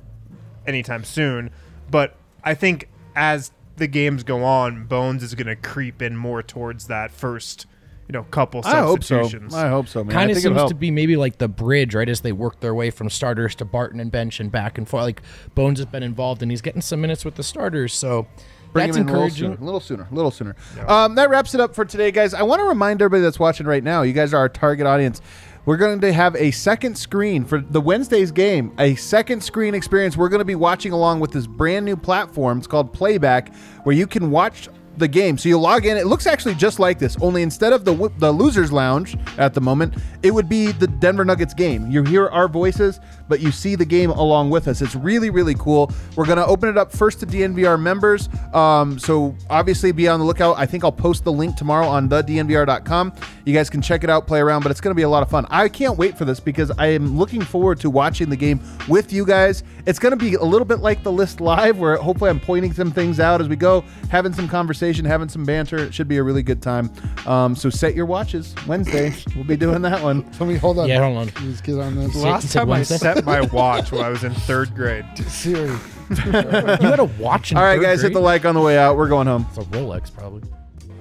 anytime 0.65 1.03
soon. 1.03 1.51
But 1.89 2.15
I 2.43 2.53
think 2.53 2.87
as 3.15 3.51
the 3.75 3.87
games 3.87 4.23
go 4.23 4.43
on, 4.43 4.85
Bones 4.85 5.21
is 5.23 5.35
going 5.35 5.47
to 5.47 5.55
creep 5.55 6.01
in 6.01 6.15
more 6.15 6.41
towards 6.41 6.87
that 6.87 7.11
first, 7.11 7.65
you 8.11 8.19
know, 8.19 8.23
couple 8.25 8.61
I 8.65 8.81
hope 8.81 9.05
so. 9.05 9.21
substitutions. 9.21 9.55
I 9.55 9.69
hope 9.69 9.87
so, 9.87 10.03
man. 10.03 10.13
Kind 10.13 10.27
I 10.27 10.31
of 10.31 10.35
think 10.35 10.45
it'll 10.47 10.57
seems 10.57 10.61
help. 10.63 10.69
to 10.71 10.75
be 10.75 10.91
maybe 10.91 11.15
like 11.15 11.37
the 11.37 11.47
bridge, 11.47 11.95
right? 11.95 12.09
As 12.09 12.19
they 12.19 12.33
work 12.33 12.59
their 12.59 12.75
way 12.75 12.89
from 12.89 13.09
starters 13.09 13.55
to 13.55 13.65
Barton 13.65 14.01
and 14.01 14.11
bench 14.11 14.41
and 14.41 14.51
back 14.51 14.77
and 14.77 14.85
forth. 14.85 15.03
Like 15.03 15.21
Bones 15.55 15.79
has 15.79 15.85
been 15.85 16.03
involved 16.03 16.41
and 16.41 16.51
he's 16.51 16.59
getting 16.61 16.81
some 16.81 16.99
minutes 16.99 17.23
with 17.23 17.35
the 17.35 17.43
starters. 17.43 17.93
So 17.93 18.27
Bring 18.73 18.87
that's 18.87 18.97
him 18.97 19.03
in 19.03 19.07
encouraging. 19.07 19.53
A 19.53 19.63
little 19.63 19.79
sooner, 19.79 20.09
a 20.11 20.13
little 20.13 20.29
sooner. 20.29 20.51
A 20.51 20.55
little 20.55 20.85
sooner. 20.85 20.89
Um, 20.91 21.15
that 21.15 21.29
wraps 21.29 21.55
it 21.55 21.61
up 21.61 21.73
for 21.73 21.85
today, 21.85 22.11
guys. 22.11 22.33
I 22.33 22.43
want 22.43 22.59
to 22.59 22.65
remind 22.65 23.01
everybody 23.01 23.21
that's 23.21 23.39
watching 23.39 23.65
right 23.65 23.83
now. 23.83 24.01
You 24.01 24.11
guys 24.11 24.33
are 24.33 24.37
our 24.39 24.49
target 24.49 24.85
audience. 24.85 25.21
We're 25.63 25.77
going 25.77 26.01
to 26.01 26.11
have 26.11 26.35
a 26.35 26.51
second 26.51 26.97
screen 26.97 27.45
for 27.45 27.61
the 27.61 27.79
Wednesday's 27.79 28.31
game, 28.31 28.73
a 28.77 28.95
second 28.95 29.41
screen 29.41 29.73
experience. 29.73 30.17
We're 30.17 30.27
going 30.27 30.39
to 30.39 30.45
be 30.45 30.55
watching 30.55 30.91
along 30.91 31.21
with 31.21 31.31
this 31.31 31.47
brand 31.47 31.85
new 31.85 31.95
platform. 31.95 32.57
It's 32.57 32.67
called 32.67 32.91
Playback, 32.91 33.55
where 33.83 33.95
you 33.95 34.05
can 34.05 34.31
watch 34.31 34.67
the 35.01 35.09
game. 35.09 35.37
So 35.37 35.49
you 35.49 35.59
log 35.59 35.85
in. 35.85 35.97
It 35.97 36.07
looks 36.07 36.25
actually 36.25 36.55
just 36.55 36.79
like 36.79 36.97
this, 36.97 37.17
only 37.19 37.41
instead 37.41 37.73
of 37.73 37.83
the 37.83 38.09
the 38.19 38.31
losers 38.31 38.71
lounge 38.71 39.17
at 39.37 39.53
the 39.53 39.59
moment, 39.59 39.95
it 40.23 40.31
would 40.31 40.47
be 40.47 40.71
the 40.71 40.87
Denver 40.87 41.25
Nuggets 41.25 41.53
game. 41.53 41.91
You 41.91 42.03
hear 42.03 42.29
our 42.29 42.47
voices, 42.47 43.01
but 43.31 43.39
you 43.39 43.49
see 43.49 43.75
the 43.75 43.85
game 43.85 44.09
along 44.09 44.49
with 44.49 44.67
us. 44.67 44.81
It's 44.81 44.93
really 44.93 45.29
really 45.29 45.55
cool. 45.55 45.89
We're 46.17 46.25
gonna 46.25 46.45
open 46.45 46.67
it 46.67 46.77
up 46.77 46.91
first 46.91 47.21
to 47.21 47.25
DNVR 47.25 47.81
members. 47.81 48.27
Um, 48.53 48.99
so 48.99 49.33
obviously 49.49 49.93
be 49.93 50.09
on 50.09 50.19
the 50.19 50.25
lookout. 50.25 50.57
I 50.57 50.65
think 50.65 50.83
I'll 50.83 50.91
post 50.91 51.23
the 51.23 51.31
link 51.31 51.55
tomorrow 51.55 51.87
on 51.87 52.09
the 52.09 52.21
DNVR.com. 52.21 53.13
You 53.45 53.53
guys 53.53 53.69
can 53.69 53.81
check 53.81 54.03
it 54.03 54.09
out, 54.09 54.27
play 54.27 54.41
around, 54.41 54.63
but 54.63 54.71
it's 54.71 54.81
gonna 54.81 54.95
be 54.95 55.03
a 55.03 55.09
lot 55.09 55.23
of 55.23 55.29
fun. 55.29 55.47
I 55.49 55.69
can't 55.69 55.97
wait 55.97 56.17
for 56.17 56.25
this 56.25 56.41
because 56.41 56.71
I 56.77 56.87
am 56.87 57.17
looking 57.17 57.41
forward 57.41 57.79
to 57.79 57.89
watching 57.89 58.29
the 58.29 58.35
game 58.35 58.59
with 58.89 59.13
you 59.13 59.25
guys. 59.25 59.63
It's 59.87 59.97
gonna 59.97 60.17
be 60.17 60.35
a 60.35 60.43
little 60.43 60.65
bit 60.65 60.79
like 60.79 61.03
the 61.03 61.11
list 61.11 61.39
live, 61.39 61.79
where 61.79 61.95
hopefully 61.95 62.29
I'm 62.29 62.39
pointing 62.41 62.73
some 62.73 62.91
things 62.91 63.21
out 63.21 63.39
as 63.39 63.47
we 63.47 63.55
go, 63.55 63.85
having 64.09 64.33
some 64.33 64.49
conversation, 64.49 65.05
having 65.05 65.29
some 65.29 65.45
banter. 65.45 65.77
It 65.77 65.93
should 65.93 66.09
be 66.09 66.17
a 66.17 66.23
really 66.23 66.43
good 66.43 66.61
time. 66.61 66.91
Um, 67.25 67.55
so 67.55 67.69
set 67.69 67.95
your 67.95 68.05
watches. 68.05 68.53
Wednesday, 68.67 69.13
we'll 69.35 69.45
be 69.45 69.55
doing 69.55 69.81
that 69.83 70.03
one. 70.03 70.29
Let 70.39 70.49
me 70.49 70.55
hold 70.55 70.79
on. 70.79 70.89
Yeah, 70.89 71.01
hold 71.01 71.17
on. 71.17 71.31
Let's 71.47 71.61
get 71.61 71.79
on 71.79 71.95
this. 71.95 72.15
Last 72.15 72.51
time 72.51 72.71
I 72.71 72.83
set 72.83 73.20
my 73.25 73.41
watch 73.41 73.91
when 73.91 74.03
I 74.03 74.09
was 74.09 74.23
in 74.23 74.33
third 74.33 74.73
grade. 74.75 75.05
Siri. 75.27 75.77
You 76.09 76.31
had 76.31 76.99
a 76.99 77.05
watch 77.19 77.51
in 77.51 77.57
All 77.57 77.63
right, 77.63 77.77
third 77.77 77.83
guys, 77.83 78.01
hit 78.01 78.13
the 78.13 78.19
like 78.19 78.45
on 78.45 78.55
the 78.55 78.61
way 78.61 78.77
out. 78.77 78.97
We're 78.97 79.07
going 79.07 79.27
home. 79.27 79.45
It's 79.49 79.57
a 79.57 79.61
Rolex, 79.61 80.13
probably. 80.13 80.43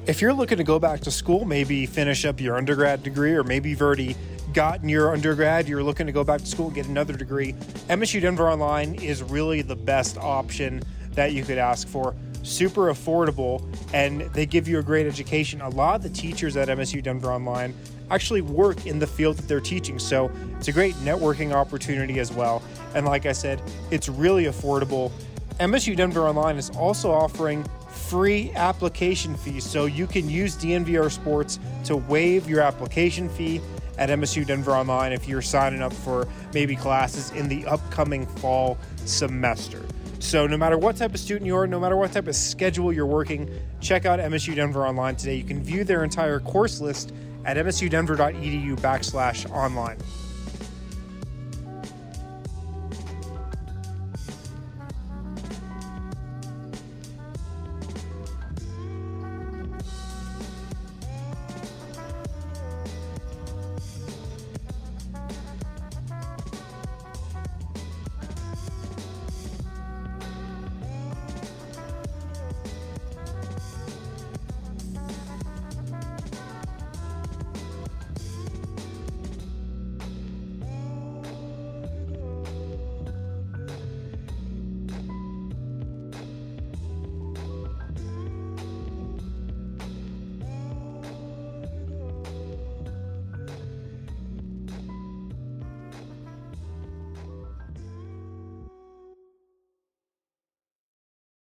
If 0.06 0.20
you're 0.20 0.32
looking 0.32 0.58
to 0.58 0.64
go 0.64 0.78
back 0.78 1.00
to 1.00 1.10
school, 1.10 1.44
maybe 1.44 1.86
finish 1.86 2.24
up 2.24 2.40
your 2.40 2.56
undergrad 2.56 3.02
degree, 3.02 3.32
or 3.34 3.44
maybe 3.44 3.70
you've 3.70 3.82
already 3.82 4.16
gotten 4.52 4.88
your 4.88 5.12
undergrad, 5.12 5.68
you're 5.68 5.82
looking 5.82 6.06
to 6.06 6.12
go 6.12 6.24
back 6.24 6.40
to 6.40 6.46
school 6.46 6.66
and 6.66 6.74
get 6.74 6.86
another 6.86 7.16
degree, 7.16 7.52
MSU 7.88 8.20
Denver 8.20 8.48
Online 8.48 8.94
is 8.96 9.22
really 9.22 9.62
the 9.62 9.76
best 9.76 10.18
option 10.18 10.82
that 11.12 11.32
you 11.32 11.44
could 11.44 11.58
ask 11.58 11.86
for. 11.86 12.14
Super 12.42 12.92
affordable, 12.92 13.62
and 13.92 14.22
they 14.32 14.46
give 14.46 14.66
you 14.66 14.78
a 14.78 14.82
great 14.82 15.06
education. 15.06 15.60
A 15.60 15.68
lot 15.68 15.96
of 15.96 16.02
the 16.02 16.10
teachers 16.10 16.56
at 16.56 16.68
MSU 16.68 17.02
Denver 17.02 17.32
Online 17.32 17.74
actually 18.10 18.42
work 18.42 18.86
in 18.86 18.98
the 18.98 19.06
field 19.06 19.36
that 19.36 19.48
they're 19.48 19.60
teaching, 19.60 19.98
so 19.98 20.30
it's 20.56 20.68
a 20.68 20.72
great 20.72 20.94
networking 20.96 21.52
opportunity 21.52 22.18
as 22.18 22.32
well. 22.32 22.62
And 22.94 23.06
like 23.06 23.26
I 23.26 23.32
said, 23.32 23.62
it's 23.90 24.08
really 24.08 24.44
affordable. 24.44 25.12
MSU 25.58 25.96
Denver 25.96 26.26
Online 26.26 26.56
is 26.56 26.70
also 26.70 27.10
offering 27.10 27.64
free 27.90 28.50
application 28.54 29.36
fees, 29.36 29.64
so 29.64 29.86
you 29.86 30.06
can 30.06 30.28
use 30.28 30.56
DNVR 30.56 31.10
Sports 31.10 31.58
to 31.84 31.96
waive 31.96 32.48
your 32.48 32.60
application 32.60 33.28
fee 33.28 33.60
at 33.98 34.08
MSU 34.08 34.46
Denver 34.46 34.72
Online 34.72 35.12
if 35.12 35.28
you're 35.28 35.42
signing 35.42 35.82
up 35.82 35.92
for 35.92 36.26
maybe 36.54 36.74
classes 36.74 37.30
in 37.32 37.48
the 37.48 37.66
upcoming 37.66 38.26
fall 38.26 38.78
semester. 39.04 39.84
So, 40.18 40.46
no 40.46 40.56
matter 40.56 40.76
what 40.76 40.96
type 40.96 41.14
of 41.14 41.20
student 41.20 41.46
you 41.46 41.56
are, 41.56 41.66
no 41.66 41.80
matter 41.80 41.96
what 41.96 42.12
type 42.12 42.28
of 42.28 42.36
schedule 42.36 42.92
you're 42.92 43.06
working, 43.06 43.50
check 43.80 44.04
out 44.04 44.18
MSU 44.18 44.54
Denver 44.54 44.86
Online 44.86 45.16
today. 45.16 45.36
You 45.36 45.44
can 45.44 45.62
view 45.62 45.82
their 45.82 46.04
entire 46.04 46.40
course 46.40 46.80
list 46.80 47.12
at 47.44 47.56
msudenver.edu 47.56 48.76
backslash 48.80 49.50
online. 49.50 49.96